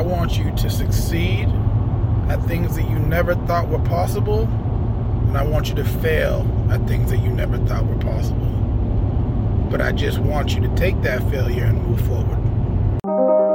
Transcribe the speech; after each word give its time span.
I 0.00 0.02
want 0.02 0.38
you 0.38 0.50
to 0.50 0.70
succeed 0.70 1.46
at 2.30 2.42
things 2.44 2.74
that 2.76 2.88
you 2.88 2.98
never 2.98 3.34
thought 3.34 3.68
were 3.68 3.80
possible, 3.80 4.44
and 5.28 5.36
I 5.36 5.44
want 5.44 5.68
you 5.68 5.74
to 5.74 5.84
fail 5.84 6.46
at 6.70 6.88
things 6.88 7.10
that 7.10 7.18
you 7.18 7.28
never 7.28 7.58
thought 7.66 7.84
were 7.84 7.98
possible. 7.98 8.46
But 9.70 9.82
I 9.82 9.92
just 9.92 10.18
want 10.18 10.54
you 10.54 10.62
to 10.62 10.74
take 10.74 11.02
that 11.02 11.22
failure 11.30 11.64
and 11.64 11.86
move 11.86 12.00
forward. 12.06 13.49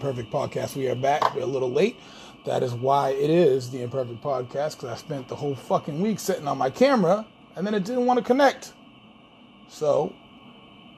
Imperfect 0.00 0.30
Podcast. 0.32 0.76
We 0.76 0.88
are 0.88 0.94
back. 0.94 1.34
We're 1.34 1.42
a 1.42 1.46
little 1.46 1.70
late. 1.70 1.94
That 2.46 2.62
is 2.62 2.72
why 2.72 3.10
it 3.10 3.28
is 3.28 3.70
the 3.70 3.82
Imperfect 3.82 4.22
Podcast 4.22 4.76
because 4.76 4.84
I 4.84 4.96
spent 4.96 5.28
the 5.28 5.36
whole 5.36 5.54
fucking 5.54 6.00
week 6.00 6.18
sitting 6.18 6.48
on 6.48 6.56
my 6.56 6.70
camera 6.70 7.26
and 7.54 7.66
then 7.66 7.74
it 7.74 7.84
didn't 7.84 8.06
want 8.06 8.16
to 8.18 8.24
connect. 8.24 8.72
So 9.68 10.14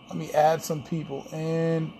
let 0.09 0.17
me 0.17 0.31
add 0.31 0.63
some 0.63 0.85
people 0.85 1.27
in. 1.33 1.93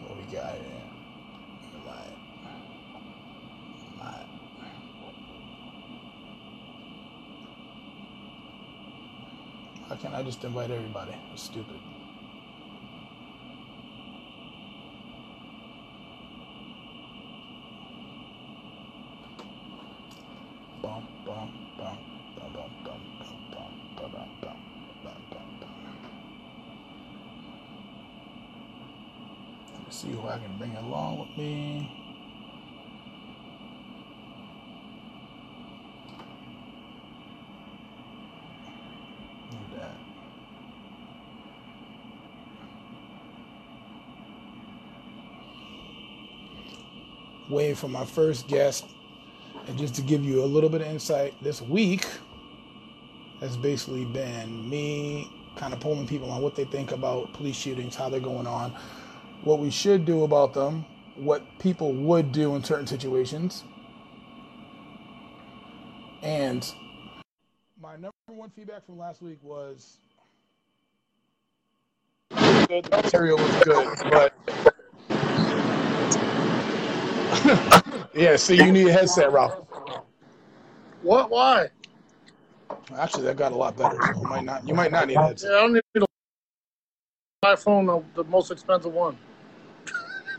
What 0.00 0.16
we 0.16 0.22
got 0.34 0.54
here? 0.54 0.64
Right. 1.86 2.16
Right. 4.00 4.26
Why 9.86 9.96
can't 9.96 10.14
I 10.14 10.15
just 10.26 10.42
invite 10.42 10.72
everybody? 10.72 11.12
It's 11.32 11.44
stupid. 11.44 11.76
Waiting 47.48 47.74
for 47.74 47.88
my 47.88 48.04
first 48.04 48.48
guest. 48.48 48.84
And 49.68 49.78
just 49.78 49.94
to 49.96 50.02
give 50.02 50.24
you 50.24 50.42
a 50.42 50.46
little 50.46 50.70
bit 50.70 50.80
of 50.80 50.86
insight, 50.86 51.34
this 51.42 51.60
week 51.60 52.06
has 53.40 53.56
basically 53.56 54.04
been 54.04 54.68
me 54.68 55.30
kind 55.56 55.72
of 55.72 55.80
polling 55.80 56.06
people 56.06 56.30
on 56.30 56.42
what 56.42 56.54
they 56.54 56.64
think 56.64 56.92
about 56.92 57.32
police 57.32 57.56
shootings, 57.56 57.94
how 57.94 58.08
they're 58.08 58.20
going 58.20 58.46
on, 58.46 58.74
what 59.42 59.58
we 59.58 59.70
should 59.70 60.04
do 60.04 60.24
about 60.24 60.54
them, 60.54 60.84
what 61.16 61.42
people 61.58 61.92
would 61.92 62.32
do 62.32 62.54
in 62.54 62.62
certain 62.62 62.86
situations. 62.86 63.64
And 66.22 66.70
my 67.80 67.94
number 67.94 68.12
one 68.28 68.50
feedback 68.50 68.84
from 68.84 68.98
last 68.98 69.22
week 69.22 69.38
was. 69.42 69.98
The 72.30 72.88
material 72.90 73.38
was 73.38 73.64
good, 73.64 73.98
but 74.10 74.34
yeah. 78.14 78.36
see, 78.36 78.56
you 78.56 78.72
need 78.72 78.88
a 78.88 78.92
headset, 78.92 79.32
Ralph. 79.32 79.60
What? 81.02 81.30
Why? 81.30 81.68
Actually, 82.96 83.24
that 83.24 83.36
got 83.36 83.52
a 83.52 83.56
lot 83.56 83.76
better. 83.76 84.00
So 84.02 84.20
you 84.20 84.26
might 84.26 84.44
not. 84.44 84.66
You 84.66 84.74
might 84.74 84.90
not 84.90 85.06
need 85.06 85.14
a 85.14 85.20
Yeah, 85.20 85.26
headset. 85.28 85.50
I 85.52 85.60
don't 85.60 85.72
need 85.74 85.82
an 85.94 86.04
iPhone, 87.44 88.04
the, 88.14 88.22
the 88.22 88.28
most 88.28 88.50
expensive 88.50 88.92
one. 88.92 89.16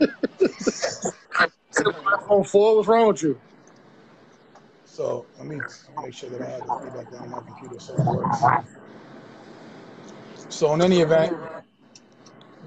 iPhone 1.72 2.46
4, 2.46 2.76
what's 2.76 2.88
wrong 2.88 3.08
with 3.08 3.22
you? 3.22 3.40
So 4.84 5.24
let 5.38 5.46
me 5.46 5.60
make 6.02 6.12
sure 6.12 6.28
that 6.30 6.42
I 6.42 6.50
have 6.50 6.66
the 6.66 6.72
feedback 6.82 7.10
down 7.10 7.22
on 7.22 7.30
my 7.30 7.40
computer 7.40 7.80
so 7.80 7.94
it 7.94 8.06
works. 8.06 8.42
So 10.50 10.74
in 10.74 10.82
any 10.82 11.00
event, 11.00 11.36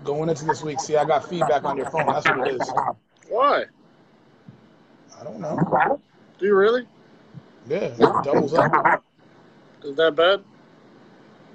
going 0.03 0.29
into 0.29 0.45
this 0.45 0.63
week, 0.63 0.79
see, 0.79 0.95
I 0.95 1.05
got 1.05 1.27
feedback 1.27 1.65
on 1.65 1.77
your 1.77 1.85
phone. 1.87 2.07
That's 2.07 2.25
what 2.25 2.47
it 2.47 2.55
is. 2.55 2.73
Why? 3.27 3.65
I 5.21 5.23
don't 5.23 5.39
know. 5.39 6.01
Do 6.39 6.45
you 6.47 6.55
really? 6.55 6.87
Yeah, 7.67 7.93
it 7.95 7.99
doubles 8.23 8.55
up. 8.55 9.03
Is 9.83 9.95
that 9.95 10.15
bad? 10.15 10.43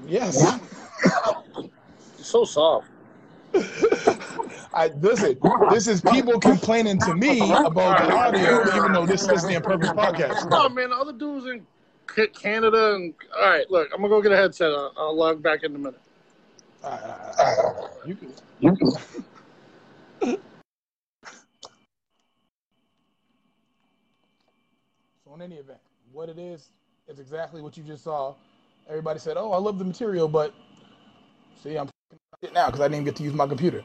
Yes. 0.06 0.60
You're 1.56 1.68
so 2.18 2.44
soft. 2.44 2.88
I 4.72 4.92
listen. 5.00 5.36
This 5.70 5.88
is 5.88 6.00
people 6.00 6.38
complaining 6.38 7.00
to 7.00 7.14
me 7.14 7.40
about 7.40 8.06
the 8.06 8.14
audio, 8.14 8.76
even 8.76 8.92
though 8.92 9.06
this 9.06 9.26
is 9.28 9.42
the 9.42 9.54
Imperfect 9.54 9.96
podcast. 9.96 10.48
Oh, 10.52 10.68
man, 10.68 10.92
all 10.92 11.04
the 11.04 11.10
other 11.10 11.18
dudes 11.18 11.46
in 11.46 11.66
Canada 12.34 12.94
and. 12.94 13.14
All 13.36 13.48
right, 13.48 13.68
look, 13.68 13.88
I'm 13.92 14.00
going 14.00 14.10
to 14.10 14.16
go 14.16 14.22
get 14.22 14.32
a 14.32 14.36
headset. 14.36 14.70
I'll, 14.70 14.92
I'll 14.96 15.16
log 15.16 15.42
back 15.42 15.64
in 15.64 15.74
a 15.74 15.78
minute. 15.78 16.00
All 16.84 16.90
right, 16.90 17.02
all 17.02 17.08
right, 17.08 17.58
all 17.58 17.90
right. 17.96 18.08
You 18.08 18.14
can. 18.14 18.32
You 18.60 18.76
can. 18.76 20.38
So 25.36 25.44
in 25.44 25.52
any 25.52 25.60
event, 25.60 25.78
what 26.12 26.28
it 26.28 26.38
is 26.38 26.68
is 27.08 27.18
exactly 27.18 27.60
what 27.60 27.76
you 27.76 27.82
just 27.82 28.04
saw. 28.04 28.34
Everybody 28.88 29.18
said, 29.18 29.36
"Oh, 29.36 29.52
I 29.52 29.58
love 29.58 29.78
the 29.78 29.84
material," 29.84 30.28
but 30.28 30.54
see, 31.62 31.76
I'm 31.76 31.88
it 32.42 32.52
now 32.52 32.66
because 32.66 32.80
I 32.80 32.88
didn't 32.88 33.04
get 33.04 33.16
to 33.16 33.22
use 33.22 33.34
my 33.34 33.46
computer. 33.46 33.82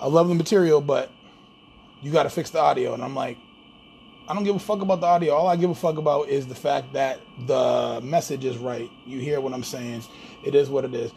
I 0.00 0.06
love 0.06 0.28
the 0.28 0.34
material, 0.34 0.80
but 0.80 1.10
you 2.02 2.10
got 2.10 2.24
to 2.24 2.30
fix 2.30 2.50
the 2.50 2.58
audio, 2.58 2.94
and 2.94 3.02
I'm 3.02 3.14
like, 3.14 3.38
I 4.28 4.34
don't 4.34 4.44
give 4.44 4.56
a 4.56 4.58
fuck 4.58 4.82
about 4.82 5.00
the 5.00 5.06
audio. 5.06 5.34
All 5.34 5.46
I 5.46 5.56
give 5.56 5.70
a 5.70 5.74
fuck 5.74 5.98
about 5.98 6.28
is 6.28 6.46
the 6.46 6.54
fact 6.54 6.92
that 6.94 7.20
the 7.46 8.00
message 8.02 8.44
is 8.44 8.56
right. 8.56 8.90
You 9.06 9.18
hear 9.20 9.40
what 9.40 9.52
I'm 9.52 9.64
saying? 9.64 10.02
It 10.44 10.54
is 10.54 10.68
what 10.68 10.84
it 10.84 10.94
is. 10.94 11.12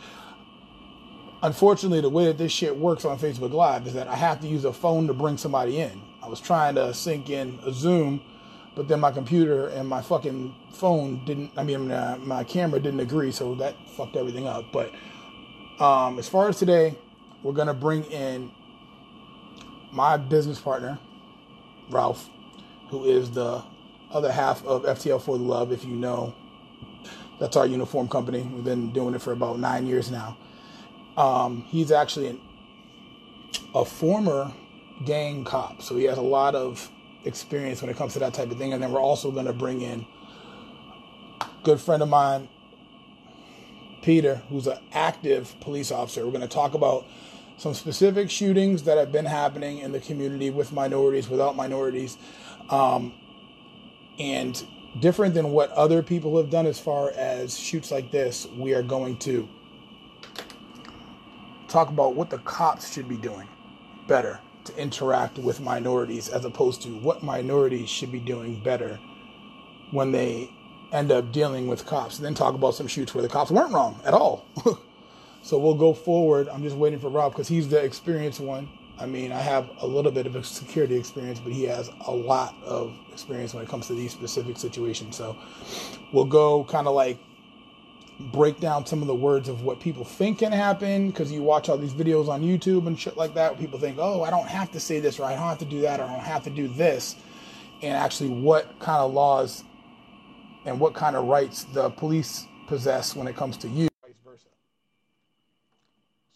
Unfortunately, 1.42 2.02
the 2.02 2.10
way 2.10 2.26
that 2.26 2.38
this 2.38 2.52
shit 2.52 2.76
works 2.78 3.04
on 3.04 3.18
Facebook 3.18 3.52
Live 3.52 3.88
is 3.88 3.94
that 3.94 4.08
I 4.08 4.16
have 4.16 4.40
to 4.42 4.48
use 4.48 4.64
a 4.64 4.74
phone 4.74 5.08
to 5.08 5.14
bring 5.14 5.38
somebody 5.38 5.80
in. 5.80 6.02
I 6.22 6.28
was 6.28 6.40
trying 6.40 6.76
to 6.76 6.94
sync 6.94 7.30
in 7.30 7.60
a 7.66 7.72
Zoom, 7.74 8.22
but 8.76 8.88
then 8.88 9.00
my 9.00 9.12
computer 9.12 9.68
and 9.68 9.88
my 9.88 10.02
fucking 10.02 10.56
phone 10.72 11.24
didn't. 11.26 11.52
I 11.58 11.64
mean, 11.64 11.92
uh, 11.92 12.18
my 12.20 12.44
camera 12.44 12.80
didn't 12.80 13.02
agree, 13.02 13.32
so 13.32 13.56
that 13.56 13.76
fucked 13.90 14.16
everything 14.16 14.48
up. 14.48 14.66
But 14.72 14.92
um, 15.80 16.18
as 16.18 16.28
far 16.28 16.50
as 16.50 16.58
today, 16.58 16.98
we're 17.44 17.54
gonna 17.54 17.74
bring 17.74 18.04
in 18.06 18.52
my 19.92 20.18
business 20.18 20.60
partner, 20.60 20.98
Ralph, 21.90 22.30
who 22.90 23.06
is 23.06 23.32
the 23.32 23.64
other 24.12 24.32
half 24.32 24.66
of 24.66 24.84
FTL 24.84 25.22
for 25.22 25.38
the 25.38 25.44
Love. 25.44 25.72
If 25.72 25.86
you 25.86 25.96
know, 25.96 26.34
that's 27.40 27.56
our 27.56 27.68
uniform 27.68 28.08
company. 28.08 28.42
We've 28.42 28.64
been 28.64 28.92
doing 28.92 29.14
it 29.14 29.22
for 29.22 29.34
about 29.34 29.60
nine 29.60 29.86
years 29.86 30.10
now. 30.10 30.38
Um, 31.16 31.64
he's 31.68 31.92
actually 31.92 32.28
an, 32.28 32.42
a 33.76 33.86
former 33.86 34.52
gang 35.06 35.44
cop, 35.44 35.84
so 35.84 35.96
he 35.96 36.06
has 36.06 36.18
a 36.18 36.24
lot 36.24 36.56
of 36.56 36.90
experience 37.26 37.82
when 37.82 37.90
it 37.90 37.98
comes 37.98 38.14
to 38.14 38.20
that 38.20 38.34
type 38.34 38.52
of 38.52 38.58
thing. 38.58 38.74
And 38.74 38.82
then 38.82 38.92
we're 38.92 39.02
also 39.02 39.32
going 39.32 39.46
to 39.46 39.54
bring 39.54 39.82
in 39.82 40.06
good 41.64 41.80
friend 41.80 42.04
of 42.04 42.10
mine, 42.10 42.50
Peter, 44.02 44.36
who's 44.50 44.68
an 44.68 44.80
active 44.92 45.56
police 45.62 45.92
officer. 45.92 46.26
We're 46.26 46.32
going 46.32 46.42
to 46.42 46.48
talk 46.48 46.74
about 46.74 47.06
some 47.58 47.74
specific 47.74 48.30
shootings 48.30 48.84
that 48.84 48.98
have 48.98 49.12
been 49.12 49.26
happening 49.26 49.80
in 49.80 49.92
the 49.92 50.00
community 50.00 50.50
with 50.50 50.74
minorities, 50.74 51.30
without 51.30 51.56
minorities, 51.56 52.18
um, 52.70 53.14
and 54.20 54.66
different 55.00 55.34
than 55.34 55.52
what 55.52 55.72
other 55.72 56.04
people 56.04 56.38
have 56.38 56.50
done 56.50 56.66
as 56.66 56.80
far 56.80 57.12
as 57.12 57.58
shoots 57.58 57.92
like 57.92 58.12
this. 58.12 58.48
We 58.58 58.74
are 58.74 58.84
going 58.84 59.18
to 59.20 59.48
talk 61.68 61.90
about 61.90 62.16
what 62.16 62.30
the 62.30 62.40
cops 62.40 62.94
should 62.94 63.08
be 63.08 63.18
doing 63.18 63.48
better 64.08 64.40
to 64.66 64.78
interact 64.78 65.38
with 65.38 65.60
minorities 65.60 66.30
as 66.30 66.46
opposed 66.46 66.82
to 66.84 66.90
what 66.90 67.24
minorities 67.24 67.90
should 67.90 68.12
be 68.12 68.20
doing 68.20 68.60
better 68.64 69.00
when 69.92 70.12
they 70.12 70.50
end 70.92 71.12
up 71.12 71.32
dealing 71.32 71.68
with 71.68 71.86
cops. 71.86 72.18
And 72.18 72.26
then 72.26 72.34
talk 72.34 72.56
about 72.56 72.76
some 72.76 72.88
shoots 72.88 73.14
where 73.14 73.22
the 73.22 73.30
cops 73.30 73.52
weren't 73.52 73.74
wrong 73.74 74.00
at 74.06 74.14
all. 74.14 74.46
So 75.44 75.58
we'll 75.58 75.76
go 75.76 75.94
forward. 75.94 76.48
I'm 76.48 76.64
just 76.64 76.78
waiting 76.78 77.00
for 77.00 77.10
Rob 77.10 77.34
because 77.34 77.50
he's 77.50 77.68
the 77.68 77.84
experienced 77.84 78.40
one. 78.40 78.70
I 78.98 79.06
mean, 79.06 79.34
I 79.34 79.42
have 79.42 79.70
a 79.82 79.86
little 79.86 80.12
bit 80.12 80.26
of 80.26 80.38
a 80.38 80.44
security 80.44 80.96
experience, 80.96 81.40
but 81.40 81.52
he 81.52 81.64
has 81.64 81.90
a 82.08 82.12
lot 82.12 82.56
of 82.64 82.96
experience 83.12 83.54
when 83.54 83.62
it 83.62 83.68
comes 83.68 83.88
to 83.88 83.94
these 83.94 84.14
specific 84.14 84.58
situations. 84.58 85.18
So 85.18 85.36
we'll 86.14 86.26
go 86.26 86.64
kind 86.64 86.88
of 86.88 86.96
like 86.96 87.18
break 88.20 88.60
down 88.60 88.86
some 88.86 89.02
of 89.02 89.08
the 89.08 89.16
words 89.16 89.50
of 89.50 89.64
what 89.64 89.80
people 89.80 90.04
think 90.04 90.40
can 90.40 90.52
happen 90.52 91.08
because 91.08 91.32
you 91.32 91.42
watch 91.42 91.70
all 91.70 91.78
these 91.78 91.94
videos 91.94 92.28
on 92.28 92.42
YouTube 92.42 92.88
and 92.88 93.00
shit 93.00 93.18
like 93.18 93.34
that. 93.34 93.58
People 93.58 93.80
think, 93.80 93.98
oh, 94.00 94.24
I 94.24 94.30
don't 94.30 94.48
have 94.48 94.72
to 94.72 94.80
say 94.80 95.00
this 95.00 95.20
or 95.20 95.26
I 95.26 95.32
don't 95.32 95.44
have 95.44 95.60
to 95.60 95.66
do 95.66 95.82
that 95.82 96.00
or 96.00 96.04
I 96.04 96.14
don't 96.14 96.24
have 96.24 96.44
to 96.44 96.50
do 96.50 96.68
this. 96.68 97.16
And 97.82 97.94
actually, 97.94 98.30
what 98.30 98.80
kind 98.80 99.02
of 99.02 99.14
laws 99.14 99.64
and 100.66 100.80
what 100.80 100.94
kind 100.94 101.16
of 101.16 101.26
rights 101.26 101.66
the 101.66 101.90
police 101.90 102.46
possess 102.68 103.16
when 103.16 103.28
it 103.28 103.36
comes 103.36 103.58
to 103.58 103.68
you, 103.68 103.90
vice 104.02 104.14
versa. 104.26 104.48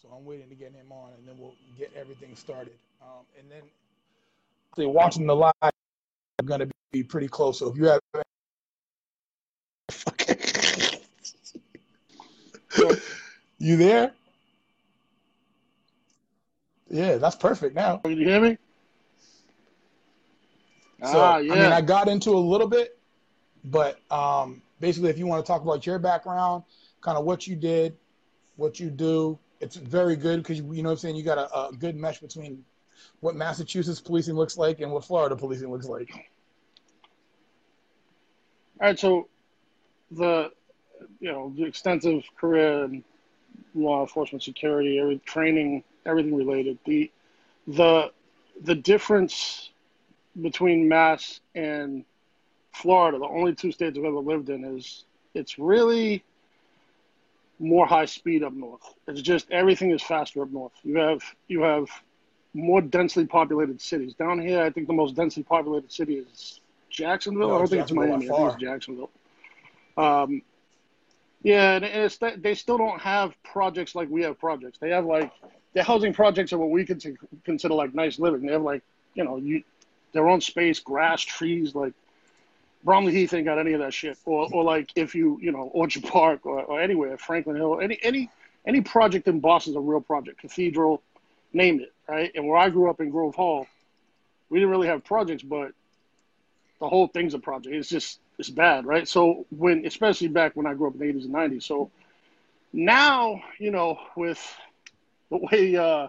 So 0.02 0.08
I'm 0.14 0.24
waiting 0.24 0.48
to 0.48 0.54
get 0.54 0.72
him 0.72 0.92
on 0.92 1.12
and 1.16 1.26
then 1.26 1.36
we'll 1.38 1.54
get 1.78 1.90
everything 1.96 2.36
started. 2.36 2.74
Um, 3.00 3.24
and 3.38 3.50
then 3.50 3.62
actually 4.70 4.86
watching 4.86 5.26
the 5.26 5.34
live, 5.34 5.54
I'm 5.62 5.72
going 6.44 6.60
to 6.60 6.68
be 6.92 7.02
pretty 7.02 7.28
close. 7.28 7.58
So 7.58 7.70
if 7.70 7.76
you 7.76 7.84
have 7.86 8.00
you 13.58 13.76
there? 13.76 14.12
Yeah, 16.90 17.16
that's 17.16 17.36
perfect 17.36 17.74
now. 17.74 17.98
Can 17.98 18.16
you 18.16 18.26
hear 18.26 18.40
me? 18.40 18.58
So, 21.04 21.18
ah, 21.18 21.38
yeah. 21.38 21.52
I 21.52 21.56
mean, 21.56 21.72
I 21.72 21.80
got 21.80 22.08
into 22.08 22.30
a 22.30 22.38
little 22.38 22.66
bit, 22.66 22.98
but 23.64 24.00
um, 24.10 24.62
basically, 24.80 25.10
if 25.10 25.18
you 25.18 25.26
want 25.26 25.44
to 25.44 25.50
talk 25.50 25.62
about 25.62 25.86
your 25.86 25.98
background, 25.98 26.64
kind 27.00 27.16
of 27.16 27.24
what 27.24 27.46
you 27.46 27.56
did, 27.56 27.96
what 28.56 28.80
you 28.80 28.90
do, 28.90 29.38
it's 29.60 29.76
very 29.76 30.16
good 30.16 30.42
because 30.42 30.58
you 30.58 30.82
know 30.82 30.88
what 30.88 30.92
I'm 30.92 30.98
saying. 30.98 31.16
You 31.16 31.22
got 31.22 31.38
a, 31.38 31.68
a 31.68 31.72
good 31.72 31.94
mesh 31.94 32.18
between 32.18 32.64
what 33.20 33.36
Massachusetts 33.36 34.00
policing 34.00 34.34
looks 34.34 34.56
like 34.56 34.80
and 34.80 34.90
what 34.90 35.04
Florida 35.04 35.36
policing 35.36 35.70
looks 35.70 35.86
like. 35.86 36.10
All 38.80 38.86
right, 38.88 38.98
so 38.98 39.28
the 40.10 40.50
you 41.20 41.30
know 41.30 41.52
the 41.56 41.64
extensive 41.64 42.22
career 42.36 42.84
in 42.84 43.04
law 43.74 44.02
enforcement, 44.02 44.42
security, 44.42 44.98
every 44.98 45.18
training, 45.18 45.84
everything 46.06 46.34
related. 46.34 46.78
The 46.84 47.10
the 47.66 48.10
the 48.62 48.74
difference 48.74 49.70
between 50.40 50.88
Mass 50.88 51.40
and 51.54 52.04
Florida, 52.72 53.18
the 53.18 53.26
only 53.26 53.54
two 53.54 53.72
states 53.72 53.98
I've 53.98 54.04
ever 54.04 54.18
lived 54.18 54.50
in, 54.50 54.64
is 54.64 55.04
it's 55.34 55.58
really 55.58 56.24
more 57.58 57.86
high 57.86 58.04
speed 58.04 58.42
up 58.42 58.52
north. 58.52 58.82
It's 59.06 59.20
just 59.20 59.50
everything 59.50 59.90
is 59.90 60.02
faster 60.02 60.42
up 60.42 60.50
north. 60.50 60.72
You 60.82 60.96
have 60.98 61.22
you 61.48 61.62
have 61.62 61.88
more 62.54 62.80
densely 62.80 63.26
populated 63.26 63.80
cities. 63.80 64.14
Down 64.14 64.40
here, 64.40 64.62
I 64.62 64.70
think 64.70 64.86
the 64.86 64.92
most 64.92 65.14
densely 65.14 65.42
populated 65.42 65.92
city 65.92 66.16
is 66.16 66.60
Jacksonville. 66.88 67.48
No, 67.48 67.54
I 67.56 67.58
don't 67.58 67.68
think 67.68 67.82
it's 67.82 67.92
Miami. 67.92 68.30
I 68.30 68.36
think 68.36 68.52
it's 68.52 68.62
Jacksonville. 68.62 69.10
Um, 69.96 70.42
yeah, 71.42 71.76
and 71.76 71.84
it's 71.84 72.18
that 72.18 72.42
they 72.42 72.54
still 72.54 72.78
don't 72.78 73.00
have 73.00 73.34
projects 73.42 73.94
like 73.94 74.08
we 74.10 74.22
have 74.22 74.38
projects. 74.38 74.78
They 74.78 74.90
have 74.90 75.04
like 75.04 75.32
the 75.74 75.82
housing 75.82 76.12
projects 76.12 76.52
are 76.52 76.58
what 76.58 76.70
we 76.70 76.84
could 76.84 77.02
consider 77.44 77.74
like 77.74 77.94
nice 77.94 78.18
living. 78.18 78.46
They 78.46 78.52
have 78.52 78.62
like 78.62 78.82
you 79.14 79.24
know 79.24 79.36
you 79.36 79.62
their 80.12 80.28
own 80.28 80.40
space, 80.40 80.80
grass, 80.80 81.22
trees. 81.22 81.74
Like 81.74 81.92
Bromley 82.82 83.12
Heath 83.12 83.34
ain't 83.34 83.44
got 83.44 83.58
any 83.58 83.72
of 83.72 83.80
that 83.80 83.94
shit. 83.94 84.18
Or 84.24 84.48
or 84.52 84.64
like 84.64 84.90
if 84.96 85.14
you 85.14 85.38
you 85.40 85.52
know 85.52 85.70
Orchard 85.72 86.04
Park 86.04 86.44
or, 86.44 86.62
or 86.62 86.80
anywhere, 86.80 87.16
Franklin 87.18 87.56
Hill, 87.56 87.80
any 87.80 87.98
any 88.02 88.30
any 88.66 88.80
project 88.80 89.28
in 89.28 89.38
Boston's 89.38 89.76
a 89.76 89.80
real 89.80 90.00
project. 90.00 90.40
Cathedral, 90.40 91.02
name 91.52 91.80
it, 91.80 91.92
right? 92.08 92.32
And 92.34 92.48
where 92.48 92.58
I 92.58 92.68
grew 92.68 92.90
up 92.90 93.00
in 93.00 93.10
Grove 93.10 93.36
Hall, 93.36 93.66
we 94.50 94.58
didn't 94.58 94.70
really 94.70 94.88
have 94.88 95.04
projects, 95.04 95.44
but 95.44 95.72
the 96.80 96.88
whole 96.88 97.06
thing's 97.06 97.34
a 97.34 97.38
project. 97.38 97.74
It's 97.74 97.88
just 97.88 98.20
it's 98.38 98.50
bad, 98.50 98.86
right? 98.86 99.06
So 99.08 99.46
when, 99.50 99.84
especially 99.86 100.28
back 100.28 100.54
when 100.54 100.66
I 100.66 100.74
grew 100.74 100.88
up 100.88 100.94
in 100.94 101.00
the 101.00 101.06
80s 101.06 101.24
and 101.24 101.34
90s. 101.34 101.62
So 101.64 101.90
now, 102.72 103.42
you 103.58 103.70
know, 103.70 103.98
with 104.16 104.40
the 105.30 105.38
way 105.38 105.76
uh, 105.76 106.08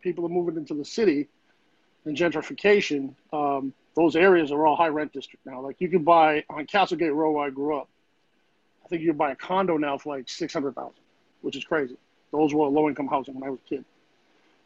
people 0.00 0.26
are 0.26 0.30
moving 0.30 0.56
into 0.56 0.74
the 0.74 0.84
city 0.84 1.28
and 2.04 2.16
gentrification, 2.16 3.14
um, 3.32 3.72
those 3.94 4.16
areas 4.16 4.52
are 4.52 4.66
all 4.66 4.76
high 4.76 4.88
rent 4.88 5.12
district 5.12 5.44
now. 5.46 5.60
Like 5.60 5.80
you 5.80 5.88
can 5.88 6.04
buy 6.04 6.44
on 6.48 6.66
Castlegate 6.66 7.14
Road 7.14 7.32
where 7.32 7.46
I 7.46 7.50
grew 7.50 7.76
up. 7.76 7.88
I 8.84 8.88
think 8.88 9.02
you 9.02 9.08
can 9.08 9.16
buy 9.16 9.32
a 9.32 9.36
condo 9.36 9.76
now 9.76 9.98
for 9.98 10.16
like 10.16 10.28
six 10.28 10.52
hundred 10.52 10.74
thousand, 10.74 11.00
which 11.40 11.56
is 11.56 11.64
crazy. 11.64 11.96
Those 12.32 12.52
were 12.52 12.66
low 12.66 12.88
income 12.88 13.06
housing 13.06 13.34
when 13.34 13.44
I 13.44 13.50
was 13.50 13.60
a 13.64 13.68
kid. 13.68 13.84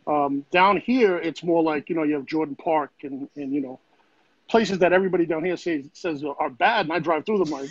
Um, 0.06 0.44
down 0.50 0.78
here, 0.78 1.18
it's 1.18 1.42
more 1.42 1.62
like 1.62 1.88
you 1.88 1.94
know 1.94 2.02
you 2.02 2.14
have 2.14 2.26
Jordan 2.26 2.56
Park 2.56 2.90
and 3.02 3.28
and 3.36 3.52
you 3.52 3.60
know 3.60 3.78
places 4.48 4.78
that 4.78 4.92
everybody 4.92 5.26
down 5.26 5.44
here 5.44 5.56
says 5.56 5.88
says 5.92 6.24
are 6.24 6.50
bad, 6.50 6.86
and 6.86 6.92
I 6.92 6.98
drive 6.98 7.26
through 7.26 7.44
them 7.44 7.50
like 7.50 7.70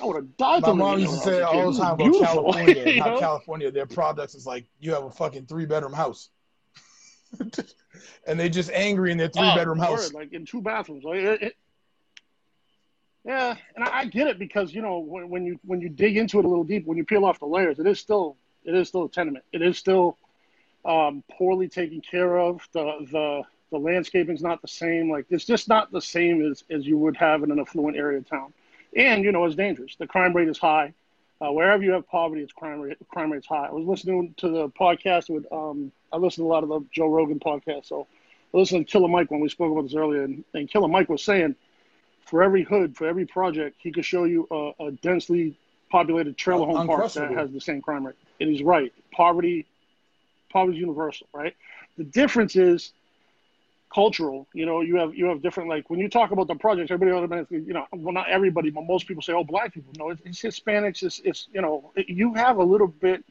I 0.00 0.04
would 0.04 0.16
have 0.16 0.36
died. 0.36 0.62
My 0.62 0.72
mom 0.72 0.98
used 0.98 1.14
to 1.14 1.20
say 1.20 1.42
all 1.42 1.72
the 1.72 1.78
time 1.78 1.94
about 1.94 2.20
California, 2.20 3.02
how 3.02 3.18
California, 3.18 3.70
their 3.70 3.86
products 3.86 4.34
is 4.34 4.46
like 4.46 4.66
you 4.80 4.92
have 4.92 5.04
a 5.04 5.10
fucking 5.10 5.46
three 5.46 5.66
bedroom 5.66 5.92
house, 5.92 6.30
and 8.26 8.38
they're 8.38 8.48
just 8.48 8.70
angry 8.70 9.12
in 9.12 9.18
their 9.18 9.28
three 9.28 9.54
bedroom 9.54 9.80
oh, 9.80 9.84
house, 9.84 10.12
like 10.12 10.32
in 10.32 10.44
two 10.44 10.60
bathrooms. 10.60 11.04
Like, 11.04 11.18
it, 11.18 11.42
it, 11.42 11.56
yeah, 13.24 13.56
and 13.74 13.84
I, 13.84 14.00
I, 14.00 14.04
get 14.04 14.28
it 14.28 14.38
because 14.38 14.72
you 14.72 14.82
know 14.82 14.98
when, 14.98 15.28
when 15.30 15.46
you 15.46 15.58
when 15.64 15.80
you 15.80 15.88
dig 15.88 16.16
into 16.16 16.38
it 16.38 16.44
a 16.44 16.48
little 16.48 16.64
deep, 16.64 16.86
when 16.86 16.98
you 16.98 17.04
peel 17.04 17.24
off 17.24 17.38
the 17.38 17.46
layers, 17.46 17.78
it 17.78 17.86
is 17.86 17.98
still 17.98 18.36
it 18.64 18.74
is 18.74 18.88
still 18.88 19.04
a 19.04 19.08
tenement. 19.08 19.44
It 19.52 19.62
is 19.62 19.78
still 19.78 20.18
um, 20.84 21.24
poorly 21.32 21.68
taken 21.68 22.00
care 22.00 22.38
of. 22.38 22.68
The 22.72 23.06
the 23.10 23.42
the 23.70 23.78
landscaping's 23.78 24.42
not 24.42 24.62
the 24.62 24.68
same. 24.68 25.10
Like 25.10 25.26
it's 25.30 25.44
just 25.44 25.68
not 25.68 25.90
the 25.90 26.00
same 26.00 26.50
as, 26.50 26.64
as 26.70 26.86
you 26.86 26.98
would 26.98 27.16
have 27.16 27.42
in 27.42 27.50
an 27.50 27.58
affluent 27.58 27.96
area 27.96 28.18
of 28.18 28.28
town. 28.28 28.52
And 28.96 29.24
you 29.24 29.32
know, 29.32 29.44
it's 29.44 29.56
dangerous. 29.56 29.96
The 29.96 30.06
crime 30.06 30.34
rate 30.34 30.48
is 30.48 30.58
high. 30.58 30.94
Uh, 31.40 31.52
wherever 31.52 31.82
you 31.82 31.92
have 31.92 32.08
poverty, 32.08 32.42
it's 32.42 32.52
crime 32.52 32.80
rate 32.80 32.96
crime 33.08 33.32
rate's 33.32 33.46
high. 33.46 33.66
I 33.66 33.72
was 33.72 33.86
listening 33.86 34.34
to 34.38 34.48
the 34.48 34.68
podcast 34.70 35.28
with 35.28 35.50
um, 35.52 35.92
I 36.12 36.16
listened 36.16 36.44
to 36.44 36.48
a 36.48 36.52
lot 36.52 36.62
of 36.62 36.68
the 36.70 36.80
Joe 36.92 37.08
Rogan 37.08 37.40
podcast. 37.40 37.86
So 37.86 38.06
I 38.54 38.56
listened 38.56 38.86
to 38.86 38.90
Killer 38.90 39.08
Mike 39.08 39.30
when 39.30 39.40
we 39.40 39.48
spoke 39.48 39.72
about 39.72 39.82
this 39.82 39.94
earlier, 39.94 40.22
and, 40.22 40.44
and 40.54 40.70
Killer 40.70 40.88
Mike 40.88 41.08
was 41.08 41.22
saying 41.22 41.56
for 42.26 42.42
every 42.42 42.62
hood, 42.64 42.96
for 42.96 43.06
every 43.06 43.26
project, 43.26 43.76
he 43.78 43.92
could 43.92 44.04
show 44.04 44.24
you 44.24 44.46
a, 44.50 44.86
a 44.86 44.92
densely 44.92 45.56
populated 45.90 46.36
trailer 46.36 46.66
home 46.66 46.86
park 46.86 47.12
that 47.12 47.30
has 47.32 47.50
the 47.52 47.60
same 47.60 47.80
crime 47.80 48.06
rate. 48.06 48.16
And 48.40 48.50
he's 48.50 48.62
right. 48.62 48.92
Poverty, 49.12 49.66
poverty 50.50 50.78
is 50.78 50.80
universal, 50.80 51.28
right? 51.32 51.54
The 51.96 52.04
difference 52.04 52.56
is 52.56 52.92
cultural. 53.92 54.46
You 54.52 54.66
know, 54.66 54.80
you 54.80 54.96
have 54.96 55.14
you 55.14 55.26
have 55.26 55.42
different 55.42 55.68
like 55.68 55.88
when 55.90 56.00
you 56.00 56.08
talk 56.08 56.30
about 56.30 56.48
the 56.48 56.54
projects, 56.54 56.90
everybody 56.90 57.16
automatically, 57.16 57.62
you 57.66 57.72
know, 57.72 57.86
well 57.92 58.12
not 58.12 58.28
everybody, 58.28 58.70
but 58.70 58.84
most 58.84 59.06
people 59.06 59.22
say, 59.22 59.32
oh, 59.32 59.44
black 59.44 59.72
people. 59.74 59.92
No, 59.98 60.10
it's, 60.10 60.22
it's 60.24 60.60
Hispanics. 60.60 61.02
It's, 61.02 61.20
it's 61.24 61.48
you 61.52 61.62
know, 61.62 61.90
you 61.96 62.34
have 62.34 62.58
a 62.58 62.64
little 62.64 62.88
bit. 62.88 63.24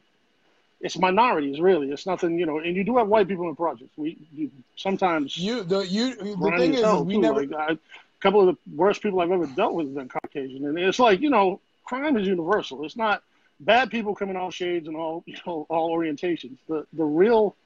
It's 0.80 0.98
minorities, 0.98 1.58
really. 1.58 1.90
It's 1.90 2.04
nothing, 2.04 2.38
you 2.38 2.44
know, 2.44 2.58
and 2.58 2.76
you 2.76 2.84
do 2.84 2.98
have 2.98 3.08
white 3.08 3.28
people 3.28 3.48
in 3.48 3.56
projects. 3.56 3.96
We 3.96 4.18
you, 4.34 4.50
sometimes 4.76 5.36
you 5.36 5.62
the 5.62 5.80
you 5.80 6.14
the 6.14 6.54
thing 6.56 6.74
is, 6.74 6.84
we 7.02 7.14
too. 7.14 7.20
never. 7.20 7.46
Like, 7.46 7.70
I, 7.70 7.72
a 7.72 7.78
couple 8.20 8.46
of 8.46 8.54
the 8.54 8.76
worst 8.76 9.02
people 9.02 9.20
I've 9.20 9.30
ever 9.30 9.46
dealt 9.46 9.74
with 9.74 9.86
have 9.86 9.94
been 9.94 10.08
Caucasian, 10.08 10.66
and 10.66 10.78
it's 10.78 10.98
like 10.98 11.20
you 11.20 11.30
know, 11.30 11.60
crime 11.84 12.16
is 12.16 12.26
universal. 12.26 12.84
It's 12.84 12.96
not 12.96 13.22
bad 13.60 13.90
people 13.90 14.14
come 14.14 14.30
in 14.30 14.36
all 14.36 14.50
shades 14.50 14.86
and 14.86 14.96
all 14.96 15.22
you 15.26 15.36
know 15.46 15.66
all 15.68 15.96
orientations. 15.96 16.58
The 16.68 16.86
the 16.92 17.04
real 17.04 17.56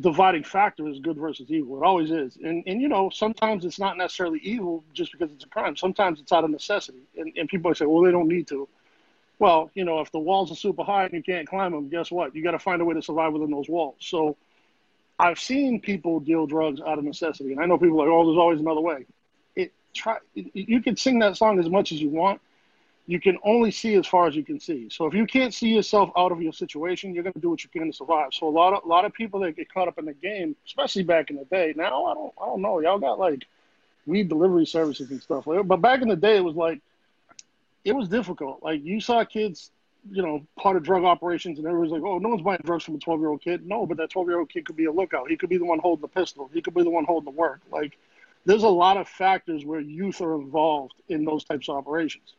dividing 0.00 0.44
factor 0.44 0.88
is 0.88 1.00
good 1.00 1.16
versus 1.16 1.50
evil. 1.50 1.82
It 1.82 1.84
always 1.84 2.10
is. 2.10 2.36
And 2.36 2.62
and 2.66 2.80
you 2.80 2.88
know, 2.88 3.10
sometimes 3.10 3.64
it's 3.64 3.78
not 3.78 3.96
necessarily 3.96 4.38
evil 4.40 4.84
just 4.92 5.12
because 5.12 5.30
it's 5.32 5.44
a 5.44 5.48
crime. 5.48 5.76
Sometimes 5.76 6.20
it's 6.20 6.32
out 6.32 6.44
of 6.44 6.50
necessity. 6.50 7.02
And 7.16 7.32
and 7.36 7.48
people 7.48 7.74
say, 7.74 7.86
well, 7.86 8.02
they 8.02 8.10
don't 8.10 8.28
need 8.28 8.46
to. 8.48 8.68
Well, 9.38 9.70
you 9.74 9.84
know, 9.84 10.00
if 10.00 10.10
the 10.10 10.18
walls 10.18 10.50
are 10.50 10.56
super 10.56 10.82
high 10.82 11.04
and 11.04 11.14
you 11.14 11.22
can't 11.22 11.46
climb 11.46 11.72
them, 11.72 11.88
guess 11.88 12.10
what? 12.10 12.34
You 12.34 12.42
got 12.42 12.52
to 12.52 12.58
find 12.58 12.82
a 12.82 12.84
way 12.84 12.94
to 12.94 13.02
survive 13.02 13.32
within 13.32 13.50
those 13.50 13.68
walls. 13.68 13.96
So 14.00 14.36
I've 15.18 15.38
seen 15.38 15.80
people 15.80 16.18
deal 16.20 16.46
drugs 16.46 16.80
out 16.80 16.98
of 16.98 17.04
necessity, 17.04 17.52
and 17.52 17.60
I 17.60 17.66
know 17.66 17.78
people 17.78 18.00
are 18.02 18.06
like, 18.06 18.12
oh, 18.12 18.26
there's 18.26 18.38
always 18.38 18.60
another 18.60 18.80
way. 18.80 19.06
It 19.54 19.72
try. 19.94 20.18
You 20.34 20.80
can 20.82 20.96
sing 20.96 21.20
that 21.20 21.36
song 21.36 21.60
as 21.60 21.68
much 21.68 21.92
as 21.92 22.00
you 22.00 22.08
want 22.08 22.40
you 23.08 23.18
can 23.18 23.38
only 23.42 23.70
see 23.70 23.94
as 23.94 24.06
far 24.06 24.26
as 24.26 24.36
you 24.36 24.44
can 24.44 24.60
see. 24.60 24.86
So 24.90 25.06
if 25.06 25.14
you 25.14 25.26
can't 25.26 25.52
see 25.52 25.68
yourself 25.68 26.10
out 26.14 26.30
of 26.30 26.42
your 26.42 26.52
situation, 26.52 27.14
you're 27.14 27.22
going 27.22 27.32
to 27.32 27.40
do 27.40 27.48
what 27.48 27.64
you 27.64 27.70
can 27.70 27.86
to 27.86 27.92
survive. 27.92 28.34
So 28.34 28.46
a 28.46 28.50
lot 28.50 28.74
of 28.74 28.84
a 28.84 28.86
lot 28.86 29.06
of 29.06 29.14
people 29.14 29.40
that 29.40 29.56
get 29.56 29.72
caught 29.72 29.88
up 29.88 29.98
in 29.98 30.04
the 30.04 30.12
game, 30.12 30.54
especially 30.66 31.04
back 31.04 31.30
in 31.30 31.36
the 31.36 31.46
day. 31.46 31.72
Now 31.74 32.04
I 32.04 32.14
don't 32.14 32.34
I 32.40 32.44
don't 32.44 32.60
know. 32.60 32.80
Y'all 32.80 32.98
got 32.98 33.18
like 33.18 33.46
weed 34.04 34.28
delivery 34.28 34.66
services 34.66 35.10
and 35.10 35.22
stuff. 35.22 35.44
But 35.46 35.78
back 35.78 36.02
in 36.02 36.08
the 36.08 36.16
day, 36.16 36.36
it 36.36 36.44
was 36.44 36.54
like 36.54 36.82
it 37.82 37.92
was 37.92 38.08
difficult. 38.08 38.62
Like 38.62 38.84
you 38.84 39.00
saw 39.00 39.24
kids, 39.24 39.70
you 40.10 40.20
know, 40.20 40.46
part 40.58 40.76
of 40.76 40.82
drug 40.82 41.04
operations, 41.04 41.58
and 41.58 41.66
everyone's 41.66 41.92
like, 41.92 42.02
"Oh, 42.02 42.18
no 42.18 42.28
one's 42.28 42.42
buying 42.42 42.60
drugs 42.62 42.84
from 42.84 42.96
a 42.96 42.98
12 42.98 43.20
year 43.20 43.30
old 43.30 43.40
kid." 43.40 43.66
No, 43.66 43.86
but 43.86 43.96
that 43.96 44.10
12 44.10 44.28
year 44.28 44.38
old 44.38 44.50
kid 44.50 44.66
could 44.66 44.76
be 44.76 44.84
a 44.84 44.92
lookout. 44.92 45.30
He 45.30 45.36
could 45.38 45.48
be 45.48 45.56
the 45.56 45.64
one 45.64 45.78
holding 45.78 46.02
the 46.02 46.08
pistol. 46.08 46.50
He 46.52 46.60
could 46.60 46.74
be 46.74 46.82
the 46.82 46.90
one 46.90 47.06
holding 47.06 47.32
the 47.32 47.38
work. 47.38 47.62
Like 47.72 47.96
there's 48.44 48.64
a 48.64 48.68
lot 48.68 48.98
of 48.98 49.08
factors 49.08 49.64
where 49.64 49.80
youth 49.80 50.20
are 50.20 50.34
involved 50.34 50.94
in 51.08 51.24
those 51.24 51.44
types 51.44 51.70
of 51.70 51.76
operations. 51.76 52.34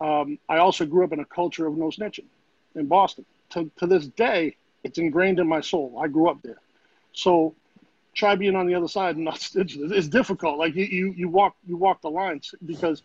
Um, 0.00 0.38
I 0.48 0.58
also 0.58 0.86
grew 0.86 1.04
up 1.04 1.12
in 1.12 1.20
a 1.20 1.24
culture 1.24 1.66
of 1.66 1.76
no 1.76 1.86
snitching 1.86 2.26
in 2.74 2.86
Boston. 2.86 3.24
to, 3.50 3.70
to 3.78 3.86
this 3.86 4.06
day, 4.06 4.56
it's 4.82 4.98
ingrained 4.98 5.38
in 5.38 5.46
my 5.46 5.60
soul. 5.60 5.98
I 6.02 6.08
grew 6.08 6.28
up 6.30 6.40
there. 6.42 6.60
So 7.12 7.54
try 8.14 8.34
being 8.34 8.56
on 8.56 8.66
the 8.66 8.74
other 8.74 8.88
side 8.88 9.16
and 9.16 9.24
not 9.24 9.36
it's, 9.54 9.76
it's 9.76 10.08
difficult. 10.08 10.58
Like 10.58 10.74
you, 10.74 10.84
you, 10.84 11.12
you 11.12 11.28
walk, 11.28 11.56
you 11.66 11.76
walk 11.76 12.00
the 12.00 12.10
lines 12.10 12.54
because, 12.64 13.02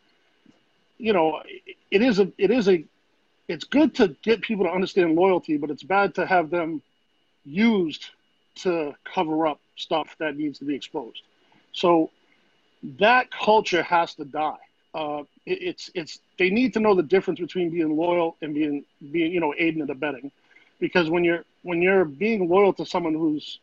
you 0.98 1.14
know, 1.14 1.42
it 1.92 2.02
is 2.02 2.20
a, 2.20 2.32
it 2.38 2.52
is 2.52 2.70
a, 2.70 2.86
it's 3.48 3.66
good 3.66 3.96
to 3.96 4.16
get 4.24 4.42
people 4.42 4.66
to 4.66 4.72
understand 4.72 5.16
loyalty, 5.16 5.58
but 5.58 5.70
it's 5.70 5.84
bad 5.84 6.16
to 6.16 6.26
have 6.26 6.50
them 6.50 6.82
used 7.44 8.08
to 8.56 8.96
cover 9.04 9.46
up 9.46 9.60
stuff 9.76 10.16
that 10.20 10.36
needs 10.36 10.60
to 10.60 10.66
be 10.66 10.76
exposed. 10.76 11.22
So 11.74 12.10
that 13.00 13.30
culture 13.32 13.84
has 13.84 14.16
to 14.16 14.26
die. 14.26 14.58
Uh, 14.96 15.24
it, 15.46 15.62
it's 15.62 15.92
it's 15.94 16.20
they 16.40 16.50
need 16.50 16.74
to 16.74 16.80
know 16.80 16.96
the 16.96 17.04
difference 17.04 17.40
between 17.40 17.70
being 17.70 17.98
loyal 17.98 18.38
and 18.42 18.54
being 18.54 18.86
being 19.12 19.32
you 19.32 19.42
know 19.42 19.54
aiding 19.58 19.82
and 19.82 19.90
abetting, 19.90 20.32
because 20.80 21.10
when 21.10 21.26
you're 21.26 21.44
when 21.64 21.82
you're 21.82 22.06
being 22.06 22.48
loyal 22.48 22.72
to 22.72 22.86
someone 22.86 23.14
who's 23.14 23.60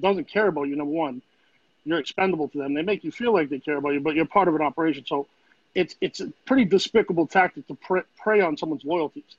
doesn't 0.00 0.28
care 0.28 0.46
about 0.46 0.68
you, 0.68 0.76
number 0.76 0.92
one, 0.92 1.20
you're 1.84 1.98
expendable 1.98 2.48
to 2.48 2.58
them. 2.58 2.74
They 2.74 2.82
make 2.82 3.02
you 3.02 3.10
feel 3.10 3.32
like 3.32 3.48
they 3.48 3.58
care 3.58 3.76
about 3.76 3.90
you, 3.90 4.00
but 4.00 4.14
you're 4.14 4.26
part 4.26 4.46
of 4.46 4.54
an 4.54 4.62
operation. 4.62 5.04
So 5.04 5.26
it's 5.74 5.96
it's 6.00 6.20
a 6.20 6.32
pretty 6.46 6.64
despicable 6.64 7.26
tactic 7.26 7.66
to 7.66 7.74
pre- 7.74 8.02
prey 8.16 8.40
on 8.40 8.56
someone's 8.56 8.84
loyalties, 8.84 9.36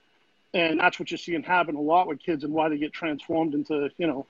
and 0.54 0.78
that's 0.78 1.00
what 1.00 1.10
you're 1.10 1.18
seeing 1.18 1.44
happen 1.44 1.76
a 1.76 1.82
lot 1.82 2.08
with 2.08 2.20
kids 2.20 2.44
and 2.44 2.52
why 2.52 2.68
they 2.68 2.78
get 2.78 2.92
transformed 2.92 3.54
into 3.54 3.90
you 3.98 4.08
know 4.08 4.26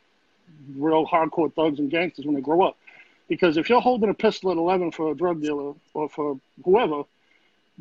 real 0.76 1.08
hardcore 1.08 1.52
thugs 1.54 1.80
and 1.80 1.90
gangsters 1.90 2.26
when 2.26 2.36
they 2.36 2.42
grow 2.42 2.62
up. 2.62 2.78
Because 3.30 3.58
if 3.58 3.70
you're 3.70 3.80
holding 3.80 4.10
a 4.10 4.14
pistol 4.14 4.52
at 4.52 4.58
11 4.58 4.92
for 4.92 5.12
a 5.12 5.16
drug 5.16 5.42
dealer 5.42 5.74
or 5.94 6.10
for 6.10 6.40
whoever, 6.66 7.04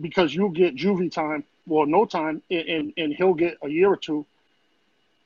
because 0.00 0.35
you 0.35 0.50
get 0.50 0.76
juvie 0.76 1.11
time 1.11 1.43
or 1.69 1.87
no 1.87 2.05
time 2.05 2.43
and, 2.50 2.93
and 2.97 3.14
he'll 3.14 3.35
get 3.35 3.57
a 3.62 3.69
year 3.69 3.88
or 3.88 3.97
two, 3.97 4.26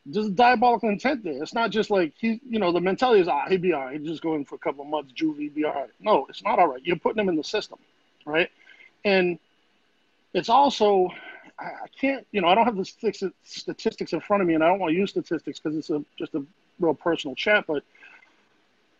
there's 0.06 0.26
a 0.26 0.30
diabolical 0.30 0.88
intent 0.88 1.22
there. 1.22 1.42
It's 1.42 1.54
not 1.54 1.70
just 1.70 1.90
like 1.90 2.14
he, 2.18 2.40
you 2.48 2.58
know, 2.58 2.72
the 2.72 2.80
mentality 2.80 3.20
is, 3.20 3.28
ah, 3.28 3.44
he'd 3.48 3.62
be 3.62 3.72
all 3.72 3.84
right. 3.84 4.00
He's 4.00 4.08
just 4.08 4.22
going 4.22 4.44
for 4.44 4.54
a 4.54 4.58
couple 4.58 4.82
of 4.82 4.90
months, 4.90 5.12
juvie, 5.12 5.52
be 5.52 5.64
all 5.64 5.74
right. 5.74 5.90
No, 6.00 6.26
it's 6.28 6.42
not 6.42 6.58
all 6.58 6.68
right. 6.68 6.80
You're 6.82 6.96
putting 6.96 7.20
him 7.20 7.28
in 7.28 7.36
the 7.36 7.44
system, 7.44 7.78
right? 8.24 8.48
And 9.04 9.38
it's 10.34 10.48
also, 10.48 11.08
I 11.58 11.86
can't, 12.00 12.26
you 12.32 12.40
know, 12.40 12.48
I 12.48 12.54
don't 12.54 12.64
have 12.64 12.76
the 12.76 12.84
statistics 13.42 14.12
in 14.12 14.20
front 14.20 14.42
of 14.42 14.48
me, 14.48 14.54
and 14.54 14.64
I 14.64 14.68
don't 14.68 14.78
want 14.78 14.92
to 14.92 14.96
use 14.96 15.10
statistics 15.10 15.60
because 15.60 15.76
it's 15.76 15.90
a 15.90 16.04
just 16.18 16.34
a 16.34 16.44
real 16.80 16.94
personal 16.94 17.34
chat, 17.36 17.64
but 17.66 17.84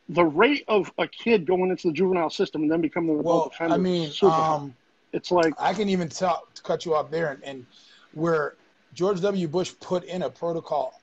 the 0.08 0.24
rate 0.24 0.64
of 0.68 0.92
a 0.98 1.06
kid 1.06 1.46
going 1.46 1.70
into 1.70 1.88
the 1.88 1.94
juvenile 1.94 2.30
system 2.30 2.62
and 2.62 2.70
then 2.70 2.80
becoming 2.80 3.10
an 3.10 3.20
adult 3.20 3.34
well, 3.34 3.46
offender, 3.46 3.74
I 3.74 3.78
mean, 3.78 4.12
um, 4.22 4.74
it's 5.12 5.30
like 5.30 5.54
I 5.58 5.74
can 5.74 5.88
even 5.88 6.08
tell 6.08 6.46
to 6.54 6.62
cut 6.62 6.84
you 6.84 6.94
off 6.94 7.10
there, 7.10 7.30
and, 7.30 7.44
and 7.44 7.66
where 8.12 8.54
George 8.94 9.20
W. 9.20 9.48
Bush 9.48 9.72
put 9.80 10.04
in 10.04 10.22
a 10.22 10.30
protocol 10.30 11.00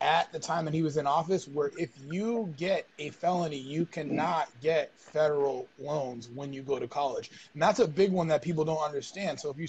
at 0.00 0.32
the 0.32 0.38
time 0.38 0.64
that 0.64 0.72
he 0.72 0.82
was 0.82 0.96
in 0.96 1.06
office 1.06 1.46
where 1.46 1.70
if 1.78 1.90
you 2.10 2.52
get 2.56 2.86
a 2.98 3.10
felony, 3.10 3.58
you 3.58 3.84
cannot 3.84 4.48
get 4.62 4.90
federal 4.96 5.68
loans 5.78 6.30
when 6.34 6.52
you 6.52 6.62
go 6.62 6.78
to 6.78 6.88
college. 6.88 7.30
And 7.52 7.60
that's 7.62 7.80
a 7.80 7.88
big 7.88 8.10
one 8.10 8.26
that 8.28 8.40
people 8.40 8.64
don't 8.64 8.82
understand. 8.82 9.38
So 9.38 9.50
if 9.50 9.58
you 9.58 9.68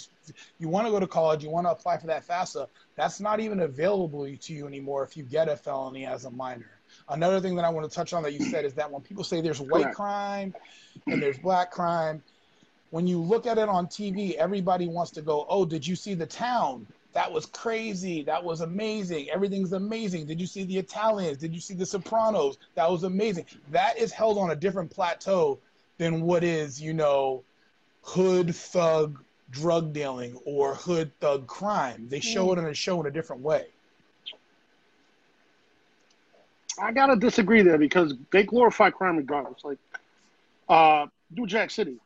you 0.57 0.69
want 0.69 0.87
to 0.87 0.91
go 0.91 0.99
to 1.01 1.07
college, 1.07 1.43
you 1.43 1.49
want 1.49 1.67
to 1.67 1.71
apply 1.71 1.97
for 1.97 2.07
that 2.07 2.25
FAFSA, 2.25 2.67
that's 2.95 3.19
not 3.19 3.41
even 3.41 3.59
available 3.59 4.25
to 4.25 4.53
you 4.53 4.67
anymore 4.67 5.03
if 5.03 5.17
you 5.17 5.23
get 5.23 5.49
a 5.49 5.57
felony 5.57 6.05
as 6.05 6.23
a 6.23 6.31
minor. 6.31 6.71
Another 7.11 7.41
thing 7.41 7.55
that 7.55 7.65
I 7.65 7.69
want 7.69 7.89
to 7.89 7.93
touch 7.93 8.13
on 8.13 8.23
that 8.23 8.33
you 8.33 8.45
said 8.45 8.63
is 8.63 8.73
that 8.75 8.89
when 8.89 9.01
people 9.01 9.23
say 9.23 9.41
there's 9.41 9.59
white 9.59 9.83
Correct. 9.83 9.95
crime 9.95 10.55
and 11.07 11.21
there's 11.21 11.37
black 11.37 11.69
crime, 11.69 12.23
when 12.91 13.05
you 13.05 13.19
look 13.19 13.45
at 13.45 13.57
it 13.57 13.67
on 13.67 13.87
TV, 13.87 14.35
everybody 14.35 14.87
wants 14.87 15.11
to 15.11 15.21
go, 15.21 15.45
"Oh, 15.49 15.65
did 15.65 15.85
you 15.85 15.95
see 15.95 16.13
the 16.13 16.25
town? 16.25 16.87
That 17.13 17.29
was 17.29 17.45
crazy. 17.45 18.23
That 18.23 18.41
was 18.41 18.61
amazing. 18.61 19.29
Everything's 19.29 19.73
amazing. 19.73 20.25
Did 20.25 20.39
you 20.39 20.47
see 20.47 20.63
the 20.63 20.77
Italians? 20.77 21.37
Did 21.37 21.53
you 21.53 21.59
see 21.59 21.73
the 21.73 21.85
Sopranos? 21.85 22.57
That 22.75 22.89
was 22.89 23.03
amazing." 23.03 23.45
That 23.71 23.97
is 23.97 24.13
held 24.13 24.37
on 24.37 24.51
a 24.51 24.55
different 24.55 24.89
plateau 24.89 25.59
than 25.97 26.21
what 26.21 26.43
is, 26.45 26.81
you 26.81 26.93
know, 26.93 27.43
hood 28.03 28.55
thug 28.55 29.21
drug 29.51 29.91
dealing 29.91 30.37
or 30.45 30.75
hood 30.75 31.11
thug 31.19 31.45
crime. 31.45 32.07
They 32.07 32.21
show 32.21 32.47
mm. 32.47 32.53
it 32.53 32.59
in 32.59 32.65
a 32.67 32.73
show 32.73 33.01
in 33.01 33.07
a 33.07 33.11
different 33.11 33.41
way. 33.41 33.67
I 36.81 36.93
gotta 36.93 37.15
disagree 37.17 37.63
there 37.63 37.77
because 37.77 38.13
they 38.31 38.43
glorify 38.43 38.91
crime 38.91 39.17
regardless. 39.17 39.63
Like, 39.63 39.79
uh, 40.69 41.07
New 41.31 41.47
Jack 41.47 41.71
City, 41.71 41.97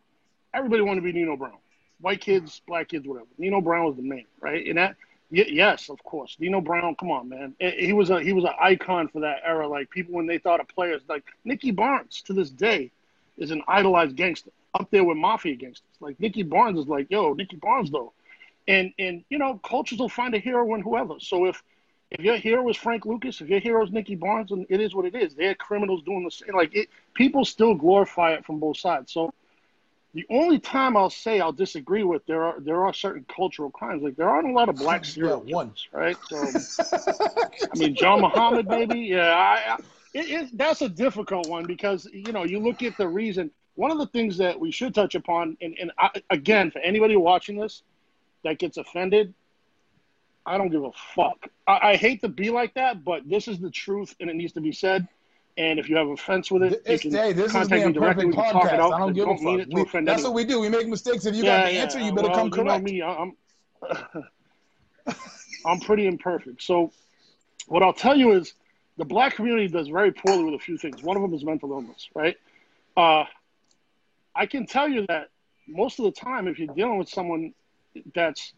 everybody 0.53 0.82
wanted 0.82 1.01
to 1.01 1.05
be 1.05 1.13
Nino 1.13 1.38
Brown, 1.38 1.58
white 2.01 2.22
kids, 2.22 2.62
black 2.67 2.89
kids, 2.89 3.08
whatever. 3.08 3.27
Nino 3.38 3.62
Brown 3.62 3.86
was 3.86 3.96
the 3.98 4.03
man, 4.03 4.25
right? 4.41 4.65
And 4.67 4.77
that, 4.77 4.96
y- 5.32 5.46
yes, 5.50 5.89
of 5.89 6.03
course, 6.03 6.38
Nino 6.39 6.62
Brown. 6.62 6.96
Come 6.96 7.12
on, 7.12 7.29
man, 7.29 7.55
he 7.60 7.94
was 7.94 8.10
a 8.10 8.22
he 8.22 8.34
was 8.34 8.46
an 8.46 8.53
icon 8.60 9.08
for 9.10 9.22
that 9.22 9.39
era. 9.46 9.67
Like 9.67 9.89
people 9.91 10.13
when 10.15 10.27
they 10.27 10.39
thought 10.39 10.60
of 10.62 10.67
players, 10.70 11.01
like 11.10 11.24
Nicky 11.46 11.72
Barnes 11.72 12.22
to 12.27 12.34
this 12.34 12.50
day 12.51 12.91
is 13.38 13.51
an 13.51 13.62
idolized 13.67 14.15
gangster 14.15 14.51
up 14.74 14.89
there 14.91 15.03
with 15.03 15.17
mafia 15.17 15.55
gangsters. 15.55 15.88
Like 16.01 16.20
Nicky 16.20 16.44
Barnes 16.44 16.79
is 16.79 16.88
like, 16.88 17.08
yo, 17.10 17.34
Nicky 17.34 17.58
Barnes 17.58 17.91
though, 17.91 18.13
and 18.67 18.94
and 19.00 19.24
you 19.29 19.38
know 19.39 19.60
cultures 19.63 20.00
will 20.00 20.10
find 20.10 20.34
a 20.36 20.39
hero 20.39 20.74
in 20.75 20.82
whoever. 20.82 21.15
So 21.20 21.46
if 21.46 21.62
if 22.17 22.24
your 22.24 22.38
hero 22.38 22.67
is 22.69 22.77
Frank 22.77 23.05
Lucas, 23.05 23.41
if 23.41 23.50
your 23.50 23.60
hero 23.60 23.84
is 23.84 23.91
Nicky 23.91 24.15
Barnes, 24.15 24.51
and 24.51 24.65
it 24.69 24.79
is 24.79 24.95
what 24.95 25.05
it 25.05 25.15
is. 25.15 25.36
They're 25.36 25.55
criminals 25.55 26.01
doing 26.03 26.24
the 26.24 26.31
same. 26.31 26.55
Like 26.55 26.74
it, 26.74 26.89
people 27.13 27.43
still 27.43 27.75
glorify 27.75 28.34
it 28.34 28.45
from 28.45 28.60
both 28.60 28.77
sides. 28.77 29.12
So 29.12 29.34
the 30.13 30.25
only 30.29 30.60
time 30.60 30.95
I'll 30.95 31.10
say 31.10 31.41
I'll 31.41 31.51
disagree 31.51 32.03
with 32.03 32.25
there 32.25 32.43
are 32.43 32.60
there 32.62 32.86
are 32.86 32.93
certain 32.93 33.25
cultural 33.27 33.69
crimes. 33.69 34.01
Like 34.01 34.15
there 34.15 34.29
aren't 34.29 34.50
a 34.50 34.53
lot 34.53 34.69
of 34.69 34.77
black 34.77 35.03
serial 35.13 35.43
yeah, 35.45 35.55
ones, 35.55 35.88
right? 35.91 36.15
So 36.29 36.38
I 37.74 37.77
mean, 37.77 37.95
John 37.95 38.22
Muhammad, 38.22 38.67
maybe. 38.67 39.00
Yeah, 39.00 39.34
I, 39.34 39.74
I 39.74 39.77
it, 40.13 40.29
it, 40.29 40.57
that's 40.57 40.81
a 40.81 40.88
difficult 40.88 41.50
one 41.50 41.65
because 41.65 42.07
you 42.13 42.31
know 42.31 42.45
you 42.45 42.60
look 42.60 42.81
at 42.81 42.98
the 42.98 43.07
reason. 43.07 43.51
One 43.75 43.91
of 43.91 43.98
the 43.98 44.07
things 44.07 44.38
that 44.38 44.57
we 44.57 44.72
should 44.72 44.95
touch 44.95 45.15
upon, 45.15 45.57
and, 45.60 45.75
and 45.77 45.91
I, 46.00 46.10
again, 46.29 46.72
for 46.72 46.79
anybody 46.79 47.17
watching 47.17 47.60
this 47.60 47.84
that 48.45 48.57
gets 48.57 48.77
offended, 48.77 49.34
I 50.46 50.58
don't 50.58 50.70
give 50.70 50.84
a 50.84 50.92
fuck. 51.16 51.48
I, 51.68 51.92
I, 51.92 51.96
hate 51.96 52.22
to 52.22 52.30
be 52.30 52.52
like 52.52 52.75
that, 52.75 53.04
but 53.04 53.28
this 53.28 53.48
is 53.48 53.60
the 53.60 53.72
truth, 53.72 54.16
and 54.20 54.30
it 54.30 54.36
needs 54.36 54.54
to 54.54 54.62
be 54.62 54.72
said. 54.72 55.08
And 55.58 55.80
if 55.80 55.90
you 55.90 55.96
have 55.96 56.08
offense 56.08 56.52
with 56.52 56.64
it, 56.64 56.82
it's, 56.86 57.04
hey, 57.04 57.32
this 57.32 57.56
is 57.56 57.70
the 57.70 57.82
imperfect 57.82 58.34
podcast. 58.34 58.74
Out, 58.74 58.94
I 58.94 59.00
don't 59.00 59.14
give 59.14 59.28
a 59.28 59.38
fuck. 59.38 59.44
We, 59.44 59.84
that's 59.84 59.96
anyone. 59.96 60.24
what 60.24 60.34
we 60.34 60.46
do. 60.46 60.60
We 60.60 60.70
make 60.70 60.88
mistakes. 60.88 61.25
If 61.25 61.34
you 61.36 61.46
yeah, 61.46 61.62
got 61.62 61.66
the 61.68 61.74
yeah, 61.74 61.82
answer, 61.82 62.00
you 62.00 62.14
better 62.14 62.28
well, 62.28 62.38
come 62.38 62.52
correct. 62.52 62.90
You 62.90 63.04
know 63.04 63.25
me, 63.25 63.34
I'm, 63.88 65.16
I'm 65.66 65.80
pretty 65.80 66.08
imperfect. 66.08 66.62
So, 66.62 66.92
what 67.68 67.84
I'll 67.84 67.94
tell 67.94 68.18
you 68.18 68.34
is, 68.34 68.54
the 68.98 69.06
black 69.06 69.36
community 69.36 69.70
does 69.70 69.88
very 69.88 70.12
poorly 70.12 70.44
with 70.44 70.56
a 70.56 70.60
few 70.60 70.78
things. 70.78 71.02
One 71.02 71.16
of 71.16 71.22
them 71.22 71.34
is 71.34 71.44
mental 71.44 71.72
illness, 71.72 72.10
right? 72.14 72.36
Uh, 72.96 73.24
I 74.36 74.46
can 74.46 74.66
tell 74.68 74.90
you 74.90 75.06
that 75.08 75.30
most 75.68 76.00
of 76.00 76.06
the 76.06 76.12
time, 76.12 76.48
if 76.48 76.60
you're 76.60 76.74
dealing 76.74 76.98
with 76.98 77.10
someone 77.10 77.54
that's 78.14 78.54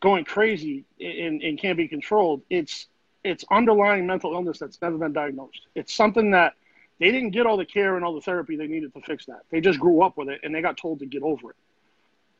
going 0.00 0.24
crazy 0.24 0.84
and, 1.00 1.42
and 1.42 1.58
can't 1.58 1.76
be 1.76 1.88
controlled. 1.88 2.42
It's 2.50 2.86
it's 3.24 3.44
underlying 3.50 4.06
mental 4.06 4.32
illness 4.32 4.58
that's 4.58 4.80
never 4.80 4.96
been 4.96 5.12
diagnosed. 5.12 5.66
It's 5.74 5.92
something 5.92 6.30
that 6.30 6.54
they 7.00 7.10
didn't 7.10 7.30
get 7.30 7.46
all 7.46 7.56
the 7.56 7.66
care 7.66 7.96
and 7.96 8.04
all 8.04 8.14
the 8.14 8.20
therapy 8.20 8.56
they 8.56 8.66
needed 8.66 8.94
to 8.94 9.00
fix 9.00 9.26
that. 9.26 9.40
They 9.50 9.60
just 9.60 9.78
grew 9.78 10.02
up 10.02 10.16
with 10.16 10.28
it 10.28 10.40
and 10.42 10.54
they 10.54 10.62
got 10.62 10.76
told 10.76 11.00
to 11.00 11.06
get 11.06 11.22
over 11.22 11.50
it. 11.50 11.56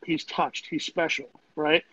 He's 0.05 0.25
touched. 0.25 0.67
He's 0.67 0.85
special, 0.85 1.29
right? 1.57 1.85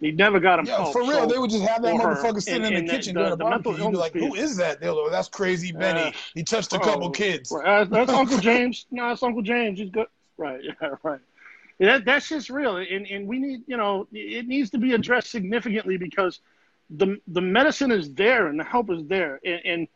They 0.00 0.12
never 0.12 0.38
got 0.38 0.60
him 0.60 0.66
yeah, 0.66 0.76
help. 0.76 0.92
For 0.92 1.02
real, 1.02 1.22
so, 1.22 1.26
they 1.26 1.38
would 1.38 1.50
just 1.50 1.64
have 1.64 1.82
that 1.82 1.94
motherfucker 1.94 2.40
sitting 2.40 2.64
and, 2.64 2.76
in 2.76 2.86
the 2.86 2.90
kitchen 2.90 3.14
the, 3.14 3.20
doing 3.20 3.32
a 3.32 3.36
barbecue. 3.36 3.84
You'd 3.84 3.90
be 3.90 3.96
like, 3.96 4.12
"Who 4.14 4.34
is 4.36 4.56
that?" 4.56 4.80
They'll 4.80 4.94
go, 4.94 5.10
"That's 5.10 5.28
crazy 5.28 5.72
Benny. 5.72 6.00
Uh, 6.00 6.12
he 6.34 6.44
touched 6.44 6.72
a 6.72 6.78
couple 6.78 7.10
kids." 7.10 7.50
Right. 7.52 7.88
that's 7.90 8.10
Uncle 8.10 8.38
James. 8.38 8.86
No, 8.92 9.08
that's 9.08 9.22
Uncle 9.24 9.42
James. 9.42 9.80
He's 9.80 9.90
good. 9.90 10.06
Right. 10.36 10.60
Yeah. 10.80 10.94
Right. 11.02 11.20
That, 11.78 12.04
that's 12.04 12.28
just 12.28 12.50
real, 12.50 12.76
and, 12.76 13.06
and 13.06 13.28
we 13.28 13.38
need, 13.38 13.60
you 13.66 13.76
know, 13.76 14.08
it 14.12 14.48
needs 14.48 14.70
to 14.70 14.78
be 14.78 14.94
addressed 14.94 15.30
significantly 15.30 15.96
because 15.96 16.40
the 16.90 17.20
the 17.28 17.40
medicine 17.40 17.92
is 17.92 18.12
there 18.14 18.48
and 18.48 18.58
the 18.58 18.64
help 18.64 18.90
is 18.90 19.06
there, 19.06 19.38
and, 19.44 19.60
and 19.64 19.88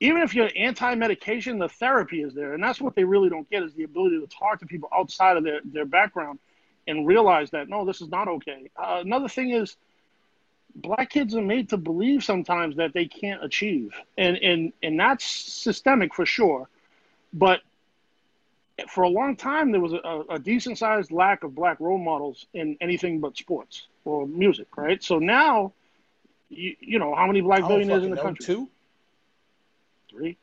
even 0.00 0.22
if 0.22 0.34
you're 0.34 0.50
anti-medication, 0.56 1.58
the 1.58 1.68
therapy 1.68 2.22
is 2.22 2.34
there, 2.34 2.52
and 2.52 2.62
that's 2.62 2.80
what 2.80 2.94
they 2.94 3.04
really 3.04 3.30
don't 3.30 3.48
get 3.50 3.62
is 3.62 3.72
the 3.74 3.84
ability 3.84 4.20
to 4.20 4.26
talk 4.26 4.60
to 4.60 4.66
people 4.66 4.88
outside 4.96 5.36
of 5.36 5.44
their 5.44 5.60
their 5.64 5.86
background 5.86 6.38
and 6.86 7.06
realize 7.06 7.50
that 7.50 7.68
no, 7.68 7.84
this 7.84 8.00
is 8.00 8.08
not 8.08 8.28
okay. 8.28 8.70
Uh, 8.76 9.00
another 9.04 9.28
thing 9.28 9.50
is 9.50 9.76
black 10.74 11.10
kids 11.10 11.34
are 11.34 11.42
made 11.42 11.70
to 11.70 11.76
believe 11.76 12.24
sometimes 12.24 12.76
that 12.76 12.92
they 12.92 13.06
can't 13.06 13.44
achieve. 13.44 13.92
And 14.18 14.36
and 14.36 14.72
and 14.82 14.98
that's 14.98 15.24
systemic 15.24 16.14
for 16.14 16.26
sure. 16.26 16.68
But 17.32 17.60
for 18.88 19.04
a 19.04 19.08
long 19.08 19.36
time 19.36 19.72
there 19.72 19.80
was 19.80 19.92
a, 19.92 20.22
a 20.30 20.38
decent 20.38 20.78
sized 20.78 21.12
lack 21.12 21.44
of 21.44 21.54
black 21.54 21.78
role 21.80 21.98
models 21.98 22.46
in 22.54 22.76
anything 22.80 23.20
but 23.20 23.36
sports 23.36 23.86
or 24.04 24.26
music, 24.26 24.76
right? 24.76 25.02
So 25.02 25.18
now, 25.18 25.72
you, 26.48 26.76
you 26.80 26.98
know, 26.98 27.14
how 27.14 27.26
many 27.26 27.40
black 27.40 27.66
billionaires 27.66 28.04
in 28.04 28.10
the 28.10 28.20
country? 28.20 28.44
Two, 28.44 28.68
three, 30.10 30.36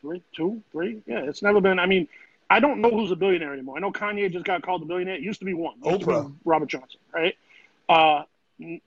three, 0.00 0.22
two, 0.34 0.62
three. 0.72 1.02
Yeah, 1.06 1.20
it's 1.20 1.42
never 1.42 1.60
been. 1.60 1.78
I 1.78 1.86
mean, 1.86 2.08
I 2.50 2.60
don't 2.60 2.80
know 2.80 2.90
who's 2.90 3.10
a 3.10 3.16
billionaire 3.16 3.52
anymore. 3.52 3.76
I 3.76 3.80
know 3.80 3.92
Kanye 3.92 4.30
just 4.32 4.44
got 4.44 4.62
called 4.62 4.82
a 4.82 4.86
billionaire. 4.86 5.16
It 5.16 5.22
used 5.22 5.40
to 5.40 5.46
be 5.46 5.54
one. 5.54 5.80
Oprah, 5.80 6.32
Robert 6.44 6.68
Johnson, 6.68 7.00
right? 7.12 7.36
Uh, 7.88 8.22
eh, 8.60 8.78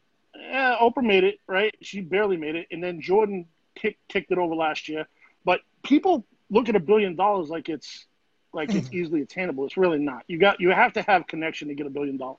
Oprah 0.81 1.03
made 1.03 1.23
it, 1.23 1.39
right? 1.47 1.73
She 1.81 2.01
barely 2.01 2.37
made 2.37 2.55
it, 2.55 2.67
and 2.71 2.83
then 2.83 3.01
Jordan 3.01 3.45
kicked 3.75 4.05
kicked 4.07 4.31
it 4.31 4.37
over 4.37 4.55
last 4.55 4.89
year. 4.89 5.07
But 5.45 5.61
people 5.83 6.25
look 6.49 6.69
at 6.69 6.75
a 6.75 6.79
billion 6.79 7.15
dollars 7.15 7.49
like 7.49 7.69
it's 7.69 8.05
like 8.53 8.73
it's 8.73 8.89
easily 8.93 9.21
attainable. 9.21 9.65
It's 9.65 9.77
really 9.77 9.99
not. 9.99 10.23
You 10.27 10.37
got 10.37 10.59
you 10.59 10.69
have 10.69 10.93
to 10.93 11.01
have 11.03 11.27
connection 11.27 11.67
to 11.69 11.75
get 11.75 11.87
a 11.87 11.89
billion 11.89 12.17
dollars. 12.17 12.37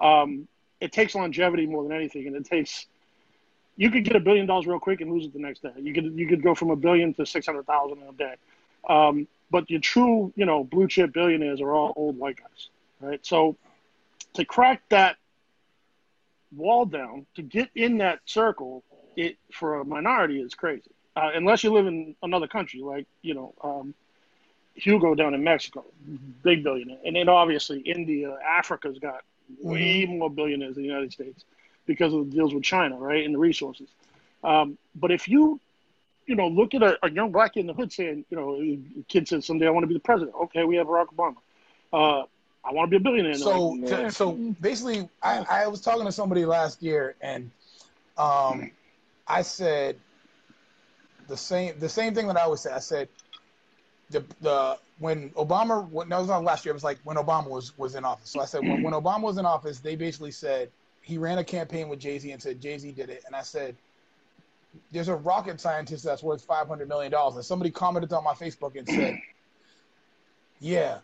Um, 0.00 0.48
it 0.80 0.92
takes 0.92 1.14
longevity 1.14 1.66
more 1.66 1.82
than 1.82 1.92
anything, 1.92 2.26
and 2.26 2.36
it 2.36 2.44
takes. 2.44 2.86
You 3.76 3.90
could 3.90 4.04
get 4.04 4.14
a 4.14 4.20
billion 4.20 4.46
dollars 4.46 4.66
real 4.66 4.78
quick 4.78 5.00
and 5.00 5.12
lose 5.12 5.26
it 5.26 5.32
the 5.32 5.40
next 5.40 5.62
day. 5.62 5.72
You 5.78 5.92
could 5.92 6.18
you 6.18 6.28
could 6.28 6.42
go 6.42 6.54
from 6.54 6.70
a 6.70 6.76
billion 6.76 7.14
to 7.14 7.26
six 7.26 7.46
hundred 7.46 7.66
thousand 7.66 8.02
in 8.02 8.08
a 8.08 8.12
day. 8.12 8.34
Um, 8.88 9.26
but 9.50 9.70
your 9.70 9.80
true, 9.80 10.32
you 10.36 10.46
know, 10.46 10.64
blue 10.64 10.88
chip 10.88 11.12
billionaires 11.12 11.60
are 11.60 11.72
all 11.72 11.92
old 11.96 12.18
white 12.18 12.36
guys, 12.36 12.68
right? 13.00 13.24
So 13.24 13.56
to 14.34 14.44
crack 14.44 14.82
that 14.90 15.16
wall 16.54 16.84
down, 16.86 17.26
to 17.36 17.42
get 17.42 17.70
in 17.74 17.98
that 17.98 18.20
circle, 18.26 18.82
it 19.16 19.36
for 19.52 19.80
a 19.80 19.84
minority 19.84 20.40
is 20.40 20.54
crazy. 20.54 20.90
Uh, 21.16 21.30
unless 21.34 21.62
you 21.62 21.72
live 21.72 21.86
in 21.86 22.16
another 22.22 22.48
country, 22.48 22.80
like 22.80 23.06
you 23.22 23.34
know, 23.34 23.54
um, 23.62 23.94
Hugo 24.74 25.14
down 25.14 25.34
in 25.34 25.44
Mexico, 25.44 25.84
big 26.42 26.64
billionaire, 26.64 26.98
and 27.04 27.14
then 27.16 27.28
obviously 27.28 27.80
India, 27.80 28.36
Africa's 28.46 28.98
got 28.98 29.22
way 29.60 30.02
mm-hmm. 30.02 30.18
more 30.18 30.30
billionaires 30.30 30.74
than 30.74 30.82
the 30.82 30.88
United 30.88 31.12
States 31.12 31.44
because 31.86 32.12
of 32.12 32.30
the 32.30 32.36
deals 32.36 32.52
with 32.54 32.64
China, 32.64 32.96
right, 32.96 33.24
and 33.24 33.34
the 33.34 33.38
resources. 33.38 33.88
Um, 34.42 34.78
but 34.94 35.10
if 35.10 35.28
you 35.28 35.60
you 36.26 36.34
know, 36.34 36.48
look 36.48 36.74
at 36.74 36.82
a, 36.82 36.98
a, 37.04 37.10
young 37.10 37.30
black 37.30 37.54
kid 37.54 37.60
in 37.60 37.66
the 37.66 37.74
hood 37.74 37.92
saying, 37.92 38.24
you 38.30 38.36
know, 38.36 38.56
a 38.60 39.02
kid 39.08 39.28
says 39.28 39.44
someday 39.44 39.66
I 39.66 39.70
want 39.70 39.84
to 39.84 39.88
be 39.88 39.94
the 39.94 40.00
president. 40.00 40.34
Okay, 40.44 40.64
we 40.64 40.76
have 40.76 40.86
Barack 40.86 41.08
Obama. 41.14 41.36
Uh, 41.92 42.24
I 42.64 42.72
want 42.72 42.90
to 42.90 42.90
be 42.90 42.96
a 42.96 43.00
billionaire. 43.00 43.34
So, 43.34 43.68
like, 43.68 44.10
so 44.10 44.32
basically, 44.60 45.08
I, 45.22 45.44
I 45.50 45.66
was 45.66 45.80
talking 45.80 46.06
to 46.06 46.12
somebody 46.12 46.46
last 46.46 46.82
year, 46.82 47.14
and 47.20 47.50
um, 48.16 48.70
I 49.28 49.42
said 49.42 49.96
the 51.28 51.36
same 51.36 51.78
the 51.78 51.88
same 51.88 52.14
thing 52.14 52.26
that 52.28 52.36
I 52.36 52.42
always 52.42 52.60
say. 52.60 52.72
I 52.72 52.78
said 52.78 53.08
the 54.14 54.24
the 54.40 54.78
when 54.98 55.30
Obama 55.30 55.88
when, 55.90 56.08
no, 56.08 56.18
it 56.18 56.20
was 56.20 56.28
not 56.28 56.44
last 56.44 56.64
year. 56.64 56.72
It 56.72 56.74
was 56.74 56.84
like 56.84 56.98
when 57.04 57.16
Obama 57.16 57.50
was 57.50 57.76
was 57.76 57.96
in 57.96 58.04
office. 58.04 58.30
So 58.30 58.40
I 58.40 58.46
said 58.46 58.62
when, 58.62 58.82
when 58.82 58.94
Obama 58.94 59.22
was 59.22 59.38
in 59.38 59.44
office, 59.44 59.80
they 59.80 59.96
basically 59.96 60.30
said 60.30 60.70
he 61.02 61.18
ran 61.18 61.38
a 61.38 61.44
campaign 61.44 61.88
with 61.88 61.98
Jay 61.98 62.18
Z 62.18 62.30
and 62.30 62.40
said 62.40 62.60
Jay 62.60 62.78
Z 62.78 62.92
did 62.92 63.10
it, 63.10 63.24
and 63.26 63.36
I 63.36 63.42
said 63.42 63.76
there's 64.90 65.08
a 65.08 65.16
rocket 65.16 65.60
scientist 65.60 66.04
that's 66.04 66.22
worth 66.22 66.44
five 66.44 66.68
hundred 66.68 66.88
million 66.88 67.12
dollars, 67.12 67.34
and 67.36 67.44
somebody 67.44 67.70
commented 67.70 68.12
on 68.12 68.24
my 68.24 68.32
Facebook 68.32 68.78
and 68.78 68.88
said, 68.88 69.18
"Yeah, 70.60 70.98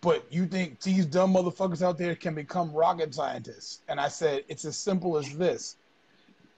but 0.00 0.24
you 0.32 0.46
think 0.46 0.80
these 0.80 1.06
dumb 1.06 1.34
motherfuckers 1.34 1.82
out 1.82 1.98
there 1.98 2.14
can 2.14 2.34
become 2.34 2.72
rocket 2.72 3.14
scientists?" 3.14 3.82
And 3.88 4.00
I 4.00 4.08
said, 4.08 4.44
"It's 4.48 4.64
as 4.64 4.78
simple 4.78 5.18
as 5.18 5.36
this. 5.36 5.76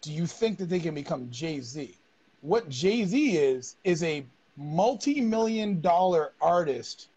Do 0.03 0.13
you 0.13 0.27
think 0.27 0.59
that 0.59 0.69
they 0.69 0.81
can 0.81 0.95
become 0.95 1.31
Jay 1.31 1.61
Z? 1.61 1.99
What 2.41 2.69
Jay 2.69 3.05
Z 3.07 3.39
is 3.39 3.77
is 3.85 4.03
a 4.03 4.27
multi-million 4.57 5.81
dollar 5.81 6.33
artist 6.41 7.09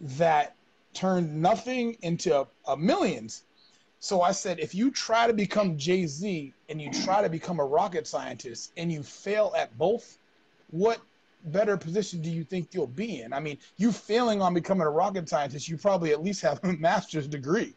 that 0.00 0.54
turned 0.94 1.40
nothing 1.40 1.96
into 2.02 2.40
a, 2.40 2.46
a 2.66 2.76
millions 2.76 3.44
so 4.00 4.22
I 4.22 4.32
said, 4.32 4.58
if 4.58 4.74
you 4.74 4.90
try 4.90 5.26
to 5.26 5.34
become 5.34 5.76
Jay 5.76 6.06
Z 6.06 6.54
and 6.70 6.80
you 6.80 6.90
try 6.90 7.20
to 7.20 7.28
become 7.28 7.60
a 7.60 7.64
rocket 7.64 8.06
scientist 8.06 8.72
and 8.78 8.90
you 8.90 9.02
fail 9.02 9.52
at 9.54 9.76
both, 9.76 10.16
what 10.70 11.00
better 11.44 11.76
position 11.76 12.22
do 12.22 12.30
you 12.30 12.42
think 12.42 12.72
you'll 12.72 12.86
be 12.86 13.20
in? 13.20 13.34
I 13.34 13.40
mean, 13.40 13.58
you 13.76 13.92
failing 13.92 14.40
on 14.40 14.54
becoming 14.54 14.86
a 14.86 14.90
rocket 14.90 15.28
scientist, 15.28 15.68
you 15.68 15.76
probably 15.76 16.12
at 16.12 16.22
least 16.22 16.40
have 16.40 16.64
a 16.64 16.72
master's 16.78 17.28
degree. 17.28 17.74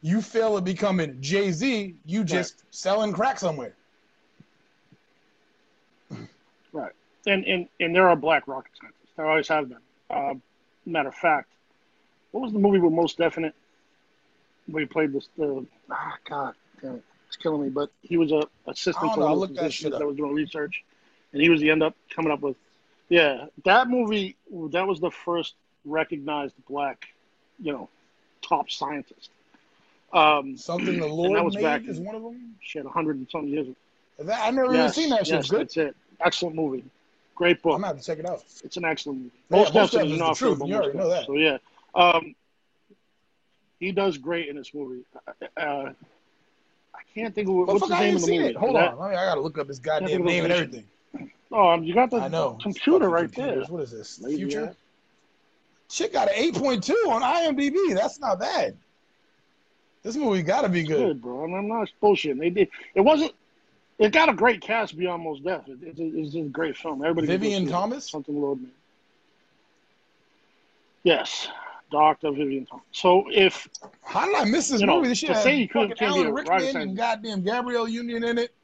You 0.00 0.22
fail 0.22 0.56
at 0.56 0.64
becoming 0.64 1.18
Jay 1.20 1.52
Z, 1.52 1.94
you 2.06 2.24
just 2.24 2.54
right. 2.54 2.74
selling 2.74 3.12
crack 3.12 3.38
somewhere. 3.38 3.74
Right. 6.72 6.92
And, 7.28 7.44
and 7.44 7.68
and 7.78 7.94
there 7.94 8.08
are 8.08 8.16
black 8.16 8.48
rocket 8.48 8.72
scientists. 8.80 9.12
There 9.16 9.26
always 9.26 9.48
have 9.48 9.68
been. 9.68 9.78
Uh, 10.10 10.34
matter 10.86 11.08
of 11.08 11.14
fact, 11.14 11.50
what 12.32 12.40
was 12.40 12.52
the 12.52 12.58
movie 12.58 12.78
with 12.78 12.92
Most 12.92 13.18
Definite? 13.18 13.54
where 14.68 14.82
he 14.82 14.86
played 14.86 15.12
this. 15.12 15.28
The 15.36 15.66
ah, 15.90 16.16
God, 16.28 16.54
damn 16.80 16.96
it, 16.96 17.04
it's 17.26 17.36
killing 17.36 17.62
me. 17.62 17.68
But 17.70 17.90
he 18.02 18.16
was 18.16 18.32
a 18.32 18.42
assistant 18.66 19.14
to 19.14 19.20
one 19.20 19.54
that, 19.54 19.96
that 19.98 20.06
was 20.06 20.16
doing 20.16 20.34
research, 20.34 20.84
and 21.32 21.42
he 21.42 21.48
was 21.48 21.60
the 21.60 21.70
end 21.70 21.82
up 21.82 21.94
coming 22.14 22.30
up 22.30 22.40
with. 22.40 22.56
Yeah, 23.08 23.46
that 23.64 23.88
movie. 23.88 24.36
That 24.70 24.86
was 24.86 25.00
the 25.00 25.10
first 25.10 25.54
recognized 25.84 26.54
black, 26.68 27.06
you 27.58 27.72
know, 27.72 27.88
top 28.42 28.70
scientist. 28.70 29.30
Um, 30.12 30.56
Something 30.56 31.00
the 31.00 31.06
Lord 31.06 31.36
that 31.36 31.44
was 31.44 31.54
made 31.54 31.62
back 31.62 31.82
is 31.84 31.98
one 31.98 32.14
of 32.14 32.22
them. 32.22 32.56
Shit, 32.60 32.86
a 32.86 32.90
hundred 32.90 33.16
and 33.16 33.28
something 33.30 33.50
years 33.50 33.66
ago. 33.66 33.76
That, 34.20 34.46
I 34.46 34.50
never 34.50 34.74
yes, 34.74 34.98
even 34.98 35.02
seen 35.02 35.10
that 35.10 35.26
shit. 35.26 35.36
Yes, 35.36 35.50
good. 35.50 35.60
That's 35.60 35.76
it. 35.76 35.96
Excellent 36.20 36.56
movie. 36.56 36.84
Great 37.38 37.62
book. 37.62 37.76
I'm 37.76 37.82
gonna 37.82 37.94
have 37.94 38.00
to 38.00 38.04
check 38.04 38.18
it 38.18 38.26
out. 38.26 38.42
It's 38.64 38.76
an 38.76 38.84
excellent 38.84 39.20
movie. 39.20 39.30
Most, 39.48 39.72
yeah, 39.72 39.80
most 39.80 39.92
definitely 39.92 40.14
is 40.14 40.18
the 40.18 40.34
truth. 40.34 40.62
You 40.66 40.74
already 40.74 40.98
know 40.98 41.08
that. 41.08 41.26
So 41.26 41.36
yeah. 41.36 41.58
Um, 41.94 42.34
he 43.78 43.92
does 43.92 44.18
great 44.18 44.48
in 44.48 44.56
this 44.56 44.74
movie. 44.74 45.04
Uh, 45.56 45.60
uh 45.60 45.92
I 46.94 47.00
can't 47.14 47.32
think 47.32 47.48
of 47.48 47.54
what, 47.54 47.68
what's 47.68 47.88
the 47.88 47.96
name 47.96 48.16
of 48.16 48.22
the 48.22 48.38
movie. 48.38 48.48
It. 48.48 48.56
Hold 48.56 48.74
on, 48.74 48.82
I, 48.82 48.90
mean, 48.90 49.18
I 49.18 49.24
gotta 49.24 49.40
look 49.40 49.56
up 49.56 49.68
his 49.68 49.78
goddamn 49.78 50.24
name 50.24 50.44
and 50.44 50.52
everything. 50.52 50.84
Oh, 51.52 51.80
you 51.80 51.94
got 51.94 52.10
the 52.10 52.16
I 52.16 52.28
know. 52.28 52.58
computer 52.60 53.08
right 53.08 53.32
there. 53.32 53.62
What 53.68 53.84
is 53.84 53.92
this? 53.92 54.20
Maybe 54.20 54.38
Future. 54.38 54.66
That. 54.66 54.76
Shit 55.88 56.12
got 56.12 56.26
an 56.26 56.34
eight 56.34 56.56
point 56.56 56.82
two 56.82 57.06
on 57.08 57.22
IMDb. 57.22 57.94
That's 57.94 58.18
not 58.18 58.40
bad. 58.40 58.76
This 60.02 60.16
movie 60.16 60.42
got 60.42 60.62
to 60.62 60.68
be 60.68 60.82
good. 60.82 60.98
good, 60.98 61.22
bro. 61.22 61.42
I 61.42 61.58
am 61.58 61.68
not 61.68 61.88
bullshitting. 62.02 62.40
They 62.40 62.50
did. 62.50 62.68
It 62.94 63.00
wasn't. 63.00 63.32
It 63.98 64.12
got 64.12 64.28
a 64.28 64.32
great 64.32 64.60
cast 64.60 64.96
beyond 64.96 65.24
Mos 65.24 65.40
Def. 65.40 65.66
It, 65.66 65.82
it, 65.82 65.94
it's 65.98 66.34
a 66.34 66.42
great 66.42 66.76
film. 66.76 67.02
Everybody. 67.02 67.26
Vivien 67.26 67.68
Thomas. 67.68 68.08
Something 68.08 68.40
Lord 68.40 68.62
me. 68.62 68.68
Yes. 71.02 71.48
Doctor 71.90 72.30
Vivien 72.30 72.66
Thomas. 72.66 72.84
So 72.92 73.24
if 73.32 73.68
how 74.02 74.26
did 74.26 74.36
I 74.36 74.44
miss 74.44 74.68
this 74.68 74.82
movie? 74.82 75.08
this 75.08 75.18
shit 75.18 75.30
to 75.30 75.42
say 75.42 75.56
you 75.56 75.68
couldn't 75.68 76.00
Alan 76.00 76.32
Rickman 76.32 76.76
and 76.76 76.96
goddamn 76.96 77.42
Gabrielle 77.42 77.88
Union 77.88 78.22
in 78.24 78.38
it. 78.38 78.54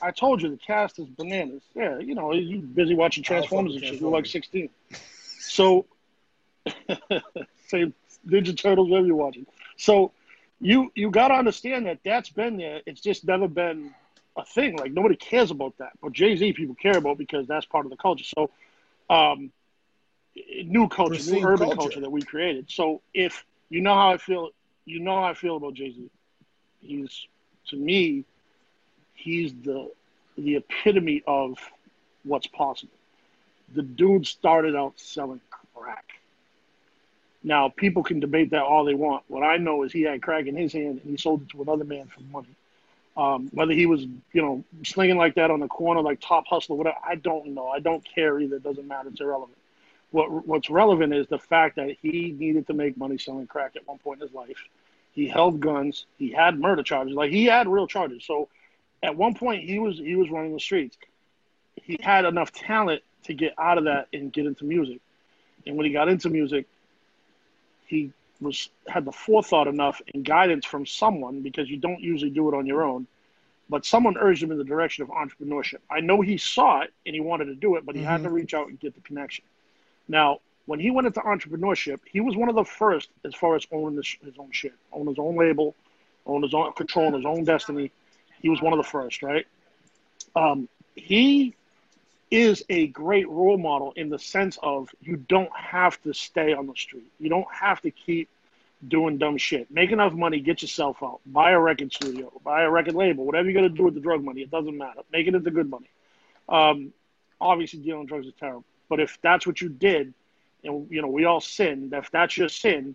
I 0.00 0.10
told 0.10 0.42
you 0.42 0.50
the 0.50 0.56
cast 0.56 0.98
is 0.98 1.06
bananas. 1.06 1.62
Yeah, 1.74 1.98
you 1.98 2.14
know, 2.14 2.32
you 2.32 2.60
busy 2.60 2.94
watching 2.94 3.24
Transformers 3.24 3.74
and 3.74 3.84
shit. 3.84 4.00
You're 4.00 4.10
like 4.10 4.26
16. 4.26 4.68
So, 5.40 5.86
say 7.66 7.92
Ninja 8.26 8.56
Turtles, 8.56 8.88
whatever 8.88 9.06
you're 9.06 9.16
watching. 9.16 9.46
So, 9.76 10.12
you 10.60 10.92
you 10.94 11.10
got 11.10 11.28
to 11.28 11.34
understand 11.34 11.86
that 11.86 11.98
that's 12.04 12.30
been 12.30 12.58
there. 12.58 12.80
It's 12.86 13.00
just 13.00 13.24
never 13.26 13.48
been 13.48 13.92
a 14.38 14.44
thing. 14.44 14.76
Like 14.76 14.92
nobody 14.92 15.16
cares 15.16 15.50
about 15.50 15.76
that, 15.78 15.92
but 16.00 16.12
Jay 16.12 16.36
Z 16.36 16.52
people 16.54 16.74
care 16.74 16.96
about 16.96 17.18
because 17.18 17.46
that's 17.46 17.66
part 17.66 17.84
of 17.84 17.90
the 17.90 17.96
culture. 17.96 18.24
So, 18.24 18.50
um, 19.10 19.50
new 20.64 20.88
culture, 20.88 21.30
new 21.30 21.44
urban 21.44 21.66
culture. 21.66 21.76
culture. 21.76 22.00
that 22.00 22.10
we 22.10 22.22
created. 22.22 22.70
So 22.70 23.02
if 23.12 23.44
you 23.68 23.80
know 23.80 23.94
how 23.94 24.10
I 24.10 24.16
feel, 24.18 24.50
you 24.84 25.00
know 25.00 25.16
how 25.16 25.24
I 25.24 25.34
feel 25.34 25.56
about 25.56 25.74
Jay 25.74 25.90
Z. 25.90 26.10
He's 26.80 27.26
to 27.68 27.76
me, 27.76 28.24
he's 29.14 29.52
the 29.64 29.90
the 30.36 30.56
epitome 30.56 31.22
of 31.26 31.58
what's 32.22 32.46
possible. 32.46 32.92
The 33.74 33.82
dude 33.82 34.26
started 34.26 34.76
out 34.76 34.94
selling 34.96 35.40
crack. 35.74 36.04
Now 37.42 37.68
people 37.68 38.02
can 38.02 38.20
debate 38.20 38.50
that 38.50 38.62
all 38.62 38.84
they 38.84 38.94
want. 38.94 39.24
What 39.28 39.42
I 39.42 39.56
know 39.56 39.82
is 39.82 39.92
he 39.92 40.02
had 40.02 40.22
crack 40.22 40.46
in 40.46 40.56
his 40.56 40.72
hand 40.72 41.00
and 41.02 41.10
he 41.10 41.16
sold 41.16 41.42
it 41.42 41.48
to 41.50 41.62
another 41.62 41.84
man 41.84 42.06
for 42.06 42.20
money. 42.32 42.54
Um, 43.18 43.48
whether 43.52 43.72
he 43.72 43.86
was, 43.86 44.02
you 44.02 44.40
know, 44.40 44.64
slinging 44.84 45.16
like 45.16 45.34
that 45.34 45.50
on 45.50 45.58
the 45.58 45.66
corner, 45.66 46.00
like 46.00 46.20
top 46.20 46.46
hustler, 46.46 46.76
whatever, 46.76 46.98
I 47.04 47.16
don't 47.16 47.48
know. 47.48 47.66
I 47.66 47.80
don't 47.80 48.04
care 48.14 48.38
either. 48.38 48.56
It 48.56 48.62
doesn't 48.62 48.86
matter. 48.86 49.08
It's 49.08 49.20
irrelevant. 49.20 49.58
What 50.12 50.46
what's 50.46 50.70
relevant 50.70 51.12
is 51.12 51.26
the 51.26 51.38
fact 51.38 51.76
that 51.76 51.96
he 52.00 52.34
needed 52.38 52.68
to 52.68 52.74
make 52.74 52.96
money 52.96 53.18
selling 53.18 53.48
crack 53.48 53.72
at 53.74 53.86
one 53.88 53.98
point 53.98 54.22
in 54.22 54.28
his 54.28 54.34
life. 54.34 54.56
He 55.12 55.26
held 55.26 55.58
guns. 55.58 56.06
He 56.16 56.30
had 56.30 56.60
murder 56.60 56.84
charges. 56.84 57.14
Like 57.14 57.32
he 57.32 57.46
had 57.46 57.66
real 57.66 57.88
charges. 57.88 58.24
So 58.24 58.48
at 59.02 59.16
one 59.16 59.34
point 59.34 59.64
he 59.64 59.80
was 59.80 59.98
he 59.98 60.14
was 60.14 60.30
running 60.30 60.54
the 60.54 60.60
streets. 60.60 60.96
He 61.74 61.98
had 62.00 62.24
enough 62.24 62.52
talent 62.52 63.02
to 63.24 63.34
get 63.34 63.52
out 63.58 63.78
of 63.78 63.84
that 63.84 64.06
and 64.12 64.32
get 64.32 64.46
into 64.46 64.64
music. 64.64 65.00
And 65.66 65.76
when 65.76 65.86
he 65.86 65.92
got 65.92 66.08
into 66.08 66.30
music, 66.30 66.66
he 67.86 68.12
was 68.40 68.70
had 68.86 69.04
the 69.04 69.12
forethought 69.12 69.66
enough 69.66 70.00
and 70.12 70.24
guidance 70.24 70.64
from 70.64 70.86
someone 70.86 71.40
because 71.42 71.68
you 71.68 71.76
don't 71.76 72.00
usually 72.00 72.30
do 72.30 72.48
it 72.48 72.54
on 72.54 72.66
your 72.66 72.84
own. 72.84 73.06
But 73.70 73.84
someone 73.84 74.16
urged 74.18 74.42
him 74.42 74.50
in 74.50 74.58
the 74.58 74.64
direction 74.64 75.02
of 75.02 75.10
entrepreneurship. 75.10 75.78
I 75.90 76.00
know 76.00 76.22
he 76.22 76.38
saw 76.38 76.80
it 76.80 76.92
and 77.04 77.14
he 77.14 77.20
wanted 77.20 77.46
to 77.46 77.54
do 77.54 77.76
it, 77.76 77.84
but 77.84 77.94
he 77.94 78.00
mm-hmm. 78.00 78.10
had 78.10 78.22
to 78.22 78.30
reach 78.30 78.54
out 78.54 78.68
and 78.68 78.80
get 78.80 78.94
the 78.94 79.02
connection. 79.02 79.44
Now, 80.08 80.40
when 80.64 80.80
he 80.80 80.90
went 80.90 81.06
into 81.06 81.20
entrepreneurship, 81.20 82.00
he 82.10 82.20
was 82.20 82.36
one 82.36 82.48
of 82.48 82.54
the 82.54 82.64
first 82.64 83.10
as 83.24 83.34
far 83.34 83.56
as 83.56 83.66
owning 83.72 83.96
his, 83.96 84.16
his 84.24 84.34
own 84.38 84.50
shit, 84.52 84.74
own 84.92 85.06
his 85.06 85.18
own 85.18 85.36
label, 85.36 85.74
own 86.26 86.42
his 86.42 86.54
own 86.54 86.72
controlling 86.72 87.14
his 87.14 87.26
own 87.26 87.44
destiny. 87.44 87.90
He 88.40 88.48
was 88.48 88.62
one 88.62 88.72
of 88.72 88.78
the 88.78 88.84
first, 88.84 89.22
right? 89.22 89.46
Um, 90.34 90.68
he 90.94 91.54
is 92.30 92.64
a 92.68 92.88
great 92.88 93.28
role 93.28 93.58
model 93.58 93.92
in 93.96 94.08
the 94.10 94.18
sense 94.18 94.58
of 94.62 94.90
you 95.00 95.16
don't 95.16 95.54
have 95.56 96.00
to 96.02 96.12
stay 96.12 96.52
on 96.52 96.66
the 96.66 96.74
street. 96.74 97.10
You 97.18 97.28
don't 97.28 97.46
have 97.52 97.80
to 97.82 97.90
keep 97.90 98.28
doing 98.86 99.18
dumb 99.18 99.38
shit. 99.38 99.70
Make 99.70 99.90
enough 99.90 100.12
money, 100.12 100.40
get 100.40 100.62
yourself 100.62 100.98
out. 101.02 101.20
Buy 101.26 101.52
a 101.52 101.58
record 101.58 101.92
studio, 101.92 102.32
buy 102.44 102.62
a 102.62 102.70
record 102.70 102.94
label, 102.94 103.24
whatever 103.24 103.48
you're 103.48 103.60
gonna 103.60 103.74
do 103.74 103.84
with 103.84 103.94
the 103.94 104.00
drug 104.00 104.22
money, 104.22 104.42
it 104.42 104.50
doesn't 104.50 104.76
matter. 104.76 105.00
Make 105.12 105.26
it 105.26 105.34
into 105.34 105.50
good 105.50 105.68
money. 105.68 105.88
Um, 106.48 106.92
obviously, 107.40 107.80
dealing 107.80 108.06
drugs 108.06 108.26
is 108.26 108.34
terrible, 108.38 108.64
but 108.88 109.00
if 109.00 109.18
that's 109.22 109.46
what 109.46 109.60
you 109.60 109.68
did, 109.68 110.14
and 110.64 110.90
you 110.90 111.02
know 111.02 111.08
we 111.08 111.24
all 111.24 111.40
sin, 111.40 111.90
if 111.92 112.10
that's 112.10 112.36
your 112.36 112.48
sin, 112.48 112.94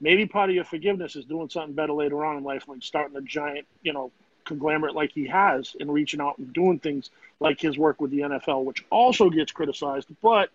maybe 0.00 0.26
part 0.26 0.50
of 0.50 0.54
your 0.54 0.64
forgiveness 0.64 1.16
is 1.16 1.24
doing 1.24 1.48
something 1.48 1.74
better 1.74 1.92
later 1.92 2.24
on 2.24 2.36
in 2.36 2.44
life, 2.44 2.68
like 2.68 2.82
starting 2.82 3.16
a 3.16 3.22
giant, 3.22 3.66
you 3.82 3.92
know, 3.92 4.12
conglomerate 4.44 4.94
like 4.94 5.12
he 5.12 5.26
has, 5.26 5.74
and 5.80 5.92
reaching 5.92 6.20
out 6.20 6.38
and 6.38 6.52
doing 6.52 6.78
things 6.78 7.10
like 7.40 7.60
his 7.60 7.76
work 7.78 8.00
with 8.00 8.10
the 8.10 8.20
NFL, 8.20 8.64
which 8.64 8.84
also 8.90 9.30
gets 9.30 9.52
criticized, 9.52 10.08
but 10.22 10.50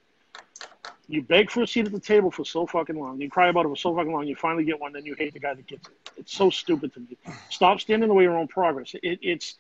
you 1.08 1.24
beg 1.24 1.50
for 1.50 1.64
a 1.64 1.68
seat 1.68 1.88
at 1.88 1.92
the 1.92 2.00
table 2.00 2.30
for 2.30 2.46
so 2.46 2.68
fucking 2.68 2.98
long. 2.98 3.20
You 3.20 3.30
cry 3.30 3.50
about 3.50 3.66
it 3.66 3.70
for 3.70 3.76
so 3.76 3.96
fucking 3.96 4.12
long. 4.12 4.28
You 4.28 4.36
finally 4.36 4.64
get 4.64 4.80
one, 4.80 4.94
then 4.94 5.06
you 5.06 5.16
hate 5.16 5.34
the 5.34 5.40
guy 5.40 5.56
that 5.56 5.66
gets 5.66 5.88
it. 5.88 6.12
It's 6.18 6.34
so 6.36 6.52
stupid 6.52 6.94
to 6.94 7.00
me. 7.00 7.18
Stop 7.50 7.82
standing 7.82 8.04
in 8.04 8.10
the 8.10 8.14
way 8.14 8.26
of 8.26 8.32
your 8.32 8.38
own 8.38 8.48
progress. 8.48 8.94
It, 9.02 9.20
it's 9.22 9.58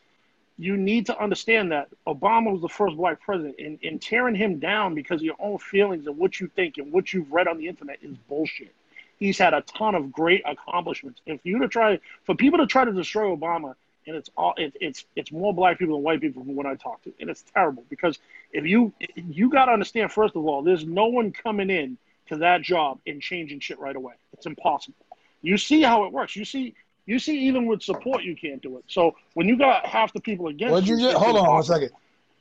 you 0.60 0.76
need 0.78 1.08
to 1.08 1.20
understand 1.20 1.72
that 1.72 1.88
Obama 2.06 2.52
was 2.52 2.62
the 2.62 2.70
first 2.70 2.98
black 2.98 3.22
president, 3.22 3.56
and, 3.58 3.80
and 3.82 4.02
tearing 4.02 4.36
him 4.36 4.60
down 4.60 4.94
because 4.94 5.22
of 5.22 5.26
your 5.26 5.38
own 5.40 5.58
feelings 5.58 6.06
and 6.06 6.18
what 6.18 6.40
you 6.40 6.48
think 6.48 6.78
and 6.78 6.92
what 6.92 7.14
you've 7.14 7.32
read 7.32 7.48
on 7.48 7.58
the 7.58 7.68
internet 7.68 7.98
is 8.04 8.16
bullshit. 8.28 8.76
He's 9.18 9.38
had 9.38 9.54
a 9.54 9.62
ton 9.62 9.96
of 9.96 10.12
great 10.12 10.44
accomplishments. 10.46 11.22
If 11.26 11.40
you 11.44 11.60
to 11.60 11.68
try, 11.68 12.00
for 12.26 12.36
people 12.36 12.60
to 12.60 12.68
try 12.68 12.86
to 12.86 12.92
destroy 12.92 13.36
Obama 13.36 13.76
and 14.10 14.18
it's 14.18 14.30
all 14.36 14.54
it, 14.58 14.76
it's 14.82 15.06
it's 15.16 15.32
more 15.32 15.54
black 15.54 15.78
people 15.78 15.96
than 15.96 16.04
white 16.04 16.20
people 16.20 16.44
from 16.44 16.56
what 16.56 16.66
I 16.66 16.76
talk 16.76 17.04
to, 17.04 17.14
and 17.20 17.30
it's 17.30 17.44
terrible 17.54 17.84
because 17.90 18.18
if 18.52 18.66
you 18.66 18.92
you 19.16 19.50
got 19.50 19.66
to 19.66 19.72
understand 19.72 20.12
first 20.12 20.36
of 20.36 20.46
all, 20.46 20.64
there's 20.64 20.84
no 20.84 21.06
one 21.06 21.32
coming 21.32 21.70
in 21.70 21.98
to 22.28 22.38
that 22.38 22.64
job 22.64 23.00
and 23.06 23.22
changing 23.22 23.60
shit 23.60 23.80
right 23.80 23.96
away. 23.96 24.14
It's 24.34 24.48
impossible. 24.48 25.06
You 25.42 25.58
see 25.58 25.84
how 25.84 26.06
it 26.06 26.12
works. 26.12 26.36
You 26.36 26.44
see 26.44 26.74
you 27.06 27.20
see 27.20 27.48
even 27.48 27.68
with 27.68 27.84
support 27.84 28.24
you 28.24 28.36
can't 28.36 28.62
do 28.62 28.78
it. 28.78 28.84
So 28.88 29.16
when 29.36 29.48
you 29.48 29.58
got 29.58 29.86
half 29.86 30.12
the 30.12 30.22
people 30.22 30.48
against 30.48 30.72
What'd 30.72 30.90
you, 30.90 30.98
you 30.98 31.04
just 31.04 31.18
hold 31.18 31.38
on 31.38 31.48
one 31.48 31.64
second. 31.64 31.92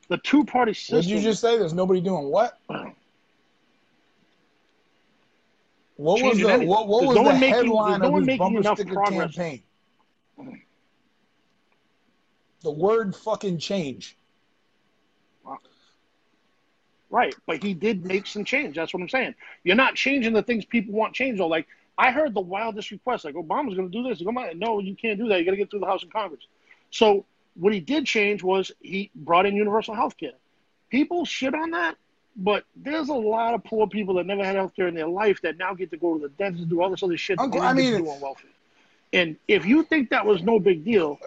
The 0.09 0.19
two 0.19 0.45
party 0.45 0.73
system. 0.73 0.97
What 0.97 1.03
did 1.03 1.11
you 1.11 1.21
just 1.21 1.43
say? 1.43 1.59
There's 1.59 1.75
nobody 1.75 2.01
doing 2.01 2.29
what? 2.31 2.59
What 5.97 6.23
was 6.23 6.39
the 6.39 6.65
what, 6.65 6.89
what 6.89 7.05
was 7.05 7.17
no 7.17 7.25
the 7.25 7.35
headline 7.35 8.01
making, 8.01 8.15
of 8.15 8.23
no 8.23 8.27
his 8.27 8.39
bumper 8.39 8.63
sticker 8.63 8.95
progress. 8.95 9.35
campaign? 9.35 9.63
The 12.63 12.71
word 12.71 13.15
fucking 13.15 13.59
change. 13.59 14.17
Right, 17.11 17.35
but 17.47 17.63
he 17.63 17.73
did 17.73 18.05
make 18.05 18.27
some 18.27 18.45
change. 18.45 18.77
That's 18.77 18.93
what 18.93 19.03
I'm 19.03 19.09
saying. 19.09 19.35
You're 19.65 19.77
not 19.77 19.95
changing 19.95 20.35
the 20.35 20.43
things 20.43 20.67
people 20.67 20.93
want 20.93 21.15
changed. 21.15 21.41
Though, 21.41 21.47
like 21.47 21.67
I 21.97 22.11
heard 22.11 22.35
the 22.35 22.41
wildest 22.43 22.91
request, 22.91 23.25
like 23.25 23.35
Obama's 23.35 23.77
going 23.77 23.91
to 23.91 24.03
do 24.03 24.07
this. 24.07 24.21
No, 24.21 24.79
you 24.79 24.95
can't 24.95 25.19
do 25.19 25.27
that. 25.29 25.39
You 25.39 25.47
got 25.47 25.53
to 25.53 25.57
get 25.57 25.71
through 25.71 25.81
the 25.81 25.87
House 25.87 26.03
and 26.03 26.13
Congress. 26.13 26.43
So 26.91 27.25
what 27.55 27.73
he 27.73 27.81
did 27.81 28.05
change 28.05 28.43
was 28.43 28.73
he 28.81 29.11
brought 29.15 29.47
in 29.47 29.57
universal 29.57 29.95
health 29.95 30.19
care. 30.19 30.35
People 30.91 31.25
shit 31.25 31.55
on 31.55 31.71
that, 31.71 31.97
but 32.37 32.65
there's 32.77 33.09
a 33.09 33.15
lot 33.15 33.55
of 33.55 33.65
poor 33.65 33.87
people 33.87 34.15
that 34.15 34.27
never 34.27 34.45
had 34.45 34.57
health 34.57 34.77
care 34.77 34.87
in 34.87 34.95
their 34.95 35.09
life 35.09 35.41
that 35.43 35.57
now 35.57 35.73
get 35.73 35.91
to 35.93 35.97
go 35.97 36.19
to 36.19 36.21
the 36.21 36.29
dentist 36.29 36.61
and 36.61 36.71
do 36.71 36.83
all 36.83 36.91
this 36.91 37.03
other 37.03 37.17
shit. 37.17 37.39
Uncle, 37.39 37.63
I 37.63 37.73
mean, 37.73 37.97
do 37.97 38.11
on 38.11 38.21
welfare. 38.21 38.51
And 39.15 39.37
if 39.49 39.65
you 39.65 39.83
think 39.83 40.11
that 40.11 40.27
was 40.27 40.43
no 40.43 40.59
big 40.59 40.85
deal, 40.85 41.19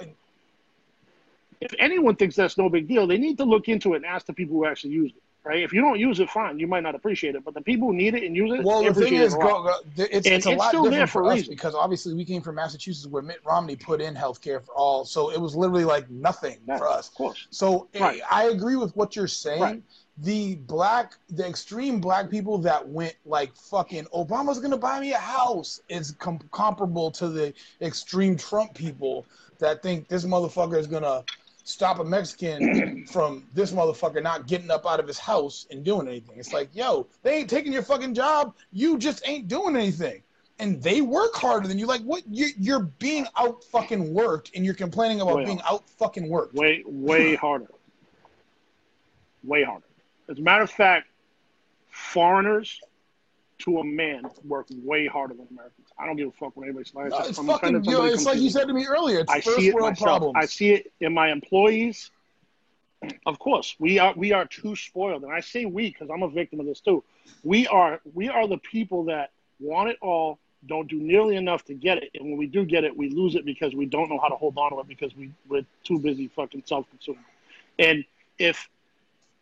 if 1.61 1.73
anyone 1.77 2.15
thinks 2.15 2.35
that's 2.35 2.57
no 2.57 2.69
big 2.69 2.87
deal, 2.87 3.07
they 3.07 3.19
need 3.19 3.37
to 3.37 3.45
look 3.45 3.69
into 3.69 3.93
it 3.93 3.97
and 3.97 4.05
ask 4.05 4.25
the 4.25 4.33
people 4.33 4.57
who 4.57 4.65
actually 4.65 4.93
use 4.93 5.11
it. 5.11 5.21
Right? 5.43 5.63
If 5.63 5.73
you 5.73 5.81
don't 5.81 5.99
use 5.99 6.19
it, 6.19 6.29
fine. 6.29 6.59
You 6.59 6.67
might 6.67 6.83
not 6.83 6.93
appreciate 6.93 7.33
it, 7.33 7.43
but 7.43 7.55
the 7.55 7.61
people 7.61 7.87
who 7.87 7.95
need 7.95 8.13
it 8.13 8.23
and 8.23 8.35
use 8.35 8.51
it, 8.53 8.63
well, 8.63 8.83
the 8.83 8.93
thing 8.93 9.15
is, 9.15 9.33
it 9.33 9.39
go, 9.39 9.63
go, 9.63 9.73
it's, 9.97 10.27
it's, 10.27 10.45
a 10.45 10.51
lot 10.51 10.71
different 10.71 11.09
for, 11.09 11.25
us 11.25 11.37
reason. 11.37 11.51
because 11.51 11.73
obviously 11.73 12.13
we 12.13 12.23
came 12.23 12.43
from 12.43 12.55
Massachusetts 12.55 13.07
where 13.07 13.23
Mitt 13.23 13.39
Romney 13.43 13.75
put 13.75 14.01
in 14.01 14.13
healthcare 14.13 14.63
for 14.63 14.75
all, 14.75 15.03
so 15.03 15.31
it 15.31 15.41
was 15.41 15.55
literally 15.55 15.83
like 15.83 16.07
nothing 16.11 16.59
yeah, 16.67 16.77
for 16.77 16.87
us. 16.87 17.07
Of 17.07 17.15
course. 17.15 17.47
So 17.49 17.87
eh, 17.95 17.99
right. 17.99 18.21
I 18.29 18.49
agree 18.49 18.75
with 18.75 18.95
what 18.95 19.15
you're 19.15 19.27
saying. 19.27 19.61
Right. 19.61 19.83
The 20.19 20.55
black, 20.55 21.15
the 21.31 21.47
extreme 21.47 21.99
black 21.99 22.29
people 22.29 22.59
that 22.59 22.87
went 22.87 23.15
like 23.25 23.55
fucking 23.55 24.05
Obama's 24.13 24.59
gonna 24.59 24.77
buy 24.77 24.99
me 24.99 25.13
a 25.13 25.17
house 25.17 25.81
is 25.89 26.11
com- 26.19 26.47
comparable 26.51 27.09
to 27.11 27.29
the 27.29 27.51
extreme 27.81 28.37
Trump 28.37 28.75
people 28.75 29.25
that 29.57 29.81
think 29.81 30.07
this 30.07 30.25
motherfucker 30.25 30.77
is 30.77 30.85
gonna 30.85 31.23
stop 31.63 31.99
a 31.99 32.03
Mexican 32.03 33.05
from 33.11 33.45
this 33.53 33.71
motherfucker 33.71 34.21
not 34.21 34.47
getting 34.47 34.71
up 34.71 34.85
out 34.85 34.99
of 34.99 35.07
his 35.07 35.19
house 35.19 35.67
and 35.71 35.83
doing 35.83 36.07
anything. 36.07 36.37
It's 36.37 36.53
like, 36.53 36.69
yo, 36.73 37.07
they 37.23 37.37
ain't 37.37 37.49
taking 37.49 37.73
your 37.73 37.83
fucking 37.83 38.13
job. 38.13 38.55
You 38.71 38.97
just 38.97 39.27
ain't 39.27 39.47
doing 39.47 39.75
anything. 39.75 40.21
And 40.59 40.81
they 40.81 41.01
work 41.01 41.33
harder 41.33 41.67
than 41.67 41.79
you. 41.79 41.87
Like, 41.87 42.01
what? 42.01 42.23
You're, 42.29 42.49
you're 42.57 42.83
being 42.99 43.25
out 43.37 43.63
fucking 43.63 44.13
worked 44.13 44.51
and 44.55 44.63
you're 44.63 44.75
complaining 44.75 45.21
about 45.21 45.37
way 45.37 45.45
being 45.45 45.61
out 45.67 45.89
fucking 45.89 46.29
worked. 46.29 46.53
Way, 46.53 46.83
way 46.85 47.35
harder. 47.41 47.71
Way 49.43 49.63
harder. 49.63 49.85
As 50.29 50.37
a 50.37 50.41
matter 50.41 50.63
of 50.63 50.69
fact, 50.69 51.07
foreigners 51.89 52.79
to 53.63 53.79
a 53.79 53.83
man 53.83 54.23
work 54.43 54.67
way 54.83 55.07
harder 55.07 55.33
than 55.33 55.47
Americans. 55.51 55.87
I 55.97 56.05
don't 56.05 56.15
give 56.15 56.29
a 56.29 56.31
fuck 56.31 56.55
what 56.55 56.63
anybody 56.63 56.85
says. 56.85 56.95
No, 56.95 57.19
it's 57.19 57.39
fucking, 57.39 57.83
yo, 57.83 58.05
it's 58.05 58.25
like 58.25 58.39
you 58.39 58.49
said 58.49 58.67
to 58.67 58.73
me 58.73 58.85
earlier. 58.85 59.19
It's 59.19 59.31
I 59.31 59.39
see 59.39 59.69
it 59.69 59.75
myself. 59.75 59.99
Problems. 59.99 60.35
I 60.35 60.45
see 60.45 60.71
it 60.71 60.91
in 60.99 61.13
my 61.13 61.31
employees. 61.31 62.11
Of 63.25 63.39
course, 63.39 63.75
we 63.79 63.97
are 63.97 64.13
we 64.15 64.31
are 64.31 64.45
too 64.45 64.75
spoiled, 64.75 65.23
and 65.23 65.31
I 65.31 65.39
say 65.39 65.65
we 65.65 65.89
because 65.89 66.09
I'm 66.11 66.21
a 66.21 66.29
victim 66.29 66.59
of 66.59 66.67
this 66.67 66.81
too. 66.81 67.03
We 67.43 67.65
are 67.67 67.99
we 68.13 68.29
are 68.29 68.47
the 68.47 68.59
people 68.59 69.05
that 69.05 69.31
want 69.59 69.89
it 69.89 69.97
all, 70.01 70.37
don't 70.67 70.87
do 70.87 70.99
nearly 70.99 71.35
enough 71.35 71.65
to 71.65 71.73
get 71.73 71.97
it, 71.97 72.11
and 72.13 72.25
when 72.25 72.37
we 72.37 72.45
do 72.45 72.63
get 72.63 72.83
it, 72.83 72.95
we 72.95 73.09
lose 73.09 73.33
it 73.33 73.43
because 73.43 73.73
we 73.73 73.87
don't 73.87 74.09
know 74.09 74.19
how 74.19 74.27
to 74.27 74.35
hold 74.35 74.55
on 74.57 74.71
to 74.71 74.79
it 74.79 74.87
because 74.87 75.15
we 75.15 75.31
we're 75.49 75.65
too 75.83 75.97
busy 75.97 76.27
fucking 76.27 76.61
self-consuming. 76.65 77.25
And 77.79 78.05
if 78.37 78.69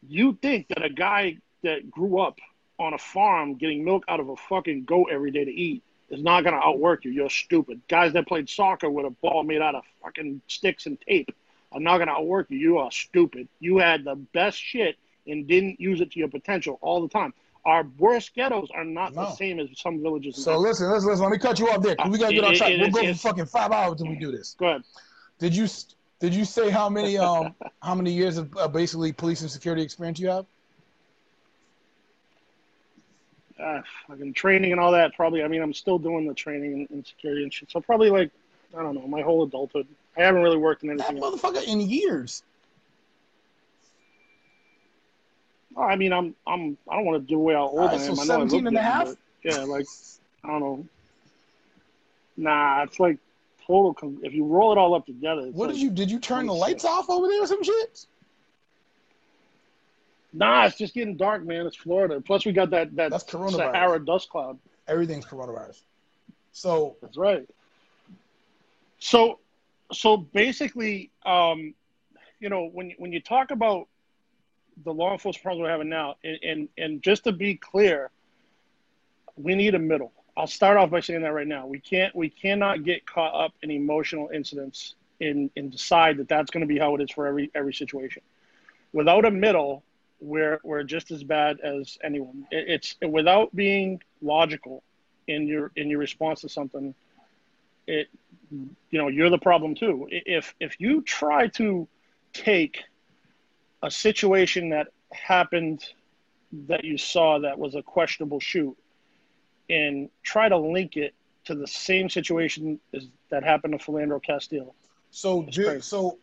you 0.07 0.37
think 0.41 0.69
that 0.69 0.83
a 0.83 0.89
guy 0.89 1.37
that 1.63 1.91
grew 1.91 2.19
up 2.19 2.39
on 2.79 2.93
a 2.93 2.97
farm 2.97 3.55
getting 3.55 3.83
milk 3.83 4.05
out 4.07 4.19
of 4.19 4.29
a 4.29 4.35
fucking 4.35 4.85
goat 4.85 5.09
every 5.11 5.31
day 5.31 5.45
to 5.45 5.51
eat 5.51 5.83
is 6.09 6.23
not 6.23 6.43
going 6.43 6.55
to 6.55 6.65
outwork 6.65 7.05
you. 7.05 7.11
You're 7.11 7.29
stupid. 7.29 7.81
Guys 7.87 8.13
that 8.13 8.27
played 8.27 8.49
soccer 8.49 8.89
with 8.89 9.05
a 9.05 9.09
ball 9.09 9.43
made 9.43 9.61
out 9.61 9.75
of 9.75 9.83
fucking 10.03 10.41
sticks 10.47 10.85
and 10.85 10.99
tape 11.01 11.35
are 11.71 11.79
not 11.79 11.97
going 11.97 12.07
to 12.07 12.13
outwork 12.13 12.49
you. 12.49 12.57
You 12.57 12.77
are 12.79 12.91
stupid. 12.91 13.47
You 13.59 13.77
had 13.77 14.03
the 14.03 14.15
best 14.15 14.57
shit 14.57 14.97
and 15.27 15.47
didn't 15.47 15.79
use 15.79 16.01
it 16.01 16.11
to 16.11 16.19
your 16.19 16.29
potential 16.29 16.79
all 16.81 17.01
the 17.01 17.09
time. 17.09 17.33
Our 17.65 17.85
worst 17.97 18.33
ghettos 18.33 18.69
are 18.73 18.85
not 18.85 19.13
no. 19.13 19.25
the 19.25 19.35
same 19.35 19.59
as 19.59 19.67
some 19.75 20.01
villages. 20.01 20.41
So 20.41 20.57
listen, 20.57 20.89
listen, 20.89 21.09
listen. 21.09 21.23
Let 21.23 21.31
me 21.31 21.37
cut 21.37 21.59
you 21.59 21.69
off 21.69 21.83
there. 21.83 21.95
We 22.09 22.17
gotta 22.17 22.33
get 22.33 22.43
on 22.45 22.55
track. 22.55 22.73
We'll 22.79 22.89
go 22.89 23.13
for 23.13 23.19
fucking 23.19 23.45
five 23.47 23.71
hours 23.71 23.91
until 23.91 24.07
we 24.07 24.15
do 24.15 24.31
this. 24.31 24.55
Go 24.57 24.67
ahead. 24.67 24.83
Did 25.39 25.55
you 25.55 25.67
did 26.19 26.33
you 26.33 26.45
say 26.45 26.69
how 26.69 26.89
many 26.89 27.17
um 27.17 27.53
how 27.81 27.95
many 27.95 28.13
years 28.13 28.37
of 28.37 28.55
uh, 28.57 28.67
basically 28.69 29.11
police 29.11 29.41
and 29.41 29.51
security 29.51 29.83
experience 29.83 30.19
you 30.19 30.29
have? 30.29 30.45
Uh, 33.61 33.81
fucking 34.07 34.33
training 34.33 34.71
and 34.71 34.79
all 34.79 34.91
that. 34.91 35.13
Probably, 35.15 35.43
I 35.43 35.47
mean, 35.47 35.61
I'm 35.61 35.73
still 35.73 35.99
doing 35.99 36.27
the 36.27 36.33
training 36.33 36.87
and, 36.89 37.05
security 37.05 37.43
and 37.43 37.53
shit. 37.53 37.71
So 37.71 37.81
probably 37.81 38.09
like, 38.09 38.31
I 38.77 38.81
don't 38.81 38.95
know, 38.95 39.07
my 39.07 39.21
whole 39.21 39.43
adulthood. 39.43 39.87
I 40.17 40.21
haven't 40.21 40.41
really 40.41 40.57
worked 40.57 40.83
in 40.83 40.89
anything. 40.89 41.15
That 41.15 41.23
motherfucker 41.23 41.57
else. 41.57 41.67
in 41.67 41.81
years. 41.81 42.43
Oh, 45.75 45.83
I 45.83 45.95
mean, 45.95 46.11
I'm, 46.11 46.35
I'm, 46.45 46.77
I 46.89 46.95
don't 46.95 47.05
want 47.05 47.21
to 47.21 47.27
give 47.29 47.39
away 47.39 47.53
how 47.53 47.67
old 47.67 47.79
right, 47.79 47.99
I 47.99 48.03
am. 48.03 48.15
So 48.15 48.21
I 48.21 48.25
17 48.25 48.67
and 48.67 48.77
a 48.77 48.81
half? 48.81 49.15
Yeah, 49.43 49.63
like, 49.63 49.85
I 50.43 50.47
don't 50.47 50.59
know. 50.59 50.85
Nah, 52.37 52.83
it's 52.83 52.99
like 52.99 53.17
total. 53.65 53.95
If 54.23 54.33
you 54.33 54.45
roll 54.45 54.71
it 54.71 54.77
all 54.77 54.95
up 54.95 55.05
together. 55.05 55.49
What 55.51 55.67
like 55.67 55.75
did 55.75 55.81
you, 55.81 55.89
did 55.89 56.11
you 56.11 56.19
turn 56.19 56.47
the 56.47 56.53
lights 56.53 56.85
off 56.85 57.09
over 57.09 57.27
there 57.27 57.43
or 57.43 57.47
some 57.47 57.63
shit? 57.63 58.05
Nah, 60.31 60.65
it's 60.65 60.77
just 60.77 60.93
getting 60.93 61.17
dark, 61.17 61.43
man. 61.43 61.65
It's 61.65 61.75
Florida. 61.75 62.21
Plus, 62.21 62.45
we 62.45 62.51
got 62.51 62.69
that 62.71 62.95
that 62.95 63.11
That's 63.11 63.23
coronavirus. 63.23 63.73
Sahara 63.73 64.05
dust 64.05 64.29
cloud. 64.29 64.59
Everything's 64.87 65.25
coronavirus. 65.25 65.81
So 66.51 66.97
that's 67.01 67.17
right. 67.17 67.47
So, 68.99 69.39
so 69.91 70.17
basically, 70.17 71.11
um, 71.25 71.73
you 72.39 72.49
know, 72.49 72.69
when 72.71 72.93
when 72.97 73.11
you 73.11 73.21
talk 73.21 73.51
about 73.51 73.87
the 74.83 74.93
law 74.93 75.11
enforcement 75.11 75.43
problems 75.43 75.63
we're 75.63 75.71
having 75.71 75.89
now, 75.89 76.15
and, 76.23 76.39
and 76.43 76.69
and 76.77 77.01
just 77.01 77.23
to 77.23 77.31
be 77.31 77.55
clear, 77.55 78.11
we 79.35 79.55
need 79.55 79.75
a 79.75 79.79
middle. 79.79 80.11
I'll 80.37 80.47
start 80.47 80.77
off 80.77 80.89
by 80.89 80.99
saying 80.99 81.23
that 81.23 81.33
right 81.33 81.47
now. 81.47 81.65
We 81.65 81.79
can't 81.79 82.15
we 82.15 82.29
cannot 82.29 82.83
get 82.83 83.05
caught 83.05 83.33
up 83.33 83.53
in 83.61 83.71
emotional 83.71 84.29
incidents 84.33 84.95
and 85.19 85.49
and 85.55 85.71
decide 85.71 86.17
that 86.17 86.27
that's 86.29 86.51
going 86.51 86.61
to 86.61 86.67
be 86.67 86.77
how 86.77 86.95
it 86.95 87.01
is 87.01 87.11
for 87.11 87.27
every 87.27 87.51
every 87.55 87.73
situation. 87.73 88.21
Without 88.93 89.25
a 89.25 89.31
middle, 89.31 89.83
we're 90.21 90.59
we're 90.63 90.83
just 90.83 91.11
as 91.11 91.23
bad 91.23 91.59
as 91.61 91.97
anyone. 92.03 92.45
It, 92.51 92.69
it's 92.69 92.95
without 93.07 93.55
being 93.55 94.01
logical 94.21 94.83
in 95.27 95.47
your 95.47 95.71
in 95.75 95.89
your 95.89 95.99
response 95.99 96.41
to 96.41 96.49
something. 96.49 96.93
It 97.87 98.07
you 98.51 98.97
know 98.99 99.07
you're 99.07 99.29
the 99.29 99.37
problem 99.37 99.75
too. 99.75 100.07
If 100.11 100.53
if 100.59 100.79
you 100.79 101.01
try 101.01 101.47
to 101.49 101.87
take 102.33 102.83
a 103.81 103.89
situation 103.89 104.69
that 104.69 104.87
happened 105.11 105.83
that 106.67 106.83
you 106.83 106.97
saw 106.97 107.39
that 107.39 107.57
was 107.57 107.75
a 107.75 107.81
questionable 107.81 108.39
shoot 108.39 108.75
and 109.69 110.09
try 110.23 110.49
to 110.49 110.57
link 110.57 110.97
it 110.97 111.13
to 111.45 111.55
the 111.55 111.67
same 111.67 112.09
situation 112.09 112.79
as 112.93 113.07
that 113.29 113.43
happened 113.43 113.79
to 113.79 113.83
Philando 113.83 114.21
Castile. 114.21 114.75
So, 115.11 115.43
do, 115.43 115.79
so 115.81 116.17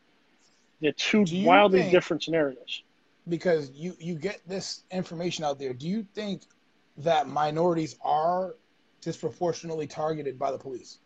They're 0.80 0.92
two 0.92 1.24
wildly 1.44 1.80
think- 1.80 1.92
different 1.92 2.22
scenarios. 2.24 2.82
Because 3.28 3.70
you 3.72 3.96
you 3.98 4.14
get 4.14 4.40
this 4.46 4.82
information 4.90 5.44
out 5.44 5.58
there, 5.58 5.72
do 5.72 5.88
you 5.88 6.06
think 6.14 6.42
that 6.98 7.28
minorities 7.28 7.96
are 8.02 8.54
disproportionately 9.00 9.86
targeted 9.86 10.38
by 10.38 10.50
the 10.50 10.58
police? 10.58 10.98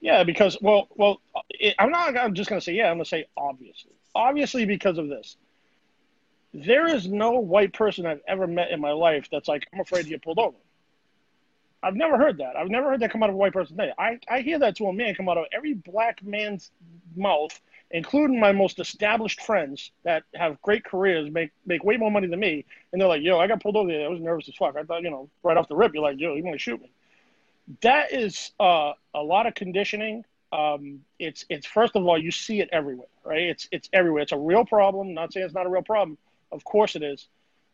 Yeah, 0.00 0.24
because 0.24 0.58
well, 0.60 0.88
well, 0.96 1.20
it, 1.50 1.76
I'm 1.78 1.90
not. 1.90 2.16
I'm 2.16 2.34
just 2.34 2.50
going 2.50 2.60
to 2.60 2.64
say 2.64 2.72
yeah. 2.72 2.90
I'm 2.90 2.96
going 2.96 3.04
to 3.04 3.08
say 3.08 3.26
obviously, 3.36 3.92
obviously 4.14 4.66
because 4.66 4.98
of 4.98 5.08
this. 5.08 5.36
There 6.54 6.86
is 6.86 7.08
no 7.08 7.32
white 7.32 7.72
person 7.72 8.04
I've 8.04 8.20
ever 8.28 8.46
met 8.46 8.72
in 8.72 8.80
my 8.80 8.92
life 8.92 9.28
that's 9.32 9.48
like 9.48 9.66
I'm 9.72 9.80
afraid 9.80 10.02
to 10.02 10.08
get 10.10 10.22
pulled 10.22 10.38
over. 10.38 10.56
I've 11.82 11.96
never 11.96 12.16
heard 12.16 12.38
that. 12.38 12.56
I've 12.56 12.68
never 12.68 12.90
heard 12.90 13.00
that 13.00 13.10
come 13.10 13.22
out 13.22 13.28
of 13.28 13.34
a 13.34 13.38
white 13.38 13.52
person's 13.52 13.76
mouth. 13.76 13.90
I, 13.98 14.18
I 14.28 14.40
hear 14.40 14.58
that 14.58 14.76
to 14.76 14.86
a 14.86 14.92
man 14.92 15.14
come 15.14 15.28
out 15.28 15.38
of 15.38 15.46
every 15.52 15.74
black 15.74 16.22
man's 16.22 16.70
mouth, 17.16 17.60
including 17.92 18.40
my 18.40 18.52
most 18.52 18.80
established 18.80 19.42
friends 19.42 19.92
that 20.02 20.24
have 20.34 20.60
great 20.62 20.84
careers, 20.84 21.30
make 21.30 21.50
make 21.66 21.84
way 21.84 21.96
more 21.96 22.10
money 22.10 22.26
than 22.26 22.40
me, 22.40 22.64
and 22.90 23.00
they're 23.00 23.08
like, 23.08 23.22
"Yo, 23.22 23.38
I 23.38 23.46
got 23.46 23.62
pulled 23.62 23.76
over 23.76 23.90
there. 23.90 24.06
I 24.06 24.08
was 24.08 24.20
nervous 24.20 24.48
as 24.48 24.54
fuck. 24.54 24.76
I 24.76 24.82
thought, 24.82 25.02
you 25.02 25.10
know, 25.10 25.28
right 25.42 25.56
off 25.56 25.68
the 25.68 25.76
rip, 25.76 25.92
you're 25.94 26.02
like, 26.02 26.18
yo, 26.18 26.34
you 26.34 26.42
want 26.42 26.54
to 26.54 26.58
shoot 26.58 26.80
me." 26.80 26.90
That 27.82 28.12
is 28.12 28.52
uh, 28.58 28.92
a 29.14 29.22
lot 29.22 29.46
of 29.46 29.54
conditioning. 29.54 30.24
Um, 30.52 31.00
it's 31.18 31.44
it's 31.48 31.66
first 31.66 31.94
of 31.94 32.06
all, 32.06 32.18
you 32.18 32.30
see 32.30 32.60
it 32.60 32.70
everywhere, 32.72 33.08
right? 33.24 33.42
It's 33.42 33.68
it's 33.70 33.88
everywhere. 33.92 34.22
It's 34.22 34.32
a 34.32 34.38
real 34.38 34.64
problem. 34.64 35.14
Not 35.14 35.32
saying 35.32 35.46
it's 35.46 35.54
not 35.54 35.66
a 35.66 35.70
real 35.70 35.82
problem. 35.82 36.18
Of 36.50 36.64
course 36.64 36.96
it 36.96 37.02
is, 37.02 37.28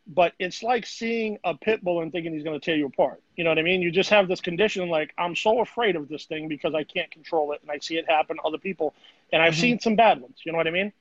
but 0.08 0.32
it's 0.38 0.62
like 0.62 0.86
seeing 0.86 1.38
a 1.44 1.54
pit 1.54 1.84
bull 1.84 2.00
and 2.00 2.10
thinking 2.10 2.32
he's 2.32 2.42
going 2.42 2.58
to 2.58 2.64
tear 2.64 2.76
you 2.76 2.86
apart. 2.86 3.22
You 3.36 3.44
know 3.44 3.50
what 3.50 3.58
I 3.58 3.62
mean? 3.62 3.82
You 3.82 3.90
just 3.90 4.10
have 4.10 4.26
this 4.26 4.40
condition 4.40 4.88
like 4.88 5.12
I'm 5.18 5.36
so 5.36 5.60
afraid 5.60 5.96
of 5.96 6.08
this 6.08 6.24
thing 6.24 6.48
because 6.48 6.74
I 6.74 6.82
can't 6.84 7.10
control 7.10 7.52
it, 7.52 7.60
and 7.62 7.70
I 7.70 7.78
see 7.78 7.98
it 7.98 8.08
happen 8.08 8.36
to 8.36 8.42
other 8.42 8.58
people, 8.58 8.94
and 9.32 9.42
I've 9.42 9.54
Mhm. 9.54 9.60
seen 9.60 9.80
some 9.80 9.96
bad 9.96 10.20
ones. 10.20 10.38
You 10.44 10.52
know 10.52 10.58
what 10.58 10.66
I 10.66 10.70
mean? 10.70 10.92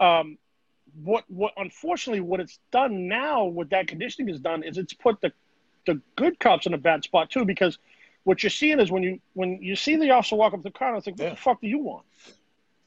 Um, 0.00 0.38
what 1.02 1.24
what 1.28 1.52
unfortunately 1.56 2.20
what 2.20 2.40
it's 2.40 2.58
done 2.70 3.08
now, 3.08 3.44
what 3.44 3.70
that 3.70 3.88
conditioning 3.88 4.28
has 4.32 4.40
done 4.40 4.62
is 4.62 4.78
it's 4.78 4.94
put 4.94 5.20
the 5.20 5.32
the 5.86 6.00
good 6.16 6.38
cops 6.40 6.66
in 6.66 6.74
a 6.74 6.78
bad 6.78 7.04
spot 7.04 7.30
too 7.30 7.44
because 7.44 7.78
what 8.24 8.42
you're 8.42 8.50
seeing 8.50 8.80
is 8.80 8.90
when 8.90 9.02
you 9.02 9.20
when 9.34 9.62
you 9.62 9.76
see 9.76 9.96
the 9.96 10.10
officer 10.10 10.34
walk 10.36 10.52
up 10.54 10.60
to 10.60 10.64
the 10.64 10.70
car 10.70 10.88
and 10.88 10.98
it's 10.98 11.06
like, 11.06 11.16
what 11.18 11.24
Yeah. 11.24 11.30
the 11.30 11.36
fuck 11.36 11.60
do 11.60 11.68
you 11.68 11.78
want? 11.78 12.04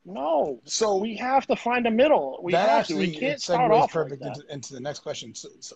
No, 0.09 0.59
So 0.65 0.95
we 0.95 1.15
have 1.17 1.45
to 1.47 1.55
find 1.55 1.85
a 1.85 1.91
middle. 1.91 2.39
We 2.41 2.53
have 2.53 2.67
actually 2.67 3.11
to. 3.11 3.13
We 3.13 3.19
can't 3.19 3.41
start 3.41 3.71
off 3.71 3.93
like 3.93 4.05
perfect 4.05 4.23
that. 4.23 4.37
into, 4.37 4.53
into 4.53 4.73
the 4.73 4.79
next 4.79 4.99
question. 4.99 5.35
So, 5.35 5.49
so 5.59 5.75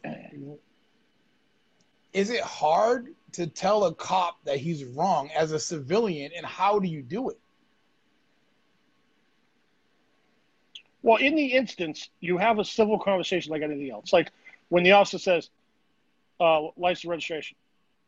is 2.13 2.29
it 2.31 2.41
hard 2.41 3.13
to 3.33 3.45
tell 3.47 3.85
a 3.85 3.93
cop 3.93 4.43
that 4.45 4.57
he's 4.57 4.85
wrong 4.85 5.29
as 5.35 5.51
a 5.51 5.59
civilian, 5.59 6.31
and 6.35 6.45
how 6.45 6.79
do 6.79 6.87
you 6.87 7.03
do 7.03 7.29
it? 7.29 7.39
Well, 11.03 11.17
in 11.17 11.35
the 11.35 11.53
instance, 11.53 12.09
you 12.19 12.37
have 12.37 12.57
a 12.57 12.65
civil 12.65 12.97
conversation 12.97 13.51
like 13.51 13.61
anything 13.61 13.91
else. 13.91 14.13
Like 14.13 14.31
when 14.69 14.83
the 14.83 14.93
officer 14.93 15.19
says, 15.19 15.49
uh, 16.39 16.69
license 16.77 17.05
registration. 17.05 17.55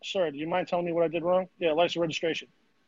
Sir, 0.03 0.31
do 0.31 0.37
you 0.37 0.47
mind 0.47 0.67
telling 0.67 0.85
me 0.85 0.91
what 0.91 1.03
I 1.03 1.07
did 1.07 1.23
wrong? 1.23 1.47
Yeah, 1.59 1.73
license 1.73 1.97
registration. 1.97 2.47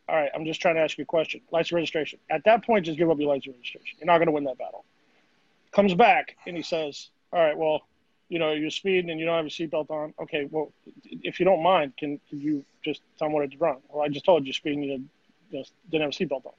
All 0.10 0.16
right, 0.16 0.32
I'm 0.34 0.46
just 0.46 0.62
trying 0.62 0.76
to 0.76 0.82
ask 0.82 0.98
you 0.98 1.04
a 1.04 1.06
question. 1.06 1.42
License 1.52 1.74
registration. 1.74 2.20
At 2.30 2.46
that 2.46 2.66
point, 2.66 2.86
just 2.86 2.98
give 2.98 3.10
up 3.10 3.20
your 3.20 3.30
license 3.30 3.56
registration. 3.56 3.98
You're 4.00 4.08
not 4.08 4.18
going 4.18 4.28
to 4.28 4.32
win 4.32 4.46
that 4.46 4.58
battle. 4.58 4.86
Comes 5.74 5.94
back 5.94 6.38
and 6.46 6.56
he 6.56 6.64
says, 6.64 7.10
All 7.34 7.40
right, 7.40 7.58
well, 7.58 7.82
you 8.30 8.40
know, 8.40 8.54
you're 8.54 8.70
speeding 8.70 9.10
and 9.10 9.20
you 9.20 9.26
don't 9.26 9.36
have 9.36 9.46
your 9.46 9.68
seatbelt 9.68 9.90
on. 9.90 10.14
Okay, 10.22 10.48
well, 10.50 10.72
if 11.04 11.40
you 11.40 11.46
don't 11.46 11.62
mind, 11.64 11.94
can, 11.98 12.20
can 12.30 12.40
you 12.40 12.64
just 12.84 13.02
tell 13.18 13.28
me 13.28 13.34
what 13.34 13.44
I 13.44 13.48
did 13.48 13.60
wrong? 13.60 13.82
Well, 13.90 14.04
I 14.04 14.10
just 14.10 14.26
told 14.26 14.46
you 14.46 14.54
speeding, 14.54 14.84
you 14.84 15.04
just 15.52 15.74
didn't 15.90 16.04
have 16.04 16.12
a 16.12 16.26
seatbelt 16.26 16.46
on. 16.46 16.54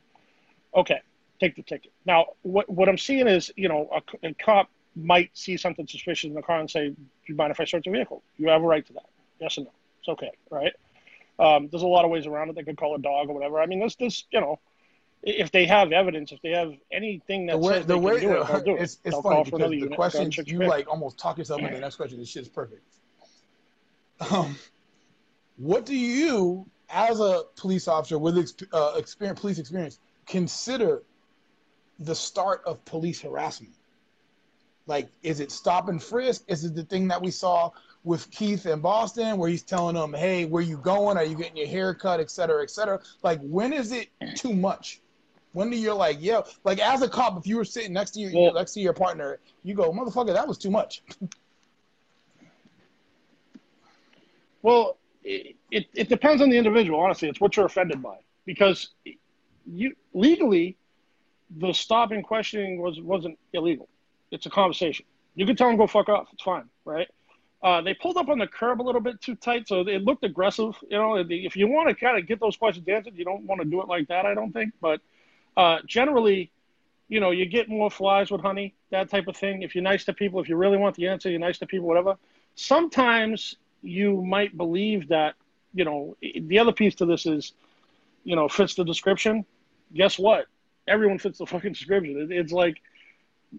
Okay, 0.75 1.01
take 1.41 1.57
the 1.57 1.63
ticket. 1.63 1.93
Now, 2.05 2.27
what 2.43 2.69
what 2.69 2.89
I'm 2.89 2.99
seeing 2.99 3.27
is, 3.27 3.51
you 3.57 3.69
know, 3.69 3.89
a, 3.93 4.29
a 4.29 4.35
cop 4.35 4.69
might 4.95 5.31
see 5.33 5.57
something 5.57 5.87
suspicious 5.87 6.29
in 6.29 6.35
the 6.35 6.43
car 6.43 6.61
and 6.61 6.71
say, 6.71 6.91
"Do 6.91 6.97
you 7.27 7.35
mind 7.35 7.51
if 7.51 7.61
I 7.61 7.65
search 7.65 7.85
the 7.85 7.91
vehicle?" 7.91 8.23
You 8.37 8.49
have 8.49 8.63
a 8.63 8.67
right 8.67 8.87
to 8.87 8.93
that. 8.95 9.07
Yes 9.41 9.57
or 9.59 9.63
no? 9.63 9.71
It's 10.01 10.09
okay, 10.09 10.33
right? 10.51 10.73
Um, 11.39 11.69
there's 11.71 11.83
a 11.83 11.87
lot 11.87 12.05
of 12.05 12.11
ways 12.11 12.27
around 12.27 12.51
it. 12.51 12.57
They 12.57 12.65
could 12.65 12.77
call 12.77 12.95
a 12.95 12.99
dog 12.99 13.29
or 13.29 13.35
whatever. 13.35 13.61
I 13.61 13.67
mean, 13.67 13.81
this 13.81 13.95
this 13.97 14.25
you 14.31 14.41
know, 14.41 14.59
if 15.23 15.51
they 15.51 15.67
have 15.67 15.93
evidence, 15.93 16.33
if 16.33 16.41
they 16.43 16.51
have 16.51 16.73
anything 16.93 17.47
that 17.47 17.53
The 17.53 17.59
way, 17.59 17.73
says 17.75 17.87
the 17.87 17.95
they 17.95 18.01
way 18.01 18.21
can 18.21 18.29
do 18.29 18.41
it, 18.41 18.47
they'll 18.47 18.65
do 18.65 18.77
it. 18.77 18.83
it's, 18.83 18.99
funny 19.23 19.45
because 19.45 19.71
the 19.71 19.77
unit, 19.77 19.97
questions 19.97 20.37
you 20.39 20.59
like 20.59 20.89
almost 20.89 21.19
talk 21.19 21.39
yourself 21.39 21.61
into 21.61 21.75
the 21.75 21.81
next 21.81 21.97
question. 21.97 22.19
This 22.19 22.29
shit 22.29 22.43
is 22.43 22.49
perfect. 22.49 22.83
Um, 24.31 24.57
what 25.57 25.87
do 25.87 25.95
you, 25.95 26.67
as 26.89 27.21
a 27.21 27.43
police 27.57 27.89
officer 27.89 28.19
with 28.19 28.39
ex- 28.39 28.55
uh, 28.73 28.95
experience, 28.97 29.41
police 29.41 29.59
experience, 29.59 29.99
consider 30.27 31.03
the 32.01 32.15
start 32.15 32.63
of 32.67 32.85
police 32.85 33.21
harassment? 33.21 33.75
Like, 34.87 35.09
is 35.23 35.41
it 35.41 35.53
stop 35.53 35.89
and 35.89 36.03
frisk? 36.03 36.45
Is 36.49 36.65
it 36.65 36.75
the 36.75 36.85
thing 36.85 37.09
that 37.09 37.21
we 37.21 37.31
saw 37.31 37.71
with 38.05 38.31
Keith 38.31 38.67
in 38.67 38.81
Boston, 38.81 39.37
where 39.37 39.51
he's 39.51 39.63
telling 39.63 39.95
them, 39.95 40.15
"Hey, 40.15 40.45
where 40.45 40.63
you 40.63 40.79
going? 40.79 41.17
Are 41.17 41.25
you 41.25 41.37
getting 41.37 41.57
your 41.57 41.67
hair 41.67 41.95
cut, 41.95 42.21
et 42.21 42.31
cetera, 42.31 42.63
et 42.63 42.71
cetera?" 42.71 43.01
Like, 43.23 43.41
when 43.43 43.73
is 43.73 43.93
it 43.93 44.09
too 44.37 44.53
much? 44.53 45.01
When 45.53 45.71
do 45.71 45.77
you're 45.77 45.95
like, 45.95 46.19
yeah, 46.21 46.43
like 46.65 46.79
as 46.79 47.03
a 47.03 47.09
cop, 47.09 47.39
if 47.39 47.47
you 47.47 47.57
were 47.57 47.65
sitting 47.65 47.93
next 47.93 48.13
to 48.13 48.21
your 48.21 48.33
Well- 48.33 48.55
next 48.55 48.73
to 48.75 48.81
your 48.81 48.93
partner, 48.93 49.41
you 49.65 49.75
go, 49.75 49.91
"Motherfucker, 49.91 50.33
that 50.35 50.47
was 50.47 50.59
too 50.59 50.71
much." 50.71 51.03
Well, 54.63 54.99
it, 55.23 55.57
it, 55.71 55.87
it 55.95 56.09
depends 56.09 56.43
on 56.43 56.51
the 56.51 56.57
individual. 56.57 57.01
Honestly, 57.01 57.29
it's 57.29 57.41
what 57.41 57.57
you're 57.57 57.67
offended 57.67 58.03
by. 58.03 58.17
Because 58.45 58.89
you 59.67 59.95
legally, 60.15 60.77
the 61.59 61.73
stop 61.73 62.11
and 62.11 62.25
questioning 62.25 62.81
was 62.81 63.01
wasn't 63.01 63.39
illegal. 63.53 63.89
It's 64.31 64.47
a 64.47 64.51
conversation. 64.51 65.07
You 65.35 65.47
can 65.47 65.57
tell 65.57 65.69
them 65.69 65.77
go 65.77 65.87
fuck 65.87 66.09
off. 66.09 66.29
It's 66.33 66.43
fine, 66.43 66.69
right? 66.85 67.09
Uh, 67.61 67.81
they 67.81 67.93
pulled 67.95 68.17
up 68.17 68.29
on 68.29 68.39
the 68.39 68.47
curb 68.47 68.81
a 68.81 68.85
little 68.85 69.01
bit 69.01 69.21
too 69.21 69.35
tight, 69.35 69.67
so 69.67 69.81
it 69.81 70.05
looked 70.05 70.23
aggressive. 70.25 70.77
You 70.89 70.99
know, 70.99 71.17
if 71.17 71.57
you 71.57 71.67
want 71.67 71.89
to 71.89 71.95
kind 71.95 72.17
of 72.17 72.27
get 72.27 72.39
those 72.39 72.57
questions 72.57 72.87
answered, 72.87 73.15
you 73.17 73.25
don't 73.25 73.43
want 73.45 73.61
to 73.61 73.67
do 73.67 73.83
it 73.83 73.89
like 73.89 74.09
that. 74.09 74.27
I 74.27 74.35
don't 74.35 74.53
think, 74.53 74.73
but 74.81 75.01
uh, 75.57 75.79
generally, 75.85 76.53
you 77.09 77.19
know, 77.19 77.33
you 77.33 77.47
get 77.47 77.69
more 77.69 77.91
flies 77.91 78.31
with 78.31 78.43
honey, 78.43 78.75
that 78.91 79.11
type 79.11 79.27
of 79.27 79.37
thing. 79.37 79.63
If 79.63 79.75
you're 79.75 79.83
nice 79.83 80.05
to 80.05 80.13
people, 80.13 80.41
if 80.41 80.49
you 80.49 80.57
really 80.57 80.77
want 80.77 80.95
the 80.95 81.09
answer, 81.09 81.31
you're 81.31 81.41
nice 81.41 81.59
to 81.59 81.67
people, 81.67 81.89
whatever. 81.89 82.17
Sometimes 82.55 83.57
you 83.83 84.23
might 84.23 84.57
believe 84.57 85.09
that, 85.09 85.35
you 85.75 85.85
know, 85.85 86.17
the 86.21 86.59
other 86.59 86.73
piece 86.73 86.95
to 86.97 87.07
this 87.07 87.27
is, 87.27 87.55
you 88.25 88.37
know, 88.37 88.49
fits 88.49 88.75
the 88.75 88.85
description. 88.85 89.45
Guess 89.95 90.19
what? 90.19 90.47
Everyone 90.87 91.19
fits 91.19 91.39
the 91.39 91.47
fucking 91.47 91.73
description. 91.73 92.21
It, 92.21 92.31
it's 92.31 92.53
like, 92.53 92.81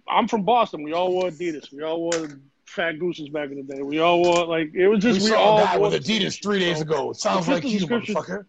I'm 0.07 0.27
from 0.27 0.43
Boston. 0.43 0.83
We 0.83 0.93
all 0.93 1.12
wore 1.12 1.29
Adidas. 1.29 1.73
We 1.73 1.83
all 1.83 1.99
wore 1.99 2.39
Fat 2.69 2.99
Gooses 2.99 3.29
back 3.29 3.49
in 3.49 3.58
the 3.58 3.63
day. 3.63 3.82
We 3.82 3.99
all 3.99 4.21
wore 4.21 4.45
like 4.45 4.73
it 4.73 4.88
was 4.88 5.01
just 5.01 5.21
we, 5.21 5.27
saw 5.29 5.38
all 5.38 5.60
a 5.60 5.63
guy 5.63 5.77
with 5.77 5.93
Adidas 5.93 6.41
three 6.41 6.60
days 6.60 6.82
ago. 6.82 7.13
Sounds 7.13 7.47
like 7.47 7.63
you, 7.63 7.79
motherfucker. 7.88 8.45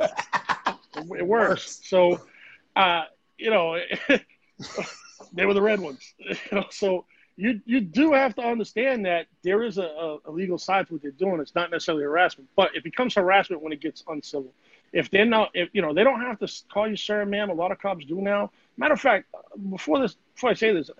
It 0.00 1.26
works. 1.26 1.80
So, 1.84 2.20
uh, 2.76 3.04
you 3.38 3.50
know, 3.50 3.78
they 5.32 5.46
were 5.46 5.54
the 5.54 5.62
red 5.62 5.80
ones. 5.80 6.14
You 6.28 6.36
know, 6.52 6.66
so 6.70 7.04
you 7.36 7.60
you 7.64 7.80
do 7.80 8.12
have 8.12 8.34
to 8.34 8.42
understand 8.42 9.06
that 9.06 9.26
there 9.42 9.62
is 9.62 9.78
a, 9.78 9.84
a, 9.84 10.18
a 10.26 10.30
legal 10.30 10.58
side 10.58 10.86
to 10.88 10.94
what 10.94 11.02
they're 11.02 11.10
doing. 11.12 11.40
It's 11.40 11.54
not 11.54 11.70
necessarily 11.70 12.04
harassment, 12.04 12.50
but 12.56 12.74
it 12.74 12.84
becomes 12.84 13.14
harassment 13.14 13.62
when 13.62 13.72
it 13.72 13.80
gets 13.80 14.04
uncivil. 14.08 14.52
If 14.92 15.10
they're 15.10 15.24
not, 15.24 15.50
if 15.54 15.68
you 15.72 15.82
know, 15.82 15.94
they 15.94 16.04
don't 16.04 16.20
have 16.20 16.38
to 16.40 16.52
call 16.72 16.88
you 16.88 16.96
sir, 16.96 17.24
ma'am. 17.24 17.48
A 17.50 17.54
lot 17.54 17.72
of 17.72 17.78
cops 17.78 18.04
do 18.04 18.20
now. 18.20 18.50
Matter 18.76 18.94
of 18.94 19.00
fact, 19.00 19.26
before 19.70 20.00
this, 20.00 20.16
before 20.34 20.50
I 20.50 20.54
say 20.54 20.72
this, 20.72 20.90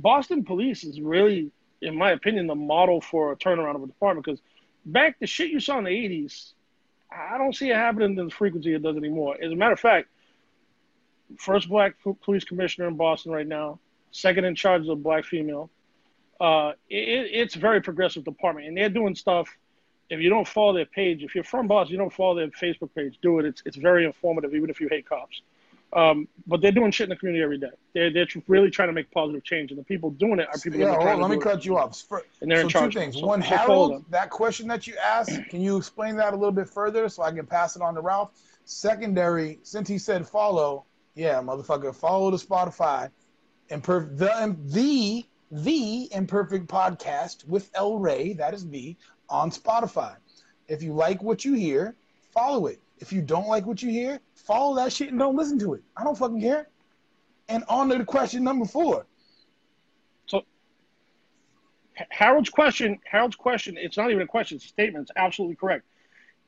Boston 0.00 0.44
police 0.44 0.84
is 0.84 1.00
really, 1.00 1.50
in 1.82 1.96
my 1.96 2.12
opinion, 2.12 2.46
the 2.46 2.54
model 2.54 3.00
for 3.00 3.32
a 3.32 3.36
turnaround 3.36 3.74
of 3.74 3.82
a 3.82 3.86
department. 3.86 4.24
Because 4.24 4.40
back 4.86 5.18
the 5.18 5.26
shit 5.26 5.50
you 5.50 5.60
saw 5.60 5.78
in 5.78 5.84
the 5.84 5.90
'80s, 5.90 6.52
I 7.10 7.36
don't 7.36 7.54
see 7.54 7.70
it 7.70 7.76
happening 7.76 8.16
to 8.16 8.24
the 8.24 8.30
frequency 8.30 8.74
it 8.74 8.82
does 8.82 8.96
anymore. 8.96 9.36
As 9.42 9.50
a 9.50 9.56
matter 9.56 9.72
of 9.72 9.80
fact, 9.80 10.08
first 11.38 11.68
black 11.68 11.96
po- 12.02 12.16
police 12.22 12.44
commissioner 12.44 12.86
in 12.88 12.96
Boston 12.96 13.32
right 13.32 13.46
now, 13.46 13.80
second 14.12 14.44
in 14.44 14.54
charge 14.54 14.82
is 14.82 14.88
a 14.88 14.94
black 14.94 15.24
female. 15.24 15.68
Uh, 16.40 16.72
it, 16.88 17.30
it's 17.32 17.56
a 17.56 17.58
very 17.58 17.80
progressive 17.80 18.24
department, 18.24 18.68
and 18.68 18.76
they're 18.76 18.88
doing 18.88 19.16
stuff. 19.16 19.48
If 20.10 20.20
you 20.20 20.30
don't 20.30 20.46
follow 20.46 20.72
their 20.72 20.86
page, 20.86 21.22
if 21.24 21.34
you're 21.34 21.44
from 21.44 21.66
Boston, 21.66 21.92
you 21.92 21.98
don't 21.98 22.12
follow 22.12 22.36
their 22.36 22.48
Facebook 22.48 22.94
page. 22.94 23.18
Do 23.20 23.40
it. 23.40 23.46
It's 23.46 23.62
it's 23.66 23.76
very 23.76 24.04
informative, 24.04 24.54
even 24.54 24.70
if 24.70 24.80
you 24.80 24.88
hate 24.88 25.08
cops. 25.08 25.42
Um, 25.90 26.28
but 26.46 26.60
they're 26.60 26.70
doing 26.72 26.90
shit 26.90 27.04
in 27.04 27.08
the 27.10 27.16
community 27.16 27.42
every 27.42 27.56
day. 27.58 27.70
They're 27.94 28.12
they're 28.12 28.26
really 28.46 28.70
trying 28.70 28.88
to 28.90 28.92
make 28.92 29.10
positive 29.10 29.42
change, 29.42 29.70
and 29.70 29.80
the 29.80 29.84
people 29.84 30.10
doing 30.10 30.38
it 30.38 30.46
are 30.52 30.58
people. 30.58 30.78
that 30.80 30.84
Yeah, 30.84 30.90
are 30.92 30.96
hold 30.96 31.08
on, 31.08 31.16
to 31.16 31.22
let 31.22 31.30
me 31.30 31.36
do 31.36 31.40
it. 31.40 31.44
cut 31.44 31.64
you 31.64 31.78
off. 31.78 31.98
Fir- 32.02 32.22
And 32.42 32.50
they're 32.50 32.58
so 32.58 32.62
in 32.62 32.68
two 32.68 32.72
charge. 32.72 32.96
it. 32.96 32.98
things. 32.98 33.18
So 33.20 33.26
One, 33.26 33.40
Harold, 33.40 34.04
that 34.10 34.28
question 34.28 34.68
that 34.68 34.86
you 34.86 34.96
asked, 35.02 35.40
can 35.48 35.62
you 35.62 35.78
explain 35.78 36.16
that 36.16 36.34
a 36.34 36.36
little 36.36 36.52
bit 36.52 36.68
further 36.68 37.08
so 37.08 37.22
I 37.22 37.32
can 37.32 37.46
pass 37.46 37.74
it 37.74 37.80
on 37.82 37.94
to 37.94 38.02
Ralph? 38.02 38.32
Secondary, 38.66 39.58
since 39.62 39.88
he 39.88 39.96
said 39.98 40.28
follow, 40.28 40.84
yeah, 41.14 41.40
motherfucker, 41.40 41.94
follow 41.94 42.30
the 42.30 42.36
Spotify 42.36 43.10
and 43.70 43.82
the 43.82 44.56
the 44.66 45.24
the 45.50 46.08
imperfect 46.12 46.66
podcast 46.68 47.48
with 47.48 47.70
El 47.74 47.98
Rey. 47.98 48.34
That 48.34 48.52
is 48.52 48.66
me 48.66 48.98
on 49.30 49.50
Spotify. 49.50 50.16
If 50.68 50.82
you 50.82 50.92
like 50.92 51.22
what 51.22 51.46
you 51.46 51.54
hear, 51.54 51.96
follow 52.30 52.66
it. 52.66 52.78
If 52.98 53.10
you 53.12 53.22
don't 53.22 53.48
like 53.48 53.64
what 53.64 53.82
you 53.82 53.90
hear, 53.90 54.20
follow 54.48 54.74
that 54.76 54.92
shit 54.92 55.10
and 55.10 55.18
don't 55.18 55.36
listen 55.36 55.58
to 55.58 55.74
it. 55.74 55.82
I 55.94 56.02
don't 56.04 56.16
fucking 56.16 56.40
care. 56.40 56.68
And 57.50 57.64
on 57.68 57.90
to 57.90 57.98
the 57.98 58.04
question 58.04 58.42
number 58.42 58.64
four. 58.64 59.06
So 60.26 60.42
Harold's 62.08 62.48
question, 62.48 62.98
Harold's 63.04 63.36
question, 63.36 63.76
it's 63.78 63.98
not 63.98 64.10
even 64.10 64.22
a 64.22 64.26
question, 64.26 64.56
it's 64.56 64.64
a 64.64 64.68
statement. 64.68 65.02
It's 65.10 65.12
absolutely 65.16 65.56
correct. 65.56 65.84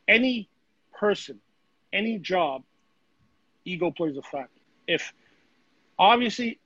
Any 0.09 0.49
person, 0.99 1.41
any 1.93 2.19
job, 2.19 2.63
ego 3.67 3.91
plays 3.91 4.17
a 4.17 4.23
factor. 4.23 4.49
If 4.87 5.13
obviously 5.99 6.59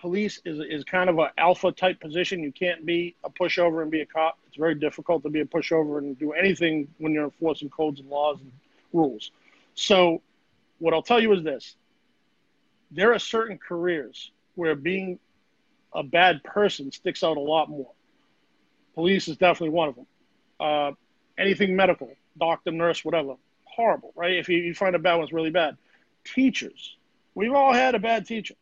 police 0.00 0.40
is 0.44 0.60
is 0.60 0.84
kind 0.84 1.10
of 1.10 1.18
an 1.18 1.30
alpha 1.36 1.72
type 1.72 2.00
position, 2.00 2.44
you 2.44 2.52
can't 2.52 2.86
be 2.86 3.16
a 3.24 3.30
pushover 3.30 3.82
and 3.82 3.90
be 3.90 4.02
a 4.02 4.06
cop. 4.06 4.38
It's 4.46 4.56
very 4.56 4.76
difficult 4.76 5.24
to 5.24 5.30
be 5.30 5.40
a 5.40 5.44
pushover 5.44 5.98
and 5.98 6.16
do 6.16 6.32
anything 6.32 6.86
when 6.98 7.12
you're 7.12 7.24
enforcing 7.24 7.70
codes 7.70 7.98
and 7.98 8.08
laws 8.08 8.38
and 8.40 8.52
rules. 8.92 9.32
So, 9.74 10.22
what 10.78 10.94
I'll 10.94 11.02
tell 11.02 11.20
you 11.20 11.32
is 11.32 11.42
this: 11.42 11.76
there 12.90 13.12
are 13.12 13.18
certain 13.18 13.58
careers 13.58 14.30
where 14.54 14.74
being 14.74 15.18
a 15.94 16.02
bad 16.02 16.42
person 16.44 16.92
sticks 16.92 17.22
out 17.22 17.36
a 17.36 17.40
lot 17.40 17.68
more. 17.68 17.90
Police 18.94 19.28
is 19.28 19.36
definitely 19.36 19.70
one 19.70 19.88
of 19.88 19.94
them. 19.96 20.06
Uh, 20.58 20.92
anything 21.38 21.76
medical, 21.76 22.10
doctor, 22.38 22.70
nurse, 22.70 23.04
whatever, 23.04 23.34
horrible, 23.64 24.12
right? 24.16 24.34
If 24.36 24.48
you, 24.48 24.58
you 24.58 24.74
find 24.74 24.94
a 24.94 24.98
bad 24.98 25.14
one, 25.16 25.24
it's 25.24 25.32
really 25.32 25.50
bad. 25.50 25.76
Teachers, 26.24 26.96
we've 27.34 27.52
all 27.52 27.72
had 27.72 27.94
a 27.94 27.98
bad 27.98 28.26
teacher, 28.26 28.54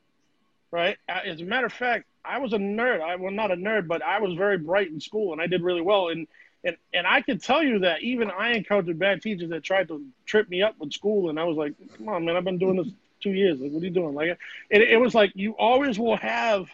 right? 0.71 0.97
As 1.09 1.41
a 1.41 1.45
matter 1.45 1.67
of 1.67 1.73
fact, 1.73 2.07
I 2.25 2.39
was 2.39 2.53
a 2.53 2.59
nerd. 2.59 3.01
I 3.01 3.17
well, 3.17 3.33
not 3.33 3.51
a 3.51 3.57
nerd, 3.57 3.87
but 3.87 4.03
I 4.03 4.21
was 4.21 4.35
very 4.35 4.59
bright 4.59 4.91
in 4.91 5.01
school, 5.01 5.33
and 5.33 5.41
I 5.41 5.47
did 5.47 5.63
really 5.63 5.83
well. 5.83 6.09
And 6.09 6.27
and 6.65 6.77
and 6.93 7.07
I 7.07 7.21
can 7.21 7.39
tell 7.39 7.63
you 7.63 7.81
that 7.81 8.03
even 8.03 8.31
I 8.31 8.53
encountered 8.53 8.99
bad 8.99 9.23
teachers 9.23 9.51
that 9.51 9.63
tried 9.63 9.89
to 9.89 10.05
trip 10.27 10.49
me 10.49 10.63
up 10.63 10.77
with 10.79 10.93
school, 10.93 11.31
and 11.31 11.39
I 11.39 11.45
was 11.45 11.57
like, 11.57 11.75
"Come 11.97 12.09
on, 12.09 12.25
man! 12.25 12.37
I've 12.37 12.45
been 12.45 12.59
doing 12.59 12.77
this 12.77 12.89
two 13.21 13.33
years. 13.33 13.61
Like, 13.61 13.71
what 13.71 13.83
are 13.83 13.87
you 13.87 13.91
doing?" 13.91 14.15
Like, 14.15 14.39
it, 14.71 14.83
it 14.83 15.01
was 15.01 15.15
like 15.15 15.33
you 15.35 15.53
always 15.53 15.99
will 15.99 16.17
have 16.17 16.67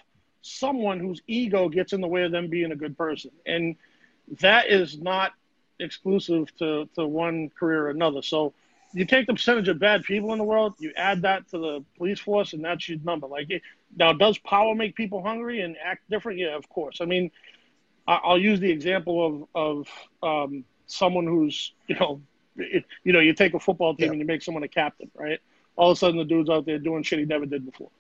someone 0.43 1.01
whose 1.01 1.21
ego 1.27 1.69
gets 1.69 1.93
in 1.93 2.01
the 2.01 2.09
way 2.09 2.23
of 2.23 2.33
them 2.33 2.49
being 2.49 2.73
a 2.73 2.77
good 2.77 2.97
person, 2.97 3.31
and 3.47 3.77
that 4.41 4.69
is 4.69 4.99
not 4.99 5.33
exclusive 5.81 6.55
to 6.59 6.89
to 6.95 7.07
one 7.07 7.51
career 7.51 7.87
or 7.87 7.91
another. 7.91 8.23
So 8.23 8.55
you 8.93 9.05
take 9.05 9.27
the 9.27 9.35
percentage 9.35 9.69
of 9.69 9.79
bad 9.79 10.03
people 10.03 10.33
in 10.33 10.39
the 10.39 10.45
world, 10.45 10.75
you 10.79 10.93
add 10.97 11.23
that 11.23 11.49
to 11.51 11.59
the 11.59 11.85
police 11.97 12.21
force, 12.21 12.53
and 12.53 12.65
that's 12.65 12.89
your 12.89 12.99
number. 13.05 13.27
Like 13.27 13.63
now, 13.97 14.13
does 14.13 14.39
power 14.39 14.75
make 14.75 14.95
people 14.95 15.23
hungry 15.23 15.61
and 15.61 15.77
act 15.83 16.09
different? 16.11 16.39
Yeah, 16.39 16.57
of 16.57 16.69
course. 16.69 17.01
I 17.01 17.05
mean, 17.05 17.31
I'll 18.25 18.39
use 18.39 18.61
the 18.61 18.71
example 18.71 19.49
of 19.55 19.87
of 20.23 20.49
um, 20.49 20.65
someone 20.87 21.27
who's 21.27 21.73
you 21.87 21.97
know, 21.97 22.21
it, 22.57 22.85
you 23.05 23.13
know, 23.13 23.21
you 23.21 23.33
take 23.35 23.55
a 23.55 23.61
football 23.61 23.95
team 23.95 24.07
yeah. 24.07 24.13
and 24.13 24.21
you 24.21 24.27
make 24.27 24.43
someone 24.43 24.63
a 24.63 24.69
captain, 24.69 25.11
right? 25.15 25.41
All 25.77 25.91
of 25.91 25.97
a 25.97 25.99
sudden, 25.99 26.19
the 26.19 26.25
dude's 26.25 26.51
out 26.51 26.67
there 26.67 26.79
doing 26.79 27.03
shit 27.03 27.21
he 27.21 27.25
never 27.25 27.47
did 27.47 27.65
before. 27.65 27.91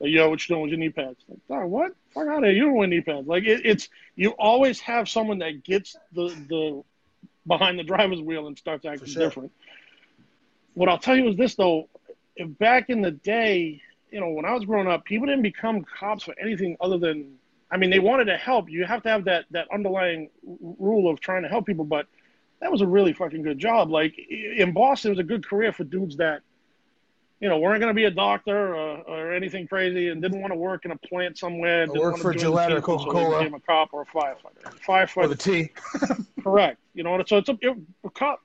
Like, 0.00 0.10
yo, 0.10 0.28
what 0.28 0.46
you 0.46 0.54
doing 0.54 0.62
with 0.62 0.70
your 0.70 0.80
knee 0.80 0.90
pads? 0.90 1.24
Like, 1.28 1.38
oh, 1.50 1.66
what? 1.66 1.92
Fuck 2.12 2.26
out 2.26 2.38
of 2.38 2.44
here! 2.44 2.52
You 2.52 2.64
don't 2.64 2.74
wear 2.74 2.88
knee 2.88 3.00
pads. 3.00 3.26
Like, 3.26 3.44
it, 3.44 3.64
it's 3.64 3.88
you 4.16 4.30
always 4.30 4.80
have 4.80 5.08
someone 5.08 5.38
that 5.38 5.62
gets 5.62 5.96
the 6.12 6.28
the 6.48 6.82
behind 7.46 7.78
the 7.78 7.84
driver's 7.84 8.20
wheel 8.20 8.46
and 8.48 8.58
starts 8.58 8.84
acting 8.84 9.08
sure. 9.08 9.22
different. 9.22 9.52
What 10.74 10.88
I'll 10.88 10.98
tell 10.98 11.16
you 11.16 11.28
is 11.28 11.36
this 11.36 11.54
though, 11.54 11.88
if 12.36 12.58
back 12.58 12.90
in 12.90 13.02
the 13.02 13.10
day, 13.10 13.80
you 14.10 14.20
know, 14.20 14.30
when 14.30 14.44
I 14.44 14.52
was 14.54 14.64
growing 14.64 14.88
up, 14.88 15.04
people 15.04 15.26
didn't 15.26 15.42
become 15.42 15.84
cops 15.84 16.24
for 16.24 16.34
anything 16.40 16.76
other 16.80 16.98
than 16.98 17.38
I 17.72 17.78
mean, 17.78 17.88
they 17.88 17.98
wanted 17.98 18.26
to 18.26 18.36
help. 18.36 18.68
You 18.68 18.84
have 18.84 19.02
to 19.04 19.08
have 19.08 19.24
that 19.24 19.46
that 19.50 19.66
underlying 19.72 20.28
rule 20.60 21.10
of 21.10 21.20
trying 21.20 21.42
to 21.42 21.48
help 21.48 21.64
people, 21.64 21.86
but 21.86 22.06
that 22.60 22.70
was 22.70 22.82
a 22.82 22.86
really 22.86 23.14
fucking 23.14 23.42
good 23.42 23.58
job. 23.58 23.90
Like 23.90 24.14
in 24.18 24.72
Boston, 24.72 25.10
it 25.10 25.12
was 25.14 25.18
a 25.20 25.24
good 25.24 25.46
career 25.46 25.72
for 25.72 25.82
dudes 25.82 26.18
that, 26.18 26.42
you 27.40 27.48
know, 27.48 27.58
weren't 27.58 27.80
going 27.80 27.90
to 27.90 27.94
be 27.94 28.04
a 28.04 28.10
doctor 28.10 28.74
or, 28.74 28.98
or, 28.98 29.32
anything 29.32 29.66
crazy 29.66 30.10
and 30.10 30.22
didn't 30.22 30.40
want 30.40 30.52
to 30.52 30.56
work 30.56 30.84
in 30.84 30.92
a 30.92 30.96
plant 30.96 31.36
somewhere. 31.36 31.86
Didn't 31.86 32.00
work 32.00 32.18
for 32.18 32.32
Gillette 32.32 32.70
or 32.70 32.80
Coca 32.80 33.10
Cola. 33.10 33.30
So 33.30 33.38
became 33.38 33.54
a 33.54 33.60
cop 33.60 33.88
or 33.92 34.02
a 34.02 34.06
firefighter. 34.06 34.78
Firefighter. 34.86 35.16
Or 35.16 35.28
the 35.28 35.34
T. 35.34 35.70
correct. 36.42 36.78
You 36.94 37.02
know, 37.02 37.20
so 37.26 37.38
it's 37.38 37.48
a, 37.48 37.58
it, 37.60 37.76
a 38.04 38.10
cop. 38.10 38.40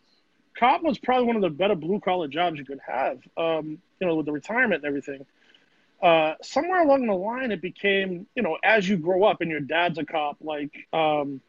Cop 0.57 0.81
was 0.81 0.97
probably 0.97 1.27
one 1.27 1.35
of 1.35 1.43
the 1.43 1.51
better 1.51 1.75
blue 1.75 1.99
collar 1.99 2.27
jobs 2.27 2.57
you 2.57 2.65
could 2.65 2.79
have. 2.87 3.19
Um, 3.37 3.77
you 3.99 4.07
know, 4.07 4.15
with 4.15 4.25
the 4.25 4.31
retirement 4.31 4.83
and 4.83 4.85
everything 4.85 5.25
uh, 6.01 6.33
somewhere 6.41 6.81
along 6.83 7.07
the 7.07 7.13
line, 7.13 7.51
it 7.51 7.61
became, 7.61 8.27
you 8.35 8.43
know, 8.43 8.57
as 8.63 8.87
you 8.87 8.97
grow 8.97 9.23
up 9.23 9.41
and 9.41 9.49
your 9.49 9.59
dad's 9.59 9.97
a 9.97 10.05
cop, 10.05 10.37
like, 10.41 10.87
um, 10.93 11.41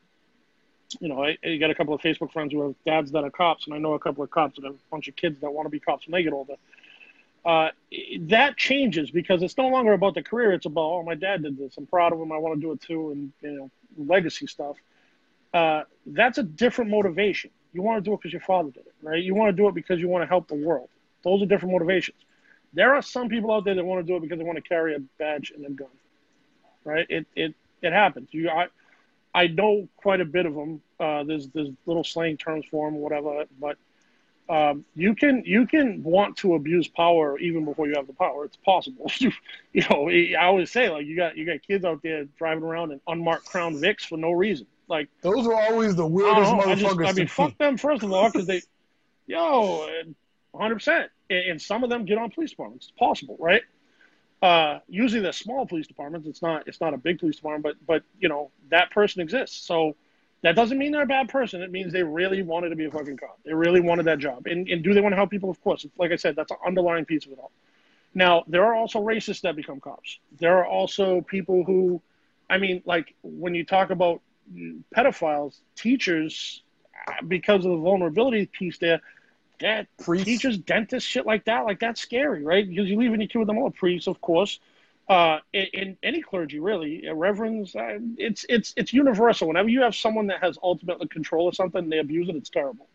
you 1.01 1.09
know, 1.09 1.23
I, 1.23 1.37
I 1.45 1.57
got 1.59 1.71
a 1.71 1.75
couple 1.75 1.93
of 1.93 2.01
Facebook 2.01 2.33
friends 2.33 2.53
who 2.53 2.63
have 2.63 2.75
dads 2.87 3.13
that 3.13 3.25
are 3.25 3.31
cops, 3.31 3.67
and 3.67 3.75
I 3.75 3.79
know 3.79 3.93
a 3.93 3.99
couple 3.99 4.25
of 4.25 4.31
cops 4.31 4.57
that 4.57 4.65
have 4.65 4.75
a 4.75 4.91
bunch 4.91 5.07
of 5.09 5.17
kids 5.17 5.41
that 5.41 5.53
want 5.53 5.67
to 5.67 5.71
be 5.71 5.81
cops 5.81 6.07
when 6.07 6.13
they 6.13 6.23
get 6.23 6.33
older. 6.33 6.55
Uh, 7.45 7.71
that 8.21 8.57
changes 8.57 9.11
because 9.11 9.43
it's 9.43 9.57
no 9.57 9.69
longer 9.69 9.93
about 9.93 10.15
the 10.15 10.23
career. 10.23 10.53
It's 10.53 10.67
about, 10.67 10.81
oh, 10.83 11.03
my 11.03 11.15
dad 11.15 11.43
did 11.43 11.57
this. 11.57 11.77
I'm 11.79 11.87
proud 11.87 12.13
of 12.13 12.21
him. 12.21 12.33
I 12.33 12.39
want 12.39 12.55
to 12.57 12.61
do 12.61 12.73
it 12.73 12.81
too. 12.81 13.11
And, 13.11 13.33
you 13.41 13.59
know, 13.59 13.71
legacy 13.97 14.47
stuff. 14.47 14.77
Uh, 15.55 15.83
that's 16.07 16.39
a 16.39 16.43
different 16.43 16.91
motivation. 16.91 17.51
You 17.73 17.83
want 17.83 18.03
to 18.03 18.11
do 18.11 18.15
it 18.15 18.19
because 18.19 18.33
your 18.33 18.43
father 18.43 18.71
did 18.71 18.87
it, 18.87 18.95
right? 19.03 19.23
You 19.23 19.35
want 19.35 19.49
to 19.51 19.57
do 19.57 19.69
it 19.69 19.75
because 19.75 20.01
you 20.01 20.09
want 20.09 20.23
to 20.23 20.27
help 20.27 20.49
the 20.49 20.55
world. 20.55 20.89
Those 21.23 21.43
are 21.43 21.47
different 21.47 21.73
motivations. 21.73 22.19
There 22.73 22.95
are 22.95 23.03
some 23.03 23.29
people 23.29 23.53
out 23.53 23.65
there 23.65 23.75
that 23.75 23.85
want 23.85 24.05
to 24.05 24.11
do 24.11 24.17
it 24.17 24.21
because 24.21 24.39
they 24.39 24.45
want 24.45 24.57
to 24.57 24.69
carry 24.69 24.95
a 24.95 25.01
badge 25.19 25.53
and 25.55 25.65
a 25.65 25.71
gun. 25.71 25.89
Right? 26.85 27.07
It 27.09 27.27
it 27.35 27.55
it 27.83 27.93
happens. 27.93 28.29
You 28.33 28.51
I 28.51 28.69
I 29.35 29.47
know 29.47 29.89
quite 29.97 30.21
a 30.21 30.25
bit 30.25 30.47
of 30.47 30.55
them. 30.55 30.83
Uh, 30.99 31.25
there's 31.25 31.49
there's 31.49 31.69
little 31.87 32.05
slang 32.05 32.37
terms 32.37 32.67
for 32.71 32.91
them, 32.91 32.99
whatever. 32.99 33.45
But 33.61 33.77
um, 34.49 34.85
you 34.95 35.15
can 35.15 35.43
you 35.45 35.67
can 35.67 36.03
want 36.03 36.39
to 36.39 36.55
abuse 36.55 36.89
power 36.89 37.39
even 37.39 37.65
before 37.65 37.87
you 37.87 37.95
have 37.97 38.07
the 38.07 38.15
power. 38.15 38.45
It's 38.45 38.57
possible. 38.57 39.11
you 39.19 39.33
you 39.73 39.85
know, 39.89 40.09
I 40.09 40.45
always 40.45 40.71
say 40.71 40.89
like 40.89 41.07
you 41.07 41.17
got 41.17 41.37
you 41.37 41.45
got 41.45 41.63
kids 41.63 41.85
out 41.85 42.03
there 42.03 42.25
driving 42.39 42.65
around 42.65 42.93
in 42.93 43.01
unmarked 43.07 43.47
Crown 43.47 43.75
Vics 43.75 44.03
for 44.03 44.17
no 44.17 44.33
reason. 44.33 44.67
Like 44.89 45.09
those 45.21 45.47
are 45.47 45.55
always 45.55 45.95
the 45.97 46.07
weirdest 46.07 46.51
motherfuckers. 46.53 46.67
I, 46.67 46.75
just, 46.75 47.01
I 47.01 47.13
mean, 47.13 47.29
fuck 47.29 47.59
them 47.59 47.77
first 47.77 48.03
of 48.03 48.13
all 48.13 48.31
because 48.31 48.47
they, 48.47 48.63
yo, 49.27 49.87
100. 50.53 50.75
percent 50.75 51.11
and 51.31 51.61
some 51.61 51.85
of 51.85 51.91
them 51.91 52.05
get 52.05 52.19
on 52.19 52.31
police 52.31 52.51
departments. 52.51 52.87
It's 52.87 52.99
possible, 52.99 53.37
right? 53.39 53.63
Uh, 54.41 54.79
usually 54.89 55.21
they're 55.21 55.33
small 55.33 55.67
police 55.67 55.87
departments. 55.87 56.27
It's 56.29 56.43
not 56.43 56.67
it's 56.69 56.81
not 56.81 56.95
a 56.95 56.97
big 56.97 57.19
police 57.19 57.37
department, 57.37 57.65
but 57.65 57.87
but 57.87 58.03
you 58.21 58.29
know 58.29 58.51
that 58.71 58.91
person 58.91 59.21
exists. 59.21 59.67
So 59.67 59.97
that 60.43 60.55
doesn't 60.55 60.79
mean 60.79 60.93
they're 60.93 61.03
a 61.03 61.07
bad 61.07 61.29
person. 61.29 61.63
It 61.63 61.73
means 61.73 61.93
they 61.93 62.05
really 62.05 62.43
wanted 62.43 62.69
to 62.69 62.77
be 62.77 62.85
a 62.85 62.91
fucking 62.91 63.17
cop. 63.17 63.39
They 63.45 63.53
really 63.53 63.81
wanted 63.81 64.05
that 64.07 64.21
job. 64.21 64.47
And 64.47 64.69
and 64.69 64.83
do 64.83 64.95
they 64.95 65.01
want 65.01 65.13
to 65.13 65.17
help 65.17 65.31
people? 65.31 65.51
Of 65.51 65.61
course. 65.61 65.85
Like 65.99 66.13
I 66.13 66.17
said, 66.17 66.37
that's 66.37 66.53
an 66.53 66.59
underlying 66.65 67.05
piece 67.05 67.27
of 67.27 67.33
it 67.33 67.39
all. 67.39 67.51
Now 68.15 68.45
there 68.47 68.65
are 68.65 68.75
also 68.75 69.01
racists 69.01 69.41
that 69.43 69.57
become 69.57 69.81
cops. 69.81 70.19
There 70.39 70.57
are 70.59 70.67
also 70.67 71.21
people 71.23 71.65
who, 71.65 72.01
I 72.49 72.59
mean, 72.59 72.83
like 72.87 73.15
when 73.23 73.55
you 73.55 73.65
talk 73.65 73.91
about 73.91 74.23
pedophiles, 74.97 75.59
teachers, 75.75 76.63
because 77.27 77.65
of 77.65 77.73
the 77.73 77.79
vulnerability 77.79 78.47
piece 78.47 78.79
there, 78.79 79.01
yeah, 79.61 79.85
priests. 80.03 80.27
teachers, 80.27 80.59
dentists, 80.59 81.09
shit 81.09 81.27
like 81.27 81.45
that. 81.47 81.65
Like 81.65 81.81
that's 81.81 82.01
scary, 82.01 82.45
right? 82.45 82.69
Because 82.69 82.89
you 82.89 82.97
leave 82.97 83.13
any 83.13 83.27
two 83.27 83.41
of 83.41 83.47
them 83.47 83.59
all 83.59 83.71
priests, 83.71 84.09
of 84.09 84.21
course. 84.21 84.61
Uh, 85.09 85.39
in, 85.55 85.67
in 85.73 85.97
any 86.03 86.21
clergy, 86.21 86.61
really, 86.61 87.09
uh, 87.09 87.15
reverends. 87.15 87.75
Uh, 87.75 87.99
it's 88.19 88.45
it's 88.49 88.75
it's 88.77 88.93
universal. 88.93 89.49
Whenever 89.49 89.69
you 89.69 89.81
have 89.83 89.95
someone 89.95 90.27
that 90.27 90.43
has 90.43 90.59
ultimate 90.63 91.11
control 91.11 91.49
of 91.49 91.57
something, 91.57 91.89
they 91.89 91.99
abuse 91.99 92.29
it. 92.29 92.37
It's 92.37 92.51
terrible. 92.51 92.87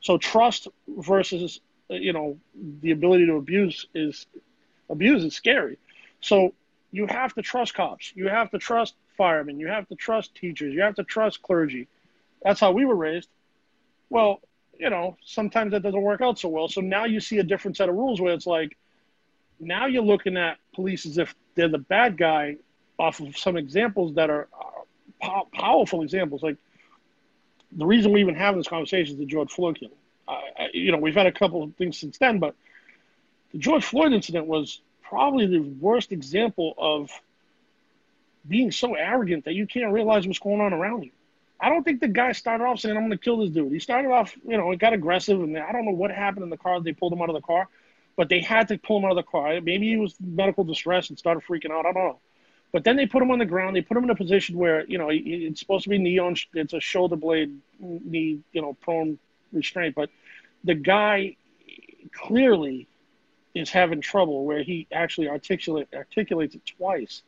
So 0.00 0.18
trust 0.18 0.68
versus 0.86 1.60
uh, 1.90 1.94
you 1.94 2.12
know 2.12 2.38
the 2.54 2.90
ability 2.90 3.26
to 3.26 3.36
abuse 3.36 3.86
is 3.94 4.26
abuse 4.90 5.24
is 5.24 5.34
scary. 5.34 5.78
So 6.20 6.52
you 6.92 7.06
have 7.06 7.34
to 7.34 7.42
trust 7.42 7.74
cops. 7.74 8.12
You 8.14 8.28
have 8.28 8.50
to 8.50 8.58
trust 8.58 8.94
firemen. 9.16 9.58
You 9.58 9.68
have 9.68 9.88
to 9.88 9.94
trust 9.94 10.34
teachers. 10.34 10.72
You 10.74 10.82
have 10.82 10.96
to 10.96 11.04
trust 11.04 11.42
clergy. 11.42 11.88
That's 12.42 12.60
how 12.60 12.72
we 12.72 12.84
were 12.84 12.94
raised. 12.94 13.28
Well, 14.10 14.40
you 14.78 14.90
know, 14.90 15.16
sometimes 15.24 15.72
that 15.72 15.82
doesn't 15.82 16.00
work 16.00 16.20
out 16.20 16.38
so 16.38 16.48
well. 16.48 16.68
So 16.68 16.80
now 16.80 17.04
you 17.04 17.20
see 17.20 17.38
a 17.38 17.42
different 17.42 17.76
set 17.76 17.88
of 17.88 17.94
rules 17.94 18.20
where 18.20 18.32
it's 18.32 18.46
like, 18.46 18.76
now 19.60 19.86
you're 19.86 20.02
looking 20.02 20.36
at 20.36 20.58
police 20.74 21.06
as 21.06 21.18
if 21.18 21.34
they're 21.54 21.68
the 21.68 21.78
bad 21.78 22.16
guy 22.16 22.56
off 22.98 23.20
of 23.20 23.36
some 23.36 23.56
examples 23.56 24.14
that 24.14 24.30
are 24.30 24.48
uh, 25.22 25.42
powerful 25.52 26.02
examples. 26.02 26.42
Like 26.42 26.56
the 27.72 27.86
reason 27.86 28.12
we 28.12 28.20
even 28.20 28.34
have 28.34 28.56
this 28.56 28.68
conversation 28.68 29.14
is 29.14 29.18
the 29.18 29.26
George 29.26 29.50
Floyd 29.50 29.78
killing. 29.78 29.94
Uh, 30.26 30.40
you 30.72 30.90
know, 30.92 30.98
we've 30.98 31.14
had 31.14 31.26
a 31.26 31.32
couple 31.32 31.62
of 31.62 31.74
things 31.76 31.98
since 31.98 32.18
then, 32.18 32.38
but 32.38 32.54
the 33.52 33.58
George 33.58 33.84
Floyd 33.84 34.12
incident 34.12 34.46
was 34.46 34.80
probably 35.02 35.46
the 35.46 35.60
worst 35.60 36.12
example 36.12 36.74
of 36.78 37.10
being 38.46 38.72
so 38.72 38.94
arrogant 38.94 39.44
that 39.44 39.54
you 39.54 39.66
can't 39.66 39.92
realize 39.92 40.26
what's 40.26 40.38
going 40.38 40.60
on 40.60 40.72
around 40.72 41.04
you. 41.04 41.10
I 41.60 41.68
don't 41.68 41.82
think 41.82 42.00
the 42.00 42.08
guy 42.08 42.32
started 42.32 42.64
off 42.64 42.80
saying, 42.80 42.96
I'm 42.96 43.04
going 43.04 43.12
to 43.12 43.18
kill 43.18 43.38
this 43.38 43.50
dude. 43.50 43.72
He 43.72 43.78
started 43.78 44.10
off, 44.10 44.36
you 44.46 44.56
know, 44.56 44.70
it 44.72 44.78
got 44.78 44.92
aggressive, 44.92 45.40
and 45.40 45.56
I 45.56 45.72
don't 45.72 45.84
know 45.84 45.92
what 45.92 46.10
happened 46.10 46.44
in 46.44 46.50
the 46.50 46.56
car. 46.56 46.80
They 46.80 46.92
pulled 46.92 47.12
him 47.12 47.22
out 47.22 47.30
of 47.30 47.34
the 47.34 47.40
car, 47.40 47.68
but 48.16 48.28
they 48.28 48.40
had 48.40 48.68
to 48.68 48.78
pull 48.78 48.98
him 48.98 49.04
out 49.04 49.12
of 49.12 49.16
the 49.16 49.22
car. 49.22 49.60
Maybe 49.60 49.88
he 49.88 49.96
was 49.96 50.14
medical 50.20 50.64
distress 50.64 51.08
and 51.08 51.18
started 51.18 51.42
freaking 51.48 51.70
out. 51.70 51.86
I 51.86 51.92
don't 51.92 52.04
know. 52.04 52.18
But 52.72 52.82
then 52.82 52.96
they 52.96 53.06
put 53.06 53.22
him 53.22 53.30
on 53.30 53.38
the 53.38 53.46
ground. 53.46 53.76
They 53.76 53.82
put 53.82 53.96
him 53.96 54.02
in 54.02 54.10
a 54.10 54.16
position 54.16 54.58
where 54.58 54.84
you 54.86 54.98
know 54.98 55.08
it's 55.12 55.60
supposed 55.60 55.84
to 55.84 55.90
be 55.90 55.96
knee 55.98 56.18
on. 56.18 56.34
It's 56.54 56.72
a 56.72 56.80
shoulder 56.80 57.14
blade 57.14 57.56
knee, 57.78 58.40
you 58.52 58.62
know, 58.62 58.74
prone 58.74 59.16
restraint. 59.52 59.94
But 59.94 60.10
the 60.64 60.74
guy 60.74 61.36
clearly 62.12 62.88
is 63.54 63.70
having 63.70 64.00
trouble 64.00 64.44
where 64.44 64.64
he 64.64 64.88
actually 64.92 65.28
articulate 65.28 65.86
articulates 65.94 66.56
it 66.56 66.66
twice 66.66 67.22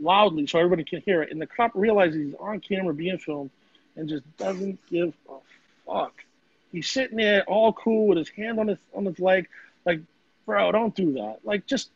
loudly 0.00 0.46
so 0.46 0.58
everybody 0.58 0.84
can 0.84 1.00
hear 1.02 1.22
it. 1.22 1.30
And 1.30 1.40
the 1.40 1.46
cop 1.46 1.72
realizes 1.74 2.26
he's 2.26 2.34
on 2.38 2.60
camera 2.60 2.94
being 2.94 3.18
filmed 3.18 3.50
and 3.96 4.08
just 4.08 4.24
doesn't 4.36 4.78
give 4.88 5.14
a 5.28 5.36
fuck. 5.86 6.12
He's 6.72 6.88
sitting 6.88 7.16
there 7.16 7.44
all 7.44 7.72
cool 7.72 8.08
with 8.08 8.18
his 8.18 8.28
hand 8.28 8.58
on 8.60 8.68
his 8.68 8.78
on 8.94 9.04
his 9.04 9.18
leg, 9.18 9.48
like, 9.84 10.00
bro, 10.44 10.72
don't 10.72 10.94
do 10.94 11.12
that. 11.14 11.38
Like, 11.44 11.66
just 11.66 11.90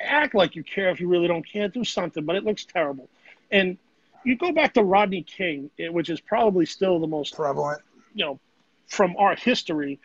act 0.00 0.34
like 0.34 0.56
you 0.56 0.64
care 0.64 0.90
if 0.90 1.00
you 1.00 1.08
really 1.08 1.28
don't 1.28 1.46
care. 1.46 1.68
Do 1.68 1.84
something, 1.84 2.24
but 2.24 2.36
it 2.36 2.44
looks 2.44 2.64
terrible. 2.64 3.08
And 3.50 3.78
you 4.24 4.36
go 4.36 4.52
back 4.52 4.74
to 4.74 4.82
Rodney 4.82 5.22
King, 5.22 5.70
which 5.78 6.10
is 6.10 6.20
probably 6.20 6.66
still 6.66 6.98
the 6.98 7.06
most 7.06 7.36
prevalent, 7.36 7.82
you 8.14 8.24
know, 8.24 8.38
from 8.86 9.16
our 9.16 9.36
history. 9.36 10.00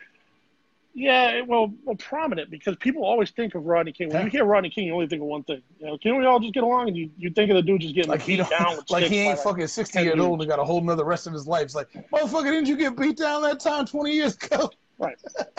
Yeah, 0.96 1.40
well, 1.42 1.74
well, 1.82 1.96
prominent 1.96 2.50
because 2.50 2.76
people 2.76 3.04
always 3.04 3.32
think 3.32 3.56
of 3.56 3.64
Rodney 3.64 3.90
King. 3.90 4.10
When 4.10 4.18
yeah. 4.18 4.24
you 4.26 4.30
hear 4.30 4.44
Rodney 4.44 4.70
King, 4.70 4.86
you 4.86 4.94
only 4.94 5.08
think 5.08 5.22
of 5.22 5.26
one 5.26 5.42
thing. 5.42 5.60
You 5.80 5.86
know, 5.86 5.98
can 5.98 6.16
we 6.16 6.24
all 6.24 6.38
just 6.38 6.54
get 6.54 6.62
along? 6.62 6.86
And 6.86 6.96
you, 6.96 7.10
you 7.18 7.30
think 7.30 7.50
of 7.50 7.56
the 7.56 7.62
dude 7.62 7.80
just 7.80 7.96
getting 7.96 8.10
like 8.10 8.22
he 8.22 8.36
down. 8.36 8.78
like 8.90 9.06
he 9.06 9.18
ain't 9.18 9.40
fucking 9.40 9.66
sixty 9.66 10.02
years 10.02 10.20
old 10.20 10.40
and 10.40 10.48
got 10.48 10.60
a 10.60 10.64
whole 10.64 10.80
nother 10.80 11.04
rest 11.04 11.26
of 11.26 11.32
his 11.32 11.48
life. 11.48 11.64
It's 11.64 11.74
like, 11.74 11.92
motherfucker, 12.12 12.44
didn't 12.44 12.66
you 12.66 12.76
get 12.76 12.96
beat 12.96 13.16
down 13.16 13.42
that 13.42 13.58
time 13.58 13.86
twenty 13.86 14.12
years 14.12 14.36
ago? 14.36 14.70
Right. 14.98 15.16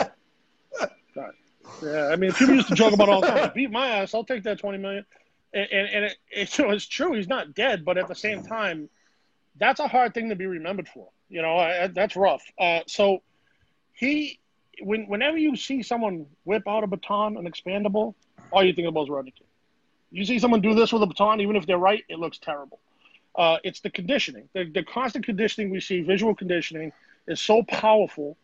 right. 0.80 1.34
Yeah, 1.82 2.08
I 2.10 2.16
mean, 2.16 2.32
people 2.32 2.54
used 2.54 2.68
to 2.68 2.74
joke 2.74 2.94
about 2.94 3.10
all 3.10 3.20
the 3.20 3.26
time. 3.26 3.52
Beat 3.54 3.70
my 3.70 3.88
ass, 3.88 4.14
I'll 4.14 4.24
take 4.24 4.42
that 4.44 4.58
twenty 4.58 4.78
million. 4.78 5.04
And, 5.52 5.68
and, 5.70 5.88
and 5.88 6.04
it, 6.06 6.16
it, 6.30 6.58
it's 6.58 6.86
true, 6.86 7.12
he's 7.12 7.28
not 7.28 7.54
dead, 7.54 7.84
but 7.84 7.98
at 7.98 8.08
the 8.08 8.14
same 8.14 8.42
time, 8.42 8.88
that's 9.58 9.80
a 9.80 9.88
hard 9.88 10.14
thing 10.14 10.30
to 10.30 10.34
be 10.34 10.46
remembered 10.46 10.88
for. 10.88 11.08
You 11.28 11.42
know, 11.42 11.58
I, 11.58 11.88
that's 11.88 12.16
rough. 12.16 12.42
Uh, 12.58 12.80
so 12.86 13.22
he 13.92 14.38
when 14.82 15.06
whenever 15.06 15.36
you 15.38 15.56
see 15.56 15.82
someone 15.82 16.26
whip 16.44 16.62
out 16.68 16.84
a 16.84 16.86
baton, 16.86 17.36
an 17.36 17.50
expandable, 17.50 18.14
all 18.50 18.64
you 18.64 18.72
think 18.72 18.88
about 18.88 19.04
is 19.04 19.10
Rodney 19.10 19.32
King. 19.32 19.46
You 20.10 20.24
see 20.24 20.38
someone 20.38 20.60
do 20.60 20.74
this 20.74 20.92
with 20.92 21.02
a 21.02 21.06
baton, 21.06 21.40
even 21.40 21.56
if 21.56 21.66
they're 21.66 21.78
right, 21.78 22.04
it 22.08 22.18
looks 22.18 22.38
terrible. 22.38 22.78
Uh, 23.34 23.58
it's 23.64 23.80
the 23.80 23.90
conditioning. 23.90 24.48
The, 24.54 24.64
the 24.64 24.82
constant 24.82 25.26
conditioning 25.26 25.70
we 25.70 25.80
see, 25.80 26.00
visual 26.02 26.34
conditioning, 26.34 26.92
is 27.26 27.40
so 27.40 27.62
powerful 27.64 28.36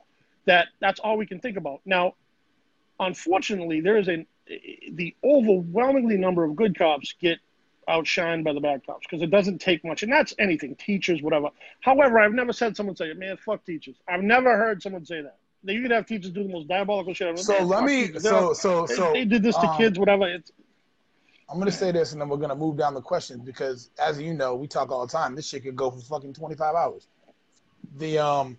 that 0.44 0.68
that's 0.80 1.00
all 1.00 1.16
we 1.16 1.26
can 1.26 1.40
think 1.40 1.56
about. 1.56 1.80
Now, 1.84 2.14
unfortunately, 3.00 3.80
there 3.80 3.96
is 3.96 4.08
a 4.08 4.26
the 4.92 5.14
overwhelmingly 5.24 6.18
number 6.18 6.44
of 6.44 6.56
good 6.56 6.76
cops 6.76 7.14
get 7.20 7.38
outshined 7.88 8.44
by 8.44 8.52
the 8.52 8.60
bad 8.60 8.84
cops 8.84 9.06
because 9.06 9.22
it 9.22 9.30
doesn't 9.30 9.60
take 9.60 9.84
much, 9.84 10.02
and 10.02 10.12
that's 10.12 10.34
anything, 10.38 10.74
teachers, 10.74 11.22
whatever. 11.22 11.48
However, 11.80 12.18
I've 12.18 12.32
never 12.32 12.52
said 12.52 12.76
someone 12.76 12.96
say, 12.96 13.12
"Man, 13.14 13.36
fuck 13.36 13.64
teachers." 13.64 13.96
I've 14.08 14.22
never 14.22 14.56
heard 14.56 14.82
someone 14.82 15.04
say 15.04 15.22
that 15.22 15.36
you 15.64 15.82
could 15.82 15.90
have 15.90 16.06
teachers 16.06 16.30
do 16.30 16.42
the 16.42 16.48
most 16.48 16.68
diabolical 16.68 17.14
shit. 17.14 17.28
ever 17.28 17.36
So 17.36 17.62
let 17.62 17.84
me. 17.84 18.12
So 18.18 18.52
so 18.52 18.86
they, 18.86 18.94
so 18.94 19.12
they 19.12 19.24
did 19.24 19.42
this 19.42 19.56
to 19.56 19.68
um, 19.68 19.76
kids, 19.76 19.98
whatever. 19.98 20.28
It's, 20.28 20.50
I'm 21.48 21.58
gonna 21.58 21.70
say 21.70 21.92
this, 21.92 22.12
and 22.12 22.20
then 22.20 22.28
we're 22.28 22.38
gonna 22.38 22.56
move 22.56 22.76
down 22.76 22.94
the 22.94 23.00
questions 23.00 23.42
because, 23.42 23.90
as 24.02 24.20
you 24.20 24.34
know, 24.34 24.54
we 24.54 24.66
talk 24.66 24.90
all 24.90 25.06
the 25.06 25.12
time. 25.12 25.34
This 25.34 25.46
shit 25.46 25.62
could 25.62 25.76
go 25.76 25.90
for 25.90 26.00
fucking 26.00 26.34
25 26.34 26.74
hours. 26.74 27.06
The 27.96 28.18
um 28.18 28.58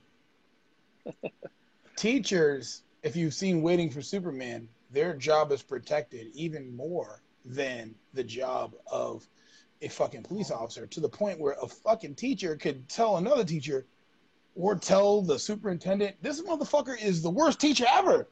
teachers, 1.96 2.84
if 3.02 3.16
you've 3.16 3.34
seen 3.34 3.62
Waiting 3.62 3.90
for 3.90 4.02
Superman, 4.02 4.70
their 4.92 5.16
job 5.16 5.52
is 5.52 5.64
protected 5.64 6.28
even 6.34 6.76
more 6.76 7.22
than 7.46 7.96
the 8.14 8.24
job 8.24 8.74
of 8.92 9.28
a 9.82 9.90
fucking 9.90 10.24
police 10.24 10.52
officer. 10.52 10.88
To 10.88 11.00
the 11.00 11.10
point 11.10 11.40
where 11.40 11.56
a 11.62 11.68
fucking 11.68 12.16
teacher 12.16 12.56
could 12.56 12.88
tell 12.88 13.18
another 13.18 13.44
teacher, 13.44 13.86
or 14.56 14.76
tell 14.76 15.22
the 15.22 15.38
superintendent, 15.38 16.16
this 16.22 16.42
motherfucker 16.42 17.02
is 17.02 17.22
the 17.22 17.30
worst 17.30 17.60
teacher 17.60 17.86
ever. 17.90 18.30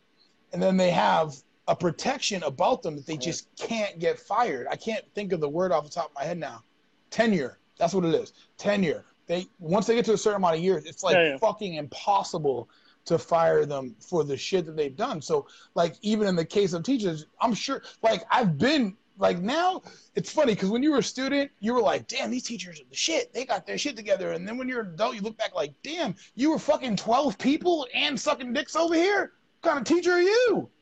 And 0.53 0.61
then 0.61 0.77
they 0.77 0.91
have 0.91 1.35
a 1.67 1.75
protection 1.75 2.43
about 2.43 2.81
them 2.81 2.95
that 2.95 3.05
they 3.05 3.17
just 3.17 3.47
can't 3.55 3.97
get 3.99 4.19
fired. 4.19 4.67
I 4.69 4.75
can't 4.75 5.05
think 5.15 5.31
of 5.31 5.39
the 5.39 5.49
word 5.49 5.71
off 5.71 5.83
the 5.83 5.89
top 5.89 6.09
of 6.09 6.15
my 6.15 6.23
head 6.23 6.37
now. 6.37 6.63
Tenure. 7.09 7.59
That's 7.77 7.93
what 7.93 8.05
it 8.05 8.13
is. 8.13 8.33
Tenure. 8.57 9.05
They 9.27 9.47
once 9.59 9.87
they 9.87 9.95
get 9.95 10.05
to 10.05 10.13
a 10.13 10.17
certain 10.17 10.37
amount 10.37 10.57
of 10.57 10.61
years, 10.61 10.85
it's 10.85 11.03
like 11.03 11.15
yeah, 11.15 11.29
yeah. 11.29 11.37
fucking 11.37 11.75
impossible 11.75 12.69
to 13.05 13.17
fire 13.17 13.65
them 13.65 13.95
for 13.99 14.23
the 14.23 14.37
shit 14.37 14.65
that 14.65 14.75
they've 14.75 14.95
done. 14.95 15.21
So 15.21 15.47
like 15.73 15.95
even 16.01 16.27
in 16.27 16.35
the 16.35 16.45
case 16.45 16.73
of 16.73 16.83
teachers, 16.83 17.25
I'm 17.39 17.53
sure 17.53 17.81
like 18.03 18.23
I've 18.29 18.57
been 18.57 18.97
like 19.21 19.39
now, 19.39 19.83
it's 20.15 20.31
funny 20.31 20.55
because 20.55 20.71
when 20.71 20.81
you 20.81 20.91
were 20.91 20.97
a 20.97 21.03
student, 21.03 21.51
you 21.59 21.73
were 21.73 21.81
like, 21.81 22.07
"Damn, 22.07 22.31
these 22.31 22.43
teachers 22.43 22.81
are 22.81 22.89
the 22.89 22.95
shit. 22.95 23.31
They 23.31 23.45
got 23.45 23.67
their 23.67 23.77
shit 23.77 23.95
together." 23.95 24.31
And 24.31 24.47
then 24.47 24.57
when 24.57 24.67
you're 24.67 24.81
an 24.81 24.93
adult, 24.95 25.13
you 25.15 25.21
look 25.21 25.37
back 25.37 25.53
like, 25.53 25.73
"Damn, 25.83 26.15
you 26.33 26.49
were 26.49 26.57
fucking 26.57 26.95
twelve 26.95 27.37
people 27.37 27.87
and 27.93 28.19
sucking 28.19 28.51
dicks 28.51 28.75
over 28.75 28.95
here. 28.95 29.33
What 29.61 29.69
kind 29.69 29.77
of 29.77 29.85
teacher 29.85 30.13
are 30.13 30.21
you?" 30.21 30.69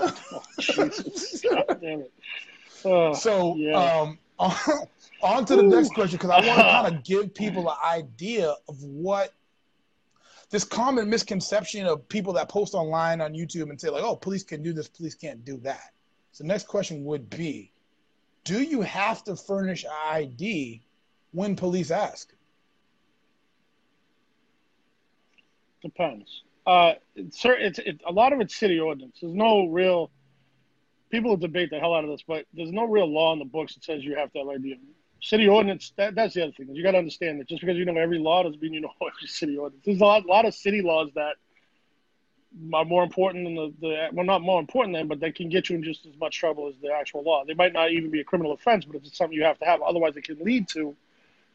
Oh, 0.00 1.74
damn 1.80 2.02
it. 2.02 2.12
Uh, 2.84 3.12
so, 3.12 3.56
yeah. 3.56 3.72
um, 3.72 4.18
on, 4.38 4.54
on 5.22 5.44
to 5.44 5.56
the 5.56 5.64
Ooh. 5.64 5.70
next 5.70 5.92
question 5.94 6.18
because 6.18 6.30
I 6.30 6.46
want 6.46 6.60
to 6.60 6.64
kind 6.70 6.94
of 6.94 7.02
give 7.02 7.34
people 7.34 7.68
an 7.68 7.76
idea 7.84 8.54
of 8.68 8.80
what 8.84 9.34
this 10.50 10.62
common 10.62 11.10
misconception 11.10 11.84
of 11.86 12.08
people 12.08 12.32
that 12.34 12.48
post 12.48 12.74
online 12.74 13.20
on 13.20 13.32
YouTube 13.32 13.70
and 13.70 13.80
say 13.80 13.88
like, 13.88 14.04
"Oh, 14.04 14.14
police 14.14 14.44
can 14.44 14.62
do 14.62 14.72
this, 14.72 14.86
police 14.86 15.16
can't 15.16 15.44
do 15.44 15.56
that." 15.58 15.90
So 16.38 16.44
the 16.44 16.48
next 16.48 16.68
question 16.68 17.04
would 17.04 17.28
be, 17.28 17.72
do 18.44 18.62
you 18.62 18.80
have 18.82 19.24
to 19.24 19.34
furnish 19.34 19.84
ID 20.04 20.80
when 21.32 21.56
police 21.56 21.90
ask? 21.90 22.32
Depends. 25.82 26.44
Uh, 26.64 26.92
it's, 27.16 27.44
it's 27.44 27.80
it, 27.80 28.00
a 28.06 28.12
lot 28.12 28.32
of 28.32 28.40
it's 28.40 28.54
city 28.54 28.78
ordinance. 28.78 29.18
There's 29.20 29.34
no 29.34 29.66
real 29.66 30.12
people 31.10 31.36
debate 31.36 31.70
the 31.70 31.80
hell 31.80 31.92
out 31.92 32.04
of 32.04 32.10
this, 32.10 32.22
but 32.22 32.46
there's 32.54 32.70
no 32.70 32.84
real 32.84 33.12
law 33.12 33.32
in 33.32 33.40
the 33.40 33.44
books 33.44 33.74
that 33.74 33.82
says 33.82 34.04
you 34.04 34.14
have 34.14 34.32
to 34.34 34.38
have 34.38 34.48
ID. 34.48 34.78
City 35.20 35.48
ordinance. 35.48 35.92
That, 35.96 36.14
that's 36.14 36.34
the 36.34 36.44
other 36.44 36.52
thing. 36.52 36.68
You 36.70 36.84
got 36.84 36.92
to 36.92 36.98
understand 36.98 37.40
that 37.40 37.48
just 37.48 37.62
because 37.62 37.76
you 37.76 37.84
know 37.84 37.96
every 37.96 38.20
law 38.20 38.44
doesn't 38.44 38.62
mean 38.62 38.74
you 38.74 38.80
know 38.80 38.92
every 39.02 39.26
city 39.26 39.56
ordinance. 39.56 39.84
There's 39.84 40.00
a 40.00 40.04
lot, 40.04 40.24
a 40.24 40.28
lot 40.28 40.44
of 40.44 40.54
city 40.54 40.82
laws 40.82 41.08
that 41.16 41.34
are 42.72 42.84
more 42.84 43.02
important 43.02 43.44
than 43.44 43.54
the, 43.54 43.72
the 43.80 44.08
well 44.12 44.24
not 44.24 44.42
more 44.42 44.58
important 44.60 44.96
than 44.96 45.06
but 45.06 45.20
they 45.20 45.30
can 45.30 45.48
get 45.48 45.68
you 45.68 45.76
in 45.76 45.82
just 45.82 46.06
as 46.06 46.16
much 46.18 46.38
trouble 46.38 46.68
as 46.68 46.74
the 46.82 46.92
actual 46.92 47.22
law. 47.22 47.44
They 47.44 47.54
might 47.54 47.72
not 47.72 47.90
even 47.90 48.10
be 48.10 48.20
a 48.20 48.24
criminal 48.24 48.52
offense 48.52 48.84
but 48.84 48.96
if 48.96 49.04
it's 49.04 49.16
something 49.16 49.36
you 49.36 49.44
have 49.44 49.58
to 49.58 49.64
have. 49.64 49.82
Otherwise 49.82 50.16
it 50.16 50.24
can 50.24 50.38
lead 50.40 50.68
to 50.68 50.94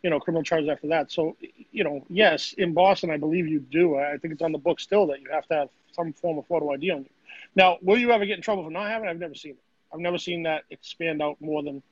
you 0.04 0.10
know 0.10 0.20
criminal 0.20 0.44
charges 0.44 0.70
after 0.70 0.88
that. 0.88 1.12
So 1.12 1.36
you 1.72 1.84
know 1.84 2.06
yes 2.10 2.54
in 2.54 2.74
boston 2.74 3.10
i 3.10 3.18
believe 3.18 3.48
you 3.48 3.60
do. 3.60 3.98
I 3.98 4.18
think 4.18 4.34
it's 4.34 4.42
on 4.42 4.52
the 4.52 4.58
book 4.58 4.80
still 4.80 5.08
that 5.08 5.22
you 5.22 5.30
have 5.32 5.48
to 5.48 5.54
have 5.56 5.70
some 5.92 6.14
form 6.14 6.38
of 6.38 6.48
photo 6.48 6.72
id 6.74 6.90
on 6.92 7.00
you. 7.00 7.10
Now 7.56 7.78
will 7.82 7.98
you 7.98 8.12
ever 8.12 8.26
get 8.26 8.38
in 8.38 8.44
trouble 8.44 8.64
for 8.64 8.72
not 8.72 8.88
having 8.88 9.08
it? 9.08 9.12
I've 9.12 9.20
never 9.20 9.36
seen 9.36 9.52
it. 9.52 9.60
I've 9.92 10.00
never 10.00 10.18
seen 10.18 10.44
that 10.44 10.64
expand 10.70 11.22
out 11.22 11.38
more 11.40 11.64
than 11.64 11.84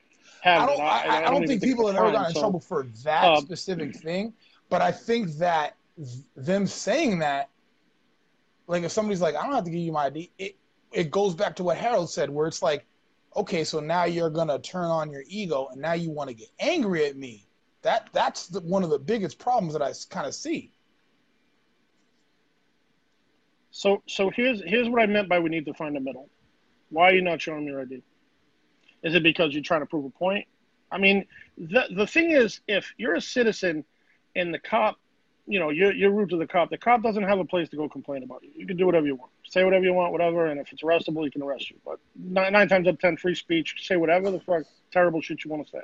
having 0.42 0.64
I 0.64 0.66
don't, 0.68 0.80
it. 0.80 0.82
I, 0.82 0.86
I, 0.86 1.18
I 1.18 1.22
don't, 1.22 1.34
don't 1.34 1.48
think 1.48 1.64
people 1.64 1.88
have 1.88 1.96
ever 1.96 2.12
gotten 2.12 2.28
in 2.28 2.34
so, 2.34 2.40
trouble 2.40 2.60
for 2.60 2.86
that 3.04 3.24
uh, 3.24 3.42
specific 3.42 3.96
thing 3.96 4.34
but 4.70 4.82
i 4.82 4.92
think 4.92 5.32
that 5.34 5.76
them 6.36 6.66
saying 6.66 7.20
that 7.20 7.50
like 8.68 8.84
if 8.84 8.92
somebody's 8.92 9.22
like, 9.22 9.36
I 9.36 9.44
don't 9.44 9.56
have 9.56 9.66
to 9.66 9.72
give 9.72 9.80
you 9.80 9.92
my 9.92 10.06
ID, 10.06 10.32
it 10.38 10.56
it 10.92 11.12
goes 11.12 11.36
back 11.36 11.56
to 11.58 11.64
what 11.64 11.78
Harold 11.78 12.10
said, 12.10 12.30
where 12.30 12.48
it's 12.48 12.62
like, 12.62 12.86
okay, 13.36 13.64
so 13.64 13.80
now 13.80 14.04
you're 14.04 14.30
gonna 14.30 14.60
turn 14.60 14.86
on 14.86 15.12
your 15.12 15.24
ego 15.28 15.70
and 15.72 15.82
now 15.82 15.94
you 15.94 16.12
want 16.12 16.30
to 16.30 16.36
get 16.36 16.50
angry 16.60 17.06
at 17.06 17.16
me. 17.16 17.48
That 17.82 18.10
that's 18.14 18.48
the, 18.48 18.60
one 18.62 18.84
of 18.84 18.90
the 18.90 19.00
biggest 19.00 19.40
problems 19.40 19.74
that 19.74 19.82
I 19.82 19.94
kind 20.10 20.28
of 20.28 20.36
see. 20.36 20.72
So 23.72 24.04
so 24.08 24.30
here's 24.30 24.62
here's 24.66 24.90
what 24.90 25.02
I 25.02 25.06
meant 25.06 25.30
by 25.30 25.40
we 25.40 25.50
need 25.50 25.66
to 25.66 25.74
find 25.74 25.96
a 25.98 26.02
middle. 26.02 26.30
Why 26.90 27.10
are 27.10 27.14
you 27.14 27.22
not 27.22 27.42
showing 27.42 27.66
me 27.66 27.72
your 27.72 27.82
ID? 27.82 28.04
Is 29.04 29.16
it 29.16 29.24
because 29.24 29.54
you're 29.54 29.64
trying 29.64 29.80
to 29.80 29.86
prove 29.86 30.06
a 30.06 30.10
point? 30.10 30.46
I 30.92 30.98
mean, 30.98 31.26
the 31.58 31.86
the 31.96 32.06
thing 32.06 32.32
is, 32.32 32.60
if 32.68 32.94
you're 32.98 33.16
a 33.16 33.22
citizen 33.22 33.86
and 34.36 34.54
the 34.54 34.60
cop 34.60 35.00
you 35.52 35.60
know, 35.60 35.70
you're, 35.70 35.92
you're 35.92 36.12
rude 36.12 36.30
to 36.30 36.38
the 36.38 36.48
cop. 36.48 36.70
The 36.70 36.78
cop 36.78 37.04
doesn't 37.04 37.24
have 37.24 37.38
a 37.38 37.44
place 37.44 37.68
to 37.70 37.76
go 37.76 37.90
complain 37.90 38.24
about 38.24 38.42
you. 38.42 38.52
You 38.56 38.66
can 38.66 38.78
do 38.78 38.86
whatever 38.86 39.06
you 39.06 39.16
want. 39.16 39.32
Say 39.50 39.66
whatever 39.66 39.84
you 39.84 39.94
want, 39.94 40.14
whatever. 40.14 40.46
And 40.46 40.62
if 40.62 40.72
it's 40.72 40.82
arrestable, 40.82 41.26
he 41.26 41.30
can 41.30 41.42
arrest 41.42 41.70
you. 41.70 41.76
But 41.86 42.00
nine, 42.16 42.54
nine 42.54 42.70
times 42.70 42.88
out 42.88 42.94
of 42.94 43.00
ten, 43.02 43.18
free 43.18 43.36
speech, 43.36 43.76
say 43.86 43.98
whatever 43.98 44.32
the 44.32 44.40
fuck 44.40 44.64
terrible 44.94 45.20
shit 45.20 45.44
you 45.44 45.52
want 45.52 45.66
to 45.66 45.72
say. 45.72 45.84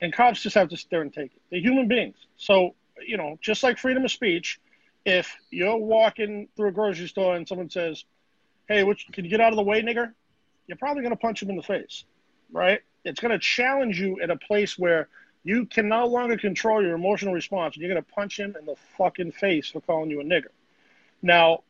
And 0.00 0.12
cops 0.12 0.40
just 0.40 0.54
have 0.54 0.68
to 0.68 0.76
sit 0.76 0.88
there 0.88 1.02
and 1.02 1.12
take 1.12 1.32
it. 1.32 1.42
They're 1.50 1.60
human 1.60 1.88
beings. 1.88 2.14
So, 2.36 2.76
you 3.04 3.16
know, 3.16 3.38
just 3.40 3.64
like 3.64 3.76
freedom 3.76 4.04
of 4.04 4.12
speech, 4.12 4.60
if 5.04 5.36
you're 5.50 5.76
walking 5.76 6.46
through 6.54 6.68
a 6.68 6.72
grocery 6.72 7.08
store 7.08 7.34
and 7.34 7.48
someone 7.48 7.70
says, 7.70 8.04
hey, 8.68 8.84
which, 8.84 9.08
can 9.12 9.24
you 9.24 9.30
get 9.30 9.40
out 9.40 9.52
of 9.52 9.56
the 9.56 9.64
way, 9.64 9.82
nigger? 9.82 10.12
You're 10.68 10.78
probably 10.78 11.02
going 11.02 11.12
to 11.12 11.20
punch 11.20 11.42
him 11.42 11.50
in 11.50 11.56
the 11.56 11.62
face, 11.62 12.04
right? 12.52 12.80
It's 13.04 13.18
going 13.18 13.32
to 13.32 13.38
challenge 13.40 14.00
you 14.00 14.20
at 14.20 14.30
a 14.30 14.36
place 14.36 14.78
where– 14.78 15.08
you 15.44 15.66
can 15.66 15.88
no 15.88 16.06
longer 16.06 16.36
control 16.36 16.82
your 16.82 16.94
emotional 16.94 17.34
response. 17.34 17.76
and 17.76 17.82
You're 17.82 17.92
going 17.92 18.02
to 18.02 18.12
punch 18.12 18.40
him 18.40 18.56
in 18.58 18.66
the 18.66 18.76
fucking 18.96 19.32
face 19.32 19.68
for 19.68 19.80
calling 19.80 20.10
you 20.10 20.20
a 20.20 20.24
nigger. 20.24 20.48
Now, 21.22 21.62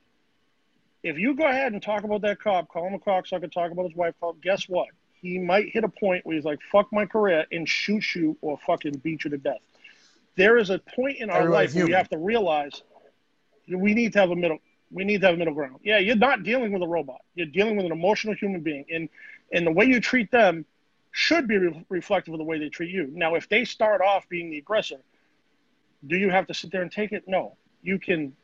if 1.02 1.18
you 1.18 1.34
go 1.34 1.46
ahead 1.46 1.72
and 1.72 1.82
talk 1.82 2.04
about 2.04 2.22
that 2.22 2.40
cop, 2.40 2.68
call 2.68 2.86
him 2.86 2.94
a 2.94 2.98
cocksucker, 2.98 3.50
talk 3.52 3.70
about 3.70 3.86
his 3.86 3.96
wife, 3.96 4.14
call, 4.20 4.34
guess 4.34 4.68
what? 4.68 4.88
he 5.24 5.38
might 5.38 5.70
hit 5.70 5.84
a 5.84 5.88
point 5.88 6.24
where 6.26 6.36
he's 6.36 6.44
like, 6.44 6.60
"Fuck 6.70 6.92
my 6.92 7.06
career" 7.06 7.46
and 7.50 7.68
shoot 7.68 8.14
you 8.14 8.36
or 8.42 8.58
fucking 8.58 8.98
beat 8.98 9.24
you 9.24 9.30
to 9.30 9.38
death. 9.38 9.60
There 10.36 10.58
is 10.58 10.70
a 10.70 10.78
point 10.78 11.18
in 11.18 11.30
our 11.30 11.42
Everybody's 11.42 11.74
life 11.74 11.76
where 11.76 11.86
we 11.86 11.92
have 11.92 12.08
to 12.10 12.18
realize 12.18 12.82
we 13.68 13.94
need 13.94 14.12
to 14.12 14.20
have 14.20 14.30
a 14.30 14.36
middle. 14.36 14.58
We 14.90 15.04
need 15.04 15.22
to 15.22 15.28
have 15.28 15.36
a 15.36 15.38
middle 15.38 15.54
ground. 15.54 15.80
Yeah, 15.82 15.98
you're 15.98 16.16
not 16.16 16.42
dealing 16.42 16.72
with 16.72 16.82
a 16.82 16.86
robot. 16.86 17.22
You're 17.34 17.46
dealing 17.46 17.76
with 17.76 17.86
an 17.86 17.92
emotional 17.92 18.34
human 18.34 18.60
being, 18.60 18.84
and 18.92 19.08
and 19.50 19.66
the 19.66 19.72
way 19.72 19.86
you 19.86 20.00
treat 20.00 20.30
them 20.30 20.66
should 21.16 21.46
be 21.46 21.56
re- 21.56 21.86
reflective 21.90 22.34
of 22.34 22.38
the 22.38 22.44
way 22.44 22.58
they 22.58 22.68
treat 22.68 22.90
you. 22.90 23.08
Now, 23.12 23.36
if 23.36 23.48
they 23.48 23.64
start 23.64 24.00
off 24.00 24.28
being 24.28 24.50
the 24.50 24.58
aggressor, 24.58 25.00
do 26.04 26.16
you 26.16 26.28
have 26.28 26.48
to 26.48 26.54
sit 26.54 26.72
there 26.72 26.82
and 26.82 26.90
take 26.90 27.12
it? 27.12 27.22
No, 27.28 27.56
you 27.82 28.00
can. 28.00 28.34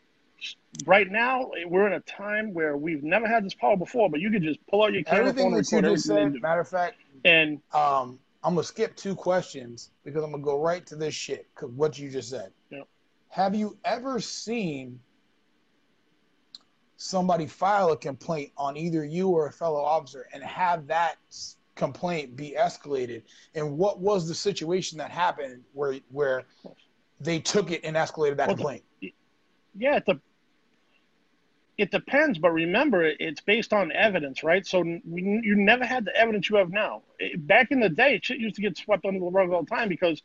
Right 0.86 1.10
now, 1.10 1.50
we're 1.66 1.88
in 1.88 1.94
a 1.94 2.00
time 2.00 2.54
where 2.54 2.76
we've 2.76 3.02
never 3.02 3.26
had 3.26 3.44
this 3.44 3.54
power 3.54 3.76
before, 3.76 4.08
but 4.08 4.20
you 4.20 4.30
can 4.30 4.44
just 4.44 4.64
pull 4.68 4.84
out 4.84 4.92
your 4.92 5.02
camera 5.02 5.28
Everything 5.30 5.50
phone 5.50 5.58
and 5.58 5.66
that 5.66 5.72
you 5.72 5.94
just 5.96 6.06
said, 6.06 6.40
matter 6.40 6.60
of 6.60 6.68
fact, 6.68 6.94
And 7.24 7.60
um, 7.74 8.20
I'm 8.44 8.54
gonna 8.54 8.62
skip 8.62 8.94
two 8.94 9.16
questions 9.16 9.90
because 10.04 10.22
I'm 10.22 10.30
gonna 10.30 10.44
go 10.44 10.62
right 10.62 10.86
to 10.86 10.94
this 10.94 11.12
shit. 11.12 11.52
Cause 11.56 11.70
what 11.70 11.98
you 11.98 12.08
just 12.08 12.30
said. 12.30 12.52
Yep. 12.70 12.86
Have 13.30 13.54
you 13.56 13.76
ever 13.84 14.20
seen 14.20 15.00
somebody 16.96 17.48
file 17.48 17.90
a 17.90 17.96
complaint 17.96 18.52
on 18.56 18.76
either 18.76 19.04
you 19.04 19.28
or 19.28 19.48
a 19.48 19.52
fellow 19.52 19.80
officer 19.80 20.28
and 20.32 20.42
have 20.44 20.86
that 20.86 21.16
complaint 21.80 22.36
be 22.36 22.54
escalated? 22.56 23.22
And 23.56 23.76
what 23.76 23.98
was 24.00 24.28
the 24.28 24.34
situation 24.34 24.98
that 24.98 25.10
happened 25.10 25.62
where 25.72 25.96
where 26.12 26.44
they 27.20 27.40
took 27.40 27.70
it 27.72 27.80
and 27.84 27.96
escalated 27.96 28.36
that 28.36 28.46
Well, 28.48 28.56
the- 28.56 28.62
complaint? 28.62 28.84
yeah, 29.76 29.96
it, 29.96 30.04
de- 30.06 30.20
it 31.78 31.90
depends, 31.90 32.38
but 32.38 32.50
remember, 32.50 33.04
it's 33.04 33.40
based 33.40 33.72
on 33.72 33.90
evidence, 33.92 34.42
right? 34.44 34.66
So 34.66 34.80
we, 35.08 35.22
you 35.42 35.54
never 35.56 35.84
had 35.86 36.04
the 36.04 36.14
evidence 36.14 36.50
you 36.50 36.56
have 36.56 36.70
now. 36.70 37.02
Back 37.38 37.70
in 37.70 37.80
the 37.80 37.88
day, 37.88 38.20
shit 38.22 38.38
used 38.38 38.56
to 38.56 38.62
get 38.62 38.76
swept 38.76 39.04
under 39.06 39.18
the 39.20 39.26
rug 39.26 39.50
all 39.50 39.62
the 39.62 39.70
time 39.70 39.88
because, 39.88 40.22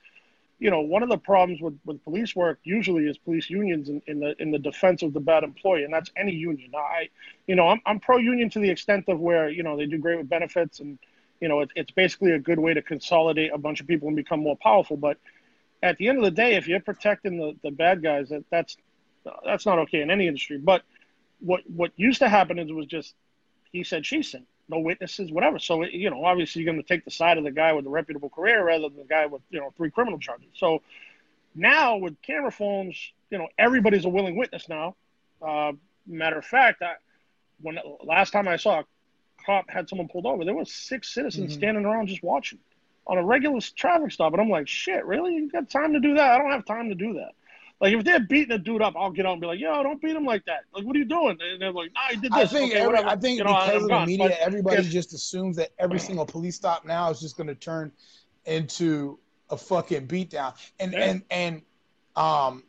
you 0.60 0.70
know, 0.70 0.82
one 0.82 1.04
of 1.04 1.10
the 1.10 1.18
problems 1.18 1.62
with, 1.62 1.78
with 1.86 2.04
police 2.04 2.36
work 2.36 2.60
usually 2.64 3.08
is 3.08 3.18
police 3.18 3.50
unions 3.50 3.88
in, 3.90 4.02
in 4.08 4.20
the 4.20 4.36
in 4.42 4.52
the 4.52 4.60
defense 4.60 5.02
of 5.02 5.14
the 5.14 5.20
bad 5.20 5.44
employee, 5.44 5.84
and 5.86 5.94
that's 5.94 6.12
any 6.18 6.34
union. 6.34 6.72
I, 6.76 7.10
you 7.48 7.56
know, 7.56 7.68
I'm 7.70 7.82
I'm 7.86 8.00
pro 8.00 8.18
union 8.18 8.50
to 8.52 8.60
the 8.60 8.70
extent 8.70 9.06
of 9.08 9.20
where 9.20 9.50
you 9.50 9.64
know 9.64 9.76
they 9.78 9.86
do 9.86 9.98
great 9.98 10.18
with 10.18 10.30
benefits, 10.30 10.80
and 10.80 10.98
you 11.42 11.48
know, 11.48 11.62
it, 11.62 11.72
it's 11.76 11.92
basically 11.92 12.32
a 12.32 12.40
good 12.40 12.60
way 12.60 12.74
to 12.74 12.82
consolidate 12.82 13.52
a 13.54 13.58
bunch 13.58 13.82
of 13.82 13.88
people 13.88 14.08
and 14.08 14.16
become 14.16 14.40
more 14.40 14.58
powerful, 14.58 14.98
but 14.98 15.18
at 15.84 15.98
the 15.98 16.08
end 16.08 16.18
of 16.18 16.24
the 16.24 16.32
day, 16.32 16.56
if 16.56 16.68
you're 16.68 16.80
protecting 16.80 17.38
the, 17.38 17.56
the 17.64 17.72
bad 17.72 18.02
guys, 18.02 18.30
that 18.30 18.44
that's 18.50 18.78
that's 19.44 19.66
not 19.66 19.80
okay 19.80 20.02
in 20.02 20.10
any 20.10 20.28
industry. 20.28 20.58
But 20.58 20.84
what 21.40 21.62
what 21.70 21.92
used 21.96 22.20
to 22.20 22.30
happen 22.30 22.58
is 22.60 22.70
it 22.70 22.74
was 22.74 22.88
just 22.88 23.14
he 23.72 23.84
said 23.84 24.06
she 24.06 24.24
said, 24.24 24.46
no 24.70 24.80
witnesses, 24.80 25.32
whatever. 25.32 25.60
So 25.60 25.84
you 25.84 26.10
know, 26.10 26.24
obviously 26.26 26.62
you're 26.62 26.72
going 26.72 26.82
to 26.82 26.88
take 26.88 27.06
the 27.06 27.12
side 27.12 27.38
of 27.38 27.44
the 27.44 27.52
guy 27.52 27.74
with 27.74 27.86
a 27.86 27.90
reputable 27.90 28.30
career 28.30 28.64
rather 28.64 28.90
than 28.90 28.98
the 28.98 29.06
guy 29.06 29.26
with 29.26 29.42
you 29.50 29.60
know 29.60 29.74
three 29.78 29.92
criminal 29.92 30.20
charges. 30.20 30.50
So 30.56 30.82
now 31.54 31.98
with 31.98 32.22
camera 32.22 32.52
phones, 32.52 32.98
you 33.30 33.38
know 33.38 33.48
everybody's 33.58 34.06
a 34.06 34.10
willing 34.10 34.36
witness 34.38 34.68
now. 34.70 34.96
Uh, 35.42 35.74
matter 36.08 36.38
of 36.38 36.46
fact, 36.46 36.82
I, 36.82 36.96
when 37.62 37.78
last 38.04 38.32
time 38.32 38.48
I 38.48 38.58
saw 38.58 38.84
cop 39.46 39.70
had 39.70 39.88
someone 39.90 40.08
pulled 40.08 40.26
over, 40.26 40.44
there 40.46 40.56
was 40.56 40.72
six 40.72 41.14
citizens 41.14 41.52
Mhm. 41.54 41.58
standing 41.58 41.86
around 41.86 42.08
just 42.08 42.24
watching 42.24 42.60
on 43.08 43.18
a 43.18 43.24
regular 43.24 43.60
traffic 43.62 44.12
stop, 44.12 44.34
and 44.34 44.42
I'm 44.42 44.50
like, 44.50 44.68
shit, 44.68 45.06
really? 45.06 45.36
You 45.36 45.50
got 45.50 45.70
time 45.70 45.94
to 45.94 46.00
do 46.00 46.16
that? 46.16 46.32
I 46.32 46.38
don't 46.38 46.52
have 46.52 46.66
time 46.66 46.90
to 46.90 46.96
do 46.96 47.14
that. 47.14 47.34
Like 47.82 47.94
if 47.94 48.04
they're 48.06 48.22
beating 48.22 48.54
a 48.54 48.58
dude 48.58 48.82
up, 48.82 48.96
I'll 48.98 49.12
get 49.12 49.26
out 49.26 49.34
and 49.34 49.42
be 49.42 49.48
like, 49.48 49.60
yo, 49.60 49.84
don't 49.84 50.02
beat 50.02 50.16
him 50.16 50.26
like 50.26 50.46
that. 50.46 50.62
Like, 50.74 50.86
what 50.86 50.96
are 50.96 51.00
you 51.00 51.06
doing? 51.06 51.38
And 51.42 51.62
they're 51.62 51.74
like, 51.74 51.92
nah, 51.94 52.02
he 52.10 52.16
did 52.18 52.32
I 52.34 52.42
this. 52.42 52.52
think 52.52 52.72
okay, 52.72 52.82
every. 52.82 52.98
I 52.98 53.16
think 53.18 53.38
You 53.40 53.44
know, 53.44 53.52
because 53.52 53.76
of 53.76 53.82
the 53.84 53.88
gone. 53.90 54.08
media, 54.08 54.30
But 54.30 54.40
everybody 54.40 54.82
just 54.90 55.14
assumes 55.14 55.58
that 55.58 55.72
every 55.78 56.00
single 56.00 56.26
police 56.26 56.56
stop 56.56 56.86
now 56.86 57.10
is 57.12 57.20
just 57.20 57.36
going 57.36 57.48
to 57.48 57.56
turn 57.56 57.92
into 58.46 59.20
a 59.50 59.58
fucking 59.58 60.08
beatdown. 60.08 60.54
And 60.80 60.94
Yeah. 60.94 61.00
and 61.04 61.24
and 61.30 61.62
um, 62.16 62.64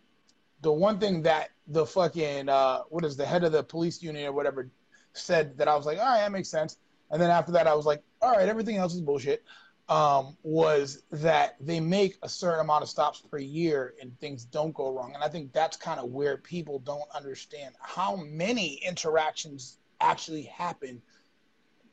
the 0.60 0.72
one 0.72 0.98
thing 0.98 1.22
that 1.22 1.50
the 1.68 1.86
fucking 1.86 2.48
uh, 2.48 2.80
what 2.88 3.04
is 3.04 3.16
the 3.16 3.24
head 3.26 3.44
of 3.44 3.52
the 3.52 3.62
police 3.62 4.02
union 4.02 4.26
or 4.26 4.32
whatever 4.32 4.70
said 5.18 5.56
that 5.58 5.68
I 5.68 5.74
was 5.76 5.86
like, 5.86 5.98
all 5.98 6.04
right, 6.04 6.18
that 6.20 6.32
makes 6.32 6.48
sense. 6.48 6.78
And 7.10 7.20
then 7.20 7.30
after 7.30 7.52
that, 7.52 7.66
I 7.66 7.74
was 7.74 7.86
like, 7.86 8.02
all 8.20 8.32
right, 8.32 8.48
everything 8.48 8.76
else 8.76 8.94
is 8.94 9.00
bullshit. 9.00 9.44
Um, 9.88 10.36
was 10.42 11.04
that 11.12 11.54
they 11.60 11.78
make 11.78 12.16
a 12.24 12.28
certain 12.28 12.58
amount 12.58 12.82
of 12.82 12.88
stops 12.88 13.20
per 13.30 13.38
year 13.38 13.94
and 14.00 14.18
things 14.18 14.44
don't 14.44 14.74
go 14.74 14.92
wrong. 14.92 15.14
And 15.14 15.22
I 15.22 15.28
think 15.28 15.52
that's 15.52 15.76
kind 15.76 16.00
of 16.00 16.06
where 16.10 16.36
people 16.38 16.80
don't 16.80 17.08
understand 17.14 17.76
how 17.80 18.16
many 18.16 18.80
interactions 18.84 19.78
actually 20.00 20.42
happen 20.42 21.00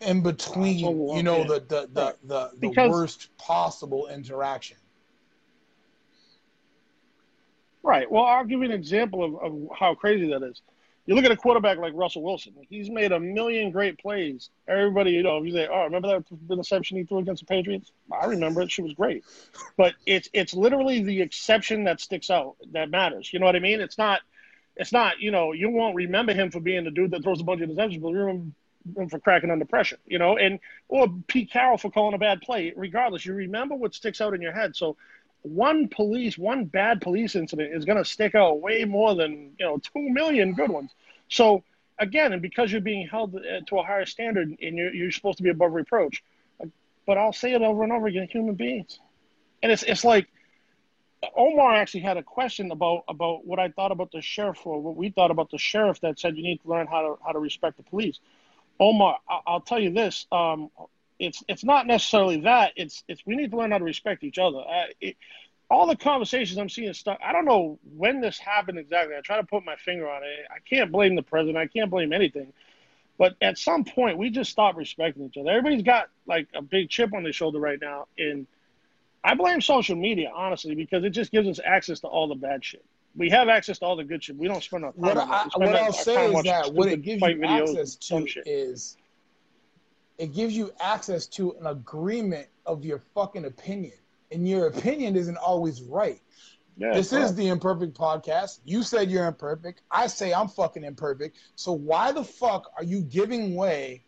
in 0.02 0.24
between, 0.24 0.82
That's 0.82 0.88
a 0.88 0.90
lot, 0.90 1.18
you 1.18 1.24
know, 1.24 1.38
yeah. 1.40 1.44
the 1.48 1.60
the 1.60 1.90
the 1.94 2.16
the, 2.24 2.50
the 2.60 2.70
Because- 2.70 2.90
worst 2.92 3.38
possible 3.38 4.08
interaction. 4.08 4.78
Right. 7.84 8.10
Well, 8.10 8.24
I'll 8.24 8.46
give 8.46 8.60
you 8.60 8.66
an 8.66 8.72
example 8.72 9.24
of, 9.24 9.36
of 9.44 9.68
how 9.78 9.94
crazy 9.94 10.30
that 10.30 10.42
is. 10.42 10.62
You 11.06 11.16
look 11.16 11.26
at 11.26 11.32
a 11.32 11.38
quarterback 11.38 11.78
like 11.80 11.94
Russell 11.96 12.24
Wilson. 12.24 12.54
He's 12.70 12.90
made 12.90 13.12
a 13.12 13.20
million 13.20 13.72
great 13.72 14.00
plays. 14.00 14.50
Everybody, 14.68 15.12
you 15.12 15.24
know, 15.24 15.44
you 15.44 15.52
say, 15.52 15.68
"Oh, 15.70 15.84
remember 15.84 16.08
that 16.08 16.26
interception 16.50 16.98
he 16.98 17.04
threw 17.04 17.20
against 17.20 17.42
the 17.42 17.46
Patriots?" 17.46 17.92
I 18.12 18.26
remember 18.26 18.62
it. 18.62 18.72
She 18.72 18.82
was 18.82 18.94
great. 18.94 19.26
But 19.76 19.96
it's 20.06 20.30
it's 20.32 20.54
literally 20.54 21.04
the 21.04 21.22
exception 21.22 21.84
that 21.86 22.00
sticks 22.00 22.30
out 22.30 22.56
that 22.72 22.90
matters. 22.90 23.32
You 23.34 23.40
know 23.40 23.46
what 23.46 23.58
I 23.58 23.60
mean? 23.60 23.82
It's 23.82 23.98
not. 23.98 24.22
It's 24.78 24.94
not. 24.94 25.20
You 25.20 25.32
know, 25.32 25.52
you 25.52 25.70
won't 25.70 25.96
remember 25.96 26.34
him 26.34 26.52
for 26.52 26.62
being 26.62 26.86
the 26.86 26.92
dude 26.92 27.12
that 27.12 27.24
throws 27.24 27.42
a 27.42 27.44
bunch 27.44 27.62
of 27.62 27.70
interceptions, 27.70 28.02
but 28.02 28.10
you 28.10 28.20
remember 28.20 28.54
him 28.96 29.10
for 29.10 29.20
cracking 29.20 29.52
under 29.52 29.66
pressure. 29.66 29.98
You 30.06 30.20
know, 30.20 30.38
and 30.38 30.60
or 30.88 31.08
Pete 31.28 31.52
Carroll 31.52 31.78
for 31.78 31.92
calling 31.92 32.14
a 32.14 32.18
bad 32.18 32.40
play. 32.42 32.72
Regardless, 32.78 33.26
you 33.26 33.34
remember 33.34 33.76
what 33.76 33.94
sticks 33.94 34.22
out 34.22 34.34
in 34.34 34.42
your 34.42 34.54
head. 34.54 34.74
So 34.78 34.96
one 35.44 35.88
police, 35.90 36.38
one 36.38 36.66
bad 36.66 37.02
police 37.02 37.36
incident 37.36 37.74
is 37.74 37.86
going 37.86 37.98
to 37.98 38.06
stick 38.06 38.36
out 38.36 38.62
way 38.62 38.86
more 38.86 39.16
than 39.16 39.52
you 39.60 39.66
know 39.66 39.78
two 39.78 40.10
million 40.10 40.54
good 40.54 40.72
ones. 40.72 40.92
So 41.30 41.64
again, 42.00 42.34
and 42.34 42.42
because 42.42 42.72
you're 42.72 42.82
being 42.82 43.08
held 43.08 43.36
uh, 43.36 43.62
to 43.68 43.80
a 43.80 43.84
higher 43.84 44.06
standard 44.06 44.50
and 44.62 44.78
you're, 44.78 44.94
you're 44.94 45.12
supposed 45.12 45.38
to 45.38 45.44
be 45.44 45.50
above 45.50 45.74
reproach, 45.74 46.24
but 47.06 47.18
I'll 47.18 47.34
say 47.34 47.54
it 47.54 47.62
over 47.62 47.84
and 47.84 47.92
over 47.92 48.08
again: 48.08 48.28
human 48.30 48.56
beings, 48.56 49.00
and 49.62 49.72
it's 49.72 49.84
it's 49.84 50.04
like 50.06 50.28
Omar 51.36 51.76
actually 51.76 52.02
had 52.02 52.18
a 52.18 52.24
question 52.24 52.72
about 52.72 53.04
about 53.08 53.46
what 53.46 53.60
I 53.60 53.70
thought 53.70 53.92
about 53.92 54.12
the 54.12 54.22
sheriff 54.22 54.66
or 54.66 54.82
what 54.82 54.96
we 54.96 55.10
thought 55.10 55.32
about 55.32 55.52
the 55.52 55.58
sheriff 55.58 56.00
that 56.02 56.20
said 56.20 56.38
you 56.38 56.44
need 56.44 56.62
to 56.62 56.70
learn 56.70 56.88
how 56.88 57.02
to 57.02 57.18
how 57.26 57.32
to 57.32 57.40
respect 57.40 57.78
the 57.78 57.84
police. 57.84 58.20
Omar, 58.80 59.20
I- 59.30 59.42
I'll 59.46 59.62
tell 59.62 59.80
you 59.80 59.92
this. 59.92 60.26
Um, 60.32 60.70
it's 61.20 61.44
it's 61.48 61.64
not 61.64 61.88
necessarily 61.88 62.42
that. 62.42 62.74
It's 62.76 63.04
it's 63.08 63.26
we 63.26 63.36
need 63.36 63.52
to 63.52 63.58
learn 63.58 63.72
how 63.72 63.78
to 63.78 63.84
respect 63.84 64.24
each 64.24 64.38
other. 64.38 64.60
Uh, 64.60 64.86
it, 65.00 65.18
all 65.70 65.88
the 65.88 65.96
conversations 65.96 66.58
I'm 66.60 66.70
seeing 66.70 66.94
stuff. 66.94 67.18
I 67.24 67.32
don't 67.32 67.46
know 67.46 67.80
when 67.98 68.22
this 68.22 68.38
happened 68.38 68.78
exactly. 68.78 69.16
I 69.16 69.22
try 69.22 69.38
to 69.38 69.44
put 69.44 69.66
my 69.66 69.76
finger 69.76 70.10
on 70.10 70.24
it. 70.24 70.46
I 70.52 70.60
can't 70.60 70.92
blame 70.92 71.16
the 71.16 71.24
president. 71.24 71.58
I 71.58 71.68
can't 71.68 71.90
blame 71.90 72.14
anything. 72.14 72.54
But 73.18 73.36
at 73.42 73.58
some 73.58 73.84
point, 73.84 74.18
we 74.18 74.30
just 74.30 74.52
stop 74.52 74.76
respecting 74.76 75.24
each 75.24 75.38
other. 75.38 75.50
Everybody's 75.50 75.84
got 75.84 76.10
like 76.26 76.48
a 76.54 76.62
big 76.62 76.90
chip 76.90 77.14
on 77.14 77.24
their 77.24 77.34
shoulder 77.34 77.60
right 77.60 77.80
now, 77.80 78.08
and 78.18 78.48
I 79.24 79.36
blame 79.36 79.62
social 79.62 79.96
media 79.96 80.32
honestly 80.36 80.76
because 80.76 81.04
it 81.04 81.12
just 81.12 81.32
gives 81.32 81.48
us 81.48 81.60
access 81.64 82.00
to 82.02 82.08
all 82.08 82.28
the 82.28 82.36
bad 82.36 82.64
shit. 82.66 82.84
We 83.16 83.30
have 83.30 83.48
access 83.48 83.80
to 83.80 83.86
all 83.86 83.96
the 83.96 84.04
good 84.04 84.24
shit. 84.24 84.36
We 84.36 84.48
don't 84.48 84.64
spend 84.64 84.84
our 84.84 84.92
time. 84.92 85.02
What. 85.02 85.18
I, 85.18 85.48
what 85.56 85.76
I'll 85.76 85.94
say 85.94 86.34
is 86.34 86.44
that 86.44 86.74
what 86.74 86.90
it 86.90 87.04
gives 87.04 87.22
you 87.22 87.44
access 87.44 87.96
to 87.96 88.26
is 88.46 88.98
it 90.18 90.34
gives 90.34 90.56
you 90.56 90.72
access 90.80 91.28
to 91.28 91.56
an 91.60 91.68
agreement 91.68 92.48
of 92.66 92.86
your 92.86 93.00
fucking 93.14 93.46
opinion. 93.46 93.94
And 94.32 94.48
your 94.48 94.68
opinion 94.68 95.16
isn't 95.16 95.38
always 95.38 95.82
right. 95.84 96.20
Yeah, 96.78 96.94
this 96.94 97.14
is 97.14 97.36
the 97.36 97.50
imperfect 97.50 97.94
podcast. 97.94 98.60
You 98.66 98.82
said 98.82 99.12
you're 99.12 99.28
imperfect. 99.28 99.84
I 99.92 100.08
say 100.08 100.34
I'm 100.34 100.48
fucking 100.48 100.84
imperfect. 100.84 101.38
So 101.56 101.72
why 101.72 102.12
the 102.12 102.24
fuck 102.24 102.72
are 102.78 102.84
you 102.84 103.02
giving 103.02 103.56
way 103.56 104.04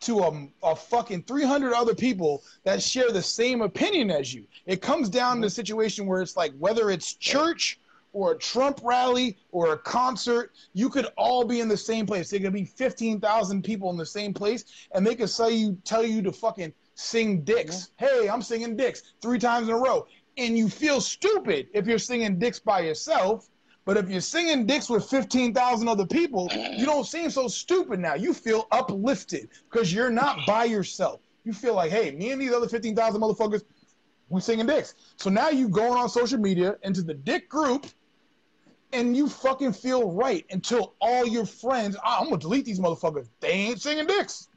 to 0.00 0.20
a, 0.20 0.48
a 0.62 0.76
fucking 0.76 1.24
300 1.24 1.72
other 1.72 1.94
people 1.94 2.44
that 2.62 2.80
share 2.80 3.10
the 3.10 3.22
same 3.22 3.62
opinion 3.62 4.12
as 4.12 4.32
you? 4.32 4.44
It 4.64 4.80
comes 4.80 5.08
down 5.08 5.36
to 5.36 5.38
mm-hmm. 5.38 5.44
a 5.46 5.50
situation 5.50 6.06
where 6.06 6.22
it's 6.22 6.36
like 6.36 6.52
whether 6.58 6.90
it's 6.90 7.14
church 7.14 7.80
or 8.18 8.32
a 8.32 8.38
Trump 8.38 8.80
rally 8.82 9.36
or 9.52 9.72
a 9.72 9.78
concert, 9.78 10.52
you 10.72 10.88
could 10.88 11.06
all 11.16 11.44
be 11.44 11.60
in 11.60 11.68
the 11.68 11.76
same 11.76 12.06
place. 12.06 12.30
There 12.30 12.40
could 12.40 12.52
be 12.52 12.64
15,000 12.64 13.62
people 13.62 13.90
in 13.90 13.96
the 13.96 14.06
same 14.06 14.34
place, 14.34 14.64
and 14.92 15.06
they 15.06 15.14
could 15.14 15.34
tell 15.34 15.50
you 15.50 15.78
tell 15.84 16.04
you 16.04 16.22
to 16.22 16.32
fucking 16.32 16.72
sing 16.94 17.42
dicks. 17.42 17.90
Hey, 17.96 18.28
I'm 18.28 18.42
singing 18.42 18.76
dicks 18.76 19.02
three 19.22 19.38
times 19.38 19.68
in 19.68 19.74
a 19.74 19.78
row 19.78 20.06
and 20.38 20.56
you 20.56 20.68
feel 20.68 21.00
stupid 21.00 21.66
if 21.74 21.86
you're 21.86 21.98
singing 21.98 22.38
dicks 22.38 22.60
by 22.60 22.80
yourself. 22.80 23.48
But 23.84 23.96
if 23.96 24.10
you're 24.10 24.20
singing 24.20 24.66
dicks 24.66 24.90
with 24.90 25.08
15,000 25.08 25.88
other 25.88 26.06
people, 26.06 26.48
you 26.52 26.84
don't 26.84 27.06
seem 27.06 27.30
so 27.30 27.48
stupid 27.48 27.98
now. 27.98 28.14
You 28.14 28.34
feel 28.34 28.66
uplifted 28.70 29.48
because 29.70 29.92
you're 29.92 30.10
not 30.10 30.40
by 30.46 30.64
yourself. 30.64 31.20
You 31.44 31.54
feel 31.54 31.74
like, 31.74 31.90
hey, 31.90 32.10
me 32.10 32.30
and 32.30 32.40
these 32.40 32.52
other 32.52 32.68
15,000 32.68 33.18
motherfuckers, 33.18 33.62
we're 34.28 34.40
singing 34.40 34.66
dicks. 34.66 34.94
So 35.16 35.30
now 35.30 35.48
you're 35.48 35.70
going 35.70 35.94
on 35.94 36.10
social 36.10 36.38
media 36.38 36.76
into 36.82 37.00
the 37.00 37.14
dick 37.14 37.48
group 37.48 37.86
and 38.92 39.16
you 39.16 39.28
fucking 39.28 39.72
feel 39.72 40.10
right 40.10 40.44
until 40.50 40.94
all 41.00 41.26
your 41.26 41.46
friends, 41.46 41.96
"Ah, 42.02 42.20
I'm 42.20 42.30
to 42.30 42.36
delete 42.36 42.64
these 42.64 42.80
motherfuckers. 42.80 43.28
They 43.40 43.50
ain't 43.50 43.80
singing 43.80 44.06
dicks. 44.06 44.48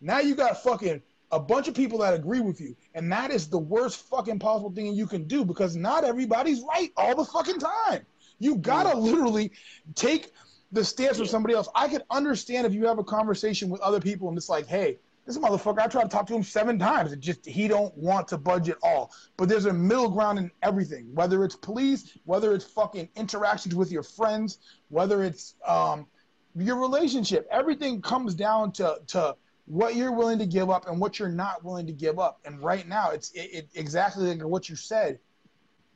Now 0.00 0.18
you 0.20 0.34
got 0.34 0.62
fucking 0.62 1.02
a 1.34 1.40
bunch 1.40 1.66
of 1.66 1.74
people 1.74 1.98
that 1.98 2.14
agree 2.14 2.40
with 2.40 2.60
you. 2.60 2.76
And 2.94 3.10
that 3.10 3.30
is 3.30 3.48
the 3.48 3.58
worst 3.58 4.08
fucking 4.08 4.38
possible 4.38 4.70
thing 4.70 4.94
you 4.94 5.06
can 5.06 5.24
do 5.24 5.44
because 5.44 5.74
not 5.74 6.04
everybody's 6.04 6.62
right 6.62 6.92
all 6.96 7.14
the 7.16 7.24
fucking 7.24 7.58
time. 7.58 8.06
You 8.38 8.56
gotta 8.56 8.96
literally 8.96 9.50
take 9.94 10.32
the 10.70 10.84
stance 10.84 11.18
of 11.18 11.28
somebody 11.28 11.54
else. 11.54 11.68
I 11.74 11.88
could 11.88 12.02
understand 12.10 12.66
if 12.66 12.74
you 12.74 12.86
have 12.86 12.98
a 12.98 13.04
conversation 13.04 13.68
with 13.68 13.80
other 13.80 14.00
people 14.00 14.28
and 14.28 14.36
it's 14.36 14.48
like, 14.48 14.66
hey, 14.66 14.98
this 15.26 15.38
motherfucker, 15.38 15.78
I 15.78 15.86
tried 15.86 16.02
to 16.02 16.08
talk 16.08 16.26
to 16.26 16.34
him 16.34 16.42
seven 16.42 16.78
times. 16.78 17.12
It 17.12 17.20
just 17.20 17.46
he 17.46 17.66
don't 17.66 17.96
want 17.96 18.28
to 18.28 18.38
budge 18.38 18.68
at 18.68 18.76
all. 18.82 19.10
But 19.36 19.48
there's 19.48 19.64
a 19.64 19.72
middle 19.72 20.10
ground 20.10 20.38
in 20.38 20.50
everything, 20.62 21.14
whether 21.14 21.44
it's 21.44 21.56
police, 21.56 22.18
whether 22.24 22.54
it's 22.54 22.64
fucking 22.64 23.08
interactions 23.16 23.74
with 23.74 23.90
your 23.90 24.02
friends, 24.02 24.58
whether 24.88 25.22
it's 25.22 25.54
um, 25.66 26.06
your 26.54 26.76
relationship. 26.76 27.48
Everything 27.50 28.02
comes 28.02 28.34
down 28.34 28.72
to 28.72 28.98
to 29.08 29.34
what 29.66 29.96
you're 29.96 30.12
willing 30.12 30.38
to 30.40 30.46
give 30.46 30.68
up 30.68 30.88
and 30.88 31.00
what 31.00 31.18
you're 31.18 31.28
not 31.30 31.64
willing 31.64 31.86
to 31.86 31.92
give 31.92 32.18
up. 32.18 32.40
And 32.44 32.62
right 32.62 32.86
now, 32.86 33.10
it's 33.10 33.30
it, 33.30 33.50
it, 33.52 33.68
exactly 33.74 34.26
like 34.26 34.46
what 34.46 34.68
you 34.68 34.76
said. 34.76 35.18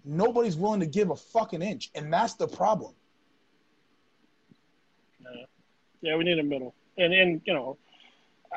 Nobody's 0.06 0.56
willing 0.56 0.80
to 0.80 0.86
give 0.86 1.10
a 1.10 1.16
fucking 1.16 1.60
inch, 1.60 1.90
and 1.94 2.10
that's 2.10 2.32
the 2.34 2.48
problem. 2.48 2.94
Yeah, 5.20 5.44
yeah 6.00 6.16
we 6.16 6.24
need 6.24 6.38
a 6.38 6.42
middle, 6.42 6.74
and 6.96 7.12
and 7.12 7.42
you 7.44 7.52
know 7.52 7.76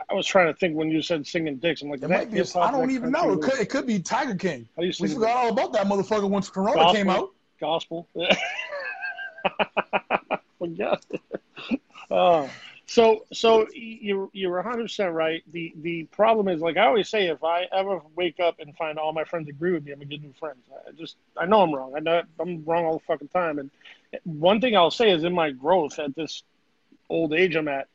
I 0.09 0.13
was 0.13 0.25
trying 0.25 0.47
to 0.47 0.53
think 0.57 0.75
when 0.75 0.89
you 0.89 1.01
said 1.01 1.25
singing 1.27 1.57
dicks. 1.57 1.81
I'm 1.81 1.89
like, 1.89 2.01
it 2.01 2.09
might 2.09 2.31
be. 2.31 2.39
A, 2.39 2.45
I 2.57 2.71
don't 2.71 2.91
even 2.91 3.11
know. 3.11 3.33
It 3.33 3.41
could, 3.41 3.59
it 3.59 3.69
could 3.69 3.85
be 3.85 3.99
Tiger 3.99 4.35
King. 4.35 4.67
We 4.77 4.91
forgot 4.91 5.35
all 5.35 5.49
about 5.49 5.73
that 5.73 5.87
motherfucker 5.87 6.29
once 6.29 6.49
Corona 6.49 6.75
gospel, 6.75 6.93
came 6.93 7.09
out. 7.09 7.29
Gospel. 7.59 8.07
Forget. 10.59 11.03
uh, 12.09 12.47
so, 12.85 13.25
so 13.31 13.67
you're 13.73 14.29
you're 14.33 14.55
100 14.55 14.83
percent 14.83 15.13
right. 15.13 15.43
The 15.51 15.73
the 15.81 16.03
problem 16.05 16.47
is, 16.47 16.61
like 16.61 16.77
I 16.77 16.85
always 16.85 17.09
say, 17.09 17.27
if 17.27 17.43
I 17.43 17.67
ever 17.71 18.01
wake 18.15 18.39
up 18.39 18.59
and 18.59 18.75
find 18.75 18.99
all 18.99 19.13
my 19.13 19.23
friends 19.23 19.47
agree 19.49 19.71
with 19.71 19.85
me, 19.85 19.93
I'm 19.93 19.99
gonna 19.99 20.09
get 20.09 20.21
new 20.21 20.33
friends. 20.39 20.59
I 20.87 20.91
just 20.91 21.15
I 21.37 21.45
know 21.45 21.61
I'm 21.61 21.73
wrong. 21.73 21.93
I 21.95 21.99
know 21.99 22.21
I'm 22.39 22.63
wrong 22.65 22.85
all 22.85 22.93
the 22.93 23.05
fucking 23.05 23.29
time. 23.29 23.59
And 23.59 23.71
one 24.23 24.61
thing 24.61 24.75
I'll 24.75 24.91
say 24.91 25.09
is, 25.11 25.23
in 25.23 25.33
my 25.33 25.51
growth 25.51 25.99
at 25.99 26.15
this 26.15 26.43
old 27.09 27.33
age 27.33 27.55
I'm 27.55 27.67
at, 27.67 27.87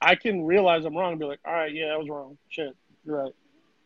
I 0.00 0.14
can 0.14 0.44
realize 0.44 0.84
I'm 0.84 0.96
wrong 0.96 1.12
and 1.12 1.20
be 1.20 1.26
like, 1.26 1.40
all 1.44 1.52
right, 1.52 1.72
yeah, 1.72 1.86
I 1.86 1.96
was 1.96 2.08
wrong. 2.08 2.38
Shit, 2.48 2.76
you're 3.04 3.24
right. 3.24 3.34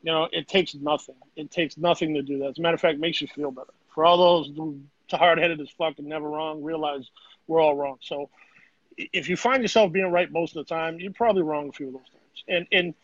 You 0.02 0.12
know, 0.12 0.28
it 0.32 0.48
takes 0.48 0.74
nothing. 0.74 1.14
It 1.36 1.50
takes 1.50 1.76
nothing 1.76 2.14
to 2.14 2.22
do 2.22 2.38
that. 2.40 2.48
As 2.48 2.58
a 2.58 2.60
matter 2.60 2.74
of 2.74 2.80
fact, 2.80 2.94
it 2.94 3.00
makes 3.00 3.20
you 3.20 3.28
feel 3.28 3.50
better. 3.50 3.72
For 3.94 4.04
all 4.04 4.44
those 4.44 4.50
hard 5.10 5.38
headed 5.38 5.60
as 5.60 5.70
fuck 5.70 5.98
and 5.98 6.08
never 6.08 6.28
wrong, 6.28 6.62
realize 6.62 7.08
we're 7.46 7.60
all 7.60 7.76
wrong. 7.76 7.98
So 8.00 8.30
if 8.96 9.28
you 9.28 9.36
find 9.36 9.62
yourself 9.62 9.92
being 9.92 10.10
right 10.10 10.30
most 10.30 10.56
of 10.56 10.66
the 10.66 10.74
time, 10.74 10.98
you're 10.98 11.12
probably 11.12 11.42
wrong 11.42 11.68
a 11.68 11.72
few 11.72 11.88
of 11.88 11.92
those 11.94 12.10
times. 12.10 12.44
And 12.48 12.66
and 12.72 12.94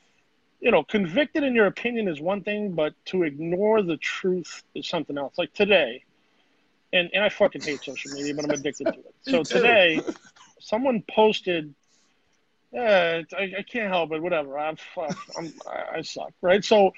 you 0.61 0.73
know, 0.73 0.83
convicted 0.83 1.45
in 1.45 1.55
your 1.55 1.67
opinion 1.67 2.09
is 2.09 2.21
one 2.21 2.43
thing, 2.43 2.73
but 2.73 2.93
to 3.07 3.23
ignore 3.23 3.81
the 3.83 3.97
truth 3.97 4.65
is 4.75 4.89
something 4.89 5.17
else. 5.17 5.39
Like 5.39 5.55
today, 5.55 6.03
and, 6.93 7.09
and 7.13 7.23
I 7.23 7.29
fucking 7.29 7.63
hate 7.63 7.85
social 7.85 8.13
media, 8.13 8.35
but 8.35 8.45
I'm 8.45 8.51
addicted 8.51 8.87
to 8.87 8.99
it. 8.99 9.15
So 9.23 9.43
today, 9.43 10.03
someone 10.59 11.05
posted 11.09 11.75
yeah, 12.73 13.23
I, 13.37 13.53
I 13.59 13.63
can't 13.63 13.89
help 13.89 14.13
it. 14.13 14.23
Whatever. 14.23 14.59
I'm, 14.59 14.77
I'm, 15.37 15.53
I 15.93 16.03
suck. 16.03 16.33
Right. 16.43 16.65
So, 16.65 16.93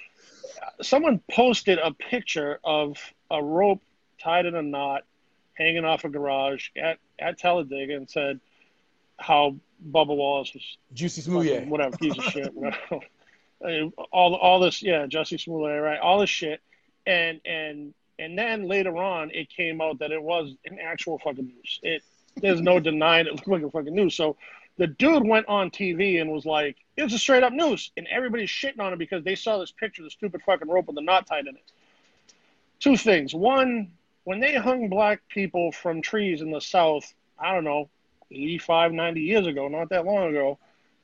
someone 0.82 1.20
posted 1.30 1.78
a 1.78 1.92
picture 1.92 2.58
of 2.64 2.96
a 3.30 3.42
rope 3.42 3.82
tied 4.20 4.46
in 4.46 4.54
a 4.54 4.62
knot, 4.62 5.04
hanging 5.54 5.84
off 5.84 6.04
a 6.04 6.08
garage 6.08 6.68
at 6.76 6.98
at 7.18 7.38
Talladega, 7.38 7.96
and 7.96 8.10
said 8.10 8.40
how 9.18 9.56
Bubba 9.88 10.16
Wallace 10.16 10.52
was 10.54 10.78
juicy 10.92 11.22
smoothie, 11.22 11.66
whatever 11.68 11.96
piece 11.96 12.18
of 12.18 12.24
shit, 12.24 12.52
whatever. 12.54 13.90
all 14.12 14.34
all 14.34 14.60
this, 14.60 14.82
yeah, 14.82 15.06
Jussie 15.06 15.40
Smollett, 15.40 15.82
right? 15.82 16.00
All 16.00 16.20
this 16.20 16.30
shit, 16.30 16.60
and 17.06 17.40
and 17.44 17.94
and 18.18 18.36
then 18.36 18.66
later 18.68 18.96
on, 18.96 19.30
it 19.30 19.48
came 19.48 19.80
out 19.80 20.00
that 20.00 20.10
it 20.10 20.22
was 20.22 20.54
an 20.66 20.78
actual 20.82 21.18
fucking 21.18 21.46
news. 21.46 21.80
It 21.82 22.02
there's 22.36 22.60
no 22.60 22.80
denying 22.80 23.26
it 23.26 23.32
looked 23.32 23.48
like 23.48 23.62
a 23.62 23.70
fucking 23.70 23.94
news. 23.94 24.14
So 24.14 24.36
the 24.80 24.86
dude 24.86 25.28
went 25.28 25.46
on 25.46 25.70
TV 25.70 26.22
and 26.22 26.32
was 26.32 26.46
like, 26.46 26.78
"It's 26.96 27.12
a 27.12 27.18
straight 27.18 27.42
up 27.42 27.52
noose. 27.52 27.90
and 27.98 28.06
everybody's 28.06 28.48
shitting 28.48 28.80
on 28.80 28.94
him 28.94 28.98
because 28.98 29.22
they 29.22 29.34
saw 29.34 29.58
this 29.58 29.70
picture, 29.70 30.00
of 30.00 30.06
the 30.06 30.10
stupid 30.10 30.40
fucking 30.42 30.70
rope 30.70 30.86
with 30.86 30.96
the 30.96 31.02
knot 31.02 31.26
tied 31.26 31.46
in 31.46 31.54
it. 31.54 31.72
Two 32.78 32.96
things. 32.96 33.34
One, 33.34 33.92
when 34.24 34.40
they 34.40 34.54
hung 34.54 34.88
black 34.88 35.20
people 35.28 35.70
from 35.70 36.00
trees 36.00 36.40
in 36.40 36.50
the 36.50 36.62
South, 36.62 37.12
I 37.38 37.52
don't 37.52 37.64
know, 37.64 37.90
85, 38.30 38.92
90 38.92 39.20
years 39.20 39.46
ago, 39.46 39.68
not 39.68 39.90
that 39.90 40.06
long 40.06 40.30
ago, 40.30 40.58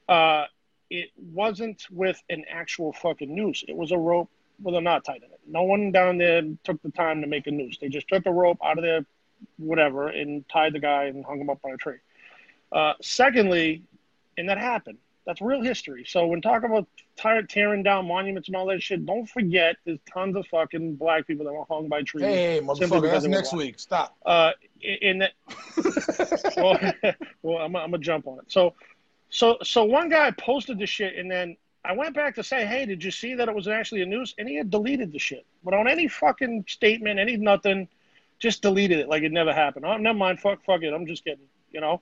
uh, 0.09 0.47
it 0.89 1.11
wasn't 1.19 1.87
with 1.91 2.23
an 2.31 2.47
actual 2.49 2.95
fucking 2.95 3.35
noose. 3.35 3.63
It 3.69 3.77
was 3.77 3.93
a 3.93 3.99
rope 3.99 4.31
with 4.63 4.75
a 4.75 4.81
knot 4.81 5.05
tied 5.05 5.17
in 5.17 5.25
it. 5.25 5.41
No 5.47 5.65
one 5.65 5.93
down 5.93 6.17
there 6.17 6.41
took 6.65 6.81
the 6.81 6.93
time 6.93 7.21
to 7.21 7.27
make 7.27 7.47
a 7.47 7.51
noose. 7.51 7.77
They 7.77 7.91
just 7.91 8.09
took 8.09 8.25
a 8.25 8.33
rope 8.33 8.59
out 8.65 8.79
of 8.79 8.85
their 8.85 9.05
whatever 9.59 10.09
and 10.09 10.49
tied 10.49 10.73
the 10.73 10.81
guy 10.81 11.05
and 11.05 11.27
hung 11.27 11.43
him 11.43 11.51
up 11.51 11.59
on 11.63 11.73
a 11.73 11.77
tree. 11.77 11.99
Uh, 12.73 12.95
secondly, 13.01 13.83
and 14.37 14.49
that 14.49 14.59
happened. 14.59 14.99
That's 15.27 15.41
real 15.41 15.61
history. 15.61 16.05
So 16.07 16.27
when 16.27 16.41
talking 16.41 16.71
about 16.71 16.87
tearing 17.49 17.83
down 17.83 18.07
monuments 18.07 18.49
and 18.49 18.57
all 18.57 18.67
that 18.67 18.81
shit, 18.81 19.05
don't 19.05 19.27
forget 19.27 19.77
there's 19.85 19.99
tons 20.13 20.37
of 20.37 20.47
fucking 20.47 20.95
black 20.95 21.27
people 21.27 21.45
that 21.47 21.53
were 21.53 21.65
hung 21.69 21.89
by 21.89 22.03
trees. 22.03 22.25
Hey, 22.25 22.61
motherfucker, 22.63 23.11
that's 23.11 23.25
next 23.27 23.51
black. 23.51 23.59
week. 23.59 23.79
Stop. 23.81 24.17
Uh, 24.25 24.53
in 24.81 25.19
that, 25.19 25.33
well, 26.57 26.79
well, 27.43 27.59
I'm, 27.59 27.75
I'm 27.75 27.91
gonna 27.91 27.99
jump 27.99 28.29
on 28.29 28.39
it. 28.39 28.45
So, 28.47 28.75
so, 29.29 29.59
so 29.65 29.85
one 29.85 30.09
guy 30.09 30.31
posted 30.31 30.79
the 30.79 30.87
shit, 30.87 31.17
and 31.17 31.29
then 31.29 31.57
I 31.85 31.93
went 31.93 32.15
back 32.15 32.37
to 32.37 32.45
say, 32.45 32.65
hey, 32.65 32.87
did 32.87 33.03
you 33.03 33.11
see 33.11 33.35
that 33.35 33.49
it 33.49 33.55
was 33.55 33.67
actually 33.67 34.03
a 34.03 34.07
news? 34.07 34.35
And 34.39 34.49
he 34.49 34.55
had 34.55 34.71
deleted 34.71 35.13
the 35.13 35.19
shit 35.19 35.45
but 35.67 35.75
on 35.75 35.89
any 35.89 36.07
fucking 36.07 36.65
statement, 36.69 37.19
any 37.19 37.37
nothing, 37.37 37.89
just 38.39 38.63
deleted 38.63 39.01
it 39.01 39.09
like 39.09 39.25
it 39.25 39.33
never 39.33 39.53
happened. 39.53 39.85
Oh, 39.85 39.97
never 39.97 40.17
mind. 40.17 40.39
Fuck, 40.39 40.65
fuck 40.65 40.83
it. 40.83 40.95
I'm 40.95 41.07
just 41.07 41.25
kidding. 41.25 41.45
You 41.73 41.81
know. 41.81 42.01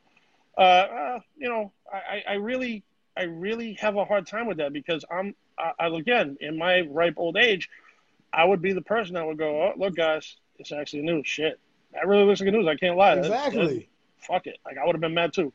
Uh, 0.56 0.60
uh, 0.60 1.20
you 1.36 1.48
know, 1.48 1.72
I, 1.92 2.22
I 2.28 2.34
really, 2.34 2.84
I 3.16 3.24
really 3.24 3.74
have 3.74 3.96
a 3.96 4.04
hard 4.04 4.26
time 4.26 4.46
with 4.46 4.58
that 4.58 4.72
because 4.72 5.04
I'm, 5.10 5.34
I, 5.58 5.72
I, 5.78 5.86
again, 5.88 6.36
in 6.40 6.58
my 6.58 6.82
ripe 6.82 7.14
old 7.16 7.36
age, 7.36 7.68
I 8.32 8.44
would 8.44 8.62
be 8.62 8.72
the 8.72 8.82
person 8.82 9.14
that 9.14 9.26
would 9.26 9.38
go, 9.38 9.62
oh, 9.62 9.72
look, 9.76 9.94
guys, 9.94 10.36
it's 10.58 10.72
actually 10.72 11.02
news. 11.02 11.26
Shit, 11.26 11.58
that 11.92 12.06
really 12.06 12.24
looks 12.24 12.40
like 12.40 12.52
news. 12.52 12.66
I 12.66 12.76
can't 12.76 12.96
lie. 12.96 13.14
Exactly. 13.14 13.66
That, 13.66 13.74
that, 13.74 13.86
fuck 14.18 14.46
it. 14.46 14.58
Like 14.64 14.78
I 14.78 14.86
would 14.86 14.94
have 14.94 15.00
been 15.00 15.14
mad 15.14 15.32
too. 15.32 15.52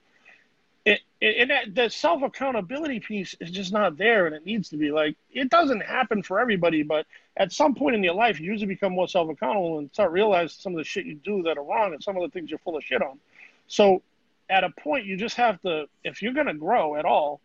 It, 0.86 1.02
it, 1.20 1.50
and 1.50 1.76
that, 1.76 1.92
self 1.92 2.22
accountability 2.22 3.02
piece 3.02 3.36
is 3.40 3.52
just 3.52 3.74
not 3.74 3.98
there, 3.98 4.26
and 4.28 4.36
it 4.36 4.46
needs 4.46 4.70
to 4.70 4.78
be. 4.78 4.92
Like 4.92 5.16
it 5.32 5.50
doesn't 5.50 5.82
happen 5.82 6.24
for 6.24 6.40
everybody, 6.40 6.84
but 6.84 7.06
at 7.36 7.52
some 7.52 7.76
point 7.76 7.96
in 7.96 8.04
your 8.04 8.14
life, 8.14 8.40
you 8.40 8.52
usually 8.52 8.68
become 8.68 8.94
more 8.94 9.08
self 9.08 9.30
accountable 9.30 9.80
and 9.80 9.92
start 9.94 10.12
realizing 10.12 10.58
some 10.60 10.74
of 10.74 10.78
the 10.78 10.84
shit 10.84 11.06
you 11.06 11.16
do 11.16 11.44
that 11.44 11.58
are 11.58 11.64
wrong 11.64 11.94
and 11.94 12.04
some 12.04 12.16
of 12.16 12.24
the 12.24 12.30
things 12.30 12.50
you're 12.50 12.60
full 12.60 12.78
of 12.78 12.84
shit 12.84 13.02
on. 13.02 13.20
So 13.68 14.02
at 14.50 14.64
a 14.64 14.70
point 14.70 15.06
you 15.06 15.16
just 15.16 15.36
have 15.36 15.62
to 15.62 15.86
if 16.04 16.22
you're 16.22 16.34
going 16.34 16.48
to 16.48 16.54
grow 16.54 16.96
at 16.96 17.06
all 17.06 17.40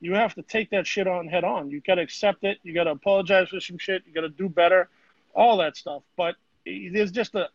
you 0.00 0.14
have 0.14 0.34
to 0.34 0.42
take 0.42 0.70
that 0.70 0.86
shit 0.86 1.06
on 1.06 1.26
head 1.26 1.44
on. 1.44 1.70
You 1.70 1.80
got 1.80 1.96
to 1.96 2.02
accept 2.02 2.44
it. 2.44 2.58
You 2.62 2.72
got 2.72 2.84
to 2.84 2.90
apologize 2.90 3.48
for 3.48 3.60
some 3.60 3.78
shit. 3.78 4.02
You 4.06 4.12
got 4.12 4.20
to 4.20 4.28
do 4.28 4.48
better. 4.48 4.88
All 5.34 5.58
that 5.58 5.76
stuff. 5.76 6.02
But 6.16 6.36
there's 6.64 7.10
just 7.10 7.34
a 7.34 7.48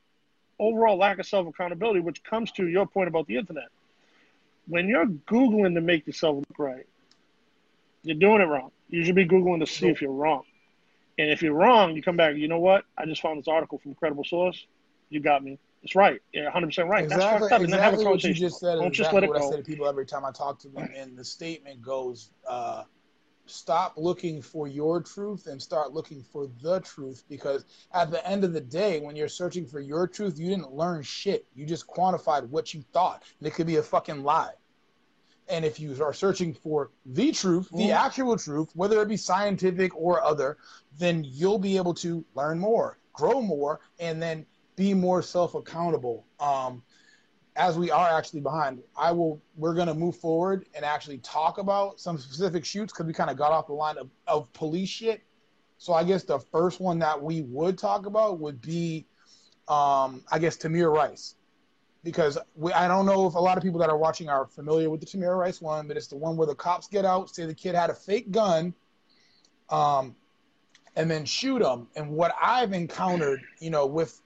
overall 0.59 0.97
lack 0.97 1.19
of 1.19 1.25
self 1.25 1.47
accountability 1.47 1.99
which 1.99 2.23
comes 2.23 2.51
to 2.53 2.67
your 2.67 2.85
point 2.85 3.07
about 3.07 3.27
the 3.27 3.37
internet. 3.37 3.69
When 4.67 4.87
you're 4.87 5.05
googling 5.05 5.75
to 5.75 5.81
make 5.81 6.07
yourself 6.07 6.37
look 6.37 6.59
right 6.59 6.85
you're 8.05 8.17
doing 8.17 8.41
it 8.41 8.45
wrong. 8.45 8.71
You 8.89 9.05
should 9.05 9.15
be 9.15 9.25
googling 9.25 9.59
to 9.61 9.67
see 9.67 9.87
if 9.87 10.01
you're 10.01 10.11
wrong. 10.11 10.43
And 11.17 11.29
if 11.29 11.41
you're 11.41 11.53
wrong 11.53 11.95
you 11.95 12.01
come 12.01 12.17
back 12.17 12.35
you 12.35 12.47
know 12.47 12.59
what? 12.59 12.85
I 12.97 13.05
just 13.05 13.21
found 13.21 13.39
this 13.39 13.47
article 13.47 13.77
from 13.77 13.91
a 13.91 13.95
credible 13.95 14.23
source. 14.23 14.65
You 15.09 15.19
got 15.19 15.43
me 15.43 15.59
it's 15.83 15.95
right. 15.95 16.21
You're 16.31 16.45
100 16.45 16.67
percent 16.67 16.89
right. 16.89 17.03
Exactly, 17.03 17.49
That's 17.49 17.63
exactly 17.63 18.05
what 18.05 18.23
you 18.23 18.33
just 18.33 18.59
said. 18.59 18.75
Don't 18.75 18.87
exactly 18.87 18.97
just 18.97 19.13
let 19.13 19.23
it 19.23 19.29
what 19.29 19.39
go. 19.39 19.47
I 19.47 19.51
say 19.51 19.57
to 19.57 19.63
people 19.63 19.87
every 19.87 20.05
time 20.05 20.23
I 20.23 20.31
talk 20.31 20.57
to 20.59 20.69
them, 20.69 20.89
and 20.95 21.17
the 21.17 21.25
statement 21.25 21.81
goes, 21.81 22.31
uh, 22.47 22.83
"Stop 23.47 23.95
looking 23.97 24.41
for 24.41 24.67
your 24.67 25.01
truth 25.01 25.47
and 25.47 25.61
start 25.61 25.91
looking 25.91 26.23
for 26.23 26.49
the 26.61 26.79
truth." 26.79 27.25
Because 27.29 27.65
at 27.93 28.11
the 28.11 28.25
end 28.25 28.45
of 28.45 28.53
the 28.53 28.61
day, 28.61 29.01
when 29.01 29.17
you're 29.17 29.27
searching 29.27 29.65
for 29.65 29.81
your 29.81 30.07
truth, 30.07 30.39
you 30.39 30.47
didn't 30.47 30.71
learn 30.71 31.03
shit. 31.03 31.45
You 31.53 31.65
just 31.65 31.85
quantified 31.85 32.47
what 32.47 32.73
you 32.73 32.81
thought, 32.93 33.23
and 33.39 33.47
it 33.47 33.53
could 33.53 33.67
be 33.67 33.75
a 33.75 33.83
fucking 33.83 34.23
lie. 34.23 34.53
And 35.49 35.65
if 35.65 35.81
you 35.81 36.01
are 36.01 36.13
searching 36.13 36.53
for 36.53 36.91
the 37.05 37.33
truth, 37.33 37.67
the 37.71 37.77
mm-hmm. 37.77 37.91
actual 37.91 38.37
truth, 38.37 38.69
whether 38.73 39.01
it 39.01 39.09
be 39.09 39.17
scientific 39.17 39.93
or 39.93 40.23
other, 40.23 40.57
then 40.97 41.25
you'll 41.25 41.59
be 41.59 41.75
able 41.75 41.93
to 41.95 42.23
learn 42.35 42.57
more, 42.57 42.97
grow 43.11 43.41
more, 43.41 43.81
and 43.99 44.21
then 44.21 44.45
be 44.75 44.93
more 44.93 45.21
self 45.21 45.55
accountable. 45.55 46.25
Um, 46.39 46.83
as 47.55 47.77
we 47.77 47.91
are 47.91 48.09
actually 48.09 48.41
behind, 48.41 48.81
I 48.97 49.11
will. 49.11 49.41
We're 49.55 49.75
going 49.75 49.87
to 49.87 49.93
move 49.93 50.15
forward 50.17 50.67
and 50.73 50.83
actually 50.83 51.19
talk 51.19 51.57
about 51.59 51.99
some 51.99 52.17
specific 52.17 52.65
shoots 52.65 52.91
because 52.91 53.05
we 53.05 53.13
kind 53.13 53.29
of 53.29 53.37
got 53.37 53.51
off 53.51 53.67
the 53.67 53.73
line 53.73 53.97
of, 53.97 54.09
of 54.27 54.51
police 54.53 54.89
shit. 54.89 55.21
So 55.77 55.93
I 55.93 56.03
guess 56.03 56.23
the 56.23 56.39
first 56.39 56.79
one 56.79 56.99
that 56.99 57.21
we 57.21 57.41
would 57.41 57.77
talk 57.77 58.05
about 58.05 58.39
would 58.39 58.61
be, 58.61 59.05
um, 59.67 60.23
I 60.31 60.39
guess 60.39 60.57
Tamir 60.57 60.91
Rice, 60.91 61.35
because 62.03 62.37
we, 62.55 62.71
I 62.71 62.87
don't 62.87 63.05
know 63.05 63.27
if 63.27 63.35
a 63.35 63.39
lot 63.39 63.57
of 63.57 63.63
people 63.63 63.79
that 63.81 63.89
are 63.89 63.97
watching 63.97 64.29
are 64.29 64.47
familiar 64.47 64.89
with 64.89 65.01
the 65.01 65.05
Tamir 65.05 65.37
Rice 65.37 65.61
one, 65.61 65.87
but 65.87 65.97
it's 65.97 66.07
the 66.07 66.15
one 66.15 66.37
where 66.37 66.47
the 66.47 66.55
cops 66.55 66.87
get 66.87 67.05
out, 67.05 67.35
say 67.35 67.45
the 67.45 67.53
kid 67.53 67.75
had 67.75 67.89
a 67.89 67.93
fake 67.93 68.31
gun, 68.31 68.73
um, 69.69 70.15
and 70.95 71.11
then 71.11 71.25
shoot 71.25 71.61
him. 71.61 71.87
And 71.95 72.11
what 72.11 72.33
I've 72.41 72.73
encountered, 72.73 73.41
you 73.59 73.69
know, 73.69 73.85
with 73.85 74.21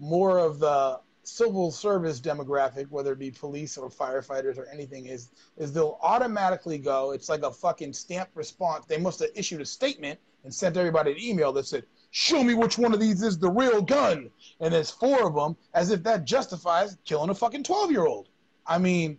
more 0.00 0.38
of 0.38 0.58
the 0.58 0.98
civil 1.22 1.70
service 1.70 2.20
demographic, 2.20 2.88
whether 2.88 3.12
it 3.12 3.18
be 3.18 3.30
police 3.30 3.76
or 3.76 3.90
firefighters 3.90 4.58
or 4.58 4.66
anything, 4.72 5.06
is 5.06 5.30
is 5.56 5.72
they'll 5.72 5.98
automatically 6.02 6.78
go. 6.78 7.12
It's 7.12 7.28
like 7.28 7.42
a 7.42 7.52
fucking 7.52 7.92
stamp 7.92 8.30
response. 8.34 8.86
They 8.86 8.98
must 8.98 9.20
have 9.20 9.30
issued 9.34 9.60
a 9.60 9.66
statement 9.66 10.18
and 10.42 10.52
sent 10.52 10.76
everybody 10.76 11.12
an 11.12 11.20
email 11.20 11.52
that 11.52 11.66
said, 11.66 11.84
"Show 12.10 12.42
me 12.42 12.54
which 12.54 12.78
one 12.78 12.94
of 12.94 13.00
these 13.00 13.22
is 13.22 13.38
the 13.38 13.50
real 13.50 13.82
gun." 13.82 14.30
And 14.60 14.72
there's 14.72 14.90
four 14.90 15.26
of 15.26 15.34
them, 15.34 15.56
as 15.74 15.90
if 15.90 16.02
that 16.04 16.24
justifies 16.24 16.96
killing 17.04 17.30
a 17.30 17.34
fucking 17.34 17.64
twelve 17.64 17.90
year 17.90 18.06
old. 18.06 18.28
I 18.66 18.78
mean, 18.78 19.18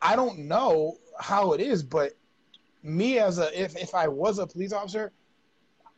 I 0.00 0.16
don't 0.16 0.38
know 0.40 0.96
how 1.20 1.52
it 1.52 1.60
is, 1.60 1.82
but 1.82 2.12
me 2.82 3.18
as 3.18 3.38
a 3.38 3.60
if 3.60 3.76
if 3.76 3.94
I 3.94 4.08
was 4.08 4.38
a 4.38 4.46
police 4.46 4.72
officer, 4.72 5.12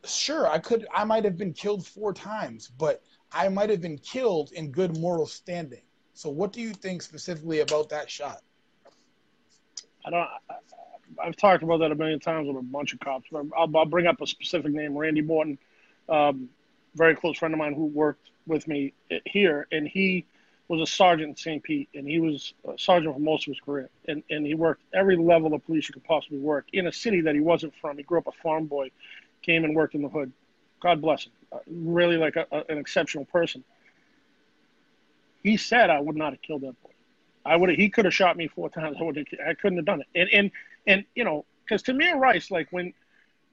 sure 0.03 0.47
I 0.47 0.59
could 0.59 0.85
I 0.93 1.05
might 1.05 1.23
have 1.23 1.37
been 1.37 1.53
killed 1.53 1.87
four 1.87 2.13
times, 2.13 2.69
but 2.77 3.01
I 3.31 3.49
might 3.49 3.69
have 3.69 3.81
been 3.81 3.97
killed 3.97 4.51
in 4.51 4.71
good 4.71 4.97
moral 4.97 5.25
standing. 5.25 5.81
So, 6.13 6.29
what 6.29 6.51
do 6.51 6.61
you 6.61 6.73
think 6.73 7.01
specifically 7.01 7.61
about 7.61 7.89
that 7.89 8.09
shot? 8.09 8.41
I 10.05 10.09
don't. 10.09 10.27
I, 11.19 11.25
have 11.25 11.35
talked 11.35 11.63
about 11.63 11.79
that 11.79 11.91
a 11.91 11.95
million 11.95 12.19
times 12.19 12.47
with 12.47 12.57
a 12.57 12.61
bunch 12.61 12.93
of 12.93 12.99
cops. 12.99 13.29
I'll, 13.33 13.49
I'll 13.75 13.85
bring 13.85 14.07
up 14.07 14.21
a 14.21 14.27
specific 14.27 14.71
name, 14.71 14.97
Randy 14.97 15.21
Morton, 15.21 15.57
um, 16.09 16.49
very 16.95 17.15
close 17.15 17.37
friend 17.37 17.53
of 17.53 17.57
mine 17.57 17.73
who 17.73 17.85
worked 17.85 18.29
with 18.47 18.67
me 18.67 18.93
here, 19.25 19.67
and 19.71 19.87
he 19.87 20.25
was 20.67 20.81
a 20.81 20.91
sergeant 20.91 21.29
in 21.29 21.35
St. 21.35 21.61
Pete, 21.61 21.89
and 21.93 22.07
he 22.07 22.19
was 22.19 22.53
a 22.67 22.77
sergeant 22.77 23.13
for 23.13 23.19
most 23.19 23.47
of 23.47 23.53
his 23.53 23.59
career, 23.59 23.89
and 24.07 24.23
and 24.29 24.45
he 24.45 24.55
worked 24.55 24.83
every 24.93 25.17
level 25.17 25.53
of 25.53 25.65
police 25.65 25.87
you 25.87 25.93
could 25.93 26.03
possibly 26.03 26.39
work 26.39 26.67
in 26.73 26.87
a 26.87 26.91
city 26.91 27.21
that 27.21 27.35
he 27.35 27.41
wasn't 27.41 27.73
from. 27.81 27.97
He 27.97 28.03
grew 28.03 28.19
up 28.19 28.27
a 28.27 28.31
farm 28.43 28.65
boy, 28.65 28.91
came 29.41 29.63
and 29.63 29.75
worked 29.75 29.95
in 29.95 30.01
the 30.01 30.09
hood. 30.09 30.31
God 30.81 31.01
bless 31.01 31.25
him 31.25 31.31
really 31.67 32.17
like 32.17 32.35
a, 32.35 32.47
a, 32.51 32.63
an 32.69 32.77
exceptional 32.77 33.25
person. 33.25 33.63
He 35.43 35.57
said 35.57 35.89
I 35.89 35.99
would 35.99 36.15
not 36.15 36.33
have 36.33 36.41
killed 36.41 36.61
that 36.61 36.81
boy. 36.81 36.89
I 37.45 37.55
would. 37.55 37.69
He 37.71 37.89
could 37.89 38.05
have 38.05 38.13
shot 38.13 38.37
me 38.37 38.47
four 38.47 38.69
times. 38.69 38.97
I 38.99 39.03
would. 39.03 39.17
I 39.45 39.53
couldn't 39.55 39.77
have 39.77 39.85
done 39.85 40.01
it. 40.01 40.07
And 40.15 40.29
and 40.31 40.51
and 40.85 41.05
you 41.15 41.23
know, 41.23 41.45
because 41.65 41.81
Tamir 41.81 42.15
Rice, 42.19 42.51
like 42.51 42.67
when, 42.71 42.93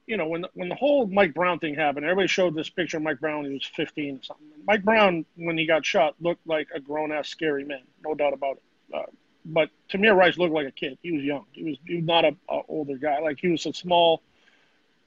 you 0.07 0.17
know, 0.17 0.29
when 0.29 0.43
the, 0.43 0.51
when 0.55 0.69
the 0.69 0.75
whole 0.75 1.07
Mike 1.07 1.33
Brown 1.33 1.59
thing 1.59 1.75
happened, 1.75 2.05
everybody 2.05 2.29
showed 2.29 2.55
this 2.55 2.69
picture 2.69 2.99
of 2.99 3.03
Mike 3.03 3.21
Brown. 3.21 3.45
He 3.47 3.53
was 3.53 3.65
15 3.65 4.17
or 4.17 4.23
something. 4.23 4.47
Mike 4.67 4.85
Brown, 4.85 5.25
when 5.37 5.57
he 5.57 5.67
got 5.67 5.87
shot, 5.87 6.17
looked 6.21 6.47
like 6.47 6.69
a 6.75 6.81
grown 6.81 7.13
ass 7.13 7.29
scary 7.29 7.65
man, 7.65 7.83
no 8.05 8.15
doubt 8.15 8.35
about 8.35 8.59
it. 8.59 8.95
Uh, 8.95 9.03
but 9.47 9.71
Tamir 9.91 10.15
Rice 10.15 10.37
looked 10.37 10.53
like 10.53 10.67
a 10.67 10.73
kid. 10.73 10.99
He 11.03 11.13
was 11.13 11.23
young. 11.23 11.47
He 11.53 11.65
was, 11.65 11.79
he 11.87 11.97
was 11.97 12.05
not 12.05 12.27
a, 12.27 12.37
a 12.51 12.61
older 12.69 12.99
guy. 12.99 13.21
Like 13.21 13.39
he 13.41 13.49
was 13.49 13.65
a 13.65 13.73
small, 13.73 14.21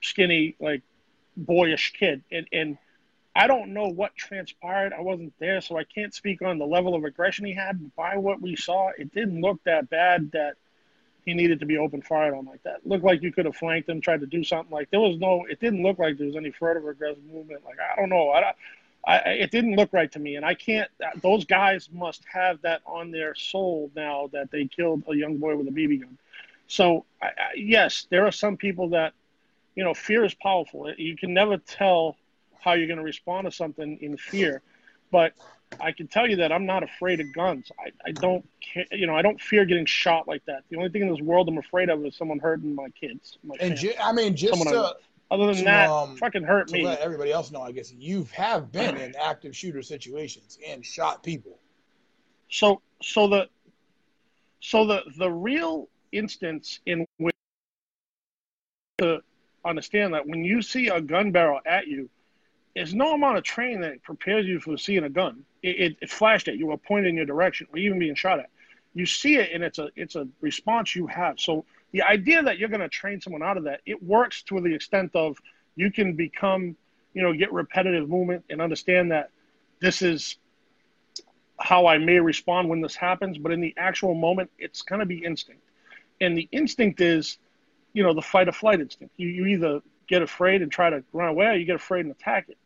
skinny, 0.02 0.56
like 0.60 0.82
boyish 1.38 1.94
kid. 1.98 2.24
And, 2.32 2.48
and 2.52 2.78
I 3.36 3.48
don't 3.48 3.74
know 3.74 3.88
what 3.88 4.16
transpired. 4.16 4.94
I 4.94 5.02
wasn't 5.02 5.34
there, 5.40 5.62
so 5.62 5.78
I 5.78 5.84
can't 5.84 6.14
speak 6.14 6.42
on 6.42 6.58
the 6.58 6.66
level 6.66 6.96
of 6.96 7.04
aggression 7.04 7.46
he 7.46 7.54
had. 7.54 7.96
By 7.96 8.18
what 8.18 8.42
we 8.42 8.56
saw, 8.56 8.90
it 8.98 9.14
didn't 9.14 9.42
look 9.42 9.64
that 9.64 9.90
bad 9.90 10.32
that 10.34 10.56
he 11.26 11.34
needed 11.34 11.60
to 11.60 11.66
be 11.66 11.78
open 11.78 12.02
fired 12.02 12.34
on 12.34 12.46
like 12.46 12.64
that. 12.64 12.78
It 12.78 12.88
looked 12.88 13.04
like 13.04 13.22
you 13.22 13.32
could 13.32 13.46
have 13.46 13.56
flanked 13.56 13.88
him, 13.88 14.02
tried 14.02 14.22
to 14.22 14.26
do 14.26 14.44
something. 14.44 14.74
Like 14.74 14.90
there 14.90 15.00
was 15.00 15.18
no, 15.18 15.46
it 15.50 15.60
didn't 15.60 15.84
look 15.84 16.00
like 16.00 16.18
there 16.18 16.28
was 16.28 16.36
any 16.36 16.52
further 16.52 16.90
aggressive 16.90 17.24
movement. 17.24 17.64
Like 17.64 17.78
I 17.80 18.00
don't 18.00 18.10
know, 18.10 18.30
I, 18.32 18.54
I, 19.06 19.18
it 19.30 19.52
didn't 19.52 19.76
look 19.76 19.94
right 19.94 20.12
to 20.12 20.20
me, 20.20 20.36
and 20.36 20.46
I 20.46 20.54
can't. 20.54 20.90
Uh, 21.04 21.12
those 21.22 21.46
guys 21.46 21.90
must 21.92 22.24
have 22.32 22.62
that 22.62 22.82
on 22.86 23.12
their 23.12 23.36
soul 23.36 23.92
now 23.96 24.30
that 24.34 24.52
they 24.52 24.66
killed 24.66 25.04
a 25.08 25.16
young 25.16 25.38
boy 25.38 25.56
with 25.56 25.68
a 25.68 25.72
BB 25.72 26.02
gun. 26.02 26.18
So 26.68 27.06
I, 27.22 27.28
I, 27.28 27.32
yes, 27.56 28.08
there 28.10 28.26
are 28.26 28.32
some 28.32 28.58
people 28.58 28.90
that 28.90 29.14
you 29.76 29.84
know, 29.84 29.94
fear 29.94 30.24
is 30.24 30.34
powerful. 30.34 30.94
You 30.98 31.16
can 31.16 31.34
never 31.34 31.58
tell 31.58 32.18
how 32.60 32.74
you're 32.74 32.88
going 32.88 33.00
to 33.00 33.04
respond 33.04 33.46
to 33.46 33.52
something 33.52 33.98
in 34.02 34.18
fear. 34.18 34.62
But 35.12 35.34
I 35.80 35.92
can 35.92 36.08
tell 36.08 36.30
you 36.30 36.38
that 36.38 36.52
I'm 36.52 36.66
not 36.66 36.84
afraid 36.84 37.20
of 37.20 37.34
guns. 37.34 37.72
I, 37.80 37.92
I 38.08 38.12
don't, 38.12 38.48
care, 38.62 38.86
you 38.92 39.08
know, 39.08 39.16
I 39.16 39.22
don't 39.22 39.42
fear 39.42 39.66
getting 39.66 39.86
shot 39.86 40.28
like 40.28 40.46
that. 40.46 40.64
The 40.70 40.78
only 40.78 40.90
thing 40.90 41.02
in 41.02 41.10
this 41.10 41.22
world 41.22 41.50
I'm 41.50 41.58
afraid 41.58 41.90
of 41.90 42.06
is 42.06 42.16
someone 42.16 42.40
hurting 42.40 42.76
my 42.76 42.90
kids. 42.90 43.38
My 43.44 43.56
and 43.60 43.76
ju- 43.76 43.94
I 44.02 44.12
mean, 44.12 44.36
just 44.36 44.62
to, 44.62 44.96
other 45.32 45.48
than 45.48 45.56
to, 45.56 45.64
that, 45.64 45.90
um, 45.90 46.16
fucking 46.18 46.44
hurt 46.44 46.68
to 46.68 46.74
me. 46.74 46.84
Let 46.84 47.00
everybody 47.00 47.32
else 47.32 47.52
know, 47.52 47.62
I 47.62 47.72
guess 47.72 47.92
you 47.92 48.28
have 48.34 48.72
been 48.72 48.98
in 48.98 49.16
active 49.20 49.56
shooter 49.56 49.82
situations 49.82 50.60
and 50.68 50.86
shot 50.86 51.24
people. 51.24 51.58
So, 52.50 52.82
so 53.02 53.28
the, 53.28 53.50
so 54.60 54.86
the 54.86 55.02
the 55.18 55.32
real 55.32 55.88
instance 56.12 56.82
in 56.86 57.08
which 57.18 57.36
to 59.00 59.22
understand 59.66 60.14
that 60.14 60.28
when 60.28 60.44
you 60.44 60.62
see 60.62 60.88
a 60.88 61.02
gun 61.02 61.32
barrel 61.32 61.60
at 61.66 61.88
you, 61.88 62.10
there's 62.76 62.94
no 62.94 63.14
amount 63.14 63.38
of 63.38 63.44
training 63.44 63.82
that 63.82 64.02
prepares 64.02 64.46
you 64.46 64.60
for 64.60 64.78
seeing 64.78 65.04
a 65.04 65.10
gun. 65.10 65.44
It, 65.62 65.80
it, 65.80 65.98
it, 66.02 66.10
flashed 66.10 66.48
at 66.48 66.58
you 66.58 66.72
or 66.72 66.78
pointed 66.78 67.10
in 67.10 67.16
your 67.16 67.26
direction 67.26 67.68
or 67.72 67.78
even 67.78 68.00
being 68.00 68.16
shot 68.16 68.40
at. 68.40 68.50
You 68.94 69.06
see 69.06 69.36
it 69.36 69.52
and 69.54 69.64
it's 69.64 69.80
a 69.80 69.90
it's 69.96 70.16
a 70.16 70.28
response 70.42 70.96
you 70.96 71.08
have. 71.08 71.40
So 71.40 71.66
the 71.92 72.04
idea 72.04 72.42
that 72.44 72.58
you're 72.58 72.70
going 72.70 72.82
to 72.82 72.90
train 72.90 73.22
someone 73.22 73.44
out 73.44 73.58
of 73.58 73.66
that, 73.66 73.82
it 73.86 74.02
works 74.02 74.44
to 74.44 74.60
the 74.60 74.74
extent 74.74 75.12
of 75.16 75.38
you 75.76 75.92
can 75.92 76.16
become, 76.16 76.76
you 77.14 77.22
know, 77.22 77.34
get 77.34 77.52
repetitive 77.54 78.10
movement 78.10 78.46
and 78.50 78.62
understand 78.62 79.12
that 79.12 79.30
this 79.80 80.02
is 80.02 80.38
how 81.60 81.88
I 81.88 81.98
may 81.98 82.20
respond 82.20 82.70
when 82.70 82.82
this 82.82 82.96
happens. 82.96 83.38
But 83.38 83.52
in 83.52 83.62
the 83.62 83.74
actual 83.78 84.14
moment, 84.14 84.52
it's 84.58 84.82
going 84.82 85.00
to 85.00 85.06
be 85.06 85.24
instinct. 85.24 85.62
And 86.20 86.38
the 86.38 86.48
instinct 86.52 87.02
is, 87.02 87.38
you 87.94 88.04
know, 88.04 88.14
the 88.14 88.22
fight 88.22 88.48
or 88.48 88.54
flight 88.54 88.80
instinct. 88.80 89.14
You, 89.18 89.28
you 89.28 89.46
either 89.48 89.82
get 90.08 90.22
afraid 90.22 90.62
and 90.62 90.72
try 90.72 90.90
to 90.90 91.04
run 91.14 91.30
away 91.30 91.46
or 91.48 91.54
you 91.54 91.66
get 91.66 91.76
afraid 91.76 92.06
and 92.06 92.12
attack 92.12 92.46
it 92.50 92.58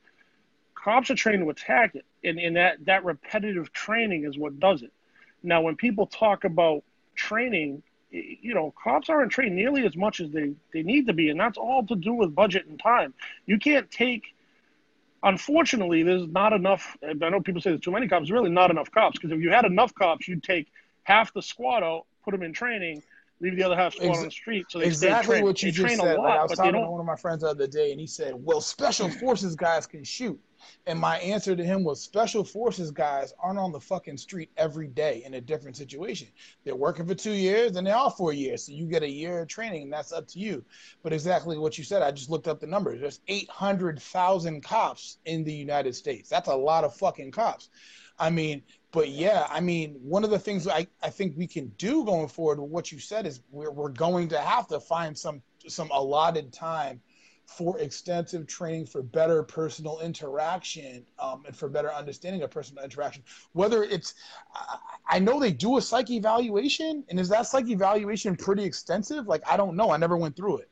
cops 0.85 1.09
are 1.09 1.15
trained 1.15 1.41
to 1.41 1.49
attack 1.49 1.95
it, 1.95 2.05
and, 2.23 2.37
and 2.37 2.55
that 2.55 2.85
that 2.85 3.03
repetitive 3.03 3.73
training 3.73 4.23
is 4.23 4.37
what 4.37 4.59
does 4.59 4.83
it. 4.83 4.93
Now, 5.41 5.61
when 5.61 5.75
people 5.75 6.05
talk 6.05 6.43
about 6.43 6.83
training, 7.15 7.81
you 8.11 8.53
know, 8.53 8.71
cops 8.81 9.09
aren't 9.09 9.31
trained 9.31 9.55
nearly 9.55 9.83
as 9.83 9.95
much 9.95 10.19
as 10.19 10.29
they, 10.29 10.53
they 10.73 10.83
need 10.83 11.07
to 11.07 11.13
be, 11.13 11.31
and 11.31 11.39
that's 11.39 11.57
all 11.57 11.83
to 11.87 11.95
do 11.95 12.13
with 12.13 12.35
budget 12.35 12.67
and 12.67 12.79
time. 12.79 13.15
You 13.47 13.57
can't 13.57 13.89
take, 13.89 14.35
unfortunately, 15.23 16.03
there's 16.03 16.27
not 16.27 16.53
enough. 16.53 16.95
I 17.03 17.13
know 17.13 17.41
people 17.41 17.61
say 17.61 17.71
there's 17.71 17.81
too 17.81 17.91
many 17.91 18.07
cops, 18.07 18.29
really 18.29 18.51
not 18.51 18.69
enough 18.69 18.91
cops, 18.91 19.17
because 19.17 19.31
if 19.35 19.41
you 19.41 19.49
had 19.49 19.65
enough 19.65 19.93
cops, 19.95 20.27
you'd 20.27 20.43
take 20.43 20.67
half 21.01 21.33
the 21.33 21.41
squad 21.41 21.81
out, 21.81 22.05
put 22.23 22.31
them 22.31 22.43
in 22.43 22.53
training, 22.53 23.01
leave 23.39 23.55
the 23.55 23.63
other 23.63 23.75
half 23.75 23.93
squad 23.93 24.09
Ex- 24.09 24.17
on 24.17 24.23
the 24.25 24.31
street. 24.31 24.65
So 24.69 24.79
they 24.79 24.85
exactly 24.85 25.41
what 25.41 25.61
you 25.61 25.71
they 25.71 25.77
just 25.77 25.97
said. 25.97 26.17
Lot, 26.17 26.23
like 26.23 26.39
I 26.39 26.43
was 26.43 26.51
talking 26.53 26.73
to 26.73 26.89
one 26.89 26.99
of 26.99 27.05
my 27.05 27.15
friends 27.15 27.41
the 27.41 27.49
other 27.49 27.67
day, 27.67 27.91
and 27.91 27.99
he 27.99 28.07
said, 28.07 28.33
"Well, 28.35 28.61
special 28.61 29.09
forces 29.21 29.55
guys 29.55 29.85
can 29.85 30.03
shoot." 30.03 30.39
And 30.87 30.99
my 30.99 31.17
answer 31.19 31.55
to 31.55 31.63
him 31.63 31.83
was 31.83 32.01
special 32.01 32.43
forces 32.43 32.91
guys 32.91 33.33
aren't 33.39 33.59
on 33.59 33.71
the 33.71 33.79
fucking 33.79 34.17
street 34.17 34.49
every 34.57 34.87
day 34.87 35.23
in 35.25 35.35
a 35.35 35.41
different 35.41 35.77
situation. 35.77 36.27
They're 36.63 36.75
working 36.75 37.05
for 37.05 37.15
two 37.15 37.33
years 37.33 37.75
and 37.75 37.85
they're 37.85 37.95
off 37.95 38.17
for 38.17 38.31
a 38.31 38.35
year. 38.35 38.57
So 38.57 38.71
you 38.71 38.85
get 38.85 39.03
a 39.03 39.09
year 39.09 39.41
of 39.41 39.47
training 39.47 39.83
and 39.83 39.93
that's 39.93 40.11
up 40.11 40.27
to 40.29 40.39
you. 40.39 40.63
But 41.03 41.13
exactly 41.13 41.57
what 41.57 41.77
you 41.77 41.83
said, 41.83 42.01
I 42.01 42.11
just 42.11 42.29
looked 42.29 42.47
up 42.47 42.59
the 42.59 42.67
numbers. 42.67 43.01
There's 43.01 43.19
800,000 43.27 44.63
cops 44.63 45.17
in 45.25 45.43
the 45.43 45.53
United 45.53 45.95
States. 45.95 46.29
That's 46.29 46.47
a 46.47 46.55
lot 46.55 46.83
of 46.83 46.95
fucking 46.95 47.31
cops. 47.31 47.69
I 48.17 48.29
mean, 48.29 48.63
but 48.91 49.09
yeah, 49.09 49.47
I 49.49 49.59
mean, 49.59 49.99
one 50.01 50.23
of 50.23 50.29
the 50.29 50.39
things 50.39 50.67
I, 50.67 50.87
I 51.03 51.09
think 51.09 51.35
we 51.37 51.47
can 51.47 51.67
do 51.77 52.05
going 52.05 52.27
forward, 52.27 52.59
what 52.61 52.91
you 52.91 52.99
said 52.99 53.25
is 53.25 53.41
we're, 53.51 53.71
we're 53.71 53.89
going 53.89 54.29
to 54.29 54.39
have 54.39 54.67
to 54.69 54.79
find 54.79 55.17
some 55.17 55.41
some 55.67 55.89
allotted 55.91 56.53
time 56.53 57.01
for 57.45 57.79
extensive 57.79 58.47
training 58.47 58.85
for 58.85 59.01
better 59.01 59.43
personal 59.43 59.99
interaction 59.99 61.05
um, 61.19 61.43
and 61.45 61.55
for 61.55 61.69
better 61.69 61.91
understanding 61.93 62.41
of 62.41 62.49
personal 62.49 62.83
interaction. 62.83 63.23
Whether 63.53 63.83
it's, 63.83 64.15
I 65.07 65.19
know 65.19 65.39
they 65.39 65.51
do 65.51 65.77
a 65.77 65.81
psych 65.81 66.09
evaluation, 66.09 67.03
and 67.09 67.19
is 67.19 67.29
that 67.29 67.45
psych 67.47 67.67
evaluation 67.67 68.35
pretty 68.35 68.63
extensive? 68.63 69.27
Like, 69.27 69.43
I 69.47 69.57
don't 69.57 69.75
know. 69.75 69.91
I 69.91 69.97
never 69.97 70.17
went 70.17 70.35
through 70.35 70.57
it. 70.57 70.69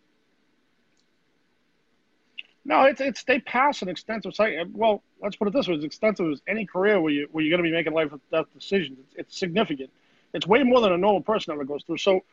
No, 2.66 2.84
it's 2.84 3.02
it's 3.02 3.24
they 3.24 3.40
pass 3.40 3.82
an 3.82 3.90
extensive 3.90 4.34
psych. 4.34 4.54
Uh, 4.60 4.66
well, 4.72 5.04
let's 5.22 5.36
put 5.36 5.48
it 5.48 5.54
this 5.54 5.68
way: 5.68 5.76
as 5.76 5.84
extensive 5.84 6.32
as 6.32 6.42
any 6.48 6.66
career 6.66 7.02
where 7.02 7.12
you 7.12 7.28
where 7.32 7.44
you're 7.44 7.52
going 7.56 7.64
to 7.64 7.70
be 7.70 7.76
making 7.76 7.94
life 7.94 8.14
or 8.14 8.20
death 8.32 8.46
decisions. 8.54 9.00
It's, 9.00 9.16
it's 9.18 9.38
significant. 9.38 9.90
It's 10.34 10.48
way 10.48 10.64
more 10.64 10.82
than 10.82 10.94
a 10.94 10.98
normal 10.98 11.22
person 11.22 11.54
ever 11.54 11.66
goes 11.66 11.84
through. 11.84 11.98
So 11.98 12.24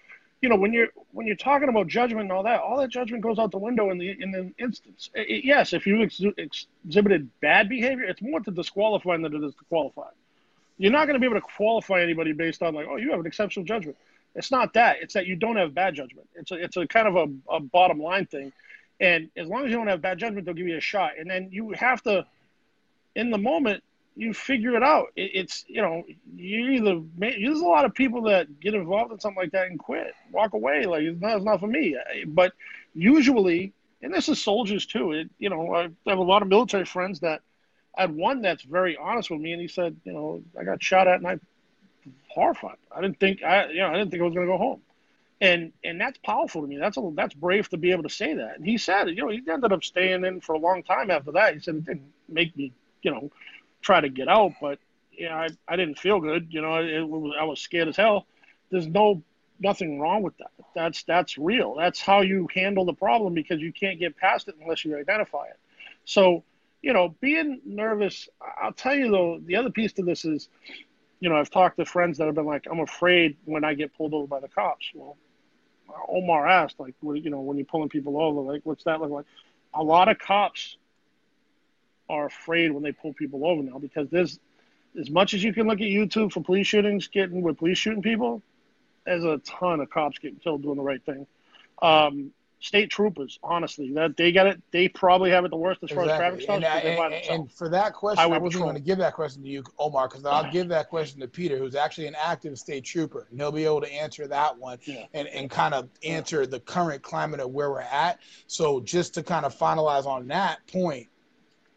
you 0.41 0.49
know, 0.49 0.57
when 0.57 0.73
you're 0.73 0.89
when 1.13 1.27
you're 1.27 1.37
talking 1.37 1.69
about 1.69 1.87
judgment 1.89 2.23
and 2.23 2.33
all 2.33 2.45
that, 2.45 2.61
all 2.61 2.79
that 2.79 2.91
judgment 2.91 3.23
goes 3.23 3.39
out 3.39 3.51
the 3.51 3.59
window 3.59 3.91
in 3.91 3.99
the 3.99 4.11
in 4.21 4.31
the 4.31 4.53
instance. 4.59 5.11
It, 5.15 5.45
yes, 5.45 5.73
if 5.73 5.87
you 5.87 6.03
ex- 6.03 6.23
exhibited 6.85 7.29
bad 7.41 7.69
behavior, 7.69 8.05
it's 8.05 8.23
more 8.23 8.41
to 8.41 8.51
disqualify 8.51 9.17
than 9.19 9.35
it 9.35 9.45
is 9.45 9.55
to 9.55 9.65
qualify. 9.69 10.09
You're 10.79 10.93
not 10.93 11.07
going 11.07 11.15
to 11.15 11.21
be 11.21 11.27
able 11.27 11.41
to 11.41 11.47
qualify 11.57 12.01
anybody 12.01 12.33
based 12.33 12.63
on 12.63 12.75
like, 12.75 12.87
oh, 12.89 12.97
you 12.97 13.11
have 13.11 13.21
an 13.21 13.27
exceptional 13.27 13.67
judgment. 13.67 13.99
It's 14.35 14.51
not 14.51 14.73
that. 14.75 14.97
It's 15.03 15.13
that 15.13 15.27
you 15.27 15.37
don't 15.37 15.57
have 15.57 15.75
bad 15.75 15.95
judgment. 15.95 16.27
It's 16.35 16.51
a 16.53 16.55
it's 16.55 16.77
a 16.79 16.87
kind 16.87 17.07
of 17.07 17.17
a, 17.17 17.57
a 17.57 17.61
bottom 17.61 18.01
line 18.01 18.25
thing, 18.25 18.53
and 19.01 19.31
as 19.37 19.47
long 19.47 19.65
as 19.65 19.71
you 19.71 19.77
don't 19.77 19.87
have 19.87 20.03
bad 20.03 20.19
judgment, 20.19 20.45
they'll 20.45 20.55
give 20.55 20.69
you 20.69 20.77
a 20.77 20.81
shot. 20.81 21.13
And 21.19 21.31
then 21.31 21.49
you 21.51 21.73
have 21.73 22.03
to, 22.03 22.27
in 23.15 23.31
the 23.31 23.39
moment, 23.39 23.83
you 24.17 24.35
figure 24.35 24.77
it 24.77 24.83
out. 24.83 25.09
It, 25.17 25.31
it's 25.35 25.65
you 25.69 25.81
know 25.81 26.03
you 26.37 26.71
either 26.71 27.01
there's 27.17 27.61
a 27.61 27.65
lot 27.65 27.85
of 27.85 27.95
people 27.95 28.23
that 28.23 28.61
get 28.61 28.75
involved 28.75 29.13
in 29.13 29.21
something 29.21 29.41
like 29.41 29.53
that 29.53 29.67
and 29.69 29.79
quit, 29.79 30.15
walk 30.31 30.53
away 30.53 30.85
like 30.85 31.03
it's 31.03 31.21
not, 31.21 31.37
it's 31.37 31.45
not 31.45 31.61
for 31.61 31.67
me. 31.67 31.97
But 32.27 32.53
usually 32.95 33.73
and 34.03 34.13
this 34.13 34.29
is 34.29 34.43
soldiers 34.43 34.87
too. 34.87 35.13
It, 35.13 35.31
you 35.39 35.51
know, 35.51 35.75
I 35.75 35.89
have 36.07 36.19
a 36.19 36.23
lot 36.23 36.43
of 36.43 36.49
military 36.49 36.85
friends 36.85 37.21
that 37.21 37.43
I 37.97 38.03
had 38.03 38.15
one 38.15 38.41
that's 38.41 38.63
very 38.63 38.97
honest 38.97 39.31
with 39.31 39.41
me, 39.41 39.53
and 39.53 39.61
he 39.61 39.69
said, 39.69 39.97
you 40.05 40.13
know, 40.13 40.43
I 40.59 40.65
got 40.65 40.83
shot 40.83 41.09
at 41.09 41.17
and 41.17 41.27
I 41.27 41.39
horrified. 42.29 42.77
I 42.95 43.01
didn't 43.01 43.21
think 43.21 43.43
I, 43.43 43.69
you 43.69 43.81
know, 43.81 43.89
I 43.89 43.97
didn't 43.97 44.11
think 44.11 44.23
I 44.23 44.25
was 44.25 44.35
going 44.35 44.47
to 44.47 44.53
go 44.53 44.59
home, 44.59 44.81
and 45.41 45.73
and 45.85 46.01
that's 46.01 46.19
powerful 46.19 46.63
to 46.63 46.69
me. 46.69 46.77
That's 46.77 46.97
a 46.97 47.11
that's 47.15 47.35
brave 47.35 47.69
to 47.71 47.77
be 47.77 47.93
able 47.93 48.03
to 48.03 48.11
say 48.11 48.35
that. 48.35 48.57
And 48.57 48.65
he 48.65 48.79
said, 48.79 49.09
you 49.09 49.17
know, 49.17 49.29
he 49.29 49.43
ended 49.49 49.73
up 49.73 49.85
staying 49.85 50.25
in 50.25 50.41
for 50.41 50.55
a 50.55 50.59
long 50.59 50.83
time 50.83 51.11
after 51.11 51.33
that. 51.33 51.55
He 51.55 51.61
said 51.61 51.77
it 51.77 51.85
didn't 51.85 52.13
make 52.29 52.57
me, 52.57 52.73
you 53.03 53.11
know, 53.11 53.31
try 53.81 54.01
to 54.01 54.09
get 54.09 54.29
out, 54.29 54.53
but 54.61 54.79
know, 55.29 55.37
I 55.37 55.49
I 55.69 55.77
didn't 55.77 55.99
feel 55.99 56.21
good. 56.21 56.49
You 56.51 56.63
know, 56.63 56.77
it, 56.77 56.87
it 56.91 57.09
was, 57.09 57.35
I 57.39 57.45
was 57.45 57.61
scared 57.61 57.89
as 57.89 57.97
hell. 57.97 58.27
There's 58.71 58.87
no 58.87 59.23
nothing 59.61 60.01
wrong 60.01 60.23
with 60.23 60.37
that. 60.39 60.51
That's 60.75 61.03
that's 61.05 61.39
real. 61.39 61.75
That's 61.75 62.01
how 62.01 62.23
you 62.23 62.49
handle 62.55 62.85
the 62.85 62.95
problem 62.95 63.35
because 63.35 63.61
you 63.61 63.73
can't 63.73 63.99
get 63.99 64.17
past 64.17 64.49
it 64.49 64.57
unless 64.61 64.85
you 64.85 64.97
identify 64.97 65.45
it. 65.45 65.59
So, 66.05 66.45
you 66.83 66.93
know, 66.93 67.15
being 67.21 67.61
nervous. 67.65 68.29
I'll 68.61 68.73
tell 68.73 68.95
you 68.95 69.11
though, 69.11 69.41
the 69.45 69.57
other 69.57 69.71
piece 69.71 69.93
to 69.95 70.03
this 70.03 70.25
is, 70.25 70.49
you 71.21 71.29
know, 71.29 71.37
I've 71.37 71.51
talked 71.51 71.79
to 71.79 71.85
friends 71.85 72.19
that 72.19 72.27
have 72.27 72.35
been 72.35 72.47
like, 72.47 72.67
I'm 72.71 72.81
afraid 72.81 73.37
when 73.45 73.65
I 73.65 73.75
get 73.75 73.95
pulled 73.97 74.15
over 74.15 74.27
by 74.27 74.41
the 74.41 74.49
cops. 74.49 74.91
Well, 74.95 75.17
Omar 76.09 76.47
asked, 76.47 76.79
like, 76.79 76.95
what 77.01 77.23
you 77.23 77.31
know, 77.31 77.41
when 77.41 77.57
you're 77.57 77.67
pulling 77.67 77.89
people 77.89 78.21
over, 78.21 78.41
like, 78.41 78.63
what's 78.65 78.85
that 78.85 79.01
look 79.01 79.11
like? 79.11 79.27
A 79.75 79.83
lot 79.83 80.09
of 80.09 80.19
cops 80.19 80.77
are 82.09 82.27
afraid 82.27 82.73
when 82.73 82.83
they 82.83 82.93
pull 82.93 83.13
people 83.13 83.47
over 83.47 83.63
now 83.63 83.79
because 83.79 84.09
there's 84.11 84.41
as 84.99 85.11
much 85.11 85.35
as 85.35 85.45
you 85.45 85.53
can 85.53 85.67
look 85.67 85.81
at 85.81 85.87
YouTube 85.87 86.33
for 86.33 86.43
police 86.43 86.67
shootings, 86.67 87.07
getting 87.09 87.43
with 87.43 87.59
police 87.59 87.79
shooting 87.79 88.03
people, 88.03 88.43
there's 89.05 89.25
a 89.25 89.39
ton 89.39 89.81
of 89.81 89.91
cops 89.91 90.19
getting 90.19 90.39
killed 90.39 90.63
doing 90.63 90.77
the 90.77 90.83
right 90.83 91.05
thing. 91.05 91.27
Um, 91.81 92.33
state 92.61 92.91
troopers, 92.91 93.39
honestly, 93.43 93.93
that 93.95 94.17
they 94.17 94.33
got 94.33 94.47
it. 94.47 94.63
They 94.71 94.89
probably 94.89 95.31
have 95.31 95.45
it 95.45 95.51
the 95.51 95.57
worst 95.57 95.81
as 95.83 95.91
exactly. 95.91 96.09
far 96.09 96.15
as 96.15 96.21
traffic 96.21 96.43
stuff. 96.43 96.63
And, 96.63 97.15
and, 97.15 97.15
and, 97.31 97.53
for 97.53 97.69
that 97.71 97.95
question, 97.95 98.23
I 98.23 98.27
wasn't 98.27 98.63
going 98.63 98.75
to 98.75 98.81
give 98.81 98.99
that 98.99 99.15
question 99.15 99.43
to 99.43 99.49
you, 99.49 99.65
Omar, 99.79 100.09
because 100.09 100.25
I'll 100.25 100.51
give 100.53 100.69
that 100.69 100.89
question 100.89 101.21
to 101.21 101.29
Peter, 101.29 101.57
who's 101.57 101.75
actually 101.75 102.07
an 102.07 102.17
active 102.23 102.59
state 102.59 102.85
trooper, 102.85 103.27
and 103.31 103.41
he'll 103.41 103.51
be 103.51 103.65
able 103.65 103.81
to 103.81 103.93
answer 103.93 104.29
that 104.29 104.57
one 104.59 104.79
yeah. 104.85 105.07
and, 105.15 105.27
and 105.29 105.51
kind 105.51 105.75
of 105.75 105.89
answer 106.05 106.47
the 106.47 106.61
current 106.61 107.03
climate 107.03 107.41
of 107.41 107.51
where 107.51 107.71
we're 107.71 107.81
at. 107.81 108.21
So 108.47 108.81
just 108.81 109.15
to 109.15 109.23
kind 109.23 109.47
of 109.47 109.57
finalize 109.57 110.07
on 110.07 110.29
that 110.29 110.67
point, 110.67 111.09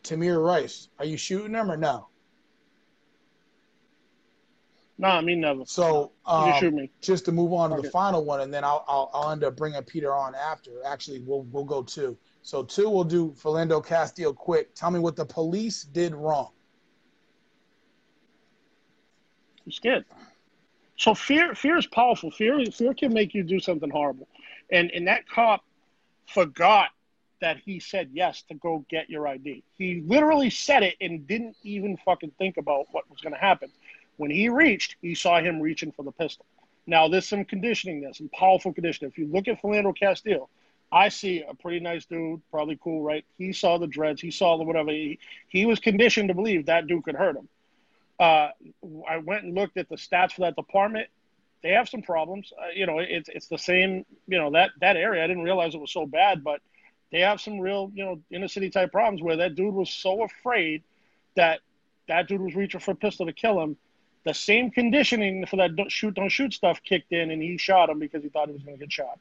Tamir 0.03 0.45
Rice, 0.45 0.89
are 0.99 1.05
you 1.05 1.15
shooting 1.15 1.53
them 1.53 1.71
or 1.71 1.77
no? 1.77 2.07
No, 4.97 5.07
I 5.07 5.21
mean 5.21 5.41
never. 5.41 5.63
So 5.65 6.11
um, 6.25 6.49
you 6.49 6.59
shoot 6.59 6.73
me. 6.73 6.91
just 7.01 7.25
to 7.25 7.31
move 7.31 7.51
on 7.51 7.75
to 7.75 7.81
the 7.81 7.89
final 7.89 8.23
one, 8.23 8.41
and 8.41 8.53
then 8.53 8.63
I'll, 8.63 8.85
I'll, 8.87 9.09
I'll 9.13 9.31
end 9.31 9.43
up 9.43 9.57
bringing 9.57 9.81
Peter 9.83 10.13
on 10.13 10.35
after. 10.35 10.71
Actually, 10.85 11.19
we'll 11.19 11.43
we'll 11.43 11.63
go 11.63 11.81
two. 11.81 12.17
So 12.43 12.63
two, 12.63 12.89
we'll 12.89 13.03
do 13.03 13.31
Philando 13.31 13.83
Castile 13.83 14.33
quick. 14.33 14.75
Tell 14.75 14.91
me 14.91 14.99
what 14.99 15.15
the 15.15 15.25
police 15.25 15.83
did 15.83 16.13
wrong. 16.13 16.51
I'm 19.65 19.71
scared. 19.71 20.05
So 20.97 21.15
fear 21.15 21.55
fear 21.55 21.77
is 21.77 21.87
powerful. 21.87 22.29
Fear 22.29 22.65
fear 22.67 22.93
can 22.93 23.13
make 23.13 23.33
you 23.33 23.43
do 23.43 23.59
something 23.59 23.89
horrible, 23.89 24.27
and 24.71 24.91
and 24.91 25.07
that 25.07 25.27
cop 25.27 25.63
forgot 26.27 26.89
that 27.41 27.57
he 27.65 27.77
said 27.77 28.09
yes 28.13 28.41
to 28.43 28.53
go 28.53 28.85
get 28.89 29.09
your 29.09 29.27
ID. 29.27 29.63
He 29.77 30.01
literally 30.07 30.49
said 30.49 30.81
it 30.81 30.95
and 31.01 31.27
didn't 31.27 31.57
even 31.63 31.97
fucking 31.97 32.31
think 32.37 32.55
about 32.55 32.85
what 32.91 33.09
was 33.09 33.19
going 33.19 33.33
to 33.33 33.39
happen. 33.39 33.69
When 34.17 34.31
he 34.31 34.49
reached, 34.49 34.95
he 35.01 35.15
saw 35.15 35.41
him 35.41 35.59
reaching 35.59 35.91
for 35.91 36.03
the 36.03 36.11
pistol. 36.11 36.45
Now, 36.85 37.07
there's 37.07 37.27
some 37.27 37.45
conditioning 37.45 38.01
there, 38.01 38.13
some 38.13 38.29
powerful 38.29 38.73
conditioning. 38.73 39.11
If 39.11 39.17
you 39.17 39.27
look 39.27 39.47
at 39.47 39.61
Philando 39.61 39.97
Castile, 39.97 40.49
I 40.91 41.09
see 41.09 41.43
a 41.47 41.55
pretty 41.55 41.79
nice 41.79 42.05
dude, 42.05 42.41
probably 42.51 42.77
cool, 42.83 43.01
right? 43.01 43.25
He 43.37 43.53
saw 43.53 43.77
the 43.77 43.87
dreads, 43.87 44.21
he 44.21 44.31
saw 44.31 44.57
the 44.57 44.63
whatever. 44.63 44.91
He, 44.91 45.19
he 45.47 45.65
was 45.65 45.79
conditioned 45.79 46.27
to 46.27 46.35
believe 46.35 46.67
that 46.67 46.87
dude 46.87 47.03
could 47.03 47.15
hurt 47.15 47.35
him. 47.35 47.47
Uh, 48.19 48.49
I 49.09 49.17
went 49.17 49.43
and 49.43 49.55
looked 49.55 49.77
at 49.77 49.89
the 49.89 49.95
stats 49.95 50.33
for 50.33 50.41
that 50.41 50.55
department. 50.55 51.07
They 51.63 51.71
have 51.71 51.89
some 51.89 52.01
problems. 52.03 52.51
Uh, 52.57 52.67
you 52.75 52.85
know, 52.85 52.99
it's 52.99 53.29
it's 53.29 53.47
the 53.47 53.57
same. 53.57 54.05
You 54.27 54.37
know 54.37 54.51
that 54.51 54.71
that 54.81 54.97
area. 54.97 55.23
I 55.23 55.27
didn't 55.27 55.43
realize 55.43 55.73
it 55.73 55.81
was 55.81 55.91
so 55.91 56.05
bad, 56.05 56.43
but 56.43 56.61
they 57.11 57.21
have 57.21 57.41
some 57.41 57.59
real, 57.59 57.91
you 57.95 58.03
know, 58.03 58.21
inner 58.31 58.47
city 58.47 58.69
type 58.69 58.91
problems 58.91 59.21
where 59.21 59.37
that 59.37 59.55
dude 59.55 59.73
was 59.73 59.89
so 59.89 60.23
afraid 60.23 60.83
that 61.35 61.61
that 62.07 62.27
dude 62.27 62.41
was 62.41 62.55
reaching 62.55 62.79
for 62.79 62.91
a 62.91 62.95
pistol 62.95 63.25
to 63.25 63.33
kill 63.33 63.61
him 63.61 63.77
the 64.23 64.33
same 64.33 64.71
conditioning 64.71 65.45
for 65.45 65.57
that 65.57 65.75
don't 65.75 65.91
shoot 65.91 66.13
don't 66.13 66.29
shoot 66.29 66.53
stuff 66.53 66.81
kicked 66.83 67.11
in 67.11 67.31
and 67.31 67.41
he 67.41 67.57
shot 67.57 67.89
him 67.89 67.99
because 67.99 68.23
he 68.23 68.29
thought 68.29 68.47
he 68.47 68.53
was 68.53 68.63
going 68.63 68.77
to 68.77 68.79
get 68.79 68.91
shot. 68.91 69.19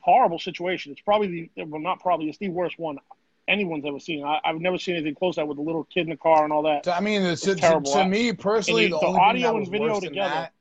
Horrible 0.00 0.38
situation. 0.38 0.92
It's 0.92 1.00
probably 1.00 1.50
the 1.56 1.64
well 1.64 1.80
not 1.80 2.00
probably 2.00 2.28
it's 2.28 2.38
the 2.38 2.48
worst 2.48 2.78
one 2.78 2.98
anyone's 3.46 3.86
ever 3.86 3.98
seen. 3.98 4.24
I, 4.24 4.40
have 4.44 4.60
never 4.60 4.78
seen 4.78 4.96
anything 4.96 5.14
close 5.14 5.36
to 5.36 5.40
that 5.40 5.46
with 5.46 5.58
a 5.58 5.62
little 5.62 5.84
kid 5.84 6.02
in 6.02 6.10
the 6.10 6.16
car 6.16 6.44
and 6.44 6.52
all 6.52 6.62
that. 6.62 6.86
I 6.86 7.00
mean 7.00 7.22
it's, 7.22 7.46
it's 7.46 7.60
terrible. 7.60 7.90
to, 7.92 8.02
to 8.02 8.08
me 8.08 8.32
personally 8.32 8.84
he, 8.84 8.90
the, 8.90 8.98
the 8.98 9.06
audio 9.06 9.56
and 9.56 9.68
video 9.68 10.00
together. 10.00 10.28
that, 10.28 10.52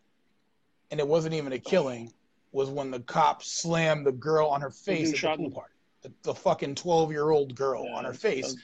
and 0.92 1.00
it 1.00 1.08
wasn't 1.08 1.34
even 1.34 1.52
a 1.52 1.60
killing 1.60 2.14
was 2.54 2.70
when 2.70 2.92
the 2.92 3.02
cop 3.02 3.44
slammed 3.44 4.06
the 4.06 4.12
girl 4.12 4.48
on 4.48 4.62
her 4.62 4.72
face 4.72 5.14
at 5.24 5.38
the 5.38 5.44
pool 5.44 5.52
party 5.52 5.74
the, 6.02 6.12
the 6.24 6.34
fucking 6.34 6.76
12 6.76 7.12
year 7.12 7.30
old 7.30 7.56
girl 7.56 7.86
yeah, 7.86 7.96
on 7.96 8.06
her 8.06 8.14
face 8.14 8.56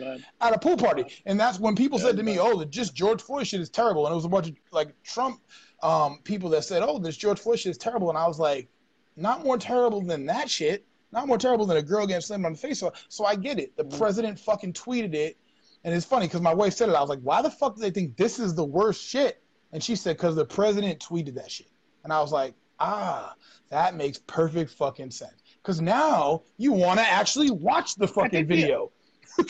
at 0.42 0.54
a 0.54 0.58
pool 0.58 0.78
party. 0.78 1.06
And 1.26 1.40
that's 1.40 1.60
when 1.60 1.76
people 1.76 2.00
yeah, 2.00 2.06
said 2.06 2.18
to 2.18 2.24
me, 2.24 2.40
oh, 2.40 2.58
the 2.58 2.66
just 2.66 2.96
George 2.96 3.22
Floyd 3.22 3.48
shit 3.48 3.62
is 3.62 3.70
terrible. 3.70 4.06
And 4.06 4.14
it 4.14 4.16
was 4.16 4.26
a 4.26 4.30
bunch 4.30 4.50
of 4.50 4.56
like 4.72 4.90
Trump 5.04 5.42
um, 5.82 6.20
people 6.24 6.50
that 6.52 6.64
said, 6.64 6.84
oh, 6.84 7.00
this 7.00 7.18
George 7.18 7.40
Floyd 7.40 7.60
shit 7.60 7.72
is 7.72 7.78
terrible. 7.78 8.10
And 8.10 8.18
I 8.18 8.28
was 8.28 8.40
like, 8.40 8.70
not 9.16 9.44
more 9.44 9.58
terrible 9.58 10.02
than 10.02 10.26
that 10.28 10.50
shit. 10.50 10.86
Not 11.12 11.28
more 11.28 11.38
terrible 11.38 11.66
than 11.66 11.78
a 11.78 11.82
girl 11.82 12.08
getting 12.08 12.22
slammed 12.22 12.46
on 12.46 12.54
the 12.54 12.58
face. 12.58 12.80
So, 12.80 12.92
so 13.08 13.26
I 13.26 13.36
get 13.36 13.60
it. 13.60 13.76
The 13.78 13.84
mm-hmm. 13.84 13.98
president 13.98 14.40
fucking 14.40 14.74
tweeted 14.74 15.14
it. 15.14 15.38
And 15.84 15.94
it's 15.94 16.06
funny 16.06 16.28
because 16.28 16.42
my 16.42 16.54
wife 16.54 16.74
said 16.74 16.90
it. 16.90 16.96
I 16.96 17.02
was 17.02 17.10
like, 17.10 17.20
why 17.20 17.42
the 17.42 17.52
fuck 17.52 17.76
do 17.76 17.82
they 17.82 17.92
think 17.92 18.16
this 18.16 18.40
is 18.40 18.56
the 18.56 18.64
worst 18.64 19.04
shit? 19.04 19.44
And 19.74 19.84
she 19.84 19.96
said, 19.96 20.18
because 20.18 20.36
the 20.36 20.46
president 20.46 21.00
tweeted 21.00 21.36
that 21.36 21.52
shit. 21.52 21.68
And 22.04 22.14
I 22.14 22.22
was 22.22 22.32
like, 22.32 22.54
ah, 22.80 23.36
that 23.70 23.96
makes 23.96 24.18
perfect 24.20 24.72
fucking 24.72 25.12
sense 25.12 25.43
because 25.64 25.80
now 25.80 26.41
you 26.57 26.74
want 26.74 26.99
to 26.99 27.05
actually 27.05 27.49
watch 27.49 27.95
the 27.95 28.07
fucking 28.07 28.45
video. 28.45 28.91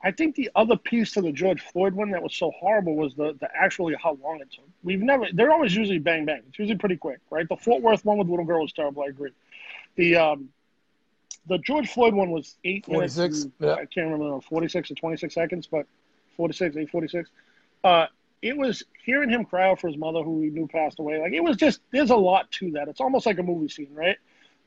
I 0.00 0.12
think 0.12 0.36
the 0.36 0.48
other 0.54 0.76
piece 0.76 1.10
to 1.12 1.22
the 1.22 1.32
George 1.32 1.60
Floyd 1.60 1.92
one 1.94 2.10
that 2.12 2.22
was 2.22 2.32
so 2.34 2.52
horrible 2.52 2.94
was 2.94 3.14
the, 3.16 3.36
the 3.40 3.48
actually 3.54 3.96
how 4.00 4.16
long 4.22 4.40
it 4.40 4.52
took. 4.52 4.68
We've 4.84 5.00
never 5.00 5.26
they're 5.32 5.50
always 5.50 5.74
usually 5.74 5.98
bang 5.98 6.24
bang. 6.24 6.42
It's 6.48 6.58
usually 6.58 6.78
pretty 6.78 6.96
quick, 6.96 7.18
right? 7.30 7.48
The 7.48 7.56
Fort 7.56 7.82
Worth 7.82 8.04
one 8.04 8.18
with 8.18 8.28
the 8.28 8.30
little 8.30 8.46
girl 8.46 8.62
was 8.62 8.72
terrible. 8.72 9.02
I 9.02 9.06
agree. 9.06 9.32
The 9.96 10.16
um, 10.16 10.50
the 11.48 11.58
George 11.58 11.88
Floyd 11.90 12.14
one 12.14 12.30
was 12.30 12.56
eight 12.64 12.86
46, 12.86 13.18
minutes. 13.18 13.48
yeah. 13.58 13.72
I 13.72 13.86
can't 13.86 14.10
remember 14.10 14.40
forty 14.40 14.68
six 14.68 14.90
or 14.90 14.94
twenty 14.94 15.16
six 15.16 15.34
seconds, 15.34 15.66
but 15.66 15.86
46, 16.36 16.76
846. 16.76 17.30
Uh, 17.82 18.06
it 18.42 18.56
was 18.56 18.82
hearing 19.04 19.30
him 19.30 19.44
cry 19.44 19.70
out 19.70 19.80
for 19.80 19.88
his 19.88 19.96
mother, 19.96 20.22
who 20.22 20.40
he 20.40 20.50
knew 20.50 20.66
passed 20.66 20.98
away. 20.98 21.20
Like 21.20 21.32
it 21.32 21.42
was 21.42 21.56
just 21.56 21.80
there's 21.92 22.10
a 22.10 22.16
lot 22.16 22.50
to 22.52 22.70
that. 22.72 22.88
It's 22.88 23.00
almost 23.00 23.26
like 23.26 23.38
a 23.38 23.42
movie 23.42 23.68
scene, 23.68 23.94
right? 23.94 24.16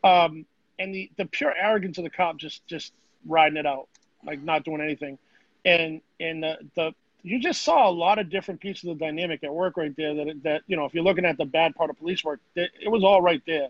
Um, 0.04 0.46
and 0.80 0.94
the 0.94 1.12
the 1.18 1.26
pure 1.26 1.54
arrogance 1.56 1.98
of 1.98 2.04
the 2.04 2.10
cop 2.10 2.38
just 2.38 2.66
just 2.68 2.94
riding 3.26 3.58
it 3.58 3.66
out, 3.66 3.88
like 4.26 4.42
not 4.42 4.66
doing 4.66 4.82
anything, 4.82 5.18
and 5.66 6.02
and 6.20 6.44
the 6.44 6.58
the 6.76 6.94
you 7.24 7.40
just 7.40 7.62
saw 7.62 7.88
a 7.88 7.92
lot 7.92 8.18
of 8.20 8.30
different 8.30 8.60
pieces 8.60 8.90
of 8.90 8.98
the 8.98 9.06
dynamic 9.06 9.44
at 9.44 9.54
work 9.54 9.78
right 9.78 9.96
there. 9.96 10.14
That 10.14 10.44
that 10.44 10.62
you 10.68 10.76
know, 10.76 10.86
if 10.86 10.94
you're 10.94 11.04
looking 11.04 11.26
at 11.26 11.38
the 11.38 11.46
bad 11.46 11.76
part 11.76 11.90
of 11.90 11.98
police 11.98 12.24
work, 12.24 12.40
it 12.56 12.90
was 12.92 13.04
all 13.04 13.22
right 13.22 13.42
there. 13.46 13.70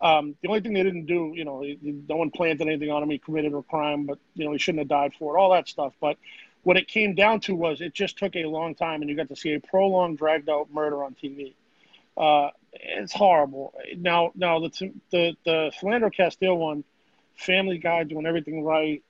Um, 0.00 0.36
the 0.42 0.48
only 0.48 0.60
thing 0.60 0.74
they 0.74 0.82
didn't 0.82 1.06
do, 1.06 1.32
you 1.34 1.44
know, 1.44 1.64
no 1.82 2.16
one 2.16 2.30
planted 2.30 2.66
anything 2.66 2.90
on 2.90 3.02
him. 3.02 3.08
He 3.08 3.18
committed 3.18 3.54
a 3.54 3.62
crime, 3.62 4.04
but 4.04 4.18
you 4.34 4.44
know, 4.44 4.52
he 4.52 4.58
shouldn't 4.58 4.80
have 4.80 4.88
died 4.88 5.12
for 5.18 5.36
it. 5.36 5.40
All 5.40 5.52
that 5.52 5.68
stuff, 5.68 5.94
but 6.00 6.18
what 6.66 6.76
it 6.76 6.88
came 6.88 7.14
down 7.14 7.38
to 7.38 7.54
was 7.54 7.80
it 7.80 7.94
just 7.94 8.18
took 8.18 8.34
a 8.34 8.44
long 8.44 8.74
time, 8.74 9.00
and 9.00 9.08
you 9.08 9.14
got 9.14 9.28
to 9.28 9.36
see 9.36 9.54
a 9.54 9.60
prolonged, 9.60 10.18
dragged 10.18 10.50
out 10.50 10.68
murder 10.68 11.04
on 11.04 11.14
TV. 11.14 11.54
Uh, 12.16 12.50
it's 12.72 13.12
horrible. 13.12 13.72
Now, 13.96 14.32
now 14.34 14.58
the 14.58 14.90
the 15.12 15.36
the 15.44 15.70
Philando 15.80 16.12
Castile 16.12 16.58
one, 16.58 16.82
Family 17.36 17.78
Guy 17.78 18.02
doing 18.02 18.26
everything 18.26 18.64
right, 18.64 19.00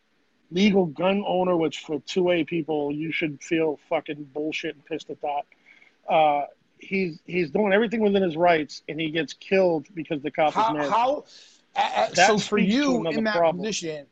legal 0.51 0.85
gun 0.85 1.25
owner, 1.27 1.57
which 1.57 1.79
for 1.79 1.99
two 2.01 2.31
A 2.31 2.45
people 2.45 2.93
you 2.93 3.11
should 3.11 3.43
feel 3.43 3.81
fucking 3.89 4.25
bullshit 4.35 4.75
and 4.75 4.85
pissed 4.85 5.09
at 5.09 5.23
that. 5.23 6.13
Uh, 6.13 6.45
he's 6.79 7.21
he's 7.25 7.49
doing 7.53 7.73
everything 7.73 8.03
within 8.03 8.23
his 8.23 8.37
rights, 8.37 8.83
and 8.87 9.01
he 9.01 9.11
gets 9.11 9.33
killed 9.33 9.87
because 9.95 10.21
the 10.21 10.31
cop 10.31 10.53
how, 10.53 10.77
is 10.77 10.77
mad. 10.77 10.91
How? 10.91 11.25
Uh, 11.75 12.09
so 12.13 12.37
for 12.37 12.59
you 12.59 13.09
in 13.09 13.25
that 13.25 13.37
problem. 13.37 13.65
position, 13.65 14.05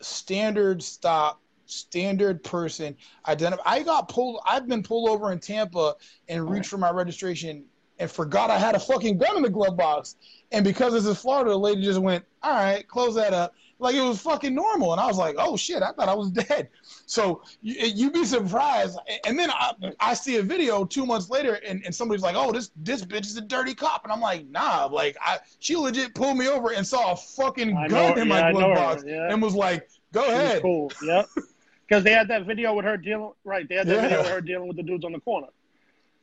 standard 0.00 0.82
stop 0.82 1.38
standard 1.68 2.42
person 2.42 2.96
identify. 3.26 3.62
I 3.64 3.82
got 3.82 4.08
pulled. 4.08 4.40
I've 4.48 4.66
been 4.66 4.82
pulled 4.82 5.08
over 5.10 5.32
in 5.32 5.38
Tampa 5.38 5.94
and 6.28 6.48
reached 6.48 6.68
for 6.68 6.78
my 6.78 6.90
registration 6.90 7.64
and 8.00 8.10
forgot 8.10 8.50
I 8.50 8.58
had 8.58 8.74
a 8.74 8.80
fucking 8.80 9.18
gun 9.18 9.36
in 9.36 9.42
the 9.42 9.50
glove 9.50 9.76
box. 9.76 10.16
And 10.52 10.64
because 10.64 10.92
this 10.92 11.04
is 11.04 11.18
Florida, 11.18 11.50
the 11.50 11.58
lady 11.58 11.82
just 11.82 12.00
went, 12.00 12.24
"All 12.42 12.52
right, 12.54 12.86
close 12.86 13.14
that 13.16 13.34
up." 13.34 13.54
like 13.78 13.94
it 13.94 14.02
was 14.02 14.20
fucking 14.20 14.54
normal. 14.54 14.92
And 14.92 15.00
I 15.00 15.06
was 15.06 15.16
like, 15.16 15.36
oh 15.38 15.56
shit, 15.56 15.82
I 15.82 15.92
thought 15.92 16.08
I 16.08 16.14
was 16.14 16.30
dead. 16.48 16.68
So 17.06 17.42
you, 17.62 17.74
you'd 17.94 18.12
be 18.12 18.24
surprised. 18.24 18.98
And 19.26 19.38
then 19.38 19.50
I, 19.50 19.72
I 20.00 20.14
see 20.14 20.36
a 20.36 20.42
video 20.42 20.84
two 20.84 21.06
months 21.06 21.30
later, 21.30 21.54
and, 21.66 21.82
and 21.84 21.94
somebody's 21.94 22.22
like, 22.22 22.36
oh, 22.36 22.52
this 22.52 22.70
this 22.76 23.04
bitch 23.04 23.26
is 23.26 23.36
a 23.36 23.40
dirty 23.40 23.74
cop, 23.74 24.04
and 24.04 24.12
I'm 24.12 24.20
like, 24.20 24.46
nah, 24.48 24.86
like 24.86 25.16
I 25.20 25.38
she 25.58 25.76
legit 25.76 26.14
pulled 26.14 26.36
me 26.36 26.48
over 26.48 26.72
and 26.72 26.86
saw 26.86 27.12
a 27.12 27.16
fucking 27.16 27.76
I 27.76 27.88
gun 27.88 28.16
know- 28.16 28.22
in 28.22 28.28
yeah, 28.28 28.42
my 28.42 28.52
glove 28.52 28.74
box 28.74 29.04
yeah. 29.06 29.30
and 29.30 29.40
was 29.40 29.54
like, 29.54 29.88
go 30.12 30.24
ahead. 30.26 30.62
cool. 30.62 30.92
Yep. 31.02 31.28
Because 31.88 32.04
they 32.04 32.12
had 32.12 32.28
that 32.28 32.44
video 32.44 32.74
with 32.74 32.84
her 32.84 32.96
dealing. 32.96 33.32
Right. 33.44 33.68
They 33.68 33.76
had 33.76 33.86
that 33.86 33.94
Yeah. 33.94 34.02
video 34.02 34.18
with 34.22 34.28
her 34.30 34.40
dealing 34.40 34.68
with 34.68 34.76
the 34.76 34.82
dudes 34.82 35.04
on 35.04 35.12
the 35.12 35.20
corner. 35.20 35.48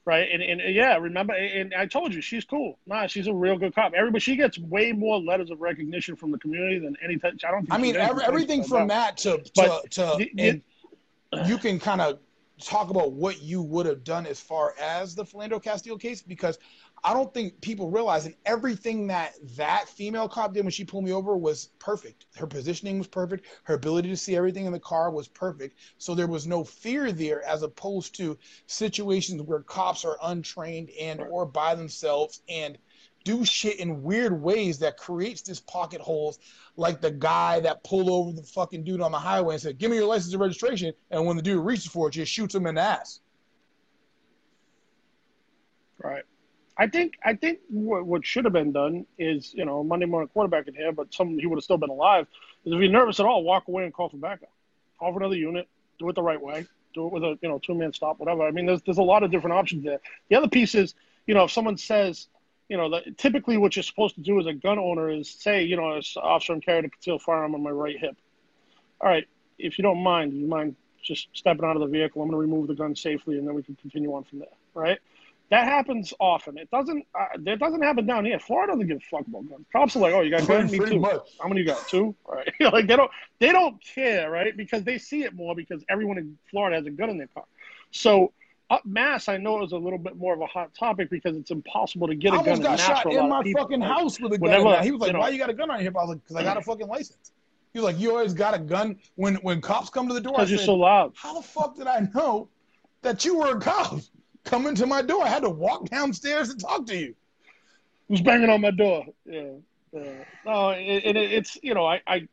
Right. 0.05 0.29
And, 0.31 0.43
and 0.43 0.61
yeah, 0.75 0.97
remember, 0.97 1.33
and 1.33 1.73
I 1.73 1.87
told 1.87 2.13
you 2.13 2.21
she's 2.21 2.45
cool. 2.45 2.77
Nah, 2.85 3.07
she's 3.07 3.25
a 3.25 3.33
real 3.33 3.57
good 3.57 3.73
cop. 3.73 3.93
Everybody, 3.95 4.19
she 4.21 4.35
gets 4.35 4.59
way 4.59 4.91
more 4.91 5.19
letters 5.19 5.49
of 5.49 5.59
recognition 5.61 6.15
from 6.15 6.31
the 6.31 6.37
community 6.37 6.77
than 6.77 6.95
any. 7.03 7.15
T- 7.17 7.27
I 7.43 7.49
don't. 7.49 7.61
Think 7.61 7.73
I 7.73 7.77
mean, 7.79 7.95
every, 7.95 8.23
everything 8.23 8.63
from 8.63 8.87
that 8.89 9.17
to 9.17 9.39
to, 9.55 9.81
to 9.89 10.15
the- 10.19 10.31
the- 10.35 10.61
and 11.31 11.47
you 11.49 11.57
can 11.57 11.79
kind 11.79 12.01
of 12.01 12.19
talk 12.61 12.91
about 12.91 13.13
what 13.13 13.41
you 13.41 13.63
would 13.63 13.87
have 13.87 14.03
done 14.03 14.27
as 14.27 14.39
far 14.39 14.75
as 14.79 15.15
the 15.15 15.25
Philando 15.25 15.61
Castile 15.61 15.97
case 15.97 16.21
because 16.21 16.59
I 17.05 17.13
don't 17.13 17.31
think 17.35 17.61
people 17.61 17.91
realize 17.91 18.25
and 18.25 18.33
everything 18.47 19.05
that 19.07 19.35
that 19.55 19.87
female 19.87 20.27
cop 20.27 20.55
did 20.55 20.63
when 20.63 20.71
she 20.71 20.83
pulled 20.83 21.03
me 21.03 21.11
over 21.11 21.37
was 21.37 21.69
perfect. 21.77 22.25
Her 22.35 22.47
positioning 22.47 22.97
was 22.97 23.05
perfect. 23.07 23.45
Her 23.65 23.75
ability 23.75 24.09
to 24.09 24.17
see 24.17 24.35
everything 24.35 24.65
in 24.65 24.71
the 24.71 24.79
car 24.79 25.11
was 25.11 25.27
perfect. 25.27 25.77
So 25.99 26.15
there 26.15 26.25
was 26.25 26.47
no 26.47 26.63
fear 26.63 27.11
there 27.11 27.43
as 27.47 27.61
opposed 27.61 28.15
to 28.15 28.39
situations 28.65 29.43
where 29.43 29.59
cops 29.59 30.03
are 30.03 30.17
untrained 30.23 30.89
and 30.99 31.21
or 31.21 31.45
by 31.45 31.75
themselves 31.75 32.41
and 32.49 32.75
do 33.23 33.45
shit 33.45 33.79
in 33.79 34.01
weird 34.01 34.41
ways 34.41 34.79
that 34.79 34.97
creates 34.97 35.43
this 35.43 35.59
pocket 35.59 36.01
holes 36.01 36.39
like 36.75 37.01
the 37.01 37.11
guy 37.11 37.59
that 37.59 37.83
pulled 37.83 38.09
over 38.09 38.31
the 38.31 38.41
fucking 38.41 38.83
dude 38.83 39.01
on 39.01 39.11
the 39.11 39.19
highway 39.19 39.53
and 39.53 39.61
said, 39.61 39.77
"Give 39.77 39.91
me 39.91 39.97
your 39.97 40.07
license 40.07 40.33
and 40.33 40.41
registration," 40.41 40.91
and 41.11 41.23
when 41.23 41.37
the 41.37 41.43
dude 41.43 41.63
reaches 41.63 41.85
for 41.85 42.07
it, 42.07 42.13
just 42.13 42.31
shoots 42.31 42.55
him 42.55 42.65
in 42.65 42.75
the 42.75 42.81
ass. 42.81 43.19
Right. 45.99 46.23
I 46.77 46.87
think 46.87 47.13
I 47.23 47.33
think 47.33 47.59
what, 47.69 48.05
what 48.05 48.25
should 48.25 48.45
have 48.45 48.53
been 48.53 48.71
done 48.71 49.05
is 49.17 49.53
you 49.53 49.65
know 49.65 49.83
Monday 49.83 50.05
morning 50.05 50.27
quarterback 50.29 50.67
in 50.67 50.73
here, 50.73 50.91
but 50.91 51.13
some 51.13 51.37
he 51.39 51.45
would 51.45 51.57
have 51.57 51.63
still 51.63 51.77
been 51.77 51.89
alive. 51.89 52.27
Is 52.65 52.73
if 52.73 52.79
you're 52.79 52.91
nervous 52.91 53.19
at 53.19 53.25
all, 53.25 53.43
walk 53.43 53.67
away 53.67 53.85
and 53.85 53.93
call 53.93 54.09
for 54.09 54.17
backup. 54.17 54.51
Call 54.99 55.13
for 55.13 55.19
another 55.19 55.35
unit. 55.35 55.67
Do 55.99 56.09
it 56.09 56.15
the 56.15 56.23
right 56.23 56.41
way. 56.41 56.65
Do 56.93 57.07
it 57.07 57.13
with 57.13 57.23
a 57.23 57.37
you 57.41 57.49
know 57.49 57.59
two 57.59 57.75
man 57.75 57.93
stop, 57.93 58.19
whatever. 58.19 58.45
I 58.45 58.51
mean, 58.51 58.65
there's 58.65 58.81
there's 58.81 58.97
a 58.97 59.03
lot 59.03 59.23
of 59.23 59.31
different 59.31 59.55
options 59.55 59.83
there. 59.85 59.99
The 60.29 60.35
other 60.35 60.49
piece 60.49 60.75
is 60.75 60.95
you 61.27 61.33
know 61.33 61.45
if 61.45 61.51
someone 61.51 61.77
says 61.77 62.27
you 62.67 62.75
know 62.75 62.99
typically 63.17 63.57
what 63.57 63.75
you're 63.75 63.83
supposed 63.83 64.15
to 64.15 64.21
do 64.21 64.39
as 64.39 64.45
a 64.45 64.53
gun 64.53 64.77
owner 64.77 65.09
is 65.09 65.29
say 65.29 65.63
you 65.63 65.77
know 65.77 65.93
as 65.93 66.17
officer 66.17 66.53
I'm 66.53 66.61
carrying 66.61 66.85
a 66.85 66.89
concealed 66.89 67.21
firearm 67.21 67.55
on 67.55 67.63
my 67.63 67.69
right 67.69 67.97
hip. 67.97 68.17
All 68.99 69.09
right, 69.09 69.27
if 69.57 69.77
you 69.77 69.83
don't 69.83 70.03
mind, 70.03 70.33
you 70.33 70.47
mind 70.47 70.75
just 71.01 71.29
stepping 71.33 71.63
out 71.63 71.75
of 71.75 71.81
the 71.81 71.87
vehicle? 71.87 72.21
I'm 72.21 72.29
going 72.29 72.37
to 72.37 72.41
remove 72.41 72.67
the 72.67 72.75
gun 72.75 72.95
safely, 72.95 73.37
and 73.37 73.47
then 73.47 73.53
we 73.53 73.63
can 73.63 73.75
continue 73.75 74.13
on 74.13 74.23
from 74.23 74.39
there. 74.39 74.47
Right. 74.73 74.99
That 75.51 75.65
happens 75.65 76.11
often. 76.19 76.57
It 76.57 76.69
doesn't. 76.71 77.05
Uh, 77.13 77.25
that 77.39 77.59
doesn't 77.59 77.81
happen 77.83 78.05
down 78.07 78.25
here. 78.25 78.39
Florida 78.39 78.73
doesn't 78.73 78.87
give 78.87 78.97
a 78.97 78.99
fuck 79.01 79.27
about 79.27 79.47
guns. 79.47 79.65
Cops 79.71 79.95
are 79.95 79.99
like, 79.99 80.13
"Oh, 80.13 80.21
you 80.21 80.31
got 80.31 80.41
a 80.41 80.45
gun? 80.47 80.71
Me 80.71 80.79
too. 80.79 80.99
much. 80.99 81.21
How 81.39 81.47
many 81.47 81.61
you 81.61 81.67
got? 81.67 81.87
Two? 81.87 82.15
All 82.25 82.33
right. 82.35 82.51
like 82.73 82.87
they 82.87 82.95
don't. 82.95 83.11
They 83.39 83.51
don't 83.51 83.79
care, 83.83 84.31
right? 84.31 84.57
Because 84.57 84.83
they 84.83 84.97
see 84.97 85.23
it 85.23 85.35
more 85.35 85.53
because 85.55 85.83
everyone 85.87 86.17
in 86.17 86.37
Florida 86.49 86.77
has 86.77 86.85
a 86.87 86.89
gun 86.89 87.11
in 87.11 87.17
their 87.19 87.27
car. 87.27 87.43
So 87.91 88.33
up 88.71 88.83
mass, 88.87 89.29
I 89.29 89.37
know 89.37 89.63
is 89.63 89.71
a 89.71 89.77
little 89.77 89.99
bit 89.99 90.17
more 90.17 90.33
of 90.33 90.41
a 90.41 90.47
hot 90.47 90.73
topic 90.73 91.11
because 91.11 91.37
it's 91.37 91.51
impossible 91.51 92.07
to 92.07 92.15
get 92.15 92.33
I 92.33 92.37
a 92.37 92.39
gun 92.39 92.47
almost 92.53 92.59
in 92.61 92.63
got 92.65 92.79
shot 92.79 93.13
in 93.13 93.29
my 93.29 93.43
people. 93.43 93.61
fucking 93.61 93.81
house 93.81 94.19
with 94.19 94.33
a 94.33 94.37
gun. 94.39 94.49
whenever. 94.63 94.81
He 94.83 94.89
was 94.91 95.01
like, 95.01 95.07
you 95.09 95.13
know- 95.13 95.19
"Why 95.19 95.29
you 95.29 95.37
got 95.37 95.51
a 95.51 95.53
gun 95.53 95.69
on 95.69 95.77
your 95.77 95.83
hip?" 95.83 95.95
I 95.95 96.01
was 96.01 96.09
like, 96.09 96.27
"Cause 96.27 96.37
I 96.37 96.43
got 96.43 96.57
a 96.57 96.61
fucking 96.61 96.87
license." 96.87 97.31
He 97.71 97.79
was 97.79 97.85
like, 97.93 97.99
"You 98.01 98.09
always 98.09 98.33
got 98.33 98.55
a 98.55 98.59
gun 98.59 98.97
when 99.13 99.35
when 99.35 99.61
cops 99.61 99.91
come 99.91 100.07
to 100.07 100.13
the 100.15 100.21
door." 100.21 100.33
I 100.33 100.37
Because 100.37 100.49
you're 100.51 100.59
so 100.59 100.73
loud. 100.75 101.13
how 101.15 101.35
the 101.35 101.43
fuck 101.43 101.75
did 101.77 101.85
I 101.85 102.09
know 102.15 102.49
that 103.03 103.23
you 103.23 103.37
were 103.37 103.55
a 103.55 103.59
cop 103.59 103.99
coming 104.45 104.75
to 104.75 104.85
my 104.85 105.01
door? 105.01 105.23
I 105.23 105.29
had 105.29 105.43
to 105.43 105.49
walk 105.49 105.89
downstairs 105.89 106.53
to 106.53 106.57
talk 106.57 106.85
to 106.87 106.95
you. 106.95 107.15
Who's 108.07 108.21
banging 108.21 108.49
on 108.49 108.61
my 108.61 108.71
door? 108.71 109.05
Yeah. 109.25 109.53
Yeah. 109.91 110.11
No, 110.45 110.69
it, 110.71 111.03
it, 111.05 111.15
it's 111.15 111.57
you 111.63 111.73
know 111.73 111.85
I, 111.85 112.01
I 112.05 112.27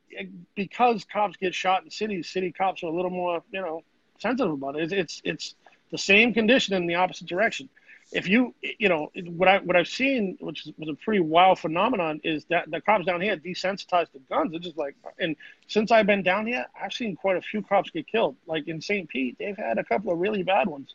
because 0.56 1.04
cops 1.04 1.36
get 1.36 1.54
shot 1.54 1.84
in 1.84 1.90
cities, 1.90 2.28
city 2.28 2.50
cops 2.50 2.82
are 2.82 2.86
a 2.86 2.94
little 2.94 3.10
more 3.10 3.42
you 3.52 3.60
know 3.60 3.82
sensitive 4.18 4.52
about 4.52 4.76
it. 4.76 4.92
It's 4.92 4.92
it's, 4.92 5.22
it's 5.24 5.54
the 5.92 5.98
same 5.98 6.34
condition 6.34 6.74
in 6.74 6.86
the 6.86 6.96
opposite 6.96 7.28
direction. 7.28 7.68
If 8.10 8.28
you 8.28 8.54
you 8.62 8.88
know 8.88 9.12
what 9.26 9.48
I 9.48 9.58
what 9.58 9.76
I've 9.76 9.86
seen, 9.86 10.36
which 10.40 10.68
was 10.76 10.88
a 10.88 10.94
pretty 10.94 11.20
wild 11.20 11.60
phenomenon, 11.60 12.20
is 12.24 12.44
that 12.46 12.68
the 12.68 12.80
cops 12.80 13.06
down 13.06 13.20
here 13.20 13.36
desensitized 13.36 14.10
to 14.12 14.18
guns. 14.28 14.52
It's 14.54 14.64
just 14.64 14.76
like, 14.76 14.96
and 15.20 15.36
since 15.68 15.92
I've 15.92 16.06
been 16.06 16.24
down 16.24 16.46
here, 16.48 16.66
I've 16.80 16.92
seen 16.92 17.14
quite 17.14 17.36
a 17.36 17.42
few 17.42 17.62
cops 17.62 17.90
get 17.90 18.08
killed. 18.08 18.36
Like 18.46 18.66
in 18.66 18.80
St. 18.80 19.08
Pete, 19.08 19.36
they've 19.38 19.56
had 19.56 19.78
a 19.78 19.84
couple 19.84 20.12
of 20.12 20.18
really 20.18 20.42
bad 20.42 20.66
ones. 20.66 20.94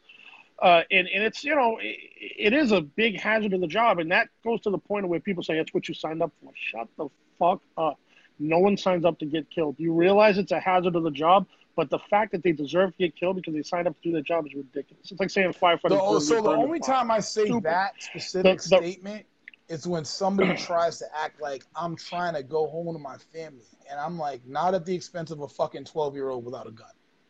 Uh, 0.60 0.82
and, 0.90 1.08
and 1.08 1.24
it's, 1.24 1.44
you 1.44 1.56
know, 1.56 1.78
it, 1.80 1.98
it 2.20 2.54
is 2.54 2.72
a 2.72 2.82
big 2.82 3.20
hazard 3.20 3.54
of 3.54 3.62
the 3.62 3.68
job. 3.68 4.00
And 4.00 4.12
that 4.12 4.30
goes 4.44 4.62
to 4.62 4.72
the 4.72 4.78
point 4.78 5.06
of 5.06 5.10
where 5.10 5.20
people 5.20 5.44
say, 5.44 5.56
that's 5.56 5.74
what 5.74 5.88
you 5.88 5.94
signed 5.94 6.24
up 6.24 6.32
for. 6.42 6.52
Shut 6.56 6.88
the 6.98 7.10
fuck 7.38 7.62
up. 7.78 8.00
No 8.40 8.60
one 8.60 8.78
signs 8.78 9.06
up 9.06 9.20
to 9.20 9.26
get 9.26 9.50
killed. 9.50 9.76
You 9.78 9.94
realize 9.94 10.38
it's 10.38 10.52
a 10.52 10.60
hazard 10.60 10.96
of 10.96 11.04
the 11.04 11.12
job, 11.12 11.48
but 11.76 11.90
the 11.90 12.00
fact 12.00 12.32
that 12.32 12.44
they 12.44 12.52
deserve 12.52 12.92
to 12.92 12.98
get 12.98 13.16
killed 13.16 13.36
because 13.36 13.54
they 13.54 13.64
signed 13.64 13.88
up 13.88 13.96
to 13.96 14.02
do 14.02 14.12
their 14.12 14.22
job 14.22 14.46
is 14.48 14.54
ridiculous. 14.54 15.12
It's 15.12 15.20
like 15.20 15.30
saying 15.30 15.54
firefighter. 15.54 15.90
The, 15.90 16.20
so 16.20 16.42
the 16.42 16.50
only 16.50 16.80
time 16.80 17.12
I 17.12 17.20
say 17.20 17.46
Stupid. 17.46 17.64
that 17.64 17.94
specific 18.02 18.62
The- 18.62 18.70
the- 18.70 18.78
statement 18.78 19.26
is 19.70 19.86
when 19.86 20.06
somebody 20.06 20.56
tries 20.56 20.98
to 21.00 21.06
act 21.16 21.42
like 21.42 21.66
I'm 21.76 21.96
trying 21.96 22.34
to 22.36 22.44
go 22.44 22.68
home 22.68 22.94
to 22.94 23.00
my 23.00 23.18
family, 23.34 23.66
and 23.90 24.00
I'm 24.00 24.18
like, 24.18 24.46
not 24.48 24.74
at 24.74 24.86
the 24.86 24.96
expense 24.96 25.30
of 25.30 25.42
a 25.42 25.48
fucking 25.48 25.86
12 25.86 26.16
year 26.16 26.30
old 26.30 26.46
without 26.46 26.68
a 26.68 26.72
gun. 26.72 26.88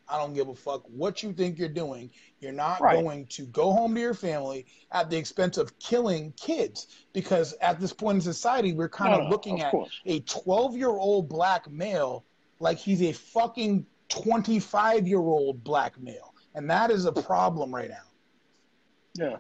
I 0.10 0.18
don't 0.18 0.34
give 0.34 0.48
a 0.48 0.56
fuck 0.56 0.84
what 0.88 1.22
you 1.24 1.34
think 1.34 1.58
you're 1.58 1.70
doing. 1.70 2.12
You're 2.40 2.52
not 2.54 2.82
Right. 2.82 2.96
going 3.04 3.26
to 3.28 3.46
go 3.48 3.72
home 3.72 3.96
to 3.96 4.02
your 4.02 4.14
family 4.14 4.66
at 4.92 5.10
the 5.10 5.18
expense 5.18 5.58
of 5.58 5.78
killing 5.80 6.34
kids 6.34 6.88
because 7.14 7.54
at 7.62 7.80
this 7.80 7.94
point 7.94 8.16
in 8.16 8.22
society, 8.22 8.74
we're 8.74 8.90
kind 8.90 9.12
No, 9.12 9.22
of 9.22 9.30
looking 9.30 9.56
of 9.56 9.62
at 9.62 9.72
course. 9.72 10.00
a 10.06 10.20
12 10.22 10.78
year 10.78 10.90
old 10.90 11.28
black 11.30 11.70
male 11.70 12.26
like 12.60 12.78
he's 12.78 13.02
a 13.02 13.12
fucking 13.12 13.86
25 14.10 15.08
year 15.08 15.20
old 15.20 15.64
black 15.64 16.00
male. 16.00 16.34
And 16.56 16.70
that 16.70 16.90
is 16.90 17.06
a 17.06 17.12
problem 17.12 17.74
right 17.74 17.90
now. 17.90 17.98
Yeah. 19.16 19.38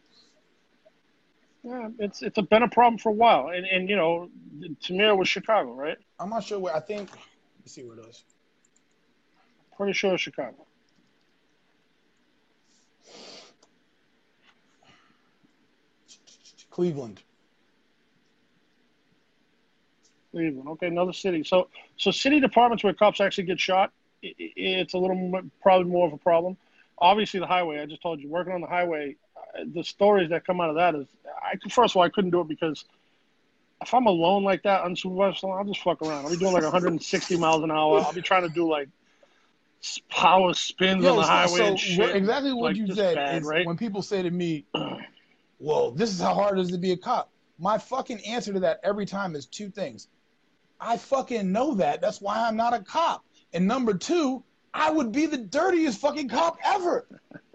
Yeah, 1.63 1.89
it's 1.99 2.21
it's 2.21 2.39
been 2.39 2.63
a 2.63 2.69
problem 2.69 2.97
for 2.97 3.09
a 3.09 3.13
while, 3.13 3.49
and 3.49 3.65
and 3.65 3.89
you 3.89 3.97
know, 3.97 4.29
Tamir 4.81 5.17
was 5.17 5.27
Chicago, 5.27 5.73
right? 5.73 5.97
I'm 6.19 6.29
not 6.29 6.43
sure 6.43 6.59
where. 6.59 6.73
I 6.75 6.79
think. 6.79 7.09
Let's 7.59 7.73
see 7.73 7.83
where 7.83 7.97
it 7.99 8.05
is. 8.07 8.23
Pretty 9.77 9.93
sure 9.93 10.15
it's 10.15 10.23
Chicago. 10.23 10.65
Cleveland. 16.71 17.21
Cleveland. 20.31 20.67
Okay, 20.69 20.87
another 20.87 21.13
city. 21.13 21.43
So, 21.43 21.69
so 21.97 22.11
city 22.11 22.39
departments 22.39 22.83
where 22.83 22.93
cops 22.93 23.21
actually 23.21 23.45
get 23.45 23.59
shot, 23.59 23.91
i 24.23 24.27
i 24.27 24.33
it's 24.55 24.93
a 24.93 24.97
little 24.97 25.15
mo- 25.15 25.49
probably 25.61 25.91
more 25.91 26.07
of 26.07 26.13
a 26.13 26.17
problem. 26.17 26.57
Obviously, 26.99 27.39
the 27.39 27.47
highway. 27.47 27.79
I 27.79 27.85
just 27.85 28.01
told 28.01 28.19
you, 28.19 28.29
working 28.29 28.53
on 28.53 28.61
the 28.61 28.67
highway, 28.67 29.15
uh, 29.35 29.63
the 29.73 29.83
stories 29.83 30.31
that 30.31 30.45
come 30.45 30.59
out 30.59 30.69
of 30.69 30.75
that 30.75 30.95
is, 30.95 31.07
I 31.43 31.55
first 31.69 31.93
of 31.93 31.97
all, 31.97 32.03
I 32.03 32.09
couldn't 32.09 32.31
do 32.31 32.41
it 32.41 32.47
because 32.47 32.85
if 33.81 33.93
I'm 33.93 34.07
alone 34.07 34.43
like 34.43 34.63
that, 34.63 34.83
unsupervised, 34.83 35.43
I'll 35.43 35.65
just 35.65 35.81
fuck 35.81 36.01
around. 36.01 36.25
I'll 36.25 36.31
be 36.31 36.37
doing 36.37 36.53
like 36.53 36.63
160 36.63 37.37
miles 37.37 37.63
an 37.63 37.71
hour. 37.71 37.99
I'll 37.99 38.13
be 38.13 38.21
trying 38.21 38.43
to 38.43 38.49
do 38.49 38.67
like 38.69 38.89
power 40.09 40.53
spins 40.53 41.05
on 41.05 41.17
the 41.17 41.23
so- 41.23 41.27
highway 41.29 41.57
so 41.57 41.65
and 41.65 41.79
shit. 41.79 42.15
exactly 42.15 42.53
what 42.53 42.69
Like, 42.71 42.77
you 42.77 42.93
said 42.93 43.15
bad, 43.15 43.41
is 43.41 43.47
right? 43.47 43.65
when 43.65 43.77
people 43.77 44.01
say 44.01 44.21
to 44.21 44.31
me, 44.31 44.65
"Well, 45.59 45.91
this 45.91 46.11
is 46.11 46.19
how 46.21 46.33
hard 46.33 46.57
it 46.57 46.61
is 46.61 46.71
to 46.71 46.77
be 46.77 46.91
a 46.91 46.97
cop." 46.97 47.29
My 47.59 47.77
fucking 47.77 48.19
answer 48.25 48.53
to 48.53 48.59
that 48.61 48.79
every 48.83 49.05
time 49.05 49.35
is 49.35 49.45
two 49.47 49.69
things. 49.69 50.07
I 50.79 50.97
fucking 50.97 51.51
know 51.51 51.73
that. 51.75 52.01
That's 52.01 52.21
why 52.21 52.47
I'm 52.47 52.55
not 52.55 52.73
a 52.73 52.79
cop. 52.79 53.25
And 53.53 53.65
number 53.67 53.95
two, 53.95 54.43
I 54.73 54.91
would 54.91 55.11
be 55.11 55.25
the 55.25 55.37
dirtiest 55.37 55.99
fucking 55.99 56.29
cop 56.29 56.57
ever. 56.63 57.07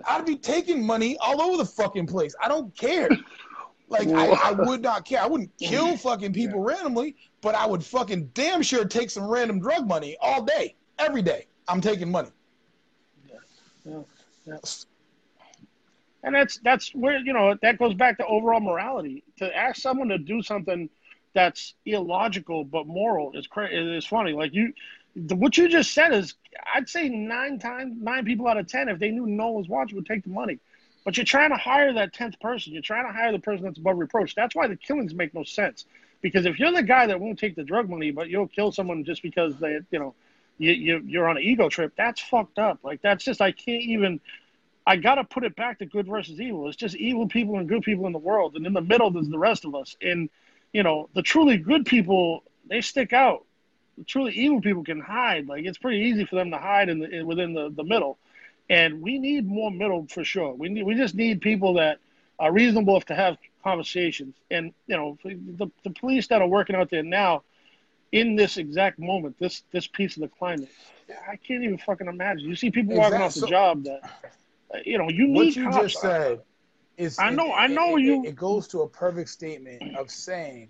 I'd 0.05 0.27
be 0.27 0.37
taking 0.37 0.85
money 0.85 1.17
all 1.21 1.41
over 1.41 1.57
the 1.57 1.65
fucking 1.65 2.09
place. 2.09 2.35
I 2.43 2.49
don't 2.49 2.77
care. 2.77 3.09
Like 3.89 4.09
I, 4.09 4.29
I 4.31 4.51
would 4.53 4.83
not 4.83 5.05
care. 5.05 5.21
I 5.23 5.27
wouldn't 5.27 5.57
kill 5.59 5.97
fucking 5.97 6.33
people 6.33 6.59
randomly, 6.61 7.15
but 7.43 7.55
I 7.55 7.67
would 7.67 7.85
fucking 7.85 8.31
damn 8.35 8.63
sure 8.63 8.85
take 8.87 9.11
some 9.11 9.25
random 9.29 9.61
drug 9.61 9.87
money 9.87 10.17
all 10.21 10.43
day, 10.43 10.75
every 10.99 11.23
day. 11.23 11.47
I'm 11.69 11.81
taking 11.81 12.11
money. 12.11 12.31
And 16.23 16.35
that's 16.35 16.59
that's 16.59 16.95
where 16.95 17.19
you 17.19 17.33
know 17.33 17.57
that 17.63 17.79
goes 17.79 17.95
back 17.95 18.19
to 18.19 18.27
overall 18.27 18.61
morality. 18.61 19.25
To 19.39 19.57
ask 19.57 19.81
someone 19.81 20.09
to 20.09 20.19
do 20.19 20.43
something 20.43 20.89
that's 21.35 21.75
illogical 21.87 22.65
but 22.65 22.87
moral 22.87 23.33
is 23.33 23.47
cra- 23.47 23.71
is 23.73 24.07
funny. 24.07 24.33
Like 24.33 24.55
you, 24.55 24.73
what 25.15 25.57
you 25.57 25.69
just 25.69 25.93
said 25.93 26.13
is, 26.13 26.35
I'd 26.75 26.89
say 26.89 27.09
nine 27.09 27.59
times 27.59 27.97
nine 28.01 28.25
people 28.25 28.47
out 28.47 28.57
of 28.57 28.69
ten, 28.69 28.89
if 28.89 28.99
they 28.99 29.11
knew 29.11 29.27
no 29.27 29.47
one 29.49 29.55
was 29.63 29.69
watching, 29.69 29.97
would 29.97 30.07
take 30.07 30.23
the 30.25 30.31
money. 30.31 30.59
But 31.05 31.17
you're 31.17 31.27
trying 31.27 31.51
to 31.51 31.57
hire 31.57 31.93
that 31.95 32.13
tenth 32.13 32.39
person. 32.39 32.73
You're 32.73 32.83
trying 32.83 33.07
to 33.07 33.13
hire 33.13 33.33
the 33.33 33.41
person 33.41 33.65
that's 33.65 33.79
above 33.79 33.99
reproach. 33.99 34.37
That's 34.37 34.55
why 34.55 34.69
the 34.69 34.77
killings 34.77 35.15
make 35.15 35.35
no 35.35 35.43
sense. 35.43 35.87
Because 36.21 36.47
if 36.47 36.61
you're 36.61 36.71
the 36.71 36.85
guy 36.85 37.07
that 37.09 37.19
won't 37.19 37.41
take 37.41 37.57
the 37.57 37.65
drug 37.65 37.91
money, 37.91 38.13
but 38.13 38.29
you'll 38.29 38.47
kill 38.47 38.71
someone 38.71 39.03
just 39.05 39.23
because 39.23 39.59
they, 39.59 39.81
you 39.91 39.99
know, 39.99 40.15
you, 40.63 40.73
you 40.73 41.03
you're 41.05 41.29
on 41.29 41.37
an 41.37 41.43
ego 41.43 41.69
trip, 41.69 41.93
that's 41.97 42.21
fucked 42.21 42.59
up. 42.59 42.79
Like 42.83 43.03
that's 43.03 43.25
just 43.25 43.41
I 43.41 43.53
can't 43.53 43.83
even. 43.83 44.21
I 44.85 44.97
gotta 44.97 45.23
put 45.23 45.45
it 45.45 45.55
back 45.55 45.79
to 45.79 45.87
good 45.87 46.09
versus 46.09 46.41
evil. 46.41 46.67
It's 46.69 46.77
just 46.77 46.97
evil 46.97 47.29
people 47.29 47.57
and 47.57 47.69
good 47.69 47.83
people 47.83 48.07
in 48.07 48.13
the 48.13 48.19
world, 48.19 48.57
and 48.57 48.67
in 48.67 48.73
the 48.73 48.81
middle 48.81 49.11
there's 49.11 49.29
the 49.29 49.39
rest 49.39 49.65
of 49.65 49.75
us. 49.75 49.97
And 50.01 50.29
you 50.73 50.83
know, 50.83 51.09
the 51.15 51.23
truly 51.23 51.57
good 51.57 51.85
people 51.87 52.45
they 52.69 52.81
stick 52.81 53.13
out. 53.13 53.45
The 53.99 54.05
truly 54.05 54.33
evil 54.33 54.61
people 54.61 54.85
can 54.85 55.01
hide. 55.01 55.49
Like 55.49 55.65
it's 55.65 55.79
pretty 55.79 55.99
easy 55.99 56.25
for 56.25 56.37
them 56.37 56.51
to 56.51 56.59
hide 56.59 56.89
in 56.89 56.99
the 56.99 57.09
in, 57.09 57.27
within 57.27 57.53
the, 57.53 57.71
the 57.71 57.85
middle. 57.85 58.19
And 58.71 59.03
we 59.03 59.19
need 59.19 59.47
more 59.47 59.71
middle 59.71 60.07
for 60.07 60.25
sure. 60.25 60.55
We 60.55 60.69
need 60.69 60.85
we 60.85 60.95
just 60.95 61.15
need 61.15 61.41
people 61.41 61.75
that 61.75 61.99
are 62.39 62.53
reasonable 62.53 62.95
enough 62.95 63.07
to 63.07 63.15
have 63.15 63.37
conversations. 63.63 64.35
And 64.51 64.73
you 64.87 64.97
know, 64.97 65.19
the 65.25 65.71
the 65.85 65.91
police 65.91 66.29
that 66.29 66.41
are 66.41 66.49
working 66.49 66.77
out 66.77 66.91
there 66.91 67.03
now, 67.03 67.43
in 68.13 68.37
this 68.37 68.59
exact 68.59 68.99
moment, 68.99 69.39
this 69.39 69.65
this 69.73 69.87
piece 69.87 70.17
of 70.17 70.23
the 70.23 70.29
climate, 70.29 70.71
I 71.29 71.37
can't 71.37 71.65
even 71.65 71.79
fucking 71.79 72.07
imagine. 72.07 72.49
You 72.49 72.55
see 72.55 72.71
people 72.71 72.97
walking 72.97 73.21
off 73.21 73.35
the 73.35 73.41
so, 73.41 73.47
job 73.49 73.85
that, 73.85 74.03
uh, 74.73 74.79
you 74.85 74.99
know, 74.99 75.09
you 75.09 75.27
need 75.27 75.35
what 75.35 75.57
you 75.57 75.65
cops. 75.65 75.77
just 75.79 76.01
said. 76.01 76.43
Is, 76.99 77.19
I 77.19 77.31
know, 77.31 77.47
it, 77.47 77.57
I 77.57 77.67
know 77.69 77.97
it, 77.97 78.03
you. 78.03 78.25
It, 78.25 78.29
it 78.29 78.37
goes 78.37 78.69
to 78.69 78.83
a 78.83 78.89
perfect 78.89 79.31
statement 79.31 79.97
of 79.97 80.11
saying 80.11 80.69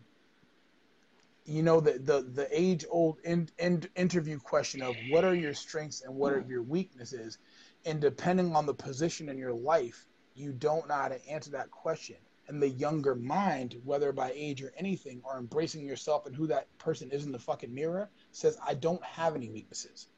you 1.44 1.62
know 1.62 1.80
the 1.80 1.98
the, 1.98 2.22
the 2.22 2.48
age 2.52 2.84
old 2.90 3.18
in, 3.24 3.48
in, 3.58 3.82
interview 3.96 4.38
question 4.38 4.82
of 4.82 4.94
what 5.10 5.24
are 5.24 5.34
your 5.34 5.54
strengths 5.54 6.02
and 6.02 6.14
what 6.14 6.32
are 6.32 6.44
your 6.48 6.62
weaknesses 6.62 7.38
and 7.84 8.00
depending 8.00 8.54
on 8.54 8.66
the 8.66 8.74
position 8.74 9.28
in 9.28 9.36
your 9.36 9.52
life 9.52 10.06
you 10.34 10.52
don't 10.52 10.86
know 10.88 10.94
how 10.94 11.08
to 11.08 11.28
answer 11.28 11.50
that 11.50 11.70
question 11.70 12.16
and 12.52 12.62
the 12.62 12.68
younger 12.68 13.14
mind 13.14 13.80
whether 13.84 14.12
by 14.12 14.32
age 14.34 14.62
or 14.62 14.72
anything 14.76 15.20
or 15.24 15.38
embracing 15.38 15.84
yourself 15.84 16.26
and 16.26 16.36
who 16.36 16.46
that 16.46 16.66
person 16.78 17.10
is 17.10 17.24
in 17.24 17.32
the 17.32 17.38
fucking 17.38 17.74
mirror 17.74 18.10
says 18.30 18.56
i 18.66 18.74
don't 18.74 19.02
have 19.04 19.34
any 19.34 19.48
weaknesses 19.48 20.08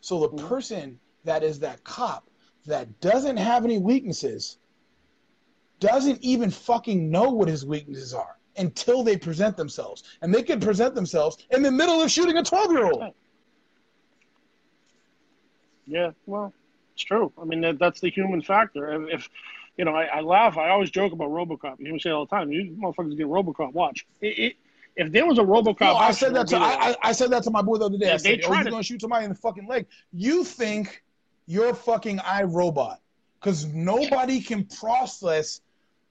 so 0.00 0.20
the 0.20 0.28
mm-hmm. 0.28 0.48
person 0.48 0.98
that 1.24 1.42
is 1.42 1.58
that 1.58 1.82
cop 1.84 2.28
that 2.66 3.00
doesn't 3.00 3.36
have 3.36 3.64
any 3.64 3.78
weaknesses 3.78 4.58
doesn't 5.80 6.22
even 6.22 6.50
fucking 6.50 7.10
know 7.10 7.30
what 7.30 7.48
his 7.48 7.64
weaknesses 7.64 8.14
are 8.14 8.36
until 8.56 9.02
they 9.02 9.16
present 9.16 9.56
themselves. 9.56 10.02
And 10.22 10.34
they 10.34 10.42
can 10.42 10.60
present 10.60 10.94
themselves 10.94 11.38
in 11.50 11.62
the 11.62 11.70
middle 11.70 12.00
of 12.00 12.10
shooting 12.10 12.38
a 12.38 12.42
12 12.42 12.72
year 12.72 12.86
old. 12.86 13.12
Yeah, 15.86 16.10
well, 16.26 16.52
it's 16.94 17.04
true. 17.04 17.32
I 17.40 17.44
mean, 17.44 17.60
that, 17.60 17.78
that's 17.78 18.00
the 18.00 18.10
human 18.10 18.42
factor. 18.42 19.08
If, 19.08 19.28
you 19.76 19.84
know, 19.84 19.94
I, 19.94 20.04
I, 20.04 20.20
laugh, 20.20 20.56
I 20.56 20.70
always 20.70 20.90
joke 20.90 21.12
about 21.12 21.28
Robocop. 21.30 21.76
You 21.78 21.98
say 21.98 22.10
all 22.10 22.24
the 22.26 22.34
time, 22.34 22.50
you 22.50 22.76
motherfuckers 22.80 23.16
get 23.16 23.26
Robocop. 23.26 23.72
Watch. 23.72 24.06
It, 24.20 24.38
it, 24.38 24.56
if 24.96 25.12
there 25.12 25.26
was 25.26 25.38
a 25.38 25.42
Robocop, 25.42 25.80
no, 25.80 25.96
I 25.96 26.10
said 26.10 26.34
that 26.34 26.48
to 26.48 26.56
I, 26.56 26.96
I, 27.02 27.12
said 27.12 27.30
that 27.30 27.42
to 27.42 27.50
my 27.50 27.60
boy 27.60 27.76
the 27.76 27.84
other 27.84 27.98
day. 27.98 28.06
Yeah, 28.06 28.14
I 28.14 28.16
said, 28.16 28.40
"Oh, 28.44 28.54
you're 28.54 28.64
to... 28.64 28.70
gonna 28.70 28.82
shoot 28.82 29.02
somebody 29.02 29.24
in 29.24 29.30
the 29.30 29.36
fucking 29.36 29.66
leg? 29.66 29.86
You 30.12 30.42
think 30.42 31.02
you're 31.46 31.74
fucking 31.74 32.18
iRobot 32.18 32.96
because 33.38 33.66
nobody 33.66 34.40
can 34.40 34.64
process 34.64 35.60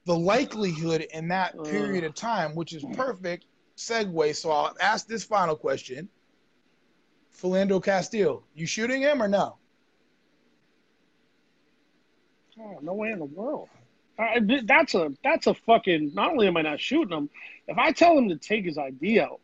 the 0.04 0.16
likelihood 0.16 1.04
in 1.12 1.26
that 1.28 1.60
period 1.64 2.04
of 2.04 2.14
time, 2.14 2.54
which 2.54 2.72
is 2.72 2.84
perfect 2.94 3.46
segue. 3.76 4.36
So 4.36 4.50
I'll 4.50 4.76
ask 4.80 5.08
this 5.08 5.24
final 5.24 5.56
question. 5.56 6.08
Philando 7.36 7.82
Castile, 7.82 8.44
you 8.54 8.66
shooting 8.66 9.02
him 9.02 9.22
or 9.22 9.28
no? 9.28 9.56
Oh, 12.58 12.78
no 12.82 12.94
way 12.94 13.10
in 13.10 13.18
the 13.18 13.24
world. 13.24 13.68
Uh, 14.18 14.40
that's 14.64 14.94
a 14.94 15.12
that's 15.22 15.46
a 15.46 15.54
fucking. 15.54 16.14
Not 16.14 16.30
only 16.30 16.46
am 16.46 16.56
I 16.56 16.62
not 16.62 16.80
shooting 16.80 17.16
him, 17.16 17.30
if 17.68 17.76
I 17.76 17.92
tell 17.92 18.16
him 18.16 18.30
to 18.30 18.36
take 18.36 18.64
his 18.64 18.78
ID 18.78 19.20
out, 19.20 19.40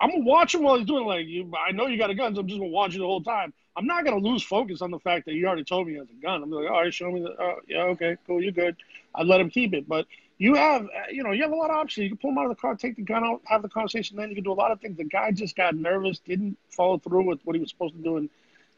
I'm 0.00 0.10
gonna 0.10 0.24
watch 0.24 0.54
him 0.54 0.62
while 0.62 0.76
he's 0.76 0.86
doing 0.86 1.04
It. 1.04 1.08
like 1.08 1.26
you. 1.26 1.52
I 1.66 1.72
know 1.72 1.86
you 1.88 1.98
got 1.98 2.10
a 2.10 2.14
gun, 2.14 2.34
so 2.34 2.40
I'm 2.40 2.46
just 2.46 2.60
gonna 2.60 2.70
watch 2.70 2.92
you 2.92 3.00
the 3.00 3.06
whole 3.06 3.22
time. 3.22 3.52
I'm 3.76 3.86
not 3.86 4.04
gonna 4.04 4.18
lose 4.18 4.42
focus 4.44 4.82
on 4.82 4.92
the 4.92 5.00
fact 5.00 5.26
that 5.26 5.34
you 5.34 5.46
already 5.46 5.64
told 5.64 5.88
me 5.88 5.94
he 5.94 5.98
has 5.98 6.08
a 6.08 6.22
gun. 6.22 6.44
I'm 6.44 6.50
like, 6.50 6.70
all 6.70 6.82
right, 6.82 6.94
show 6.94 7.10
me 7.10 7.22
the. 7.22 7.30
Uh, 7.30 7.56
yeah, 7.66 7.82
okay, 7.84 8.16
cool, 8.26 8.40
you're 8.40 8.52
good. 8.52 8.76
I'd 9.16 9.26
let 9.26 9.40
him 9.40 9.50
keep 9.50 9.74
it, 9.74 9.88
but 9.88 10.06
you 10.38 10.54
have, 10.54 10.82
uh, 10.82 11.10
you 11.10 11.22
know, 11.24 11.32
you 11.32 11.42
have 11.42 11.52
a 11.52 11.56
lot 11.56 11.70
of 11.70 11.76
options. 11.76 12.04
You 12.04 12.10
can 12.10 12.18
pull 12.18 12.30
him 12.30 12.38
out 12.38 12.44
of 12.44 12.50
the 12.50 12.60
car, 12.60 12.76
take 12.76 12.96
the 12.96 13.02
gun 13.02 13.24
out, 13.24 13.40
have 13.46 13.62
the 13.62 13.68
conversation. 13.68 14.16
Then 14.16 14.28
you 14.28 14.36
can 14.36 14.44
do 14.44 14.52
a 14.52 14.54
lot 14.54 14.70
of 14.70 14.80
things. 14.80 14.96
The 14.96 15.04
guy 15.04 15.32
just 15.32 15.56
got 15.56 15.74
nervous, 15.74 16.20
didn't 16.20 16.56
follow 16.70 16.98
through 16.98 17.24
with 17.24 17.40
what 17.44 17.54
he 17.56 17.60
was 17.60 17.70
supposed 17.70 17.96
to 17.96 18.02
do, 18.02 18.16
and 18.16 18.30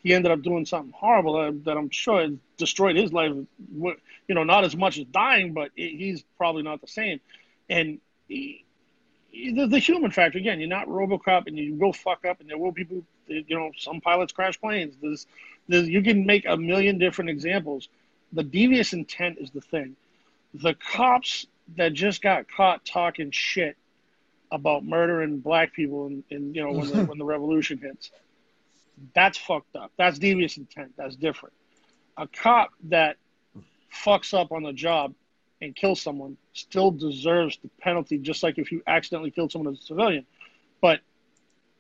he 0.07 0.15
ended 0.15 0.31
up 0.31 0.41
doing 0.41 0.65
something 0.65 0.93
horrible 0.93 1.33
that, 1.33 1.65
that 1.65 1.77
I'm 1.77 1.91
sure 1.91 2.29
destroyed 2.59 2.95
his 2.95 3.13
life. 3.13 3.33
You 3.73 4.35
know, 4.37 4.45
not 4.45 4.63
as 4.63 4.77
much 4.77 4.99
as 4.99 5.05
dying, 5.07 5.53
but 5.53 5.73
he's 5.75 6.23
probably 6.39 6.63
not 6.63 6.81
the 6.81 6.87
same. 6.87 7.19
And 7.69 7.99
he, 8.29 8.65
the, 9.33 9.67
the 9.67 9.81
human 9.81 10.13
factor 10.13 10.39
again. 10.39 10.61
You're 10.61 10.69
not 10.69 10.87
RoboCop, 10.87 11.49
and 11.49 11.59
you 11.59 11.75
will 11.75 11.93
fuck 11.93 12.25
up, 12.25 12.39
and 12.39 12.49
there 12.49 12.57
will 12.57 12.71
be 12.71 12.85
people. 12.85 13.03
You 13.27 13.59
know, 13.59 13.73
some 13.77 14.01
pilots 14.01 14.33
crash 14.33 14.61
planes. 14.61 14.95
There's, 15.03 15.27
there's, 15.67 15.89
you 15.89 16.01
can 16.03 16.25
make 16.25 16.45
a 16.47 16.57
million 16.57 16.99
different 16.99 17.31
examples. 17.31 17.89
The 18.33 18.45
devious 18.45 18.93
intent 18.93 19.39
is 19.41 19.51
the 19.51 19.61
thing 19.61 19.97
the 20.55 20.75
cops 20.75 21.49
that 21.77 21.93
just 21.95 22.23
got 22.23 22.47
caught 22.49 22.85
talking 22.85 23.33
shit 23.33 23.77
about 24.53 24.85
murdering 24.85 25.41
black 25.41 25.75
people 25.75 26.07
and, 26.07 26.55
you 26.55 26.63
know 26.63 26.71
when 26.71 26.87
the, 26.87 27.05
when 27.07 27.19
the 27.19 27.25
revolution 27.25 27.79
hits 27.79 28.13
that's 29.15 29.39
fucked 29.39 29.77
up. 29.77 29.93
That's 29.97 30.19
devious 30.19 30.57
intent. 30.57 30.93
That's 30.97 31.17
different. 31.17 31.55
A 32.17 32.27
cop 32.27 32.71
that 32.85 33.17
fucks 33.93 34.35
up 34.39 34.53
on 34.53 34.63
the 34.63 34.73
job 34.73 35.15
and 35.61 35.75
kills 35.75 36.01
someone 36.01 36.37
still 36.53 36.91
deserves 36.91 37.59
the 37.63 37.71
penalty 37.81 38.19
just 38.19 38.43
like 38.43 38.59
if 38.59 38.73
you 38.73 38.83
accidentally 38.87 39.31
killed 39.31 39.53
someone 39.53 39.73
as 39.73 39.81
a 39.81 39.85
civilian. 39.85 40.27
But 40.81 41.01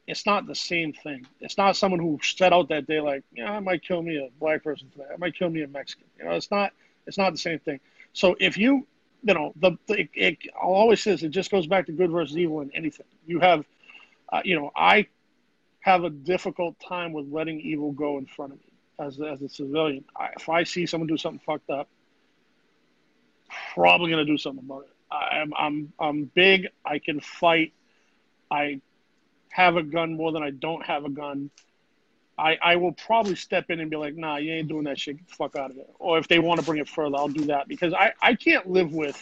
it's 0.06 0.24
not 0.24 0.46
the 0.46 0.54
same 0.54 0.92
thing. 0.92 1.26
It's 1.40 1.58
not 1.58 1.76
someone 1.76 2.00
who 2.00 2.18
set 2.22 2.52
out 2.52 2.68
that 2.68 2.86
day 2.86 3.00
like 3.00 3.24
yeah 3.32 3.52
i 3.52 3.60
might 3.60 3.82
kill 3.82 4.02
me 4.02 4.16
a 4.16 4.28
black 4.38 4.62
person 4.62 4.90
today. 4.90 5.04
I 5.12 5.16
might 5.16 5.34
kill 5.36 5.50
me 5.50 5.62
a 5.62 5.68
mexican. 5.68 6.06
You 6.18 6.24
know 6.24 6.32
it's 6.32 6.50
not 6.50 6.72
it's 7.06 7.18
not 7.18 7.32
the 7.32 7.38
same 7.38 7.58
thing. 7.58 7.80
So 8.12 8.36
if 8.40 8.56
you, 8.56 8.86
you 9.22 9.34
know, 9.34 9.52
the, 9.56 9.72
the 9.86 10.00
it, 10.00 10.08
it, 10.14 10.38
always 10.60 11.02
say 11.02 11.12
this, 11.12 11.22
it 11.22 11.30
just 11.30 11.50
goes 11.50 11.66
back 11.66 11.86
to 11.86 11.92
good 11.92 12.10
versus 12.10 12.36
evil 12.36 12.60
in 12.60 12.70
anything. 12.74 13.06
You 13.26 13.40
have, 13.40 13.64
uh, 14.32 14.42
you 14.44 14.58
know, 14.58 14.70
I 14.74 15.06
have 15.87 16.03
a 16.03 16.11
difficult 16.11 16.74
time 16.80 17.12
with 17.12 17.26
letting 17.30 17.61
evil 17.61 17.93
go 17.93 18.18
in 18.18 18.26
front 18.26 18.53
of 18.53 18.59
me 18.59 18.72
as, 18.99 19.20
as 19.20 19.41
a 19.41 19.49
civilian. 19.49 20.05
I, 20.16 20.30
if 20.37 20.49
I 20.49 20.64
see 20.64 20.84
someone 20.84 21.07
do 21.07 21.16
something 21.16 21.41
fucked 21.47 21.70
up, 21.70 21.89
probably 23.72 24.11
going 24.11 24.26
to 24.26 24.30
do 24.30 24.37
something 24.37 24.64
about 24.64 24.82
it. 24.82 24.91
I'm, 25.12 25.53
I'm, 25.57 25.93
I'm 26.01 26.24
big. 26.24 26.66
I 26.84 26.99
can 26.99 27.20
fight. 27.20 27.72
I 28.51 28.80
have 29.51 29.76
a 29.76 29.84
gun 29.84 30.16
more 30.16 30.32
than 30.32 30.43
I 30.43 30.51
don't 30.51 30.84
have 30.84 31.05
a 31.05 31.09
gun. 31.09 31.51
I, 32.37 32.59
I 32.61 32.76
will 32.76 32.93
probably 32.93 33.37
step 33.37 33.70
in 33.70 33.78
and 33.78 33.89
be 33.89 33.97
like, 33.97 34.16
nah, 34.16 34.39
you 34.39 34.55
ain't 34.55 34.66
doing 34.66 34.84
that 34.84 34.99
shit. 34.99 35.18
Get 35.18 35.28
the 35.28 35.34
fuck 35.37 35.55
out 35.55 35.70
of 35.70 35.76
it. 35.76 35.89
Or 36.01 36.18
if 36.18 36.26
they 36.26 36.41
want 36.41 36.59
to 36.59 36.66
bring 36.66 36.80
it 36.80 36.89
further, 36.89 37.16
I'll 37.16 37.28
do 37.28 37.45
that 37.45 37.68
because 37.68 37.95
I, 37.95 38.12
I 38.20 38.34
can't 38.34 38.68
live 38.68 38.93
with 38.93 39.16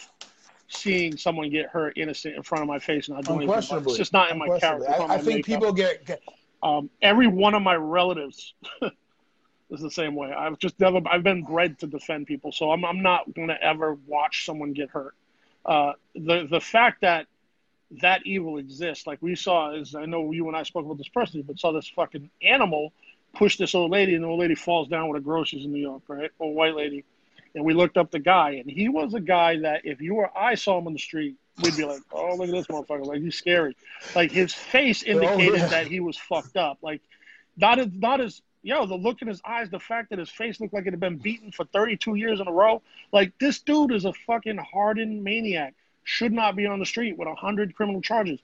seeing 0.67 1.15
someone 1.15 1.51
get 1.51 1.67
hurt 1.67 1.95
innocent 1.95 2.35
in 2.35 2.41
front 2.41 2.63
of 2.63 2.67
my 2.67 2.79
face 2.79 3.07
and 3.07 3.17
not 3.17 3.25
doing 3.25 3.47
anything. 3.47 3.83
It's 3.85 3.97
just 3.97 4.13
not 4.13 4.31
in 4.31 4.39
my 4.39 4.57
character. 4.57 4.89
I, 4.89 5.13
I 5.13 5.17
think 5.19 5.45
people 5.45 5.71
get, 5.71 6.05
get... 6.07 6.23
Um, 6.63 6.89
every 7.01 7.27
one 7.27 7.53
of 7.53 7.61
my 7.61 7.75
relatives 7.75 8.53
is 9.69 9.81
the 9.81 9.91
same 9.91 10.15
way. 10.15 10.31
I've 10.31 10.57
just 10.59 10.79
never 10.79 11.01
I've 11.09 11.23
been 11.23 11.43
bred 11.43 11.79
to 11.79 11.87
defend 11.87 12.27
people, 12.27 12.51
so 12.51 12.71
I'm 12.71 12.85
I'm 12.85 13.01
not 13.01 13.33
gonna 13.33 13.57
ever 13.61 13.97
watch 14.07 14.45
someone 14.45 14.73
get 14.73 14.89
hurt. 14.89 15.15
Uh, 15.65 15.93
the 16.13 16.47
the 16.49 16.61
fact 16.61 17.01
that 17.01 17.27
that 18.01 18.25
evil 18.25 18.57
exists, 18.57 19.05
like 19.05 19.21
we 19.21 19.35
saw, 19.35 19.71
is 19.71 19.95
I 19.95 20.05
know 20.05 20.31
you 20.31 20.47
and 20.47 20.57
I 20.57 20.63
spoke 20.63 20.85
about 20.85 20.97
this 20.97 21.07
personally, 21.07 21.43
but 21.43 21.59
saw 21.59 21.71
this 21.71 21.87
fucking 21.87 22.29
animal 22.41 22.93
push 23.35 23.57
this 23.57 23.75
old 23.75 23.91
lady, 23.91 24.15
and 24.15 24.23
the 24.23 24.27
old 24.27 24.39
lady 24.39 24.55
falls 24.55 24.87
down 24.87 25.09
with 25.09 25.21
her 25.21 25.23
groceries 25.23 25.65
in 25.65 25.71
New 25.71 25.81
York, 25.81 26.03
right? 26.07 26.31
A 26.39 26.47
white 26.47 26.75
lady. 26.75 27.03
And 27.53 27.63
we 27.63 27.73
looked 27.73 27.97
up 27.97 28.11
the 28.11 28.19
guy, 28.19 28.51
and 28.51 28.69
he 28.69 28.89
was 28.89 29.13
a 29.13 29.19
guy 29.19 29.59
that 29.59 29.85
if 29.85 30.01
you 30.01 30.15
or 30.15 30.37
I 30.37 30.55
saw 30.55 30.77
him 30.77 30.87
on 30.87 30.93
the 30.93 30.99
street, 30.99 31.35
we'd 31.61 31.75
be 31.75 31.85
like, 31.85 32.01
"Oh, 32.11 32.35
look 32.35 32.49
at 32.49 32.53
this 32.53 32.67
motherfucker! 32.67 33.05
Like 33.05 33.21
he's 33.21 33.35
scary." 33.35 33.75
Like 34.15 34.31
his 34.31 34.53
face 34.53 35.03
indicated 35.03 35.61
that 35.69 35.87
he 35.87 35.99
was 35.99 36.17
fucked 36.17 36.57
up. 36.57 36.79
Like 36.81 37.01
not 37.57 37.79
as 37.79 37.87
not 37.93 38.21
as 38.21 38.41
yo, 38.65 38.85
the 38.85 38.95
look 38.95 39.21
in 39.21 39.27
his 39.27 39.41
eyes, 39.45 39.69
the 39.69 39.79
fact 39.79 40.09
that 40.09 40.19
his 40.19 40.29
face 40.29 40.59
looked 40.59 40.73
like 40.73 40.87
it 40.87 40.91
had 40.91 40.99
been 40.99 41.17
beaten 41.17 41.51
for 41.51 41.65
32 41.65 42.15
years 42.15 42.39
in 42.39 42.47
a 42.47 42.51
row. 42.51 42.81
Like 43.11 43.37
this 43.39 43.59
dude 43.59 43.91
is 43.91 44.05
a 44.05 44.13
fucking 44.25 44.57
hardened 44.57 45.23
maniac. 45.23 45.75
Should 46.03 46.33
not 46.33 46.55
be 46.55 46.67
on 46.67 46.79
the 46.79 46.85
street 46.85 47.17
with 47.17 47.27
a 47.27 47.35
hundred 47.35 47.75
criminal 47.75 48.01
charges. 48.01 48.39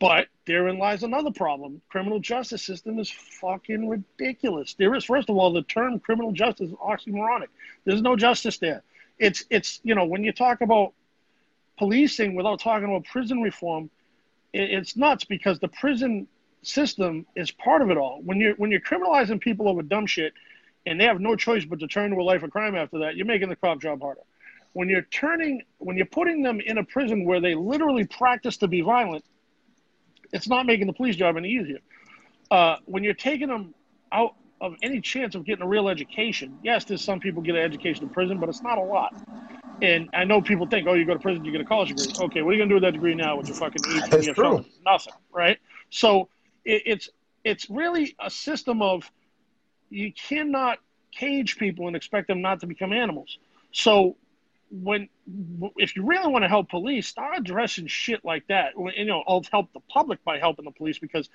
But 0.00 0.26
therein 0.44 0.78
lies 0.78 1.02
another 1.02 1.30
problem. 1.30 1.80
Criminal 1.88 2.20
justice 2.20 2.62
system 2.62 2.98
is 2.98 3.10
fucking 3.10 3.88
ridiculous. 3.88 4.74
There 4.74 4.94
is, 4.94 5.04
first 5.04 5.30
of 5.30 5.36
all, 5.36 5.52
the 5.52 5.62
term 5.62 6.00
criminal 6.00 6.32
justice 6.32 6.70
is 6.70 6.74
oxymoronic. 6.74 7.46
There's 7.84 8.02
no 8.02 8.16
justice 8.16 8.58
there. 8.58 8.82
It's 9.18 9.44
it's 9.48 9.80
you 9.84 9.94
know 9.94 10.04
when 10.04 10.24
you 10.24 10.32
talk 10.32 10.60
about 10.60 10.92
policing 11.78 12.34
without 12.34 12.60
talking 12.60 12.88
about 12.88 13.04
prison 13.04 13.42
reform, 13.42 13.90
it, 14.52 14.70
it's 14.70 14.96
nuts 14.96 15.24
because 15.24 15.58
the 15.58 15.68
prison 15.68 16.26
system 16.62 17.26
is 17.36 17.50
part 17.50 17.82
of 17.82 17.90
it 17.90 17.96
all. 17.96 18.20
When 18.22 18.40
you're 18.40 18.54
when 18.54 18.70
you're 18.70 18.80
criminalizing 18.80 19.40
people 19.40 19.68
over 19.68 19.82
dumb 19.82 20.06
shit, 20.06 20.32
and 20.86 21.00
they 21.00 21.04
have 21.04 21.20
no 21.20 21.36
choice 21.36 21.64
but 21.64 21.80
to 21.80 21.86
turn 21.86 22.10
to 22.10 22.16
a 22.16 22.22
life 22.22 22.42
of 22.42 22.50
crime 22.50 22.74
after 22.74 22.98
that, 23.00 23.16
you're 23.16 23.26
making 23.26 23.48
the 23.48 23.56
cop 23.56 23.80
job 23.80 24.00
harder. 24.00 24.20
When 24.72 24.88
you're 24.88 25.02
turning 25.02 25.62
when 25.78 25.96
you're 25.96 26.06
putting 26.06 26.42
them 26.42 26.60
in 26.60 26.78
a 26.78 26.84
prison 26.84 27.24
where 27.24 27.40
they 27.40 27.54
literally 27.54 28.06
practice 28.06 28.56
to 28.58 28.68
be 28.68 28.80
violent, 28.80 29.24
it's 30.32 30.48
not 30.48 30.66
making 30.66 30.86
the 30.86 30.92
police 30.92 31.16
job 31.16 31.36
any 31.36 31.50
easier. 31.50 31.78
Uh, 32.50 32.76
when 32.84 33.02
you're 33.02 33.14
taking 33.14 33.48
them 33.48 33.74
out 34.12 34.34
of 34.64 34.74
any 34.82 35.00
chance 35.02 35.34
of 35.34 35.44
getting 35.44 35.62
a 35.62 35.68
real 35.68 35.88
education, 35.90 36.58
yes, 36.62 36.86
there's 36.86 37.02
some 37.02 37.20
people 37.20 37.42
get 37.42 37.54
an 37.54 37.60
education 37.60 38.04
in 38.04 38.10
prison, 38.10 38.38
but 38.38 38.48
it's 38.48 38.62
not 38.62 38.78
a 38.78 38.82
lot. 38.82 39.12
And 39.82 40.08
I 40.14 40.24
know 40.24 40.40
people 40.40 40.66
think, 40.66 40.88
oh, 40.88 40.94
you 40.94 41.04
go 41.04 41.12
to 41.12 41.20
prison, 41.20 41.44
you 41.44 41.52
get 41.52 41.60
a 41.60 41.66
college 41.66 41.88
degree. 41.90 42.14
Okay, 42.18 42.40
what 42.40 42.50
are 42.50 42.52
you 42.54 42.60
gonna 42.60 42.70
do 42.70 42.74
with 42.74 42.84
that 42.84 42.92
degree 42.92 43.14
now 43.14 43.36
with 43.36 43.46
your 43.46 43.56
fucking 43.56 43.82
18 43.86 44.22
year 44.22 44.34
felony? 44.34 44.72
Nothing, 44.86 45.12
right? 45.30 45.58
So 45.90 46.30
it, 46.64 46.82
it's 46.86 47.08
it's 47.44 47.68
really 47.68 48.16
a 48.18 48.30
system 48.30 48.80
of 48.80 49.10
you 49.90 50.12
cannot 50.12 50.78
cage 51.12 51.58
people 51.58 51.86
and 51.86 51.94
expect 51.94 52.28
them 52.28 52.40
not 52.40 52.60
to 52.60 52.66
become 52.66 52.94
animals. 52.94 53.38
So 53.72 54.16
when 54.70 55.08
if 55.76 55.94
you 55.94 56.06
really 56.06 56.32
want 56.32 56.44
to 56.44 56.48
help 56.48 56.70
police, 56.70 57.06
start 57.06 57.36
addressing 57.36 57.86
shit 57.86 58.24
like 58.24 58.46
that. 58.48 58.72
You 58.96 59.04
know, 59.04 59.22
I'll 59.28 59.44
help 59.52 59.72
the 59.74 59.80
public 59.90 60.24
by 60.24 60.38
helping 60.38 60.64
the 60.64 60.70
police 60.70 60.98
because 60.98 61.28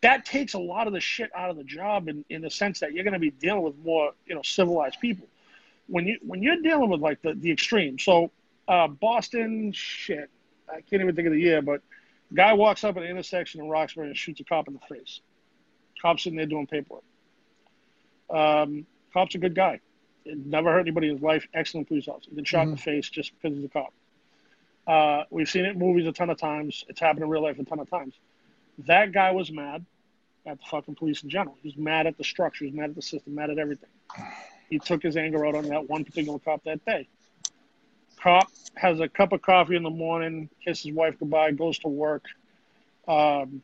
that 0.00 0.24
takes 0.24 0.54
a 0.54 0.58
lot 0.58 0.86
of 0.86 0.92
the 0.92 1.00
shit 1.00 1.30
out 1.34 1.50
of 1.50 1.56
the 1.56 1.64
job 1.64 2.08
in, 2.08 2.24
in 2.30 2.42
the 2.42 2.50
sense 2.50 2.80
that 2.80 2.92
you're 2.92 3.04
going 3.04 3.12
to 3.12 3.20
be 3.20 3.30
dealing 3.30 3.62
with 3.62 3.76
more 3.84 4.12
you 4.26 4.34
know 4.34 4.42
civilized 4.42 4.98
people. 5.00 5.26
When 5.86 6.06
you 6.06 6.18
when 6.22 6.42
you're 6.42 6.60
dealing 6.60 6.90
with 6.90 7.00
like 7.00 7.20
the 7.22 7.34
the 7.34 7.50
extreme, 7.50 7.98
so 7.98 8.30
uh, 8.68 8.88
Boston 8.88 9.72
shit, 9.72 10.30
I 10.68 10.80
can't 10.80 11.02
even 11.02 11.14
think 11.14 11.26
of 11.26 11.32
the 11.32 11.40
year, 11.40 11.62
but 11.62 11.82
guy 12.32 12.54
walks 12.54 12.84
up 12.84 12.96
at 12.96 13.02
an 13.02 13.08
intersection 13.08 13.60
in 13.60 13.68
Roxbury 13.68 14.08
and 14.08 14.16
shoots 14.16 14.40
a 14.40 14.44
cop 14.44 14.68
in 14.68 14.74
the 14.74 14.94
face. 14.94 15.20
Cop's 16.00 16.24
sitting 16.24 16.36
there 16.36 16.46
doing 16.46 16.66
paperwork. 16.66 17.04
Um, 18.30 18.86
cop's 19.12 19.34
a 19.34 19.38
good 19.38 19.54
guy. 19.54 19.80
it 20.24 20.46
Never 20.46 20.72
hurt 20.72 20.80
anybody 20.80 21.08
in 21.08 21.14
his 21.14 21.22
life. 21.22 21.46
Excellent 21.52 21.88
police 21.88 22.08
officer. 22.08 22.30
Been 22.30 22.44
shot 22.44 22.60
mm-hmm. 22.60 22.70
in 22.70 22.74
the 22.74 22.80
mm-hmm. 22.80 22.90
face 22.90 23.10
just 23.10 23.32
because 23.34 23.56
he's 23.56 23.64
a 23.64 23.68
cop. 23.68 23.92
Uh, 24.86 25.24
we've 25.30 25.48
seen 25.48 25.64
it 25.64 25.72
in 25.72 25.78
movies 25.78 26.06
a 26.06 26.12
ton 26.12 26.30
of 26.30 26.38
times. 26.38 26.84
It's 26.88 26.98
happened 26.98 27.24
in 27.24 27.28
real 27.28 27.42
life 27.42 27.58
a 27.58 27.64
ton 27.64 27.78
of 27.78 27.88
times. 27.88 28.14
That 28.86 29.12
guy 29.12 29.30
was 29.32 29.50
mad 29.50 29.84
at 30.46 30.58
the 30.58 30.64
fucking 30.70 30.96
police 30.96 31.22
in 31.22 31.30
general. 31.30 31.56
He 31.62 31.68
was 31.68 31.76
mad 31.76 32.06
at 32.06 32.16
the 32.18 32.24
structure. 32.24 32.64
He 32.64 32.70
was 32.70 32.78
mad 32.78 32.90
at 32.90 32.96
the 32.96 33.02
system, 33.02 33.34
mad 33.34 33.50
at 33.50 33.58
everything. 33.58 33.88
He 34.68 34.78
took 34.78 35.02
his 35.02 35.16
anger 35.16 35.46
out 35.46 35.54
on 35.54 35.68
that 35.68 35.88
one 35.88 36.04
particular 36.04 36.38
cop 36.38 36.64
that 36.64 36.84
day. 36.84 37.08
Cop 38.20 38.50
has 38.74 39.00
a 39.00 39.08
cup 39.08 39.32
of 39.32 39.42
coffee 39.42 39.76
in 39.76 39.82
the 39.82 39.90
morning, 39.90 40.48
kisses 40.64 40.84
his 40.84 40.94
wife 40.94 41.18
goodbye, 41.18 41.50
goes 41.52 41.78
to 41.80 41.88
work, 41.88 42.24
um, 43.06 43.62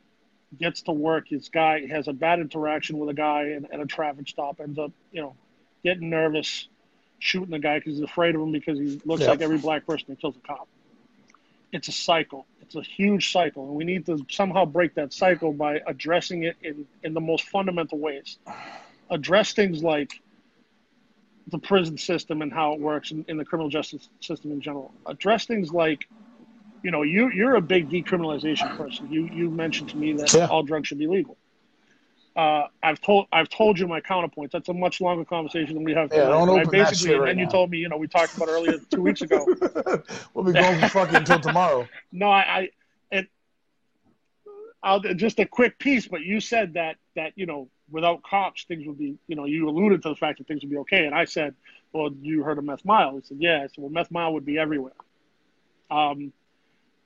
gets 0.57 0.83
to 0.83 0.91
work. 0.91 1.27
His 1.27 1.49
guy 1.49 1.87
has 1.87 2.07
a 2.07 2.13
bad 2.13 2.39
interaction 2.39 2.97
with 2.99 3.09
a 3.09 3.13
guy 3.13 3.59
at, 3.71 3.79
a 3.79 3.85
traffic 3.85 4.27
stop, 4.27 4.59
ends 4.59 4.77
up, 4.77 4.91
you 5.11 5.21
know, 5.21 5.35
getting 5.83 6.09
nervous, 6.09 6.67
shooting 7.19 7.51
the 7.51 7.59
guy 7.59 7.79
because 7.79 7.95
he's 7.95 8.03
afraid 8.03 8.35
of 8.35 8.41
him 8.41 8.51
because 8.51 8.77
he 8.77 9.01
looks 9.05 9.25
like 9.25 9.41
every 9.41 9.57
black 9.57 9.85
person 9.85 10.05
that 10.09 10.19
kills 10.19 10.35
a 10.35 10.47
cop. 10.47 10.67
It's 11.71 11.87
a 11.87 11.91
cycle. 11.91 12.45
It's 12.61 12.75
a 12.75 12.81
huge 12.81 13.31
cycle, 13.31 13.65
and 13.65 13.75
we 13.75 13.83
need 13.83 14.05
to 14.07 14.25
somehow 14.29 14.65
break 14.65 14.95
that 14.95 15.13
cycle 15.13 15.53
by 15.53 15.81
addressing 15.87 16.43
it 16.43 16.57
in, 16.61 16.85
in 17.03 17.13
the 17.13 17.21
most 17.21 17.45
fundamental 17.45 17.97
ways. 17.97 18.37
Address 19.09 19.53
things 19.53 19.83
like 19.83 20.21
the 21.47 21.57
prison 21.57 21.97
system 21.97 22.41
and 22.41 22.53
how 22.53 22.73
it 22.73 22.79
works 22.79 23.11
in, 23.11 23.25
in 23.27 23.37
the 23.37 23.45
criminal 23.45 23.69
justice 23.69 24.09
system 24.19 24.51
in 24.51 24.61
general. 24.61 24.93
Address 25.05 25.45
things 25.45 25.71
like, 25.71 26.07
you 26.83 26.91
know, 26.91 27.01
you 27.01 27.31
you're 27.31 27.55
a 27.55 27.61
big 27.61 27.89
decriminalization 27.89 28.75
person. 28.77 29.11
You 29.11 29.29
you 29.33 29.49
mentioned 29.49 29.89
to 29.89 29.97
me 29.97 30.13
that 30.13 30.33
yeah. 30.33 30.45
all 30.45 30.63
drugs 30.63 30.87
should 30.87 30.99
be 30.99 31.07
legal. 31.07 31.37
Uh, 32.39 32.69
I've 32.81 33.01
told 33.01 33.27
I've 33.33 33.49
told 33.49 33.77
you 33.77 33.85
my 33.85 33.99
counterpoints. 33.99 34.51
That's 34.51 34.69
a 34.69 34.73
much 34.73 35.01
longer 35.01 35.25
conversation 35.25 35.73
than 35.73 35.83
we 35.83 35.93
have. 35.93 36.09
Yeah, 36.09 36.29
don't 36.29 36.47
open 36.47 36.67
I 36.67 36.85
basically, 36.85 37.15
and 37.15 37.21
right 37.21 37.27
then 37.31 37.39
you 37.39 37.49
told 37.49 37.69
me, 37.69 37.79
you 37.79 37.89
know, 37.89 37.97
we 37.97 38.07
talked 38.07 38.37
about 38.37 38.47
earlier 38.47 38.77
two 38.89 39.01
weeks 39.01 39.21
ago. 39.21 39.45
we'll 40.33 40.45
be 40.45 40.53
going 40.53 40.79
for 40.79 40.87
fucking 40.87 41.17
until 41.17 41.41
tomorrow. 41.41 41.85
No, 42.13 42.31
I, 42.31 42.39
I 42.39 42.69
it, 43.11 43.27
I'll 44.81 45.01
just 45.01 45.37
a 45.39 45.45
quick 45.45 45.79
piece, 45.79 46.07
but 46.07 46.21
you 46.21 46.39
said 46.39 46.75
that 46.75 46.95
that 47.17 47.33
you 47.35 47.45
know 47.45 47.67
without 47.91 48.23
cops 48.23 48.63
things 48.63 48.87
would 48.87 48.97
be 48.97 49.17
you 49.27 49.35
know 49.35 49.43
you 49.43 49.67
alluded 49.67 50.01
to 50.03 50.07
the 50.07 50.15
fact 50.15 50.37
that 50.37 50.47
things 50.47 50.61
would 50.61 50.71
be 50.71 50.77
okay, 50.77 51.05
and 51.07 51.13
I 51.13 51.25
said, 51.25 51.55
well, 51.91 52.09
you 52.21 52.43
heard 52.43 52.57
of 52.57 52.63
meth 52.63 52.85
mile? 52.85 53.17
He 53.17 53.21
said, 53.21 53.37
yeah. 53.41 53.57
I 53.57 53.63
said, 53.63 53.79
well, 53.79 53.89
meth 53.89 54.11
mile 54.11 54.31
would 54.31 54.45
be 54.45 54.57
everywhere. 54.57 54.93
Um, 55.91 56.31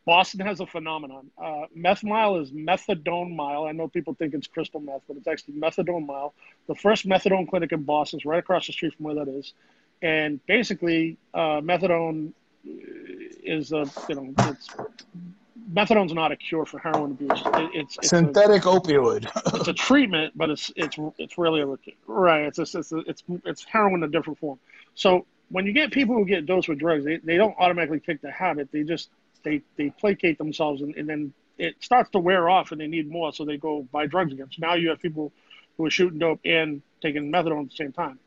Boston 0.06 0.42
has 0.42 0.60
a 0.60 0.66
phenomenon. 0.66 1.32
Uh, 1.38 1.64
meth 1.74 2.04
mile 2.04 2.38
is 2.38 2.52
methadone 2.52 3.36
mile. 3.36 3.66
I 3.66 3.72
know 3.72 3.88
people 3.88 4.14
think 4.14 4.34
it's 4.34 4.48
crystal 4.48 4.82
meth, 4.82 5.02
but 5.08 5.18
it's 5.18 5.28
actually 5.28 5.56
methadone 5.56 6.06
mile. 6.06 6.34
The 6.68 6.76
first 6.76 7.08
methadone 7.08 7.50
clinic 7.50 7.72
in 7.72 7.84
Boston 7.84 8.20
is 8.20 8.26
right 8.26 8.40
across 8.40 8.68
the 8.68 8.74
street 8.74 8.94
from 8.96 9.06
where 9.06 9.16
that 9.16 9.30
is. 9.30 9.54
And 10.02 10.46
basically, 10.46 11.18
uh, 11.34 11.62
methadone 11.62 12.34
is 12.66 13.72
a, 13.72 13.86
you 14.10 14.16
know, 14.16 14.34
it's, 14.40 14.68
methadone's 15.72 16.14
not 16.14 16.34
a 16.34 16.36
cure 16.36 16.66
for 16.66 16.80
heroin 16.80 17.12
abuse. 17.12 17.42
It, 17.46 17.70
it's, 17.74 17.98
it's, 17.98 18.10
synthetic 18.10 18.66
a, 18.66 18.70
opioid. 18.70 19.30
it's 19.56 19.68
a 19.70 19.74
treatment, 19.74 20.34
but 20.36 20.50
it's 20.50 20.72
it's 20.76 20.98
it's 21.18 21.38
really 21.38 21.62
a 21.62 21.78
right. 22.08 22.46
It's 22.46 22.60
it's 22.60 22.76
it's 22.76 22.92
it's, 22.92 23.24
it's 23.46 23.64
heroin 23.64 23.96
in 23.96 24.04
a 24.04 24.08
different 24.08 24.40
form. 24.40 24.60
So 24.96 25.26
when 25.50 25.66
you 25.66 25.72
get 25.72 25.92
people 25.92 26.16
who 26.16 26.26
get 26.26 26.46
dosed 26.46 26.68
with 26.68 26.80
drugs, 26.80 27.06
they, 27.06 27.18
they 27.18 27.38
don't 27.38 27.56
automatically 27.58 28.00
kick 28.00 28.22
the 28.22 28.32
habit. 28.32 28.70
They 28.72 28.84
just 28.84 29.10
they 29.44 29.62
they 29.78 29.90
placate 29.90 30.38
themselves 30.38 30.82
and, 30.82 30.96
and 30.96 31.08
then 31.08 31.34
it 31.58 31.76
starts 31.80 32.10
to 32.12 32.20
wear 32.20 32.50
off 32.50 32.72
and 32.72 32.82
they 32.82 32.88
need 32.88 33.10
more, 33.10 33.32
so 33.32 33.46
they 33.46 33.58
go 33.58 33.88
buy 33.92 34.08
drugs 34.08 34.34
again. 34.34 34.48
So 34.52 34.58
now 34.60 34.74
you 34.74 34.90
have 34.90 35.00
people 35.00 35.32
who 35.78 35.86
are 35.86 35.90
shooting 35.90 36.20
dope 36.20 36.40
and 36.46 36.82
taking 37.02 37.32
methadone 37.32 37.64
at 37.64 37.70
the 37.70 37.76
same 37.76 37.92
time. 37.92 38.20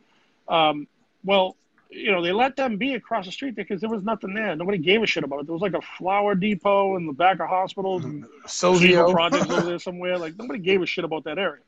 Um, 0.48 0.86
well, 1.24 1.56
you 1.90 2.10
know, 2.12 2.22
they 2.22 2.32
let 2.32 2.56
them 2.56 2.76
be 2.76 2.94
across 2.94 3.26
the 3.26 3.32
street 3.32 3.54
because 3.54 3.80
there 3.80 3.90
was 3.90 4.02
nothing 4.02 4.34
there. 4.34 4.54
Nobody 4.56 4.78
gave 4.78 5.02
a 5.02 5.06
shit 5.06 5.24
about 5.24 5.40
it. 5.40 5.46
There 5.46 5.52
was 5.52 5.62
like 5.62 5.74
a 5.74 5.80
flower 5.98 6.34
depot 6.34 6.96
in 6.96 7.06
the 7.06 7.12
back 7.12 7.40
of 7.40 7.48
hospitals 7.48 8.04
and 8.04 8.24
Sozio 8.46 9.12
projects 9.12 9.50
over 9.50 9.62
there 9.62 9.78
somewhere. 9.78 10.18
Like 10.18 10.36
nobody 10.36 10.58
gave 10.58 10.82
a 10.82 10.86
shit 10.86 11.04
about 11.04 11.24
that 11.24 11.38
area. 11.38 11.62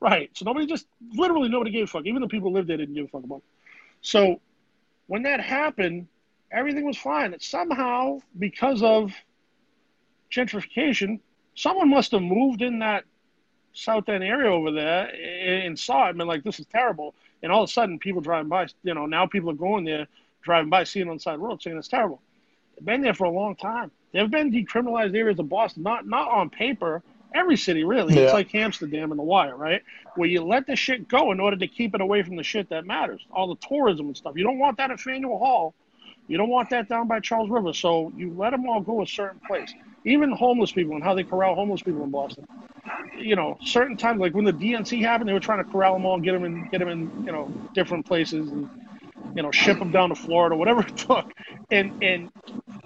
Right. 0.00 0.30
So 0.34 0.44
nobody 0.44 0.66
just 0.66 0.86
literally 1.12 1.48
nobody 1.48 1.70
gave 1.70 1.84
a 1.84 1.86
fuck. 1.86 2.06
Even 2.06 2.20
the 2.20 2.28
people 2.28 2.50
who 2.50 2.56
lived 2.56 2.68
there 2.68 2.76
didn't 2.76 2.94
give 2.94 3.06
a 3.06 3.08
fuck 3.08 3.24
about 3.24 3.38
it. 3.38 3.44
So 4.00 4.40
when 5.06 5.22
that 5.22 5.40
happened, 5.40 6.08
everything 6.54 6.86
was 6.86 6.96
fine. 6.96 7.38
somehow, 7.40 8.20
because 8.38 8.82
of 8.82 9.12
gentrification, 10.30 11.20
someone 11.54 11.90
must 11.90 12.12
have 12.12 12.22
moved 12.22 12.62
in 12.62 12.78
that 12.78 13.04
South 13.72 14.08
End 14.08 14.22
area 14.22 14.50
over 14.50 14.70
there 14.70 15.06
and 15.06 15.78
saw 15.78 16.06
it 16.06 16.10
and 16.10 16.18
been 16.18 16.28
like, 16.28 16.44
this 16.44 16.60
is 16.60 16.66
terrible. 16.66 17.14
And 17.42 17.52
all 17.52 17.64
of 17.64 17.68
a 17.68 17.72
sudden, 17.72 17.98
people 17.98 18.20
driving 18.22 18.48
by, 18.48 18.68
you 18.84 18.94
know, 18.94 19.06
now 19.06 19.26
people 19.26 19.50
are 19.50 19.54
going 19.54 19.84
there, 19.84 20.06
driving 20.42 20.70
by, 20.70 20.84
seeing 20.84 21.08
on 21.08 21.16
the 21.16 21.20
side 21.20 21.40
road, 21.40 21.60
saying 21.60 21.76
it's 21.76 21.88
terrible. 21.88 22.20
They've 22.76 22.86
been 22.86 23.02
there 23.02 23.14
for 23.14 23.24
a 23.24 23.30
long 23.30 23.56
time. 23.56 23.90
There 24.12 24.22
have 24.22 24.30
been 24.30 24.52
decriminalized 24.52 25.14
areas 25.16 25.38
of 25.40 25.48
Boston, 25.48 25.82
not 25.82 26.06
not 26.06 26.28
on 26.28 26.50
paper. 26.50 27.02
Every 27.34 27.56
city, 27.56 27.82
really. 27.82 28.14
Yeah. 28.14 28.22
It's 28.22 28.32
like 28.32 28.54
Amsterdam 28.54 29.10
and 29.10 29.18
the 29.18 29.24
wire, 29.24 29.56
right? 29.56 29.82
Where 30.14 30.28
you 30.28 30.44
let 30.44 30.68
the 30.68 30.76
shit 30.76 31.08
go 31.08 31.32
in 31.32 31.40
order 31.40 31.56
to 31.56 31.66
keep 31.66 31.96
it 31.96 32.00
away 32.00 32.22
from 32.22 32.36
the 32.36 32.44
shit 32.44 32.68
that 32.68 32.86
matters, 32.86 33.26
all 33.32 33.48
the 33.48 33.56
tourism 33.56 34.06
and 34.06 34.16
stuff. 34.16 34.34
You 34.36 34.44
don't 34.44 34.60
want 34.60 34.76
that 34.76 34.92
at 34.92 35.00
Faneuil 35.00 35.36
Hall 35.38 35.74
you 36.28 36.38
don't 36.38 36.50
want 36.50 36.70
that 36.70 36.88
down 36.88 37.08
by 37.08 37.20
Charles 37.20 37.50
River, 37.50 37.72
so 37.72 38.12
you 38.16 38.34
let 38.36 38.50
them 38.50 38.66
all 38.68 38.80
go 38.80 39.02
a 39.02 39.06
certain 39.06 39.40
place. 39.46 39.72
Even 40.04 40.32
homeless 40.32 40.72
people 40.72 40.94
and 40.94 41.04
how 41.04 41.14
they 41.14 41.24
corral 41.24 41.54
homeless 41.54 41.82
people 41.82 42.04
in 42.04 42.10
Boston. 42.10 42.46
You 43.18 43.36
know, 43.36 43.58
certain 43.64 43.96
times, 43.96 44.20
like 44.20 44.34
when 44.34 44.44
the 44.44 44.52
DNC 44.52 45.02
happened, 45.02 45.28
they 45.28 45.34
were 45.34 45.40
trying 45.40 45.58
to 45.58 45.64
corral 45.64 45.94
them 45.94 46.06
all 46.06 46.20
get 46.20 46.32
them 46.32 46.44
in, 46.44 46.68
get 46.70 46.78
them 46.78 46.88
in, 46.88 47.12
you 47.26 47.32
know, 47.32 47.54
different 47.74 48.06
places 48.06 48.52
and, 48.52 48.70
you 49.34 49.42
know, 49.42 49.50
ship 49.52 49.78
them 49.78 49.90
down 49.92 50.10
to 50.10 50.16
Florida, 50.16 50.56
whatever 50.56 50.80
it 50.88 50.96
took. 50.96 51.26
And 51.70 51.92
and 52.02 52.30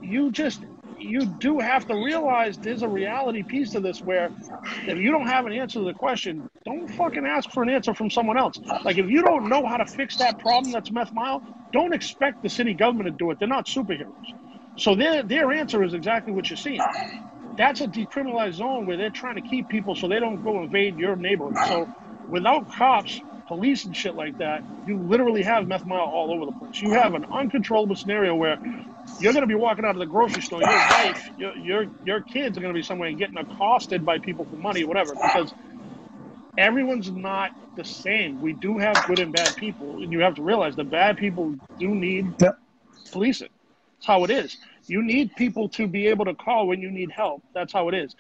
you 0.01 0.32
just 0.32 0.65
you 0.99 1.27
do 1.27 1.61
have 1.61 1.87
to 1.87 1.97
realize 1.97 2.59
there's 2.59 2.83
a 2.83 2.89
reality 2.89 3.45
piece 3.45 3.73
to 3.73 3.81
this 3.81 4.03
where 4.03 4.33
if 4.87 4.99
you 4.99 5.12
don't 5.12 5.29
have 5.29 5.47
an 5.47 5.53
answer 5.53 5.81
to 5.81 5.87
the 5.87 5.95
question, 5.95 6.51
don't 6.66 6.91
fucking 6.91 7.27
ask 7.27 7.51
for 7.51 7.62
an 7.62 7.70
answer 7.70 7.95
from 7.95 8.11
someone 8.11 8.39
else. 8.39 8.61
Like 8.85 8.99
if 8.99 9.09
you 9.09 9.23
don't 9.23 9.49
know 9.49 9.66
how 9.66 9.79
to 9.79 9.87
fix 9.87 10.16
that 10.19 10.39
problem 10.39 10.73
that's 10.73 10.91
meth 10.93 11.12
mile, 11.15 11.43
don't 11.73 11.95
expect 11.95 12.43
the 12.43 12.51
city 12.51 12.75
government 12.75 13.07
to 13.09 13.12
do 13.12 13.31
it. 13.31 13.39
They're 13.41 13.49
not 13.49 13.66
superheroes. 13.66 14.15
So 14.79 14.95
their 14.97 15.23
their 15.25 15.53
answer 15.53 15.83
is 15.85 15.95
exactly 15.95 16.33
what 16.33 16.51
you're 16.51 16.57
seeing. 16.59 16.81
That's 17.57 17.81
a 17.81 17.89
decriminalized 17.89 18.55
zone 18.55 18.87
where 18.87 18.97
they're 18.97 19.11
trying 19.11 19.37
to 19.37 19.43
keep 19.43 19.69
people 19.69 19.97
so 19.97 20.09
they 20.09 20.20
don't 20.20 20.43
go 20.43 20.62
invade 20.62 20.97
your 20.99 21.16
neighborhood. 21.16 21.57
So 21.69 21.89
without 22.29 22.69
cops, 22.77 23.23
police 23.49 23.87
and 23.87 23.97
shit 23.97 24.15
like 24.15 24.37
that, 24.39 24.65
you 24.85 24.99
literally 24.99 25.43
have 25.43 25.66
meth 25.66 25.87
mile 25.87 26.01
all 26.03 26.33
over 26.33 26.47
the 26.47 26.53
place. 26.53 26.81
You 26.81 26.93
have 26.93 27.15
an 27.15 27.25
uncontrollable 27.33 27.97
scenario 27.97 28.37
where 28.37 28.61
you're 29.19 29.33
going 29.33 29.43
to 29.43 29.49
be 29.49 29.57
walking 29.57 29.85
out 29.85 29.93
of 29.97 29.99
the 29.99 30.07
grocery 30.07 30.43
store. 30.43 30.61
Your 30.62 30.70
wife, 30.70 31.31
your 31.37 31.57
your, 31.57 31.87
your 32.05 32.23
kids 32.23 32.59
are 32.59 32.61
going 32.61 32.75
to 32.75 32.79
be 32.79 32.83
somewhere 32.85 33.12
getting 33.15 33.39
accosted 33.39 34.05
by 34.05 34.19
people 34.20 34.47
for 34.47 34.57
money, 34.57 34.85
or 34.85 34.89
whatever, 34.89 35.15
because 35.15 35.55
everyone's 36.59 37.11
not 37.11 37.53
the 37.77 37.85
same. 37.85 38.41
We 38.41 38.55
do 38.55 38.79
have 38.79 38.97
good 39.07 39.20
and 39.20 39.33
bad 39.33 39.57
people, 39.57 40.01
and 40.03 40.12
you 40.12 40.20
have 40.20 40.35
to 40.37 40.43
realize 40.43 40.77
the 40.77 40.85
bad 40.85 41.16
people 41.16 41.57
do 41.79 41.95
need 41.95 42.35
policing. 43.12 43.49
That's 43.99 44.07
how 44.07 44.25
it 44.25 44.31
is. 44.31 44.57
You 44.87 45.03
need 45.03 45.33
people 45.37 45.69
to 45.70 45.87
be 45.89 46.09
able 46.09 46.27
to 46.27 46.35
call 46.35 46.69
when 46.69 46.81
you 46.81 46.91
need 46.91 47.11
help. 47.11 47.43
That's 47.55 47.73
how 47.73 47.89
it 47.89 47.95
is. 47.95 48.15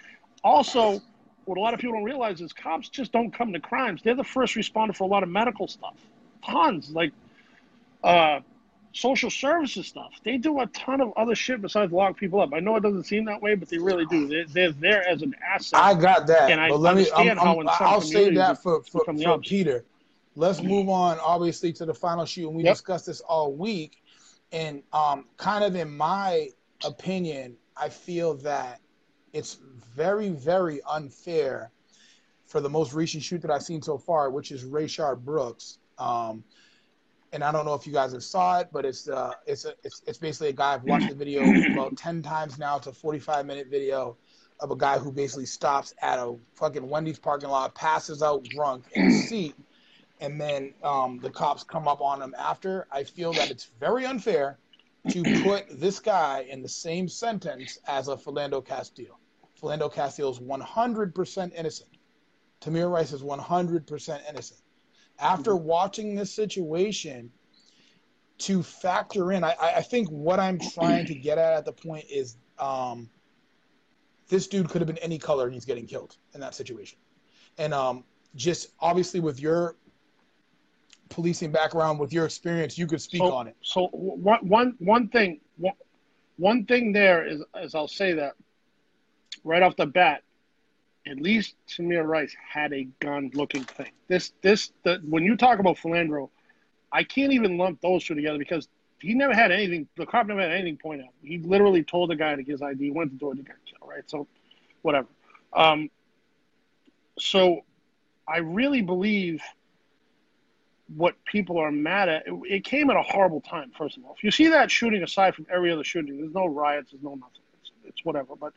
Also, 0.44 1.02
what 1.48 1.56
a 1.56 1.60
lot 1.60 1.72
of 1.72 1.80
people 1.80 1.96
don't 1.96 2.04
realize 2.04 2.40
is 2.40 2.52
cops 2.52 2.88
just 2.88 3.10
don't 3.10 3.32
come 3.32 3.52
to 3.54 3.60
crimes. 3.60 4.02
They're 4.02 4.14
the 4.14 4.22
first 4.22 4.54
responder 4.54 4.94
for 4.94 5.04
a 5.04 5.06
lot 5.06 5.22
of 5.22 5.30
medical 5.30 5.66
stuff. 5.66 5.94
Tons. 6.44 6.90
Like, 6.90 7.12
uh, 8.04 8.40
social 8.92 9.30
services 9.30 9.86
stuff. 9.86 10.12
They 10.24 10.36
do 10.36 10.60
a 10.60 10.66
ton 10.66 11.00
of 11.00 11.12
other 11.16 11.34
shit 11.34 11.62
besides 11.62 11.92
lock 11.92 12.16
people 12.18 12.40
up. 12.40 12.52
I 12.52 12.60
know 12.60 12.76
it 12.76 12.82
doesn't 12.82 13.04
seem 13.04 13.24
that 13.26 13.40
way, 13.40 13.54
but 13.54 13.68
they 13.68 13.78
really 13.78 14.04
do. 14.06 14.28
They're, 14.28 14.46
they're 14.46 14.72
there 14.72 15.08
as 15.08 15.22
an 15.22 15.34
asset. 15.42 15.80
I 15.82 15.94
got 15.94 16.26
that. 16.26 16.50
And 16.50 16.60
I 16.60 16.68
but 16.68 16.80
let 16.80 16.96
me. 16.96 17.06
I'm, 17.16 17.28
understand 17.28 17.38
how 17.38 17.60
I'm, 17.60 17.68
I'll 17.68 18.00
say 18.00 18.24
communities 18.24 18.38
that 18.38 18.62
for 18.62 18.82
for, 18.82 19.04
for. 19.04 19.38
Peter. 19.38 19.84
Let's 20.36 20.62
move 20.62 20.88
on, 20.88 21.18
obviously, 21.18 21.72
to 21.74 21.84
the 21.84 21.94
final 21.94 22.24
shoot, 22.24 22.46
and 22.46 22.56
we 22.56 22.62
Yep. 22.62 22.74
discussed 22.74 23.06
this 23.06 23.20
all 23.20 23.52
week. 23.52 23.96
And 24.52 24.82
um, 24.92 25.24
kind 25.36 25.64
of 25.64 25.74
in 25.74 25.96
my 25.96 26.50
opinion, 26.84 27.56
I 27.76 27.88
feel 27.88 28.34
that 28.34 28.80
it's 29.32 29.58
very, 29.94 30.30
very 30.30 30.80
unfair 30.88 31.70
for 32.46 32.60
the 32.60 32.70
most 32.70 32.94
recent 32.94 33.22
shoot 33.22 33.42
that 33.42 33.50
I've 33.50 33.62
seen 33.62 33.82
so 33.82 33.98
far, 33.98 34.30
which 34.30 34.50
is 34.50 34.64
Rayshard 34.64 35.20
Brooks. 35.20 35.78
Um, 35.98 36.42
and 37.32 37.44
I 37.44 37.52
don't 37.52 37.66
know 37.66 37.74
if 37.74 37.86
you 37.86 37.92
guys 37.92 38.12
have 38.12 38.24
saw 38.24 38.60
it, 38.60 38.68
but 38.72 38.86
it's 38.86 39.06
uh, 39.08 39.32
it's 39.46 39.66
a, 39.66 39.74
it's 39.84 40.02
it's 40.06 40.16
basically 40.16 40.48
a 40.48 40.52
guy 40.52 40.72
I've 40.74 40.84
watched 40.84 41.08
the 41.08 41.14
video 41.14 41.42
about 41.72 41.96
ten 41.96 42.22
times 42.22 42.58
now. 42.58 42.78
It's 42.78 42.86
a 42.86 42.92
forty-five 42.92 43.44
minute 43.44 43.68
video 43.68 44.16
of 44.60 44.70
a 44.70 44.76
guy 44.76 44.98
who 44.98 45.12
basically 45.12 45.46
stops 45.46 45.94
at 46.00 46.18
a 46.18 46.34
fucking 46.54 46.88
Wendy's 46.88 47.18
parking 47.18 47.50
lot, 47.50 47.74
passes 47.74 48.22
out 48.22 48.44
drunk 48.44 48.84
in 48.94 49.08
a 49.08 49.10
seat, 49.28 49.54
and 50.20 50.40
then 50.40 50.72
um, 50.82 51.18
the 51.20 51.30
cops 51.30 51.62
come 51.62 51.86
up 51.86 52.00
on 52.00 52.22
him 52.22 52.34
after. 52.38 52.86
I 52.90 53.04
feel 53.04 53.32
that 53.34 53.50
it's 53.50 53.70
very 53.78 54.06
unfair 54.06 54.58
to 55.10 55.42
put 55.42 55.80
this 55.80 56.00
guy 56.00 56.46
in 56.48 56.62
the 56.62 56.68
same 56.68 57.08
sentence 57.08 57.78
as 57.86 58.08
a 58.08 58.16
Philando 58.16 58.64
Castile. 58.64 59.18
Philando 59.60 59.92
Castile 59.92 60.30
is 60.30 60.38
100% 60.38 61.52
innocent. 61.54 61.90
Tamir 62.60 62.90
Rice 62.90 63.12
is 63.12 63.22
100% 63.22 64.20
innocent. 64.28 64.60
After 65.18 65.56
watching 65.56 66.14
this 66.14 66.32
situation, 66.32 67.30
to 68.38 68.62
factor 68.62 69.32
in, 69.32 69.42
I, 69.42 69.54
I 69.60 69.74
I 69.76 69.82
think 69.82 70.08
what 70.08 70.38
I'm 70.38 70.58
trying 70.58 71.06
to 71.06 71.14
get 71.14 71.38
at 71.38 71.54
at 71.54 71.64
the 71.64 71.72
point 71.72 72.04
is 72.08 72.36
um, 72.58 73.10
this 74.28 74.46
dude 74.46 74.68
could 74.68 74.80
have 74.80 74.86
been 74.86 74.98
any 74.98 75.18
color 75.18 75.46
and 75.46 75.54
he's 75.54 75.64
getting 75.64 75.86
killed 75.86 76.16
in 76.34 76.40
that 76.40 76.54
situation. 76.54 76.98
And 77.58 77.74
um, 77.74 78.04
just 78.36 78.68
obviously 78.80 79.20
with 79.20 79.40
your 79.40 79.76
policing 81.08 81.52
background, 81.52 81.98
with 81.98 82.12
your 82.12 82.24
experience, 82.24 82.78
you 82.78 82.86
could 82.86 83.00
speak 83.00 83.20
so, 83.20 83.32
on 83.32 83.48
it. 83.48 83.56
So 83.62 83.88
one, 83.88 84.46
one, 84.46 84.74
one 84.78 85.08
thing, 85.08 85.40
one, 85.56 85.74
one 86.36 86.64
thing 86.66 86.92
there 86.92 87.26
is, 87.26 87.42
is 87.60 87.74
I'll 87.74 87.88
say 87.88 88.14
that 88.14 88.34
right 89.44 89.62
off 89.62 89.76
the 89.76 89.86
bat, 89.86 90.22
at 91.06 91.20
least 91.20 91.54
Tamir 91.68 92.06
Rice 92.06 92.34
had 92.52 92.72
a 92.72 92.84
gun-looking 93.00 93.64
thing. 93.64 93.92
This, 94.08 94.32
this, 94.42 94.72
the, 94.82 95.00
when 95.08 95.24
you 95.24 95.36
talk 95.36 95.58
about 95.58 95.76
Philandro, 95.78 96.28
I 96.92 97.04
can't 97.04 97.32
even 97.32 97.58
lump 97.58 97.80
those 97.80 98.04
two 98.04 98.14
together 98.14 98.38
because 98.38 98.68
he 99.00 99.14
never 99.14 99.34
had 99.34 99.52
anything. 99.52 99.88
The 99.96 100.06
cop 100.06 100.26
never 100.26 100.40
had 100.40 100.52
anything 100.52 100.76
pointed 100.76 101.06
out. 101.06 101.12
He 101.22 101.38
literally 101.38 101.84
told 101.84 102.10
the 102.10 102.16
guy 102.16 102.34
to 102.34 102.42
get 102.42 102.52
his 102.52 102.62
ID, 102.62 102.90
went 102.90 103.10
to 103.10 103.14
the 103.14 103.20
door 103.20 103.34
to 103.34 103.42
get 103.42 103.56
killed. 103.64 103.88
Right, 103.88 104.08
so 104.08 104.26
whatever. 104.82 105.08
Um, 105.52 105.90
so 107.18 107.62
I 108.26 108.38
really 108.38 108.82
believe 108.82 109.42
what 110.96 111.14
people 111.24 111.58
are 111.58 111.70
mad 111.70 112.08
at. 112.08 112.26
It, 112.26 112.34
it 112.48 112.64
came 112.64 112.90
at 112.90 112.96
a 112.96 113.02
horrible 113.02 113.40
time. 113.40 113.70
First 113.76 113.96
of 113.96 114.04
all, 114.04 114.14
if 114.16 114.24
you 114.24 114.30
see 114.30 114.48
that 114.48 114.70
shooting, 114.70 115.02
aside 115.02 115.34
from 115.34 115.46
every 115.52 115.70
other 115.70 115.84
shooting, 115.84 116.18
there's 116.18 116.32
no 116.34 116.46
riots, 116.46 116.92
there's 116.92 117.02
no 117.02 117.14
nothing. 117.14 117.42
It's, 117.60 117.70
it's 117.84 118.04
whatever. 118.04 118.34
But 118.36 118.52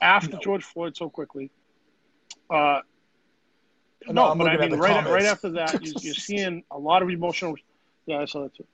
after 0.00 0.32
No. 0.32 0.38
George 0.40 0.64
Floyd 0.64 0.96
so 0.96 1.08
quickly, 1.08 1.50
uh, 2.50 2.80
No, 4.06 4.12
no, 4.12 4.30
I'm 4.32 4.38
but 4.38 4.48
I 4.48 4.56
mean, 4.56 4.78
right, 4.78 5.04
right 5.06 5.24
after 5.24 5.50
that, 5.50 5.84
you, 5.84 5.92
you're 6.00 6.14
seeing 6.28 6.64
a 6.70 6.78
lot 6.78 7.02
of 7.02 7.10
emotional. 7.10 7.54
Yeah, 8.06 8.18
I 8.18 8.24
saw 8.24 8.42
that 8.42 8.54
too. 8.54 8.66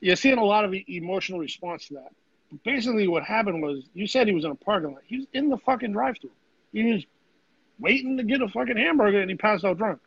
You're 0.00 0.16
seeing 0.16 0.38
a 0.38 0.44
lot 0.44 0.64
of 0.64 0.74
emotional 0.88 1.38
response 1.38 1.88
to 1.88 1.94
that. 1.94 2.12
Basically, 2.64 3.08
what 3.08 3.24
happened 3.24 3.62
was 3.62 3.84
you 3.94 4.06
said 4.06 4.26
he 4.28 4.34
was 4.34 4.44
in 4.44 4.50
a 4.50 4.54
parking 4.54 4.92
lot. 4.92 5.02
He 5.06 5.18
was 5.18 5.26
in 5.32 5.48
the 5.48 5.56
fucking 5.58 5.92
drive-thru. 5.92 6.30
He 6.72 6.92
was 6.92 7.04
waiting 7.78 8.16
to 8.18 8.22
get 8.22 8.42
a 8.42 8.48
fucking 8.48 8.76
hamburger, 8.76 9.20
and 9.20 9.30
he 9.30 9.36
passed 9.36 9.64
out 9.64 9.78
drunk. 9.78 10.00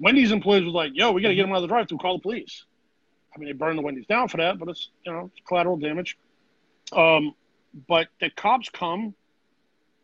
Wendy's 0.00 0.32
employees 0.32 0.64
was 0.64 0.74
like, 0.74 0.92
"Yo, 0.94 1.12
we 1.12 1.22
got 1.22 1.28
to 1.28 1.34
get 1.34 1.44
him 1.44 1.52
out 1.52 1.56
of 1.56 1.62
the 1.62 1.68
drive-thru. 1.68 1.98
Call 1.98 2.18
the 2.18 2.22
police." 2.22 2.64
I 3.34 3.38
mean, 3.38 3.48
they 3.48 3.52
burned 3.52 3.78
the 3.78 3.82
Wendy's 3.82 4.06
down 4.06 4.28
for 4.28 4.38
that, 4.38 4.58
but 4.58 4.68
it's 4.68 4.88
you 5.04 5.12
know 5.12 5.30
it's 5.32 5.46
collateral 5.46 5.76
damage. 5.76 6.16
Um, 6.92 7.34
but 7.86 8.08
the 8.20 8.30
cops 8.30 8.68
come. 8.68 9.14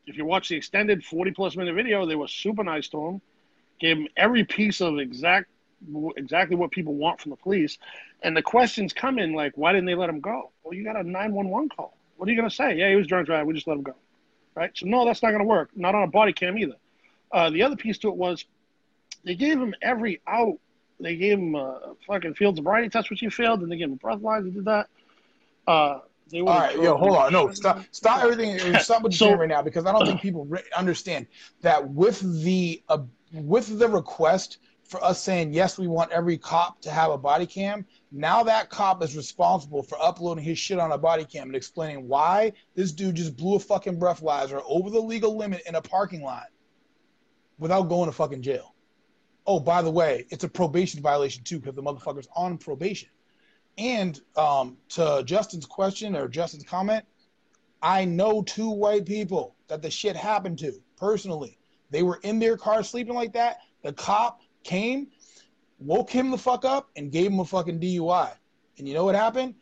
If 0.06 0.18
you 0.18 0.24
watch 0.24 0.48
the 0.48 0.56
extended 0.56 1.04
forty-plus 1.04 1.56
minute 1.56 1.74
video, 1.74 2.06
they 2.06 2.16
were 2.16 2.28
super 2.28 2.62
nice 2.62 2.88
to 2.88 3.06
him, 3.06 3.20
gave 3.80 3.96
him 3.96 4.08
every 4.16 4.44
piece 4.44 4.80
of 4.80 4.98
exact 4.98 5.48
exactly 6.16 6.56
what 6.56 6.70
people 6.70 6.94
want 6.94 7.20
from 7.20 7.30
the 7.30 7.36
police, 7.36 7.78
and 8.22 8.36
the 8.36 8.42
questions 8.42 8.92
come 8.92 9.18
in 9.18 9.32
like, 9.32 9.56
"Why 9.56 9.72
didn't 9.72 9.86
they 9.86 9.94
let 9.94 10.10
him 10.10 10.20
go?" 10.20 10.50
Well, 10.62 10.74
you 10.74 10.84
got 10.84 10.96
a 10.96 11.02
nine-one-one 11.02 11.70
call. 11.70 11.96
What 12.16 12.28
are 12.28 12.32
you 12.32 12.38
going 12.38 12.48
to 12.48 12.54
say? 12.54 12.76
Yeah, 12.76 12.90
he 12.90 12.96
was 12.96 13.06
drunk 13.06 13.26
driving. 13.26 13.46
We 13.46 13.54
just 13.54 13.66
let 13.66 13.76
him 13.76 13.82
go, 13.82 13.94
right? 14.54 14.70
So 14.74 14.86
no, 14.86 15.04
that's 15.04 15.22
not 15.22 15.30
going 15.30 15.42
to 15.42 15.48
work. 15.48 15.70
Not 15.74 15.94
on 15.94 16.02
a 16.02 16.06
body 16.06 16.32
cam 16.32 16.58
either. 16.58 16.76
Uh, 17.32 17.50
the 17.50 17.62
other 17.62 17.76
piece 17.76 17.98
to 17.98 18.08
it 18.08 18.16
was 18.16 18.44
they 19.24 19.34
gave 19.34 19.58
him 19.58 19.74
every 19.82 20.20
out. 20.26 20.58
They 21.00 21.16
gave 21.16 21.38
him 21.38 21.54
a 21.54 21.94
fucking 22.06 22.34
field 22.34 22.56
sobriety 22.56 22.88
test, 22.88 23.10
which 23.10 23.20
he 23.20 23.28
failed, 23.28 23.60
and 23.62 23.70
they 23.70 23.76
gave 23.76 23.88
him 23.88 23.98
breathalyzer. 23.98 24.46
He 24.46 24.50
did 24.52 24.64
that. 24.66 24.88
Uh, 25.66 26.00
they 26.30 26.40
All 26.40 26.46
right, 26.46 26.76
yo, 26.76 26.96
hold 26.96 27.16
on. 27.16 27.32
No, 27.32 27.50
stop, 27.50 27.82
stop 27.90 28.22
everything. 28.22 28.58
Stop 28.78 29.02
what 29.02 29.12
you're 29.12 29.28
saying 29.28 29.38
right 29.38 29.48
now 29.48 29.62
because 29.62 29.86
I 29.86 29.92
don't 29.92 30.06
think 30.06 30.20
people 30.20 30.46
re- 30.46 30.62
understand 30.76 31.26
that 31.60 31.86
with 31.86 32.20
the 32.42 32.82
uh, 32.88 32.98
with 33.32 33.78
the 33.78 33.88
request 33.88 34.58
for 34.84 35.02
us 35.04 35.22
saying 35.22 35.52
yes, 35.52 35.78
we 35.78 35.86
want 35.86 36.12
every 36.12 36.38
cop 36.38 36.80
to 36.82 36.90
have 36.90 37.10
a 37.10 37.18
body 37.18 37.46
cam. 37.46 37.84
Now 38.10 38.42
that 38.44 38.70
cop 38.70 39.02
is 39.02 39.16
responsible 39.16 39.82
for 39.82 40.00
uploading 40.00 40.44
his 40.44 40.58
shit 40.58 40.78
on 40.78 40.92
a 40.92 40.98
body 40.98 41.24
cam 41.24 41.48
and 41.48 41.56
explaining 41.56 42.08
why 42.08 42.52
this 42.74 42.92
dude 42.92 43.16
just 43.16 43.36
blew 43.36 43.56
a 43.56 43.58
fucking 43.58 43.98
breathalyzer 43.98 44.62
over 44.66 44.90
the 44.90 45.00
legal 45.00 45.36
limit 45.36 45.62
in 45.66 45.74
a 45.74 45.82
parking 45.82 46.22
lot 46.22 46.46
without 47.58 47.88
going 47.88 48.08
to 48.08 48.12
fucking 48.12 48.42
jail. 48.42 48.73
Oh, 49.46 49.60
by 49.60 49.82
the 49.82 49.90
way, 49.90 50.26
it's 50.30 50.44
a 50.44 50.48
probation 50.48 51.02
violation 51.02 51.44
too 51.44 51.58
because 51.58 51.74
the 51.74 51.82
motherfucker's 51.82 52.28
on 52.34 52.58
probation. 52.58 53.08
And 53.76 54.20
um, 54.36 54.76
to 54.90 55.22
Justin's 55.26 55.66
question 55.66 56.16
or 56.16 56.28
Justin's 56.28 56.64
comment, 56.64 57.04
I 57.82 58.04
know 58.04 58.42
two 58.42 58.70
white 58.70 59.04
people 59.04 59.56
that 59.68 59.82
the 59.82 59.90
shit 59.90 60.16
happened 60.16 60.58
to 60.60 60.72
personally. 60.96 61.58
They 61.90 62.02
were 62.02 62.20
in 62.22 62.38
their 62.38 62.56
car 62.56 62.82
sleeping 62.82 63.14
like 63.14 63.32
that. 63.34 63.58
The 63.82 63.92
cop 63.92 64.40
came, 64.62 65.08
woke 65.78 66.10
him 66.10 66.30
the 66.30 66.38
fuck 66.38 66.64
up, 66.64 66.90
and 66.96 67.12
gave 67.12 67.30
him 67.30 67.40
a 67.40 67.44
fucking 67.44 67.80
DUI. 67.80 68.32
And 68.78 68.88
you 68.88 68.94
know 68.94 69.04
what 69.04 69.14
happened? 69.14 69.54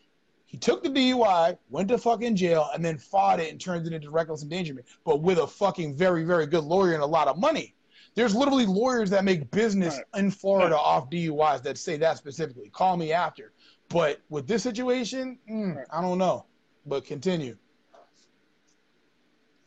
He 0.46 0.58
took 0.58 0.82
the 0.82 0.90
DUI, 0.90 1.56
went 1.70 1.88
to 1.88 1.98
fucking 1.98 2.36
jail, 2.36 2.68
and 2.74 2.84
then 2.84 2.98
fought 2.98 3.40
it 3.40 3.50
and 3.50 3.60
turned 3.60 3.86
it 3.86 3.92
into 3.92 4.10
reckless 4.10 4.42
endangerment, 4.42 4.86
but 5.04 5.22
with 5.22 5.38
a 5.38 5.46
fucking 5.46 5.96
very, 5.96 6.24
very 6.24 6.46
good 6.46 6.64
lawyer 6.64 6.92
and 6.92 7.02
a 7.02 7.06
lot 7.06 7.26
of 7.26 7.38
money. 7.38 7.74
There's 8.14 8.34
literally 8.34 8.66
lawyers 8.66 9.10
that 9.10 9.24
make 9.24 9.50
business 9.50 9.96
Right. 10.12 10.22
in 10.22 10.30
Florida 10.30 10.76
off 10.78 11.08
DUIs 11.08 11.62
that 11.62 11.78
say 11.78 11.96
that 11.98 12.18
specifically. 12.18 12.68
Call 12.70 12.96
me 12.96 13.12
after. 13.12 13.52
But 13.88 14.20
with 14.28 14.46
this 14.46 14.62
situation, 14.62 15.38
mm, 15.48 15.76
Right. 15.76 15.86
I 15.90 16.02
don't 16.02 16.18
know. 16.18 16.44
But 16.86 17.04
continue. 17.04 17.56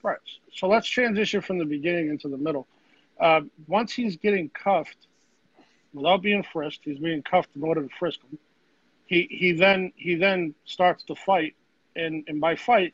Right. 0.03 0.19
So 0.53 0.67
let's 0.67 0.87
transition 0.87 1.41
from 1.41 1.57
the 1.57 1.65
beginning 1.65 2.09
into 2.09 2.27
the 2.27 2.37
middle. 2.37 2.67
Uh, 3.19 3.41
once 3.67 3.93
he's 3.93 4.17
getting 4.17 4.49
cuffed, 4.49 5.07
without 5.93 6.21
being 6.21 6.43
frisked, 6.43 6.83
he's 6.85 6.99
being 6.99 7.23
cuffed 7.23 7.55
in 7.55 7.63
order 7.63 7.81
to 7.81 7.89
frisk 7.97 8.21
him. 8.23 8.37
He 9.05 9.27
he 9.29 9.51
then 9.53 9.91
he 9.95 10.15
then 10.15 10.53
starts 10.65 11.03
to 11.05 11.15
fight, 11.15 11.55
and 11.95 12.23
and 12.27 12.41
by 12.41 12.55
fight, 12.55 12.93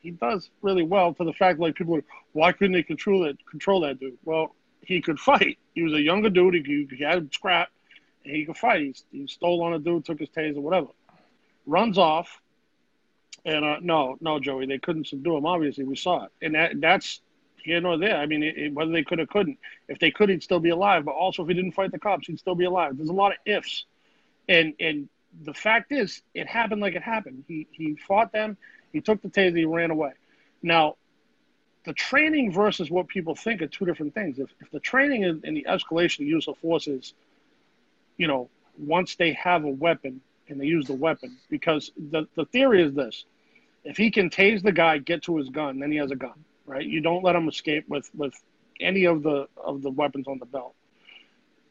he 0.00 0.10
does 0.10 0.50
really 0.62 0.82
well. 0.82 1.14
To 1.14 1.24
the 1.24 1.32
fact 1.32 1.58
like 1.60 1.74
people, 1.76 1.96
are, 1.96 2.04
why 2.32 2.52
couldn't 2.52 2.72
they 2.72 2.82
control 2.82 3.20
that 3.24 3.44
control 3.46 3.80
that 3.80 3.98
dude? 4.00 4.18
Well, 4.24 4.54
he 4.86 5.00
could 5.00 5.18
fight. 5.18 5.58
He 5.74 5.82
was 5.82 5.92
a 5.92 6.00
younger 6.00 6.30
dude. 6.30 6.54
He, 6.66 6.88
he 6.90 7.04
had 7.04 7.32
scrap, 7.32 7.68
and 8.24 8.34
he 8.34 8.44
could 8.44 8.56
fight. 8.56 9.02
He, 9.10 9.20
he 9.20 9.26
stole 9.26 9.62
on 9.62 9.74
a 9.74 9.78
dude, 9.78 10.04
took 10.04 10.20
his 10.20 10.28
taser, 10.28 10.56
whatever. 10.58 10.88
Runs 11.66 11.98
off, 11.98 12.40
and 13.44 13.64
uh, 13.64 13.76
no, 13.80 14.16
no, 14.20 14.38
Joey, 14.38 14.66
they 14.66 14.78
couldn't 14.78 15.06
subdue 15.06 15.36
him. 15.36 15.46
Obviously, 15.46 15.84
we 15.84 15.96
saw 15.96 16.24
it, 16.24 16.32
and 16.42 16.54
that 16.54 16.80
that's 16.80 17.20
here 17.62 17.80
nor 17.80 17.98
there. 17.98 18.16
I 18.16 18.26
mean, 18.26 18.42
it, 18.42 18.56
it, 18.56 18.74
whether 18.74 18.92
they 18.92 19.02
could 19.02 19.20
or 19.20 19.26
couldn't. 19.26 19.58
If 19.88 19.98
they 19.98 20.10
could, 20.10 20.28
he'd 20.28 20.42
still 20.42 20.60
be 20.60 20.70
alive. 20.70 21.04
But 21.04 21.12
also, 21.12 21.42
if 21.42 21.48
he 21.48 21.54
didn't 21.54 21.72
fight 21.72 21.92
the 21.92 21.98
cops, 21.98 22.26
he'd 22.26 22.38
still 22.38 22.54
be 22.54 22.64
alive. 22.64 22.96
There's 22.96 23.08
a 23.08 23.14
lot 23.14 23.32
of 23.32 23.38
ifs, 23.46 23.84
and 24.48 24.74
and 24.78 25.08
the 25.42 25.54
fact 25.54 25.90
is, 25.90 26.22
it 26.34 26.46
happened 26.46 26.80
like 26.80 26.94
it 26.94 27.02
happened. 27.02 27.44
He 27.48 27.66
he 27.72 27.96
fought 27.96 28.32
them. 28.32 28.56
He 28.92 29.00
took 29.00 29.22
the 29.22 29.28
taser. 29.28 29.56
He 29.56 29.64
ran 29.64 29.90
away. 29.90 30.12
Now, 30.62 30.96
the 31.84 31.92
training 31.92 32.52
versus 32.52 32.90
what 32.90 33.08
people 33.08 33.34
think 33.34 33.62
are 33.62 33.66
two 33.66 33.84
different 33.84 34.14
things. 34.14 34.38
If 34.38 34.50
if 34.60 34.70
the 34.70 34.80
training 34.80 35.24
and 35.24 35.44
and 35.44 35.56
the 35.56 35.66
escalation 35.68 36.20
of 36.20 36.26
use 36.26 36.48
of 36.48 36.58
force 36.58 36.86
is, 36.88 37.14
you 38.16 38.26
know, 38.26 38.48
once 38.78 39.16
they 39.16 39.32
have 39.34 39.64
a 39.64 39.68
weapon 39.68 40.20
and 40.48 40.60
they 40.60 40.66
use 40.66 40.86
the 40.86 40.94
weapon, 40.94 41.36
because 41.50 41.90
the 42.10 42.26
the 42.34 42.44
theory 42.46 42.82
is 42.82 42.94
this 42.94 43.24
if 43.84 43.96
he 43.96 44.10
can 44.10 44.30
tase 44.30 44.62
the 44.62 44.72
guy, 44.72 44.98
get 44.98 45.22
to 45.24 45.36
his 45.36 45.50
gun, 45.50 45.78
then 45.78 45.92
he 45.92 45.98
has 45.98 46.10
a 46.10 46.16
gun, 46.16 46.44
right? 46.66 46.84
You 46.84 47.00
don't 47.00 47.22
let 47.22 47.36
him 47.36 47.48
escape 47.48 47.88
with 47.88 48.10
with 48.14 48.34
any 48.80 49.04
of 49.04 49.22
the 49.22 49.48
of 49.56 49.82
the 49.82 49.90
weapons 49.90 50.26
on 50.26 50.38
the 50.38 50.46
belt. 50.46 50.74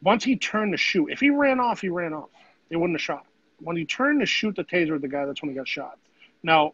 Once 0.01 0.23
he 0.23 0.35
turned 0.35 0.73
to 0.73 0.77
shoot, 0.77 1.09
if 1.09 1.19
he 1.19 1.29
ran 1.29 1.59
off, 1.59 1.81
he 1.81 1.89
ran 1.89 2.13
off. 2.13 2.29
They 2.69 2.75
wouldn't 2.75 2.97
have 2.99 3.03
shot. 3.03 3.25
when 3.59 3.77
he 3.77 3.85
turned 3.85 4.19
to 4.19 4.25
shoot 4.25 4.55
the 4.55 4.63
taser 4.63 4.95
at 4.95 5.01
the 5.01 5.07
guy, 5.07 5.25
that's 5.25 5.41
when 5.41 5.49
he 5.49 5.55
got 5.55 5.67
shot. 5.67 5.97
Now, 6.43 6.73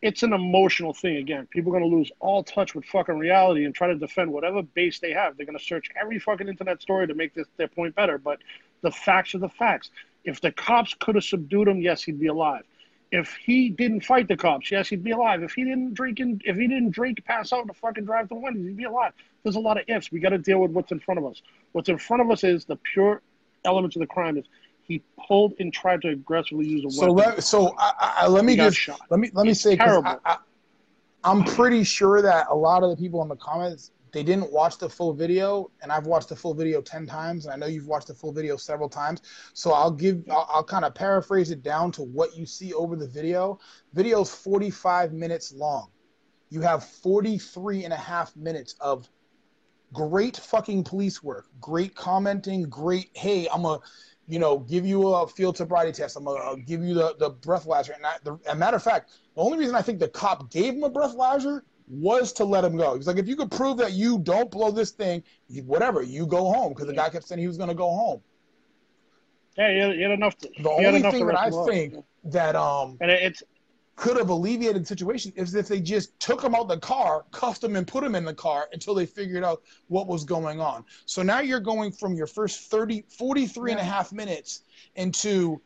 it's 0.00 0.22
an 0.22 0.32
emotional 0.32 0.94
thing 0.94 1.16
again. 1.16 1.48
People 1.50 1.74
are 1.74 1.80
going 1.80 1.90
to 1.90 1.96
lose 1.96 2.12
all 2.20 2.44
touch 2.44 2.74
with 2.74 2.84
fucking 2.84 3.18
reality 3.18 3.64
and 3.64 3.74
try 3.74 3.88
to 3.88 3.96
defend 3.96 4.32
whatever 4.32 4.62
base 4.62 5.00
they 5.00 5.12
have. 5.12 5.36
They're 5.36 5.46
going 5.46 5.58
to 5.58 5.64
search 5.64 5.90
every 6.00 6.18
fucking 6.20 6.46
internet 6.46 6.80
story 6.80 7.06
to 7.08 7.14
make 7.14 7.34
this 7.34 7.48
their 7.56 7.68
point 7.68 7.94
better. 7.96 8.16
But 8.16 8.38
the 8.82 8.92
facts 8.92 9.34
are 9.34 9.38
the 9.38 9.48
facts. 9.48 9.90
If 10.24 10.40
the 10.40 10.52
cops 10.52 10.94
could 10.94 11.16
have 11.16 11.24
subdued 11.24 11.66
him, 11.66 11.80
yes, 11.80 12.02
he'd 12.02 12.20
be 12.20 12.28
alive. 12.28 12.62
If 13.10 13.34
he 13.36 13.70
didn't 13.70 14.02
fight 14.02 14.28
the 14.28 14.36
cops, 14.36 14.70
yes, 14.70 14.88
he'd 14.88 15.02
be 15.02 15.12
alive. 15.12 15.42
If 15.42 15.52
he 15.52 15.64
didn't 15.64 15.94
drink 15.94 16.20
and 16.20 16.40
if 16.44 16.56
he 16.56 16.68
didn't 16.68 16.90
drink, 16.90 17.24
pass 17.24 17.52
out, 17.52 17.62
and 17.62 17.76
fucking 17.76 18.04
drive 18.04 18.28
to 18.28 18.34
Wendy's, 18.34 18.66
he'd 18.66 18.76
be 18.76 18.84
alive. 18.84 19.14
There's 19.42 19.56
a 19.56 19.60
lot 19.60 19.78
of 19.78 19.84
ifs. 19.88 20.12
We 20.12 20.20
got 20.20 20.30
to 20.30 20.38
deal 20.38 20.60
with 20.60 20.72
what's 20.72 20.92
in 20.92 21.00
front 21.00 21.18
of 21.18 21.24
us. 21.24 21.40
What's 21.72 21.88
in 21.88 21.98
front 21.98 22.20
of 22.20 22.30
us 22.30 22.44
is 22.44 22.66
the 22.66 22.76
pure 22.76 23.22
elements 23.64 23.96
of 23.96 24.00
the 24.00 24.06
crime. 24.06 24.36
Is 24.36 24.44
he 24.88 25.04
pulled 25.28 25.54
and 25.60 25.72
tried 25.72 26.02
to 26.02 26.08
aggressively 26.08 26.66
use 26.66 26.84
a 26.84 26.90
So 26.90 27.12
weapon? 27.12 27.14
let 27.14 27.44
so 27.44 27.74
I, 27.78 27.92
I, 28.22 28.26
let 28.26 28.44
me 28.44 28.56
just 28.56 28.76
shot. 28.76 29.00
let 29.10 29.20
me 29.20 29.30
let 29.34 29.46
me 29.46 29.52
It's 29.52 29.60
say 29.60 29.76
terrible. 29.76 30.18
I, 30.24 30.38
I'm 31.24 31.44
pretty 31.44 31.84
sure 31.84 32.22
that 32.22 32.46
a 32.50 32.54
lot 32.54 32.82
of 32.82 32.90
the 32.90 32.96
people 32.96 33.22
in 33.22 33.28
the 33.28 33.36
comments 33.36 33.92
they 34.12 34.22
didn't 34.22 34.50
watch 34.50 34.78
the 34.78 34.88
full 34.88 35.12
video, 35.12 35.70
and 35.82 35.92
I've 35.92 36.06
watched 36.06 36.30
the 36.30 36.36
full 36.36 36.54
video 36.54 36.80
ten 36.80 37.06
times, 37.06 37.44
and 37.44 37.52
I 37.52 37.56
know 37.58 37.66
you've 37.66 37.86
watched 37.86 38.06
the 38.06 38.14
full 38.14 38.32
video 38.32 38.56
several 38.56 38.88
times. 38.88 39.20
So 39.52 39.72
I'll 39.72 39.90
give 39.90 40.24
I'll, 40.30 40.48
I'll 40.50 40.64
kind 40.64 40.84
of 40.86 40.94
paraphrase 40.94 41.50
it 41.50 41.62
down 41.62 41.92
to 41.92 42.02
what 42.02 42.34
you 42.36 42.46
see 42.46 42.72
over 42.72 42.96
the 42.96 43.06
video. 43.06 43.58
Video's 43.92 44.34
45 44.34 45.12
minutes 45.12 45.52
long. 45.52 45.90
You 46.50 46.62
have 46.62 46.84
43 46.84 47.84
and 47.84 47.92
a 47.92 47.96
half 47.96 48.34
minutes 48.36 48.74
of 48.80 49.10
great 49.92 50.36
fucking 50.36 50.84
police 50.84 51.22
work, 51.22 51.46
great 51.60 51.94
commenting, 51.94 52.64
great. 52.68 53.10
Hey, 53.14 53.48
I'm 53.52 53.64
a, 53.64 53.80
you 54.28 54.38
know, 54.38 54.58
give 54.58 54.84
you 54.86 55.08
a 55.08 55.26
field 55.26 55.56
sobriety 55.56 55.90
test. 55.92 56.16
I'm 56.16 56.24
gonna 56.24 56.38
uh, 56.40 56.56
give 56.66 56.82
you 56.82 56.94
the 56.94 57.16
the 57.18 57.30
breathalyzer. 57.30 57.96
And 57.96 58.04
I, 58.04 58.16
the, 58.22 58.38
as 58.46 58.52
a 58.52 58.56
matter 58.56 58.76
of 58.76 58.82
fact, 58.82 59.10
the 59.34 59.40
only 59.40 59.58
reason 59.58 59.74
I 59.74 59.82
think 59.82 59.98
the 59.98 60.08
cop 60.08 60.50
gave 60.50 60.74
him 60.74 60.84
a 60.84 60.90
breathalyzer 60.90 61.62
was 61.88 62.32
to 62.34 62.44
let 62.44 62.64
him 62.64 62.76
go. 62.76 62.94
He's 62.96 63.06
like, 63.06 63.16
if 63.16 63.26
you 63.26 63.34
could 63.34 63.50
prove 63.50 63.78
that 63.78 63.92
you 63.92 64.18
don't 64.18 64.50
blow 64.50 64.70
this 64.70 64.90
thing, 64.90 65.22
you, 65.48 65.62
whatever, 65.62 66.02
you 66.02 66.26
go 66.26 66.52
home 66.52 66.74
because 66.74 66.86
the 66.86 66.92
guy 66.92 67.08
kept 67.08 67.26
saying 67.26 67.40
he 67.40 67.48
was 67.48 67.56
gonna 67.56 67.74
go 67.74 67.88
home. 67.88 68.20
Yeah, 69.56 69.70
you 69.70 69.80
had, 69.80 69.92
he 69.96 70.02
had 70.02 70.10
enough. 70.12 70.36
To, 70.38 70.50
The 70.62 70.70
only 70.70 71.00
thing 71.02 71.20
to 71.20 71.26
that 71.26 71.38
I 71.38 71.44
rest 71.46 71.56
him 71.56 71.60
up. 71.62 71.68
think 71.68 71.94
that 72.24 72.54
um 72.54 72.98
and 73.00 73.10
it, 73.10 73.22
it's 73.22 73.42
could 73.98 74.16
have 74.16 74.28
alleviated 74.28 74.82
the 74.82 74.86
situation 74.86 75.32
is 75.34 75.56
if 75.56 75.66
they 75.66 75.80
just 75.80 76.18
took 76.20 76.40
him 76.40 76.54
out 76.54 76.68
the 76.68 76.78
car, 76.78 77.24
cuffed 77.32 77.64
him, 77.64 77.74
and 77.74 77.84
put 77.84 78.04
him 78.04 78.14
in 78.14 78.24
the 78.24 78.32
car 78.32 78.68
until 78.72 78.94
they 78.94 79.04
figured 79.04 79.42
out 79.42 79.60
what 79.88 80.06
was 80.06 80.22
going 80.22 80.60
on. 80.60 80.84
So 81.04 81.20
now 81.20 81.40
you're 81.40 81.58
going 81.58 81.90
from 81.90 82.14
your 82.14 82.28
first 82.28 82.70
30, 82.70 83.04
43 83.08 83.72
and 83.72 83.80
a 83.80 83.84
half 83.84 84.12
minutes 84.12 84.62
into 84.94 85.60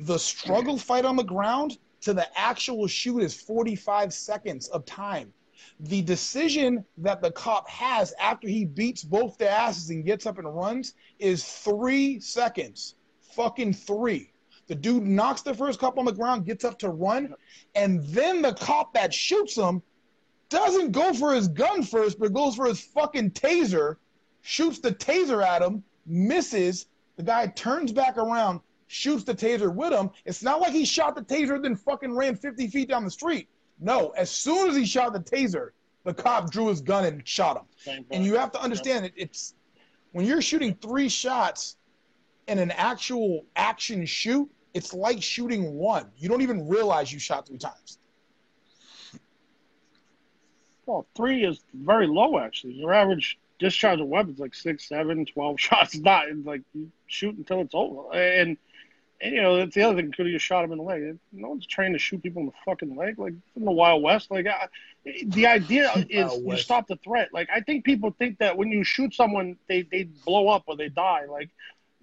the 0.00 0.18
struggle 0.18 0.76
fight 0.76 1.06
on 1.06 1.16
the 1.16 1.24
ground 1.24 1.78
to 2.02 2.12
the 2.12 2.26
actual 2.38 2.86
shoot 2.86 3.20
is 3.20 3.34
45 3.34 4.12
seconds 4.12 4.68
of 4.68 4.84
time. 4.84 5.32
The 5.80 6.02
decision 6.02 6.84
that 6.98 7.22
the 7.22 7.30
cop 7.30 7.66
has 7.70 8.12
after 8.20 8.46
he 8.46 8.66
beats 8.66 9.02
both 9.02 9.38
their 9.38 9.50
asses 9.50 9.88
and 9.88 10.04
gets 10.04 10.26
up 10.26 10.36
and 10.36 10.54
runs 10.54 10.92
is 11.18 11.42
three 11.42 12.20
seconds. 12.20 12.96
Fucking 13.34 13.72
three. 13.72 14.33
The 14.66 14.74
dude 14.74 15.02
knocks 15.02 15.42
the 15.42 15.54
first 15.54 15.78
cop 15.78 15.98
on 15.98 16.04
the 16.04 16.12
ground, 16.12 16.46
gets 16.46 16.64
up 16.64 16.78
to 16.80 16.88
run, 16.88 17.34
and 17.74 18.04
then 18.06 18.42
the 18.42 18.54
cop 18.54 18.94
that 18.94 19.12
shoots 19.12 19.56
him 19.56 19.82
doesn't 20.48 20.92
go 20.92 21.12
for 21.12 21.34
his 21.34 21.48
gun 21.48 21.82
first, 21.82 22.18
but 22.18 22.32
goes 22.32 22.56
for 22.56 22.66
his 22.66 22.80
fucking 22.80 23.32
taser, 23.32 23.96
shoots 24.42 24.78
the 24.78 24.92
taser 24.92 25.44
at 25.44 25.62
him, 25.62 25.82
misses. 26.06 26.86
The 27.16 27.22
guy 27.22 27.46
turns 27.48 27.92
back 27.92 28.16
around, 28.16 28.60
shoots 28.86 29.24
the 29.24 29.34
taser 29.34 29.74
with 29.74 29.92
him. 29.92 30.10
It's 30.24 30.42
not 30.42 30.60
like 30.60 30.72
he 30.72 30.84
shot 30.84 31.14
the 31.14 31.22
taser, 31.22 31.62
then 31.62 31.76
fucking 31.76 32.14
ran 32.14 32.36
50 32.36 32.68
feet 32.68 32.88
down 32.88 33.04
the 33.04 33.10
street. 33.10 33.48
No, 33.80 34.10
as 34.10 34.30
soon 34.30 34.68
as 34.68 34.76
he 34.76 34.86
shot 34.86 35.12
the 35.12 35.20
taser, 35.20 35.70
the 36.04 36.14
cop 36.14 36.50
drew 36.50 36.68
his 36.68 36.80
gun 36.80 37.04
and 37.04 37.26
shot 37.26 37.66
him. 37.86 38.04
And 38.10 38.24
you 38.24 38.36
have 38.36 38.52
to 38.52 38.62
understand 38.62 39.04
that 39.04 39.12
it's 39.16 39.54
when 40.12 40.26
you're 40.26 40.42
shooting 40.42 40.74
three 40.80 41.08
shots 41.08 41.76
in 42.48 42.58
an 42.58 42.70
actual 42.72 43.44
action 43.56 44.04
shoot, 44.06 44.50
it's 44.74 44.92
like 44.92 45.22
shooting 45.22 45.74
one. 45.74 46.06
You 46.16 46.28
don't 46.28 46.42
even 46.42 46.68
realize 46.68 47.12
you 47.12 47.18
shot 47.18 47.46
three 47.46 47.58
times. 47.58 47.98
Well, 50.86 51.06
three 51.16 51.44
is 51.44 51.60
very 51.72 52.06
low 52.06 52.38
actually. 52.38 52.74
Your 52.74 52.92
average 52.92 53.38
discharge 53.58 54.00
of 54.00 54.08
weapons 54.08 54.38
like 54.38 54.54
six, 54.54 54.88
seven, 54.88 55.24
twelve 55.26 55.60
shots. 55.60 55.96
Not 55.96 56.28
it's 56.28 56.46
like 56.46 56.62
you 56.74 56.90
shoot 57.06 57.36
until 57.36 57.60
it's 57.60 57.74
over. 57.74 58.12
And 58.14 58.56
and 59.20 59.34
you 59.34 59.40
know 59.40 59.56
that's 59.56 59.74
the 59.74 59.82
other 59.82 59.96
thing. 59.96 60.12
Could 60.12 60.26
have 60.26 60.32
just 60.32 60.44
shot 60.44 60.64
him 60.64 60.72
in 60.72 60.78
the 60.78 60.84
leg. 60.84 61.18
No 61.32 61.48
one's 61.50 61.66
trained 61.66 61.94
to 61.94 61.98
shoot 61.98 62.22
people 62.22 62.40
in 62.40 62.46
the 62.46 62.52
fucking 62.66 62.96
leg. 62.96 63.18
Like 63.18 63.32
in 63.56 63.64
the 63.64 63.70
Wild 63.70 64.02
West. 64.02 64.30
Like 64.30 64.46
I, 64.46 64.68
the 65.26 65.46
idea 65.46 65.90
is 66.10 66.28
Wild 66.28 66.42
you 66.42 66.46
West. 66.48 66.64
stop 66.64 66.86
the 66.88 66.96
threat. 66.96 67.30
Like 67.32 67.48
I 67.54 67.60
think 67.60 67.84
people 67.84 68.14
think 68.18 68.38
that 68.38 68.56
when 68.58 68.68
you 68.70 68.84
shoot 68.84 69.14
someone, 69.14 69.56
they 69.68 69.82
they 69.82 70.04
blow 70.26 70.48
up 70.48 70.64
or 70.66 70.76
they 70.76 70.88
die. 70.90 71.22
Like 71.30 71.48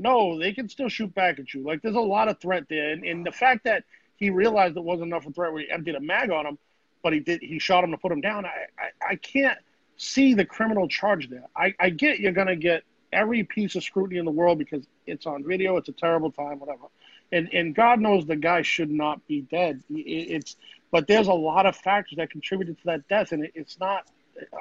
no, 0.02 0.40
they 0.40 0.54
can 0.54 0.68
still 0.68 0.90
shoot 0.90 1.14
back 1.14 1.40
at 1.40 1.54
you. 1.54 1.64
Like 1.64 1.82
there's 1.82 1.96
a 1.96 2.00
lot 2.00 2.28
of 2.28 2.40
threat 2.40 2.66
there. 2.70 2.92
And, 2.92 3.04
and 3.04 3.26
the 3.26 3.32
fact 3.32 3.64
that 3.66 3.84
he 4.18 4.30
realized 4.30 4.76
it 4.76 4.84
wasn't 4.84 5.08
enough 5.08 5.26
of 5.26 5.32
a 5.32 5.34
threat 5.34 5.54
where 5.54 5.62
he 5.62 5.72
emptied 5.72 5.96
a 5.96 6.00
mag 6.00 6.32
on 6.32 6.46
him, 6.46 6.58
but 7.04 7.14
he 7.14 7.20
did 7.20 7.42
he 7.42 7.60
shot 7.60 7.84
him 7.84 7.92
to 7.92 7.98
put 7.98 8.12
him 8.12 8.22
down. 8.22 8.46
I, 8.46 8.50
I, 8.80 9.12
I 9.12 9.16
can't 9.16 9.58
see 9.98 10.34
the 10.34 10.46
criminal 10.46 10.88
charge 10.88 11.30
there. 11.30 11.46
I, 11.56 11.74
I 11.80 11.90
get 11.90 12.20
you're 12.20 12.32
gonna 12.32 12.56
get 12.56 12.84
every 13.14 13.44
piece 13.44 13.76
of 13.76 13.84
scrutiny 13.84 14.20
in 14.20 14.26
the 14.26 14.32
world 14.32 14.58
because 14.58 14.86
it's 15.06 15.26
on 15.26 15.44
video, 15.44 15.78
it's 15.78 15.90
a 15.90 15.94
terrible 15.94 16.32
time, 16.32 16.60
whatever. 16.60 16.86
And 17.32 17.50
and 17.54 17.76
God 17.76 18.00
knows 18.00 18.26
the 18.26 18.36
guy 18.36 18.62
should 18.64 18.90
not 18.92 19.26
be 19.28 19.42
dead. 19.42 19.84
It- 19.90 19.96
it's 20.36 20.56
but 20.92 21.08
there's 21.08 21.28
a 21.28 21.34
lot 21.34 21.66
of 21.66 21.76
factors 21.78 22.18
that 22.18 22.30
contributed 22.32 22.78
to 22.80 22.84
that 22.86 23.08
death, 23.08 23.32
and 23.32 23.46
it, 23.46 23.52
it's 23.56 23.80
not. 23.80 24.08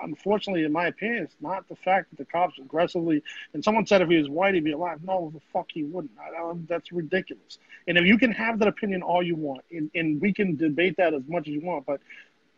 Unfortunately, 0.02 0.64
in 0.64 0.72
my 0.72 0.86
opinion, 0.88 1.22
it's 1.24 1.36
not 1.40 1.68
the 1.68 1.76
fact 1.76 2.10
that 2.10 2.18
the 2.18 2.24
cops 2.24 2.59
aggressively. 2.59 3.22
And 3.55 3.62
someone 3.64 3.86
said 3.86 4.02
if 4.02 4.09
he 4.09 4.16
was 4.16 4.28
white, 4.28 4.55
he'd 4.55 4.64
be 4.64 4.72
alive. 4.72 5.01
No, 5.02 5.30
the 5.32 5.40
fuck 5.52 5.68
he 5.72 5.84
wouldn't. 5.84 6.12
I 6.20 6.30
don't, 6.36 6.68
that's 6.68 6.92
ridiculous. 6.92 7.59
And 7.88 7.97
if 7.97 8.05
you 8.05 8.18
can 8.18 8.32
have 8.32 8.59
that 8.59 8.68
opinion 8.68 9.02
all 9.02 9.22
you 9.22 9.36
want, 9.36 9.62
and, 9.70 9.90
and 9.94 10.20
we 10.20 10.32
can 10.32 10.56
debate 10.56 10.97
that 10.98 11.14
as 11.14 11.22
much 11.28 11.48
as 11.48 11.55
you 11.55 11.60
want, 11.60 11.86
but 11.86 12.01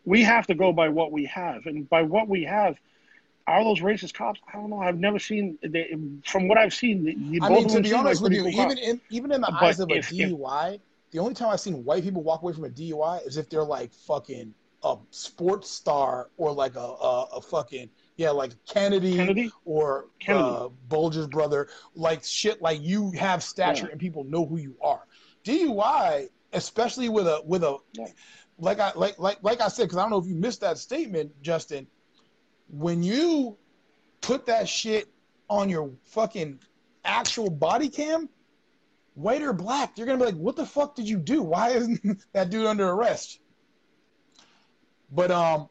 we 0.05 0.23
have 0.23 0.47
to 0.47 0.55
go 0.55 0.73
by 0.73 0.89
what 0.89 1.11
we 1.11 1.25
have, 1.25 1.65
and 1.65 1.87
by 1.89 2.01
what 2.01 2.27
we 2.27 2.43
have, 2.43 2.75
are 3.47 3.63
those 3.63 3.79
racist 3.81 4.13
cops? 4.13 4.39
I 4.47 4.53
don't 4.57 4.69
know. 4.69 4.79
I've 4.79 4.99
never 4.99 5.19
seen. 5.19 5.57
They, 5.61 5.95
from 6.25 6.47
what 6.47 6.57
I've 6.57 6.73
seen, 6.73 7.03
the, 7.03 7.39
I 7.41 7.49
both 7.49 7.65
mean, 7.65 7.75
to 7.75 7.81
be 7.81 7.93
honest 7.93 8.21
like 8.21 8.29
with 8.31 8.37
you, 8.37 8.43
cool 8.43 8.51
even 8.51 8.69
cops. 8.69 8.81
in 8.81 9.01
even 9.09 9.31
in 9.33 9.41
the 9.41 9.47
But 9.51 9.63
eyes 9.63 9.79
of 9.79 9.89
a 9.89 9.95
if- 9.95 10.11
if- 10.13 10.29
DUI, 10.31 10.79
the 11.11 11.19
only 11.19 11.33
time 11.33 11.49
I've 11.49 11.59
seen 11.59 11.83
white 11.83 12.03
people 12.03 12.23
walk 12.23 12.41
away 12.41 12.53
from 12.53 12.63
a 12.63 12.69
DUI 12.69 13.25
is 13.27 13.35
if 13.37 13.49
they're 13.49 13.63
like 13.63 13.91
fucking 13.93 14.53
a 14.83 14.97
sports 15.11 15.69
star 15.69 16.29
or 16.37 16.51
like 16.51 16.75
a 16.75 16.79
a, 16.79 17.23
a 17.37 17.41
fucking 17.41 17.89
yeah 18.17 18.29
like 18.31 18.51
Kennedy, 18.65 19.15
Kennedy, 19.15 19.51
or 19.65 20.07
Kennedy. 20.19 20.47
uh, 20.49 20.69
Bulger's 20.89 21.27
brother, 21.27 21.69
like 21.95 22.23
shit 22.23 22.61
like 22.61 22.81
you 22.81 23.11
have 23.11 23.41
stature 23.43 23.85
Yeah. 23.85 23.91
and 23.93 23.99
people 23.99 24.23
know 24.25 24.45
who 24.45 24.57
you 24.57 24.75
are. 24.81 25.07
DUI, 25.43 26.29
especially 26.53 27.09
with 27.09 27.27
a 27.27 27.41
with 27.45 27.63
a 27.63 27.77
Yeah. 27.93 28.07
like 28.57 28.79
I 28.79 28.91
like 28.95 29.17
like 29.19 29.37
like 29.41 29.61
I 29.61 29.67
said 29.67 29.83
because 29.83 29.97
I 29.97 30.01
don't 30.01 30.11
know 30.11 30.19
if 30.19 30.27
you 30.27 30.35
missed 30.35 30.61
that 30.61 30.77
statement, 30.77 31.31
Justin. 31.41 31.87
When 32.69 33.03
you 33.03 33.57
put 34.21 34.45
that 34.47 34.67
shit 34.67 35.07
on 35.49 35.69
your 35.69 35.91
fucking 36.05 36.59
actual 37.05 37.49
body 37.49 37.89
cam, 37.89 38.29
white 39.15 39.41
or 39.41 39.53
black, 39.53 39.97
you're 39.97 40.07
gonna 40.07 40.17
be 40.17 40.25
like, 40.25 40.35
"What 40.35 40.55
the 40.55 40.65
fuck 40.65 40.95
did 40.95 41.07
you 41.07 41.17
do? 41.17 41.41
Why 41.43 41.71
isn't 41.71 42.01
that 42.33 42.49
dude 42.49 42.65
under 42.65 42.89
arrest?" 42.89 43.39
But 45.13 45.31
um, 45.31 45.69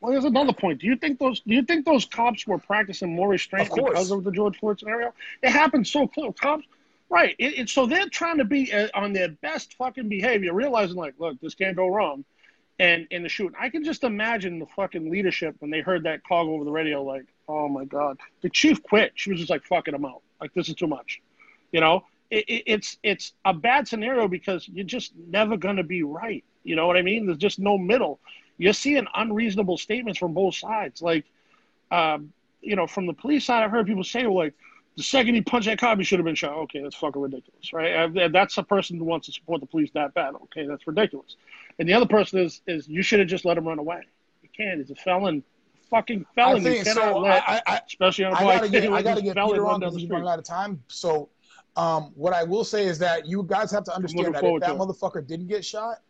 Well, 0.00 0.12
there's 0.12 0.24
another 0.24 0.52
point. 0.52 0.80
Do 0.80 0.86
you 0.86 0.96
think 0.96 1.18
those 1.18 1.40
Do 1.40 1.54
you 1.54 1.62
think 1.62 1.84
those 1.84 2.04
cops 2.04 2.46
were 2.46 2.58
practicing 2.58 3.14
more 3.14 3.28
restraint 3.28 3.70
Of 3.70 3.76
because 3.76 4.10
of 4.10 4.24
the 4.24 4.30
George 4.30 4.58
Floyd 4.58 4.78
scenario? 4.78 5.12
It 5.42 5.50
happened 5.50 5.86
so 5.86 6.06
close. 6.06 6.34
Cops, 6.40 6.64
right? 7.08 7.34
It, 7.38 7.58
it, 7.58 7.68
so 7.68 7.86
they're 7.86 8.08
trying 8.08 8.38
to 8.38 8.44
be 8.44 8.72
uh, 8.72 8.88
on 8.94 9.12
their 9.12 9.28
best 9.28 9.74
fucking 9.74 10.08
behavior, 10.08 10.52
realizing 10.54 10.96
like, 10.96 11.14
look, 11.18 11.40
this 11.40 11.54
can't 11.54 11.76
go 11.76 11.88
wrong, 11.88 12.24
and 12.78 13.06
in 13.10 13.22
the 13.22 13.28
shooting, 13.28 13.56
I 13.60 13.68
can 13.68 13.84
just 13.84 14.04
imagine 14.04 14.58
the 14.58 14.66
fucking 14.66 15.10
leadership 15.10 15.56
when 15.58 15.70
they 15.70 15.80
heard 15.80 16.04
that 16.04 16.24
call 16.24 16.48
over 16.50 16.64
the 16.64 16.70
radio, 16.70 17.02
like, 17.02 17.26
oh 17.48 17.68
my 17.68 17.84
god, 17.84 18.18
the 18.42 18.50
chief 18.50 18.82
quit. 18.82 19.12
She 19.14 19.30
was 19.30 19.40
just 19.40 19.50
like, 19.50 19.64
fucking 19.64 19.94
him 19.94 20.04
out. 20.04 20.22
Like 20.40 20.54
this 20.54 20.68
is 20.68 20.74
too 20.74 20.86
much, 20.86 21.20
you 21.72 21.80
know. 21.80 22.04
It, 22.30 22.44
it, 22.48 22.62
it's 22.66 22.96
it's 23.02 23.34
a 23.44 23.52
bad 23.52 23.86
scenario 23.86 24.26
because 24.26 24.66
you're 24.66 24.86
just 24.86 25.12
never 25.28 25.56
gonna 25.56 25.82
be 25.82 26.02
right. 26.02 26.44
You 26.64 26.76
know 26.76 26.86
what 26.86 26.96
I 26.96 27.02
mean? 27.02 27.26
There's 27.26 27.38
just 27.38 27.58
no 27.58 27.76
middle 27.78 28.20
you're 28.58 28.72
seeing 28.72 29.06
unreasonable 29.14 29.78
statements 29.78 30.18
from 30.18 30.34
both 30.34 30.54
sides. 30.54 31.02
Like, 31.02 31.24
um, 31.90 32.32
you 32.60 32.76
know, 32.76 32.86
from 32.86 33.06
the 33.06 33.12
police 33.12 33.44
side, 33.44 33.64
I've 33.64 33.70
heard 33.70 33.86
people 33.86 34.04
say, 34.04 34.24
well, 34.24 34.36
like, 34.36 34.54
the 34.96 35.02
second 35.02 35.34
he 35.34 35.40
punched 35.40 35.66
that 35.66 35.78
cop, 35.78 35.98
he 35.98 36.04
should 36.04 36.18
have 36.18 36.26
been 36.26 36.34
shot. 36.34 36.52
Okay, 36.52 36.80
that's 36.80 36.94
fucking 36.94 37.20
ridiculous, 37.20 37.72
right? 37.72 38.16
Uh, 38.16 38.28
That's 38.28 38.56
a 38.58 38.62
person 38.62 38.98
who 38.98 39.04
wants 39.04 39.26
to 39.26 39.32
support 39.32 39.60
the 39.60 39.66
police 39.66 39.90
that 39.94 40.12
bad. 40.12 40.34
Okay, 40.34 40.66
that's 40.66 40.86
ridiculous. 40.86 41.36
And 41.78 41.88
the 41.88 41.94
other 41.94 42.06
person 42.06 42.40
is, 42.40 42.60
is 42.66 42.86
you 42.86 43.02
should 43.02 43.18
have 43.18 43.28
just 43.28 43.44
let 43.46 43.56
him 43.56 43.66
run 43.66 43.78
away. 43.78 44.02
You 44.42 44.50
can't. 44.54 44.78
He's 44.78 44.90
a 44.90 44.94
felon, 44.94 45.42
fucking 45.88 46.26
I 46.30 46.34
felon. 46.34 46.62
You 46.62 46.84
cannot 46.84 46.94
so. 46.94 47.18
let, 47.18 47.42
I, 47.48 47.62
I, 47.66 47.80
especially 47.86 48.26
on 48.26 48.32
a 48.32 48.36
I 48.36 48.42
black 48.42 48.60
gotta 48.60 48.68
get 48.70 48.92
I 48.92 49.02
gotta 49.02 49.22
get 49.22 49.34
felon 49.34 49.52
Peter 49.52 49.66
on 49.66 49.80
because 49.80 49.94
the 49.94 50.00
he's 50.00 50.10
running 50.10 50.28
out 50.28 50.38
of 50.38 50.44
time. 50.44 50.82
So 50.88 51.30
Um, 51.76 52.12
what 52.14 52.34
I 52.34 52.44
will 52.44 52.64
say 52.64 52.86
is 52.86 52.98
that 52.98 53.26
you 53.26 53.42
guys 53.44 53.70
have 53.72 53.84
to 53.84 53.94
understand 53.94 54.34
that 54.34 54.44
if 54.44 54.60
that 54.60 54.72
it. 54.72 54.78
motherfucker 54.78 55.26
didn't 55.26 55.48
get 55.48 55.64
shot, 55.64 56.00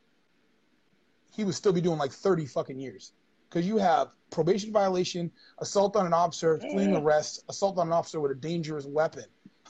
he 1.35 1.45
would 1.45 1.55
still 1.55 1.73
be 1.73 1.81
doing 1.81 1.99
like 1.99 2.13
30 2.13 2.47
fucking 2.47 2.79
years. 2.79 3.13
Because 3.49 3.67
you 3.67 3.77
have 3.79 4.09
probation 4.31 4.73
violation, 4.73 5.31
assault 5.59 5.95
on 5.97 6.07
an 6.07 6.15
officer, 6.15 6.59
fleeing 6.59 6.97
arrest, 6.97 7.45
assault 7.49 7.79
on 7.79 7.89
an 7.89 7.93
officer 7.93 8.19
with 8.21 8.31
a 8.31 8.35
dangerous 8.35 8.87
weapon. 8.87 9.25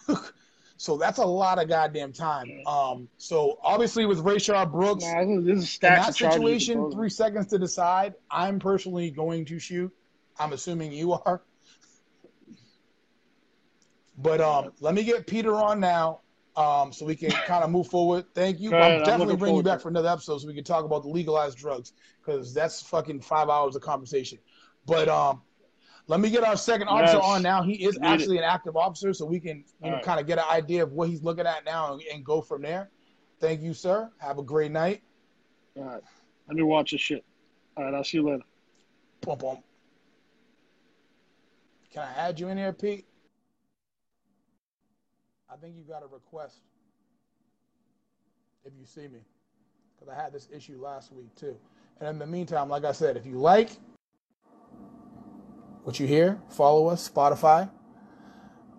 so 0.76 0.96
that's 0.96 1.18
a 1.18 1.24
lot 1.24 1.60
of 1.60 1.68
goddamn 1.68 2.12
time. 2.12 2.48
Um, 2.66 3.08
so 3.18 3.58
obviously 3.62 4.06
with 4.06 4.18
Rayshard 4.24 4.70
Brooks, 4.70 5.04
Nah, 5.04 5.24
this 5.40 5.64
is- 5.64 5.74
in 5.74 5.80
that 5.80 6.14
situation, 6.14 6.78
three 6.92 7.10
seconds 7.10 7.46
to 7.48 7.58
decide. 7.58 8.14
I'm 8.30 8.60
personally 8.60 9.10
going 9.10 9.44
to 9.46 9.58
shoot. 9.58 9.92
I'm 10.38 10.52
assuming 10.52 10.92
you 10.92 11.12
are. 11.14 11.42
But 14.18 14.40
um, 14.40 14.72
let 14.80 14.94
me 14.94 15.04
get 15.04 15.26
Peter 15.26 15.54
on 15.54 15.80
now, 15.80 16.20
um, 16.56 16.92
so 16.92 17.06
we 17.06 17.16
can 17.16 17.30
kind 17.30 17.64
of 17.64 17.70
move 17.70 17.88
forward. 17.88 18.26
Thank 18.34 18.60
you. 18.60 18.74
I'm 18.74 18.82
I'm 18.82 18.98
definitely 18.98 19.26
looking 19.26 19.38
bringing 19.38 19.56
you 19.58 19.62
back 19.62 19.80
for 19.80 19.88
another 19.88 20.08
episode 20.08 20.38
so 20.38 20.46
we 20.46 20.54
can 20.54 20.64
talk 20.64 20.84
about 20.84 21.02
the 21.02 21.08
legalized 21.08 21.56
drugs 21.58 21.92
because 22.24 22.52
that's 22.52 22.82
fucking 22.82 23.20
five 23.20 23.48
hours 23.48 23.74
of 23.76 23.82
conversation. 23.82 24.38
But 24.86 25.08
um, 25.08 25.42
let 26.08 26.20
me 26.20 26.28
get 26.30 26.44
our 26.44 26.56
second 26.56 26.88
officer 26.88 27.16
Yes. 27.16 27.24
on 27.24 27.42
now. 27.42 27.62
He 27.62 27.84
is 27.84 27.98
Need 27.98 28.06
it. 28.06 28.10
actually 28.10 28.38
an 28.38 28.44
active 28.44 28.76
officer, 28.76 29.12
so 29.14 29.24
we 29.24 29.40
can 29.40 29.58
you 29.58 29.64
know 29.82 29.88
Alright. 29.92 30.04
kind 30.04 30.20
of 30.20 30.26
get 30.26 30.38
an 30.38 30.44
idea 30.50 30.82
of 30.82 30.92
what 30.92 31.08
he's 31.08 31.22
looking 31.22 31.46
at 31.46 31.64
now 31.64 31.92
and, 31.94 32.02
and 32.12 32.24
go 32.24 32.42
from 32.42 32.62
there. 32.62 32.90
Thank 33.40 33.62
you, 33.62 33.72
sir. 33.74 34.10
Have 34.18 34.38
a 34.38 34.42
great 34.42 34.72
night. 34.72 35.02
All 35.76 35.84
right. 35.84 36.02
Let 36.48 36.56
me 36.56 36.62
watch 36.62 36.90
this 36.90 37.00
shit. 37.00 37.24
All 37.76 37.84
right, 37.84 37.94
I'll 37.94 38.04
see 38.04 38.18
you 38.18 38.24
later. 38.26 38.42
Boom, 39.22 39.38
boom. 39.38 39.58
Can 41.92 42.02
I 42.02 42.12
add 42.18 42.38
you 42.40 42.48
in 42.48 42.58
here, 42.58 42.72
Pete? 42.72 43.06
I 45.52 45.56
think 45.56 45.76
you 45.76 45.82
got 45.82 46.02
a 46.02 46.06
request. 46.06 46.60
If 48.64 48.72
you 48.78 48.86
see 48.86 49.08
me, 49.08 49.20
because 49.94 50.12
I 50.12 50.20
had 50.20 50.32
this 50.32 50.48
issue 50.54 50.80
last 50.80 51.12
week 51.12 51.34
too. 51.34 51.56
And 52.00 52.08
in 52.08 52.18
the 52.18 52.26
meantime, 52.26 52.68
like 52.68 52.84
I 52.84 52.92
said, 52.92 53.16
if 53.16 53.26
you 53.26 53.38
like 53.38 53.70
what 55.82 56.00
you 56.00 56.06
hear, 56.06 56.40
follow 56.48 56.88
us, 56.88 57.08
Spotify, 57.08 57.68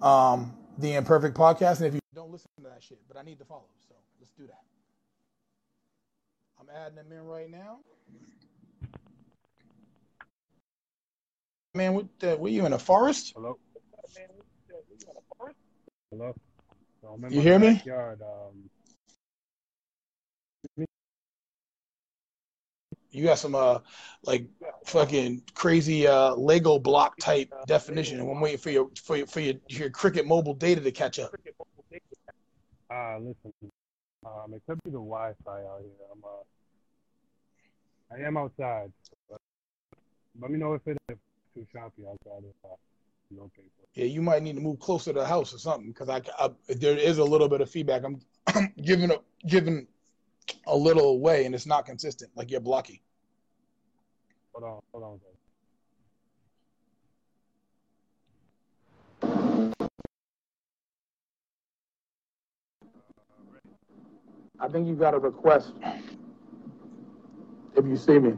um, 0.01 0.57
the 0.77 0.93
Imperfect 0.93 1.37
Podcast, 1.37 1.77
and 1.77 1.87
if 1.87 1.93
you 1.93 1.99
don't 2.15 2.31
listen 2.31 2.47
to 2.57 2.63
that 2.63 2.81
shit, 2.81 2.99
but 3.07 3.17
I 3.17 3.23
need 3.23 3.39
to 3.39 3.45
follow, 3.45 3.65
so 3.87 3.93
let's 4.19 4.31
do 4.31 4.47
that. 4.47 4.61
I'm 6.59 6.67
adding 6.75 6.95
them 6.95 7.11
in 7.11 7.25
right 7.25 7.51
now. 7.51 7.79
Man, 11.75 11.93
what 11.93 12.07
the, 12.19 12.37
were 12.37 12.49
you 12.49 12.65
in 12.65 12.73
a 12.73 12.79
forest? 12.79 13.33
Hello. 13.35 13.57
Hello. 16.09 16.33
So 17.03 17.19
You 17.29 17.41
hear 17.41 17.59
me? 17.59 17.81
Um, 17.91 18.69
You 23.11 23.25
got 23.25 23.37
some 23.37 23.55
uh 23.55 23.79
like 24.23 24.47
fucking 24.85 25.43
crazy 25.53 26.07
uh 26.07 26.33
Lego 26.35 26.79
block 26.79 27.17
type 27.19 27.53
definition, 27.67 28.21
and 28.21 28.29
I'm 28.29 28.39
waiting 28.39 28.57
for 28.57 28.69
your 28.69 28.89
for 29.03 29.17
your 29.17 29.27
for 29.27 29.41
your, 29.41 29.55
your 29.67 29.89
Cricket 29.89 30.25
mobile 30.25 30.53
data 30.53 30.79
to 30.79 30.91
catch 30.91 31.19
up. 31.19 31.31
uh, 32.89 33.17
listen. 33.19 33.53
Um, 34.25 34.53
it 34.53 34.61
could 34.65 34.79
be 34.85 34.91
the 34.91 34.93
Wi-Fi 34.93 35.51
out 35.51 35.81
here. 35.81 35.91
I'm 36.11 36.23
uh, 36.23 38.15
I 38.15 38.25
am 38.25 38.37
outside. 38.37 38.93
Let 40.39 40.49
me 40.49 40.57
know 40.57 40.73
if 40.73 40.87
it 40.87 40.97
is 41.09 41.17
too 41.53 41.67
choppy 41.73 42.03
outside. 42.07 42.43
If 43.35 43.41
okay. 43.43 43.63
Yeah, 43.95 44.05
you 44.05 44.21
might 44.21 44.43
need 44.43 44.55
to 44.55 44.61
move 44.61 44.79
closer 44.79 45.13
to 45.13 45.19
the 45.19 45.25
house 45.25 45.53
or 45.53 45.59
something 45.59 45.89
because 45.89 46.09
I, 46.09 46.21
I 46.39 46.49
there 46.69 46.97
is 46.97 47.17
a 47.19 47.23
little 47.23 47.49
bit 47.49 47.61
of 47.61 47.69
feedback. 47.69 48.03
I'm, 48.03 48.21
I'm 48.47 48.73
giving 48.83 49.11
a 49.11 49.17
giving 49.47 49.87
a 50.67 50.75
little 50.75 51.09
away, 51.09 51.45
and 51.45 51.55
it's 51.55 51.65
not 51.65 51.85
consistent. 51.85 52.31
Like 52.35 52.51
you're 52.51 52.59
blocky. 52.61 53.01
Hold 54.53 54.71
on. 54.71 54.81
Hold 54.93 55.03
on. 55.03 55.19
I 64.59 64.67
think 64.69 64.87
you 64.87 64.95
got 64.95 65.13
a 65.13 65.19
request. 65.19 65.73
If 67.75 67.85
you 67.85 67.97
see 67.97 68.19
me, 68.19 68.33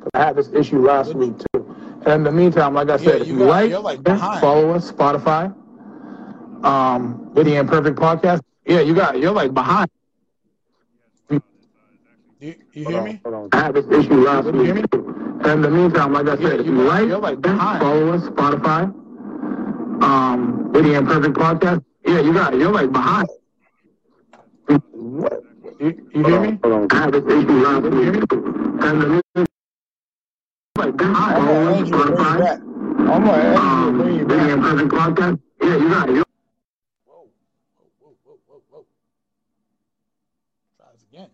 'Cause 0.00 0.10
I 0.14 0.24
had 0.24 0.36
this 0.36 0.50
issue 0.52 0.84
last 0.84 1.14
week 1.14 1.34
too. 1.38 1.55
And 2.06 2.14
in 2.14 2.24
the 2.24 2.32
meantime, 2.32 2.74
like 2.74 2.88
I 2.90 2.96
said, 2.96 3.06
Yeah, 3.06 3.22
if 3.22 3.26
you 3.28 3.32
you 3.32 3.38
got- 3.40 3.48
like, 3.48 3.70
you're, 3.70 3.80
like, 3.80 4.04
follow 4.40 4.70
us, 4.72 4.90
Spotify, 4.92 5.52
um, 6.64 7.32
with 7.34 7.46
the 7.46 7.56
Imperfect 7.56 7.98
Podcast. 7.98 8.40
Yeah, 8.66 8.80
you 8.80 8.94
got, 8.94 9.18
you're 9.18 9.32
like 9.32 9.52
behind. 9.54 9.88
You, 12.38 12.54
you 12.74 12.84
hear 12.84 12.98
on, 12.98 13.04
me? 13.04 13.20
Hold 13.24 13.34
on. 13.34 13.48
I 13.52 13.56
had 13.64 13.74
this 13.74 13.86
issue 13.86 14.14
last 14.24 14.44
week. 14.46 14.54
You 14.56 14.64
hear 14.64 14.74
me? 14.74 14.82
in 15.52 15.62
the 15.62 15.70
meantime, 15.70 16.12
like 16.12 16.28
I 16.28 16.34
Yeah, 16.34 16.48
said, 16.48 16.60
if 16.60 16.66
you 16.66 16.72
you 16.72 16.82
like, 16.82 17.08
you're, 17.08 17.18
like, 17.18 17.40
behind. 17.40 17.80
follow 17.80 18.12
us, 18.12 18.22
Spotify, 18.28 18.82
um, 20.02 20.72
with 20.72 20.84
the 20.84 20.94
Imperfect 20.94 21.34
Podcast. 21.36 21.82
Yeah, 22.06 22.20
you 22.20 22.32
got, 22.32 22.54
you're 22.56 22.72
like 22.72 22.92
behind. 22.92 23.28
What? 24.92 25.42
You, 25.80 26.08
you 26.14 26.24
hear 26.24 26.40
on, 26.40 26.46
me? 26.48 26.58
Hold 26.62 26.74
on. 26.74 26.88
I 26.90 26.96
had 26.96 27.12
this 27.12 27.24
issue 27.24 27.58
last 27.64 27.82
week. 27.82 27.92
You 27.94 28.02
hear 28.02 28.12
me? 28.12 29.44
Week. 30.76 30.86
And 30.86 30.96
the 30.96 30.96
like 30.96 30.96
behind. 30.96 31.36
I'm 31.36 31.46
gonna 31.46 31.74
add 31.74 31.88
you 31.88 31.96
you 31.96 32.38
back. 32.38 32.60
I'm 32.60 33.24
gonna 33.24 33.32
add 33.32 33.56
you 33.56 33.88
and 33.88 33.88
Um, 33.88 33.98
bring 33.98 34.14
you 34.18 34.26
back. 34.26 34.50
Imperfect 34.50 34.90
Podcast. 34.90 35.38
Yeah, 35.62 35.76
you 35.76 35.88
got, 35.88 36.08
you're 36.08 36.24
Whoa, 37.06 37.28
whoa, 37.76 37.86
whoa, 38.00 38.14
whoa, 38.24 38.38
whoa, 38.46 38.62
whoa. 38.70 38.86
Try 40.76 40.86
this 40.92 41.02
again. 41.10 41.30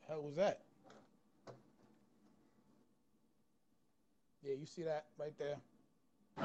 The 0.00 0.12
hell 0.12 0.22
was 0.22 0.36
that? 0.36 0.60
Yeah, 4.42 4.54
you 4.54 4.66
see 4.66 4.82
that 4.82 5.04
right 5.18 5.36
there? 5.38 5.56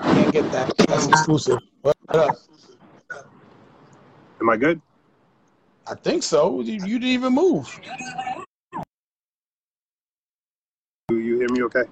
Can't 0.02 0.34
get 0.34 0.52
that. 0.52 0.76
That's 0.78 1.08
exclusive. 1.08 1.60
What 1.82 1.96
up? 2.10 2.36
Am 4.42 4.50
I 4.50 4.58
good? 4.58 4.82
I 5.88 5.96
think 5.96 6.24
so. 6.24 6.60
You, 6.62 6.74
you 6.74 7.00
didn't 7.00 7.04
even 7.04 7.34
move. 7.34 7.80
Do 11.08 11.20
you 11.20 11.38
hear 11.38 11.50
me? 11.52 11.64
Okay. 11.64 11.84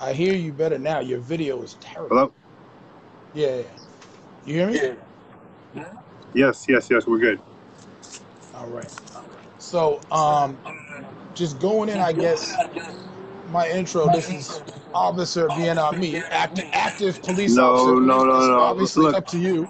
I 0.00 0.12
hear 0.12 0.34
you 0.34 0.52
better 0.52 0.78
now. 0.78 1.00
Your 1.00 1.18
video 1.18 1.60
is 1.62 1.76
terrible. 1.80 2.16
Hello. 2.16 2.32
Yeah. 3.34 3.56
yeah. 3.56 3.62
You 4.46 4.54
hear 4.54 4.66
me? 4.68 4.74
Yeah. 5.74 5.84
Yes. 6.34 6.66
Yes. 6.68 6.88
Yes. 6.88 7.06
We're 7.06 7.18
good. 7.18 7.40
All 8.54 8.68
right. 8.68 8.88
So, 9.58 10.00
um, 10.12 10.56
just 11.34 11.58
going 11.58 11.88
in, 11.88 11.98
I 11.98 12.12
guess 12.12 12.56
my 13.50 13.68
intro. 13.68 14.08
This 14.12 14.30
is 14.30 14.62
Officer 14.94 15.48
being 15.48 15.78
on 15.78 15.98
me, 15.98 16.16
active, 16.16 16.66
active 16.72 17.20
police 17.22 17.56
No, 17.56 17.74
officer. 17.74 18.00
no, 18.00 18.24
no, 18.24 18.36
It's 18.38 18.46
no. 18.46 18.60
Obviously, 18.60 19.02
Look. 19.04 19.16
up 19.16 19.26
to 19.28 19.38
you. 19.38 19.68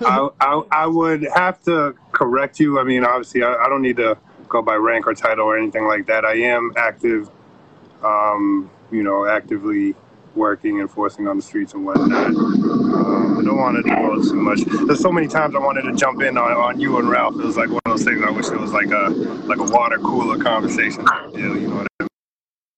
I, 0.00 0.28
I 0.40 0.62
I 0.72 0.86
would 0.86 1.26
have 1.34 1.62
to 1.64 1.94
correct 2.10 2.58
you. 2.58 2.80
I 2.80 2.82
mean, 2.84 3.04
obviously, 3.04 3.44
I, 3.44 3.54
I 3.54 3.68
don't 3.68 3.82
need 3.82 3.96
to 3.98 4.18
go 4.48 4.62
by 4.62 4.74
rank 4.74 5.06
or 5.06 5.14
title 5.14 5.46
or 5.46 5.56
anything 5.56 5.84
like 5.86 6.06
that. 6.06 6.24
I 6.24 6.34
am 6.34 6.72
active, 6.76 7.30
um, 8.02 8.68
you 8.94 9.02
know, 9.02 9.26
actively 9.26 9.94
working, 10.36 10.72
and 10.72 10.82
enforcing 10.82 11.26
on 11.26 11.36
the 11.36 11.42
streets 11.42 11.74
and 11.74 11.84
whatnot. 11.84 12.26
Um, 12.26 13.38
I 13.38 13.44
don't 13.44 13.56
want 13.56 13.76
to 13.76 13.82
divulge 13.82 14.28
too 14.28 14.34
much. 14.34 14.60
There's 14.86 15.00
so 15.00 15.10
many 15.12 15.26
times 15.26 15.54
I 15.54 15.58
wanted 15.58 15.82
to 15.82 15.92
jump 15.94 16.22
in 16.22 16.38
on, 16.38 16.52
on 16.52 16.80
you 16.80 16.98
and 16.98 17.08
Ralph. 17.08 17.34
It 17.34 17.44
was 17.44 17.56
like 17.56 17.68
one 17.68 17.80
of 17.86 17.92
those 17.92 18.04
things. 18.04 18.22
I 18.24 18.30
wish 18.30 18.46
it 18.46 18.58
was 18.58 18.72
like 18.72 18.90
a 18.90 19.10
like 19.46 19.58
a 19.58 19.64
water 19.64 19.98
cooler 19.98 20.38
conversation. 20.38 21.04
deal, 21.34 21.56
you 21.56 21.68
know 21.68 21.76
what 21.76 21.86
I 22.00 22.04
mean? 22.04 22.08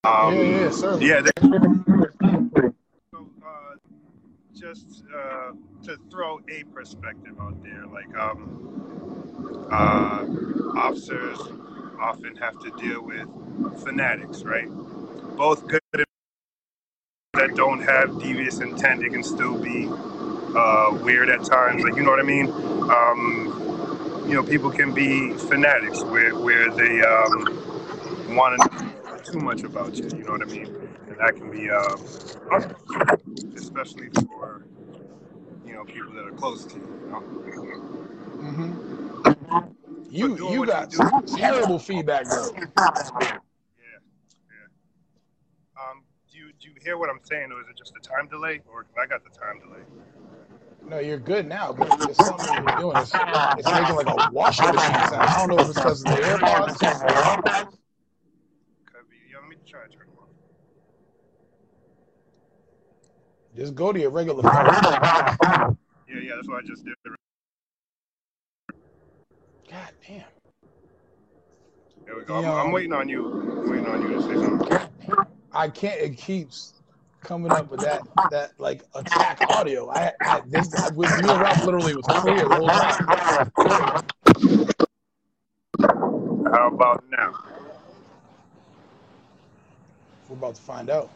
Um, 0.05 0.35
yeah, 0.35 0.61
yeah, 0.61 0.71
certainly. 0.71 1.07
yeah, 1.07 1.21
they, 1.21 1.31
so, 3.11 3.31
uh, 3.45 3.75
just 4.55 5.05
uh, 5.15 5.53
to 5.85 5.99
throw 6.11 6.41
a 6.49 6.65
perspective 6.73 7.39
out 7.41 7.63
there, 7.63 7.87
like 7.87 8.17
um, 8.17 9.69
uh, 9.71 10.25
officers 10.79 11.39
often 12.01 12.37
have 12.37 12.59
to 12.61 12.71
deal 12.73 13.03
with 13.03 13.27
fanatics, 13.83 14.43
right? 14.43 14.69
Both 15.37 15.67
good 15.67 15.81
and 15.95 16.05
that 17.35 17.55
don't 17.55 17.81
have 17.83 18.19
devious 18.21 18.61
intent. 18.61 19.03
It 19.03 19.11
can 19.11 19.23
still 19.23 19.57
be 19.59 19.87
uh, 20.57 20.99
weird 21.03 21.29
at 21.29 21.45
times, 21.45 21.83
like 21.85 21.97
you 21.97 22.03
know 22.03 22.11
what 22.11 22.21
I 22.21 22.23
mean. 22.23 22.49
Um, 22.91 24.25
you 24.29 24.35
know, 24.35 24.43
people 24.43 24.71
can 24.71 24.93
be 24.93 25.33
fanatics 25.35 26.03
where 26.05 26.35
where 26.35 26.71
they 26.71 27.03
um, 27.03 28.35
want 28.35 28.61
to 28.61 28.75
know 28.75 29.19
too 29.25 29.39
much 29.39 29.63
about 29.63 29.95
you. 29.97 30.05
You 30.09 30.25
know 30.25 30.33
what 30.33 30.43
I 30.43 30.47
mean? 30.47 30.67
And 31.09 31.17
that 31.19 31.37
can 31.37 31.51
be, 31.51 31.71
uh, 31.71 31.97
especially 33.57 34.09
for 34.27 34.65
you 35.67 35.75
know 35.75 35.85
people 35.85 36.13
that 36.15 36.25
are 36.25 36.33
close 36.33 36.65
to 36.65 36.75
you. 36.75 37.01
you 37.05 37.11
know? 37.11 37.21
hmm 38.41 38.73
You 40.11 40.37
you 40.53 40.67
got 40.67 40.93
you 40.93 41.37
terrible 41.37 41.79
feedback, 41.79 42.25
though. 42.29 42.51
Yeah, 42.57 43.99
yeah. 44.51 45.81
Um, 45.91 46.03
do 46.33 46.39
you 46.67 46.73
hear 46.83 46.99
what 46.99 47.09
I'm 47.09 47.21
saying, 47.23 47.53
or 47.53 47.61
is 47.61 47.69
it 47.69 47.77
just 47.77 47.95
a 47.97 48.01
time 48.01 48.27
delay? 48.29 48.61
Or 48.73 48.85
I 49.01 49.07
got 49.07 49.23
the 49.25 49.31
time 49.31 49.61
delay. 49.61 49.81
No, 50.89 50.99
you're 50.99 51.19
good 51.19 51.47
now, 51.47 51.73
but 51.73 51.97
there's 51.99 52.17
something 52.17 52.53
you're 52.53 52.79
doing. 52.79 52.97
It's, 52.99 53.13
it's 53.15 53.73
making 53.73 53.97
like 53.97 54.07
a 54.07 54.29
washing 54.33 54.67
machine 54.67 54.79
sound. 54.79 55.15
I 55.15 55.39
don't 55.39 55.49
know 55.51 55.59
if 55.63 55.69
it's 55.69 55.79
because 55.79 56.03
of 56.03 56.09
the 56.09 56.17
AirPods. 56.17 56.79
Could 56.79 56.91
be. 59.11 59.17
Yo, 59.33 59.41
let 59.41 59.49
me 59.49 59.57
try 59.67 59.83
to 59.85 59.89
turn 59.89 60.07
them 60.07 60.17
off. 60.21 60.29
Just 63.57 63.75
go 63.75 63.93
to 63.93 63.99
your 63.99 64.11
regular 64.11 64.43
phone. 64.43 64.53
Yeah, 66.09 66.21
yeah, 66.23 66.35
that's 66.37 66.49
what 66.49 66.63
I 66.63 66.67
just 66.67 66.85
did. 66.85 66.95
God 69.69 69.91
damn. 70.07 70.23
There 72.05 72.17
we 72.17 72.23
go. 72.23 72.37
I'm, 72.37 72.45
I'm 72.67 72.73
waiting 72.73 72.93
on 72.93 73.09
you. 73.09 73.27
I'm 73.27 73.69
waiting 73.69 73.87
on 73.87 74.03
you 74.03 74.09
to 74.11 74.23
say 74.23 74.35
something. 74.35 74.79
I 75.57 75.69
can't. 75.71 75.99
It 75.99 76.19
keeps 76.19 76.75
coming 77.23 77.51
up 77.51 77.71
with 77.71 77.81
that 77.81 78.03
that 78.31 78.53
like 78.59 78.83
attack 78.95 79.41
audio. 79.51 79.91
I, 79.91 80.13
I 80.21 80.43
this 80.47 80.69
with 80.95 81.11
me 81.23 81.29
and 81.31 81.41
Ralph 81.41 81.65
literally 81.65 81.97
was 81.97 82.05
clear 82.07 82.47
the 82.47 82.55
whole 82.55 82.69
time. 82.69 83.53
How 86.53 86.69
about 86.69 87.03
now? 87.11 87.35
We're 90.29 90.37
about 90.37 90.57
to 90.57 90.63
find 90.63 90.91
out. 90.91 91.11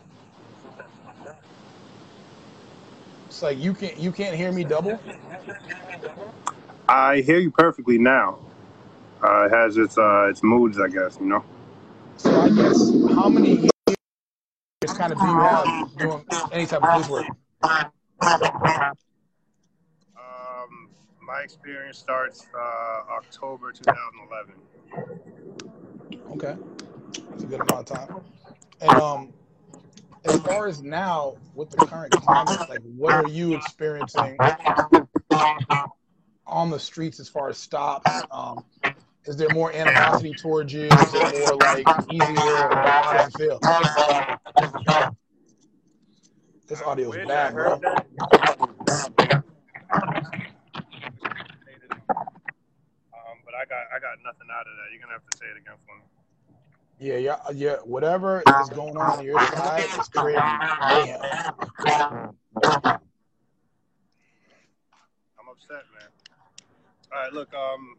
It's 3.27 3.43
like 3.43 3.59
you 3.59 3.75
can't 3.75 3.99
you 3.99 4.11
can't 4.11 4.35
hear 4.35 4.53
me 4.53 4.65
double. 4.65 4.99
I 6.89 7.21
hear 7.21 7.39
you 7.39 7.51
perfectly 7.51 7.99
now. 7.99 8.39
Uh, 9.23 9.45
it 9.45 9.53
has 9.53 9.77
its 9.77 9.99
uh, 9.99 10.29
its 10.31 10.43
moods, 10.43 10.81
I 10.81 10.89
guess. 10.89 11.19
You 11.21 11.27
know. 11.27 11.45
So 12.17 12.41
I 12.41 12.49
guess 12.49 12.91
how 13.15 13.29
many 13.29 13.70
years 14.83 14.97
kind 14.97 15.13
of 15.13 15.19
do 15.19 15.27
you 15.27 15.39
have 15.41 15.97
doing 15.99 16.25
any 16.53 16.65
type 16.65 16.83
of 16.83 16.89
police 16.89 17.09
work? 17.11 17.27
Um, 17.63 17.99
my 21.21 21.43
experience 21.45 21.99
starts 21.99 22.47
uh, 22.59 23.03
October 23.13 23.73
2011. 23.73 24.55
Okay, 26.31 26.57
that's 27.29 27.43
a 27.43 27.47
good 27.47 27.61
amount 27.61 27.91
of 27.91 27.99
time. 27.99 28.23
And 28.81 28.91
um, 28.93 29.35
as 30.25 30.41
far 30.41 30.67
as 30.67 30.83
now 30.83 31.37
with 31.55 31.69
the 31.69 31.85
current 31.85 32.13
climate, 32.13 32.67
like 32.71 32.81
what 32.97 33.13
are 33.13 33.29
you 33.29 33.55
experiencing 33.55 34.39
on 36.47 36.71
the 36.71 36.79
streets 36.79 37.21
as 37.21 37.29
far 37.29 37.51
as 37.51 37.59
stops? 37.59 38.11
Um, 38.31 38.65
is 39.27 39.37
there 39.37 39.49
more 39.51 39.73
animosity 39.73 40.33
towards 40.35 40.73
you? 40.73 40.85
Is 40.85 41.15
it 41.15 41.49
more 41.49 41.57
like 41.59 41.87
easier? 42.11 42.69
How 42.73 43.13
does 43.13 43.29
it 43.29 43.39
feel? 43.39 43.59
This 46.67 46.83
audio 46.83 47.11
is 47.13 47.27
bad, 47.27 47.53
bro. 47.53 47.75
Um, 47.75 47.81
but 53.45 53.55
I 53.55 53.65
got 53.69 53.87
I 53.95 53.99
got 53.99 54.19
nothing 54.25 54.49
out 54.53 54.67
of 54.67 54.77
that. 54.77 54.91
You're 54.93 55.01
gonna 55.01 55.13
have 55.13 55.27
to 55.31 55.37
say 55.37 55.47
it 55.47 55.59
again 55.61 55.77
for 55.87 55.97
me. 55.97 56.05
Yeah, 57.01 57.17
yeah, 57.17 57.39
yeah. 57.55 57.77
Whatever 57.85 58.43
is 58.61 58.69
going 58.71 58.97
on 58.97 59.19
on 59.19 59.25
your 59.25 59.41
side 59.47 59.85
is 59.99 60.09
creating 60.09 60.43
mayhem. 60.81 61.21
I'm 65.39 65.49
upset, 65.51 65.85
man. 65.93 66.11
All 67.13 67.19
right, 67.23 67.33
look. 67.33 67.53
Um, 67.55 67.97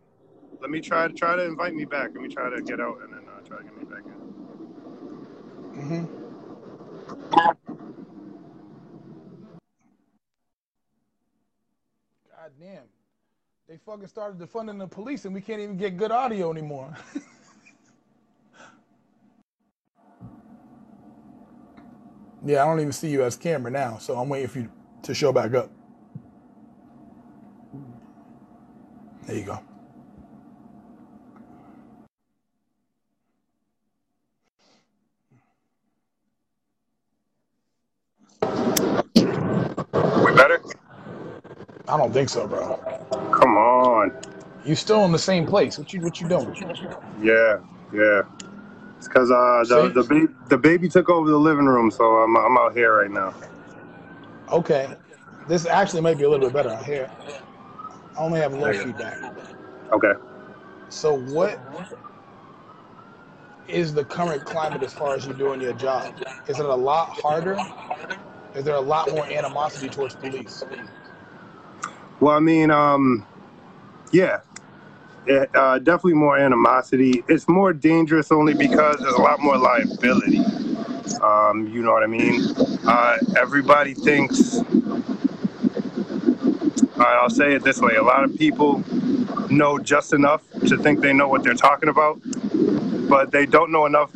let 0.62 0.70
me 0.70 0.80
try 0.80 1.08
to 1.08 1.14
try 1.14 1.36
to 1.36 1.44
invite 1.44 1.74
me 1.74 1.86
back. 1.86 2.12
Let 2.14 2.22
me 2.22 2.30
try 2.30 2.50
to 2.50 2.62
get 2.62 2.80
out 2.80 3.00
and 3.04 3.12
then 3.14 3.24
uh, 3.28 3.42
try 3.46 3.58
to 3.58 3.64
get 3.64 3.76
me 3.78 3.84
back 3.86 4.04
in. 4.06 4.12
Mm-hmm. 5.82 6.06
God 12.30 12.52
damn. 12.60 12.84
They 13.68 13.78
fucking 13.78 14.08
started 14.08 14.40
defunding 14.40 14.78
the 14.78 14.88
police 14.88 15.26
and 15.26 15.34
we 15.34 15.42
can't 15.42 15.62
even 15.62 15.78
get 15.78 15.98
good 15.98 16.12
audio 16.12 16.52
anymore. 16.52 16.96
yeah, 22.46 22.64
I 22.64 22.66
don't 22.66 22.80
even 22.80 22.92
see 22.92 23.10
you 23.10 23.24
as 23.24 23.36
camera 23.36 23.72
now, 23.72 23.98
so 23.98 24.20
I'm 24.20 24.30
waiting 24.30 24.50
for 24.50 24.60
you 24.60 24.72
to 25.04 25.14
show 25.16 25.32
back 25.32 25.54
up. 25.54 25.72
There 29.26 29.38
you 29.38 29.44
go. 29.46 29.64
Better? 40.42 40.62
I 41.88 41.98
don't 41.98 42.14
think 42.14 42.30
so, 42.30 42.48
bro. 42.48 42.74
Come 43.32 43.58
on. 43.58 44.12
You 44.64 44.76
still 44.76 45.06
in 45.06 45.12
the 45.12 45.20
same 45.20 45.46
place. 45.46 45.78
What 45.78 45.94
you 45.94 46.02
what 46.02 46.20
you 46.22 46.28
doing? 46.28 46.58
Yeah, 47.22 47.60
yeah. 47.94 48.24
It's 48.98 49.08
because 49.08 49.32
uh, 49.32 49.66
the 49.68 49.90
See? 49.90 49.94
the 49.94 50.04
baby 50.04 50.34
the 50.50 50.58
baby 50.58 50.90
took 50.90 51.10
over 51.10 51.30
the 51.30 51.38
living 51.38 51.66
room, 51.66 51.92
so 51.92 52.04
I'm 52.18 52.36
I'm 52.38 52.58
out 52.58 52.74
here 52.74 52.98
right 52.98 53.12
now. 53.12 53.34
Okay. 54.52 54.96
This 55.48 55.66
actually 55.66 56.02
might 56.02 56.18
be 56.18 56.24
a 56.26 56.30
little 56.30 56.46
bit 56.46 56.54
better 56.54 56.72
out 56.72 56.86
here. 56.86 57.12
I 58.16 58.20
only 58.22 58.40
have 58.40 58.54
low 58.54 58.74
Okay. 58.74 58.74
feedback. 58.74 59.22
Okay. 59.94 60.14
So 60.90 61.14
what 61.14 61.62
is 63.68 63.94
the 63.94 64.06
current 64.06 64.46
climate 64.46 64.84
as 64.84 64.94
far 64.94 65.16
as 65.16 65.26
you 65.28 65.34
doing 65.34 65.62
your 65.62 65.74
job? 65.74 66.16
Is 66.48 66.60
it 66.60 66.66
a 66.66 66.76
lot 66.76 67.10
harder? 67.10 67.68
Is 68.56 68.66
there 68.66 68.76
a 68.76 68.82
lot 68.82 69.10
more 69.10 69.26
animosity 69.26 69.90
towards 69.90 70.16
police? 70.16 70.64
Well, 72.20 72.36
I 72.36 72.40
mean, 72.40 72.70
um, 72.70 73.26
yeah, 74.12 74.42
it, 75.26 75.50
uh, 75.56 75.80
definitely 75.80 76.16
more 76.16 76.38
animosity. 76.38 77.24
It's 77.30 77.48
more 77.48 77.74
dangerous 77.74 78.32
only 78.32 78.54
because 78.54 78.98
there's 79.00 79.14
a 79.14 79.22
lot 79.22 79.40
more 79.40 79.58
liability. 79.58 80.40
Um, 81.22 81.68
you 81.72 81.82
know 81.82 81.92
what 81.92 82.04
I 82.04 82.08
mean? 82.08 82.42
Uh, 82.86 83.18
everybody 83.38 83.94
thinks. 83.94 84.60
Uh, 87.00 87.04
I'll 87.04 87.30
say 87.30 87.54
it 87.54 87.64
this 87.64 87.80
way: 87.80 87.96
a 87.96 88.04
lot 88.04 88.24
of 88.24 88.38
people 88.38 88.84
know 89.50 89.80
just 89.80 90.14
enough 90.14 90.44
to 90.68 90.78
think 90.78 91.02
they 91.02 91.14
know 91.14 91.28
what 91.28 91.44
they're 91.44 91.54
talking 91.54 91.90
about, 91.90 92.20
but 93.08 93.32
they 93.32 93.46
don't 93.46 93.72
know 93.72 93.86
enough 93.86 94.12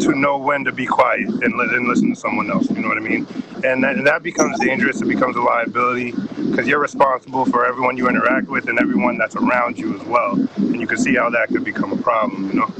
to 0.00 0.14
know 0.14 0.38
when 0.38 0.64
to 0.64 0.72
be 0.72 0.86
quiet 0.86 1.28
and, 1.28 1.56
li- 1.56 1.68
and 1.70 1.86
listen 1.88 2.10
to 2.10 2.16
someone 2.16 2.50
else. 2.50 2.68
You 2.70 2.80
know 2.80 2.88
what 2.88 2.98
I 2.98 3.00
mean? 3.00 3.26
And 3.64 3.82
that, 3.84 3.96
and 3.96 4.06
that 4.06 4.22
becomes 4.22 4.58
dangerous. 4.60 5.00
It 5.00 5.08
becomes 5.08 5.36
a 5.36 5.40
liability 5.40 6.12
because 6.50 6.66
you're 6.68 6.80
responsible 6.80 7.44
for 7.46 7.64
everyone 7.66 7.96
you 7.96 8.08
interact 8.08 8.48
with 8.48 8.68
and 8.68 8.78
everyone 8.78 9.16
that's 9.18 9.36
around 9.36 9.78
you 9.78 9.98
as 9.98 10.06
well. 10.06 10.32
And 10.56 10.80
you 10.80 10.86
can 10.86 10.98
see 10.98 11.14
how 11.14 11.30
that 11.30 11.48
could 11.48 11.64
become 11.64 11.92
a 11.92 11.96
problem. 11.96 12.50
You 12.50 12.54
know? 12.60 12.74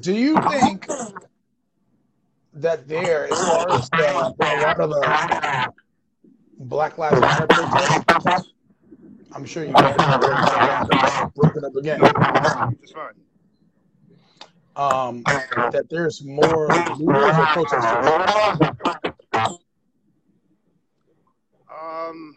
Do 0.00 0.14
you 0.14 0.40
think 0.50 0.86
that 2.54 2.88
there, 2.88 3.32
as 3.32 3.38
far 3.38 3.72
as 3.72 3.90
the, 3.90 4.34
a 4.40 4.62
lot 4.62 4.80
of 4.80 4.90
the 4.90 5.72
Black 6.60 6.98
Lives 6.98 7.20
Matter 7.20 7.46
protests, 7.46 8.52
I'm 9.32 9.44
sure 9.44 9.64
you 9.64 9.72
guys 9.72 9.94
are 9.98 11.30
broken 11.34 11.64
up 11.64 11.76
again. 11.76 12.00
It's 12.82 12.92
fine. 12.92 13.14
Um, 14.76 15.22
that 15.72 15.86
there's 15.90 16.24
more 16.24 16.68
looters 16.98 17.36
or 17.36 17.46
protesters. 17.46 18.06
Um, 21.70 22.36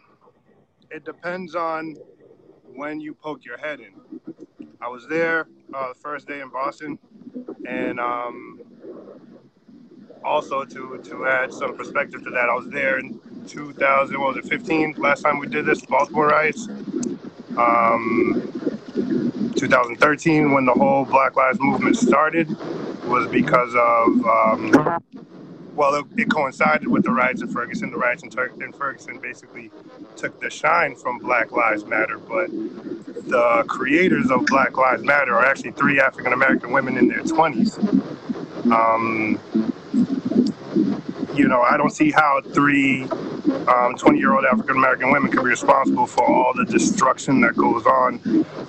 it 0.90 1.06
depends 1.06 1.56
on 1.56 1.96
when 2.74 3.00
you 3.00 3.14
poke 3.14 3.46
your 3.46 3.58
head 3.58 3.80
in. 3.80 3.94
I 4.82 4.88
was 4.88 5.08
there 5.08 5.48
uh, 5.74 5.90
the 5.90 6.00
first 6.00 6.28
day 6.28 6.42
in 6.42 6.50
Boston, 6.50 6.98
and 7.68 8.00
um, 8.00 8.62
also 10.24 10.66
to 10.66 11.00
to 11.04 11.28
add 11.28 11.54
some 11.54 11.78
perspective 11.78 12.24
to 12.24 12.32
that, 12.32 12.50
I 12.50 12.56
was 12.56 12.68
there 12.70 12.98
in 12.98 13.20
2000. 13.48 14.20
What 14.20 14.36
was 14.36 14.46
it? 14.46 14.50
15. 14.50 14.96
Last 14.98 15.22
time 15.24 15.40
we 15.40 15.48
did 15.48 15.66
this, 15.66 15.86
Baltimore 15.86 16.28
riots. 16.28 16.68
Um, 17.58 18.42
2013, 19.56 20.52
when 20.52 20.66
the 20.66 20.74
whole 20.74 21.06
Black 21.06 21.36
Lives 21.36 21.60
Movement 21.60 21.98
started, 21.98 22.50
was 23.08 23.28
because 23.30 23.74
of 23.76 24.26
um, 24.26 25.02
well, 25.76 25.96
it, 25.96 26.06
it 26.18 26.30
coincided 26.30 26.88
with 26.88 27.04
the 27.04 27.12
riots 27.12 27.42
in 27.42 27.48
Ferguson. 27.50 27.92
The 27.92 27.98
riots 27.98 28.24
in, 28.24 28.30
Tur- 28.30 28.54
in 28.62 28.74
Ferguson 28.74 29.20
basically 29.20 29.72
took 30.16 30.40
the 30.42 30.50
shine 30.50 30.96
from 30.96 31.20
Black 31.20 31.52
Lives 31.52 31.86
Matter, 31.86 32.18
but 32.18 32.50
the 32.52 33.64
creators 33.68 34.30
of 34.32 34.46
Black 34.48 34.78
Lives 34.78 35.04
Matter 35.04 35.36
are 35.36 35.46
actually 35.46 35.72
three 35.72 36.00
African 36.00 36.34
American 36.34 36.72
women 36.72 36.98
in 36.98 37.08
their 37.08 37.24
20s. 37.24 37.80
Um, 38.72 39.40
you 41.34 41.48
know, 41.48 41.62
I 41.62 41.78
don't 41.78 41.92
see 41.92 42.12
how 42.12 42.42
three 42.54 43.08
20 43.98 44.20
year 44.20 44.34
old 44.34 44.46
African 44.46 44.78
American 44.78 45.12
women 45.12 45.32
can 45.32 45.44
be 45.44 45.50
responsible 45.50 46.08
for 46.08 46.24
all 46.26 46.54
the 46.54 46.66
destruction 46.66 47.42
that 47.42 47.56
goes 47.56 47.86
on 47.86 48.16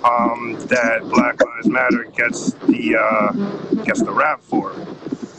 um, 0.05 0.57
that 0.69 1.01
Black 1.09 1.41
Lives 1.45 1.69
Matter 1.69 2.05
gets 2.17 2.53
the 2.53 2.97
uh, 2.97 3.33
gets 3.85 4.03
the 4.03 4.13
rap 4.13 4.41
for. 4.43 4.73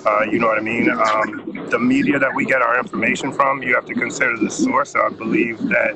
Uh, 0.05 0.23
you 0.23 0.37
know 0.39 0.47
what 0.47 0.57
I 0.57 0.61
mean? 0.61 0.89
Um, 0.89 1.67
the 1.69 1.79
media 1.79 2.19
that 2.19 2.33
we 2.35 2.45
get 2.45 2.61
our 2.61 2.77
information 2.77 3.31
from, 3.31 3.63
you 3.63 3.73
have 3.75 3.85
to 3.85 3.93
consider 3.93 4.37
the 4.37 4.49
source. 4.49 4.95
I 4.95 5.09
believe 5.09 5.59
that 5.69 5.95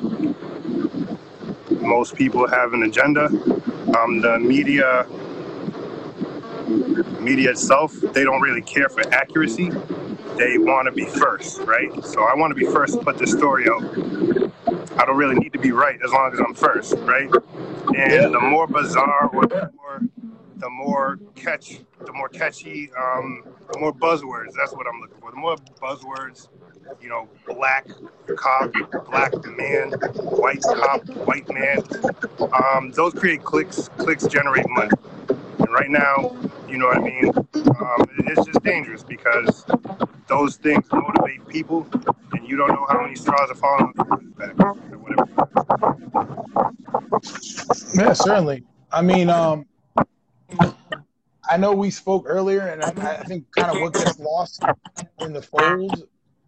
most 1.82 2.16
people 2.16 2.48
have 2.48 2.74
an 2.74 2.84
agenda. 2.84 3.26
Um, 3.98 4.22
the 4.22 4.40
media, 4.40 5.06
media 7.20 7.52
itself, 7.52 7.94
they 8.14 8.24
don't 8.24 8.42
really 8.42 8.62
care 8.62 8.88
for 8.90 9.02
accuracy. 9.14 9.72
They 10.38 10.58
want 10.58 10.88
to 10.88 10.92
be 10.92 11.06
first, 11.06 11.62
right? 11.62 11.92
So 12.06 12.24
I 12.24 12.36
want 12.36 12.52
to 12.52 12.56
be 12.56 12.66
first 12.72 12.96
to 12.96 13.06
put 13.06 13.18
this 13.18 13.32
story 13.32 13.68
out. 13.70 13.84
I 15.00 15.06
don't 15.06 15.18
really 15.18 15.36
need 15.36 15.54
to 15.54 15.60
be 15.60 15.72
right 15.72 16.00
as 16.04 16.12
long 16.12 16.34
as 16.34 16.40
I'm 16.40 16.56
first, 16.56 16.96
right? 17.00 17.30
And 17.96 18.34
the 18.34 18.40
more 18.42 18.68
bizarre 18.68 19.30
or 19.34 19.48
the 19.48 19.72
more 19.76 20.02
the 20.58 20.70
more 20.70 21.20
catch, 21.36 21.80
the 22.06 22.14
more 22.14 22.30
catchy, 22.30 22.92
um, 23.00 23.44
the 23.72 23.80
more 23.80 23.94
buzzwords. 23.94 24.54
That's 24.58 24.74
what 24.74 24.88
I'm 24.88 25.00
looking 25.02 25.20
for. 25.20 25.32
The 25.32 25.38
more 25.38 25.56
buzzwords, 25.82 26.50
you 27.02 27.10
know, 27.10 27.28
black 27.48 27.88
cop, 28.36 28.72
black 29.10 29.34
man, 29.58 29.92
white 29.92 30.62
cop, 30.62 31.08
white 31.26 31.48
man. 31.50 31.82
Um, 32.54 32.92
those 32.92 33.14
create 33.14 33.44
clicks. 33.44 33.90
Clicks 33.98 34.26
generate 34.28 34.68
money. 34.70 34.92
And 35.30 35.70
right 35.72 35.90
now, 35.90 36.36
you 36.68 36.78
know 36.78 36.88
what 36.88 36.98
I 36.98 37.02
mean. 37.02 37.30
Um, 37.30 38.06
it's 38.28 38.46
just 38.46 38.64
dangerous 38.64 39.04
because 39.04 39.66
those 40.28 40.58
things 40.58 40.86
motivate 40.92 41.48
people, 41.48 41.88
and 42.34 42.48
you 42.48 42.58
don't 42.58 42.70
know 42.70 42.86
how 42.90 43.02
many 43.02 43.16
straws 43.16 43.50
are 43.50 43.56
falling 43.56 43.94
on 43.98 44.34
whatever. 44.36 44.74
Yeah, 47.96 48.14
certainly. 48.14 48.64
I 48.92 49.02
mean, 49.02 49.30
um, 49.30 49.66
I 51.50 51.58
know 51.58 51.74
we 51.74 51.90
spoke 51.90 52.26
earlier, 52.28 52.62
and 52.62 52.84
I, 52.84 53.20
I 53.20 53.24
think 53.24 53.46
kind 53.52 53.76
of 53.76 53.82
what 53.82 53.94
gets 53.94 54.20
lost 54.20 54.64
in 55.20 55.34
the 55.34 55.42
folds. 55.42 56.04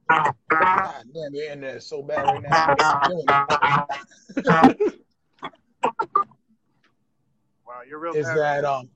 God 0.10 1.04
damn, 1.14 1.34
your 1.34 1.46
internet 1.46 1.78
is 1.78 1.86
so 1.86 2.02
bad 2.02 2.26
right 2.26 2.42
now. 2.42 2.76
Wow, 7.68 7.82
you're 7.88 8.00
real 8.00 8.16
Is 8.16 8.26
bad. 8.26 8.64
that 8.64 8.66
um? 8.66 8.90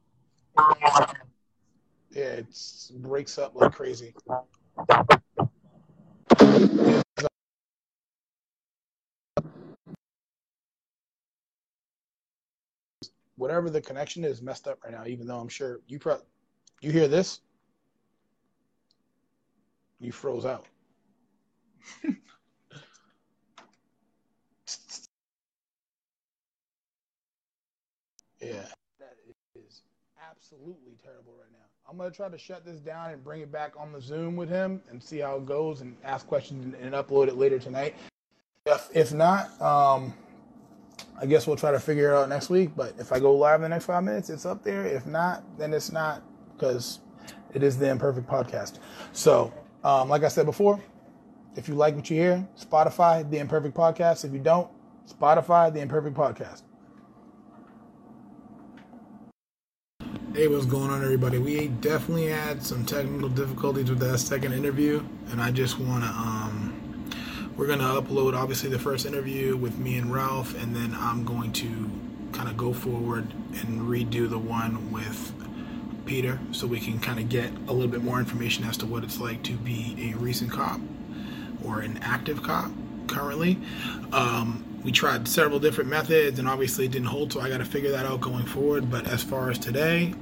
Yeah, 2.10 2.24
it 2.24 2.48
breaks 2.96 3.38
up 3.38 3.54
like 3.56 3.72
crazy. 3.72 4.16
Whatever 13.36 13.70
the 13.70 13.80
connection 13.80 14.26
is, 14.26 14.42
messed 14.42 14.68
up 14.68 14.80
right 14.84 14.92
now. 14.92 15.06
Even 15.06 15.28
though 15.28 15.38
I'm 15.40 15.50
sure 15.50 15.82
you 15.88 16.00
pro, 16.00 16.18
you 16.82 16.92
hear 16.92 17.08
this, 17.08 17.42
you 20.00 20.12
froze 20.12 20.46
out. 20.46 20.66
yeah, 28.42 28.66
that 29.00 29.16
is 29.56 29.82
absolutely 30.30 30.98
terrible 31.04 31.34
right 31.40 31.52
now. 31.52 31.60
I'm 31.90 31.98
gonna 31.98 32.12
try 32.12 32.30
to 32.30 32.38
shut 32.38 32.66
this 32.66 32.80
down 32.80 33.12
and 33.12 33.24
bring 33.24 33.42
it 33.42 33.52
back 33.52 33.74
on 33.78 33.92
the 33.92 34.02
Zoom 34.02 34.36
with 34.36 34.50
him 34.50 34.82
and 34.90 35.02
see 35.02 35.20
how 35.20 35.38
it 35.38 35.46
goes 35.46 35.82
and 35.82 35.96
ask 36.04 36.26
questions 36.28 36.66
and, 36.66 36.76
and 36.76 36.94
upload 36.94 37.28
it 37.28 37.36
later 37.36 37.60
tonight. 37.60 37.96
If 38.66 38.90
if 38.94 39.14
not, 39.14 39.62
um, 39.62 40.14
I 41.20 41.26
guess 41.26 41.48
we'll 41.48 41.56
try 41.56 41.72
to 41.72 41.80
figure 41.80 42.12
it 42.12 42.16
out 42.16 42.30
next 42.30 42.50
week. 42.50 42.72
But 42.76 42.96
if 43.00 43.12
I 43.12 43.20
go 43.20 43.36
live 43.36 43.56
in 43.56 43.62
the 43.64 43.70
next 43.70 43.86
five 43.86 44.04
minutes, 44.04 44.30
it's 44.30 44.46
up 44.46 44.64
there. 44.64 44.86
If 44.86 45.06
not, 45.06 45.44
then 45.58 45.74
it's 45.74 45.92
not 45.92 46.24
because 46.56 47.00
it 47.54 47.64
is 47.64 47.78
the 47.78 47.90
imperfect 47.90 48.28
podcast. 48.28 48.80
So, 49.12 49.54
um, 49.84 50.10
like 50.10 50.24
I 50.24 50.28
said 50.28 50.46
before, 50.46 50.82
if 51.56 51.68
you 51.68 51.76
like 51.76 51.96
what 51.96 52.10
you 52.10 52.18
hear, 52.18 52.48
Spotify, 52.60 53.30
the 53.30 53.38
imperfect 53.38 53.76
podcast. 53.76 54.26
If 54.26 54.34
you 54.34 54.40
don't, 54.40 54.70
Spotify, 55.08 55.72
the 55.74 55.82
imperfect 55.82 56.16
podcast. 56.16 56.64
Hey, 60.34 60.48
what's 60.48 60.66
going 60.66 60.90
on, 60.90 61.04
everybody? 61.04 61.38
We 61.38 61.68
definitely 61.68 62.28
had 62.28 62.64
some 62.64 62.86
technical 62.86 63.30
difficulties 63.30 63.90
with 63.90 64.00
that 64.00 64.18
second 64.18 64.54
interview, 64.54 65.04
and 65.30 65.40
I 65.40 65.52
just 65.52 65.80
want 65.80 66.04
to, 66.04 66.10
um, 66.10 67.04
we're 67.56 67.68
going 67.68 67.80
to 67.80 67.86
upload 67.86 68.34
obviously 68.34 68.70
the 68.70 68.80
first 68.80 69.06
interview 69.06 69.56
with 69.56 69.78
me 69.78 69.98
and 70.00 70.12
Ralph, 70.12 70.60
and 70.60 70.76
then 70.76 70.96
I'm 70.98 71.24
going 71.24 71.54
to 71.54 71.92
kind 72.32 72.50
of 72.50 72.58
go 72.58 72.74
forward 72.74 73.32
and 73.62 73.82
redo 73.82 74.28
the 74.28 74.40
one 74.40 74.92
with 74.92 75.34
Peter 76.08 76.40
so 76.52 76.66
we 76.66 76.80
can 76.80 77.00
kind 77.00 77.20
of 77.20 77.30
get 77.30 77.52
a 77.68 77.72
little 77.72 77.88
bit 77.88 78.04
more 78.04 78.18
information 78.18 78.64
as 78.64 78.76
to 78.78 78.88
what 78.88 79.04
it's 79.04 79.20
like 79.20 79.44
to 79.44 79.54
be 79.54 80.12
a 80.12 80.18
recent 80.18 80.52
cop 80.52 80.82
or 81.64 81.80
an 81.82 82.00
active 82.02 82.44
cop 82.44 82.72
currently. 83.08 83.58
Um, 84.12 84.64
we 84.84 84.92
tried 84.92 85.28
several 85.28 85.60
different 85.60 85.90
methods 85.90 86.40
and 86.40 86.48
obviously 86.48 86.86
it 86.86 86.92
didn't 86.92 87.08
hold, 87.08 87.32
so 87.32 87.40
I 87.40 87.50
got 87.50 87.60
to 87.60 87.66
figure 87.66 87.92
that 87.92 88.06
out 88.06 88.22
going 88.22 88.46
forward. 88.46 88.92
But 88.92 89.08
as 89.08 89.24
far 89.24 89.50
as 89.50 89.58
today, 89.58 90.14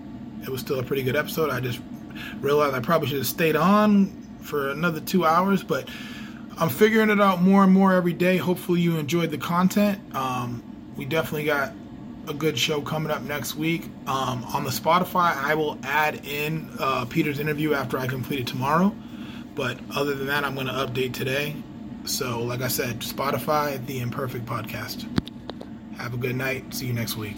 it 0.44 0.50
was 0.50 0.62
still 0.62 0.80
a 0.80 0.84
pretty 0.84 1.04
good 1.04 1.16
episode. 1.16 1.50
I 1.50 1.60
just 1.60 1.80
realized 2.40 2.76
I 2.76 2.80
probably 2.80 3.08
should 3.08 3.18
have 3.18 3.28
stayed 3.28 3.56
on 3.56 4.08
for 4.42 4.70
another 4.70 5.00
two 5.00 5.26
hours, 5.26 5.64
but 5.64 5.90
I'm 6.58 6.70
figuring 6.70 7.10
it 7.10 7.22
out 7.22 7.42
more 7.42 7.64
and 7.64 7.74
more 7.74 7.94
every 7.94 8.14
day. 8.14 8.38
Hopefully, 8.38 8.82
you 8.82 8.98
enjoyed 8.98 9.32
the 9.32 9.38
content. 9.38 10.00
Um, 10.16 10.64
we 10.96 11.06
definitely 11.06 11.46
got 11.46 11.74
a 12.28 12.34
good 12.34 12.58
show 12.58 12.82
coming 12.82 13.12
up 13.12 13.24
next 13.24 13.56
week. 13.56 13.86
Um, 14.06 14.44
on 14.54 14.64
the 14.64 14.70
Spotify, 14.70 15.36
I 15.36 15.56
will 15.56 15.80
add 15.84 16.26
in 16.26 16.70
uh, 16.80 17.06
Peter's 17.06 17.40
interview 17.40 17.74
after 17.74 17.98
I 17.98 18.08
complete 18.08 18.42
it 18.42 18.48
tomorrow. 18.48 18.96
But 19.56 19.80
other 19.94 20.16
than 20.16 20.28
that, 20.28 20.44
I'm 20.44 20.56
going 20.56 20.68
to 20.68 20.74
update 20.74 21.14
today. 21.14 21.56
So, 22.06 22.42
like 22.42 22.62
I 22.62 22.68
said, 22.68 23.02
Spotify, 23.02 23.86
The 23.86 24.00
Imperfect 24.00 24.46
Podcast. 24.46 25.06
Have 25.98 26.14
a 26.14 26.18
good 26.18 26.36
night. 26.36 26.74
See 26.74 26.88
you 26.88 26.94
next 26.94 27.18
week. 27.18 27.38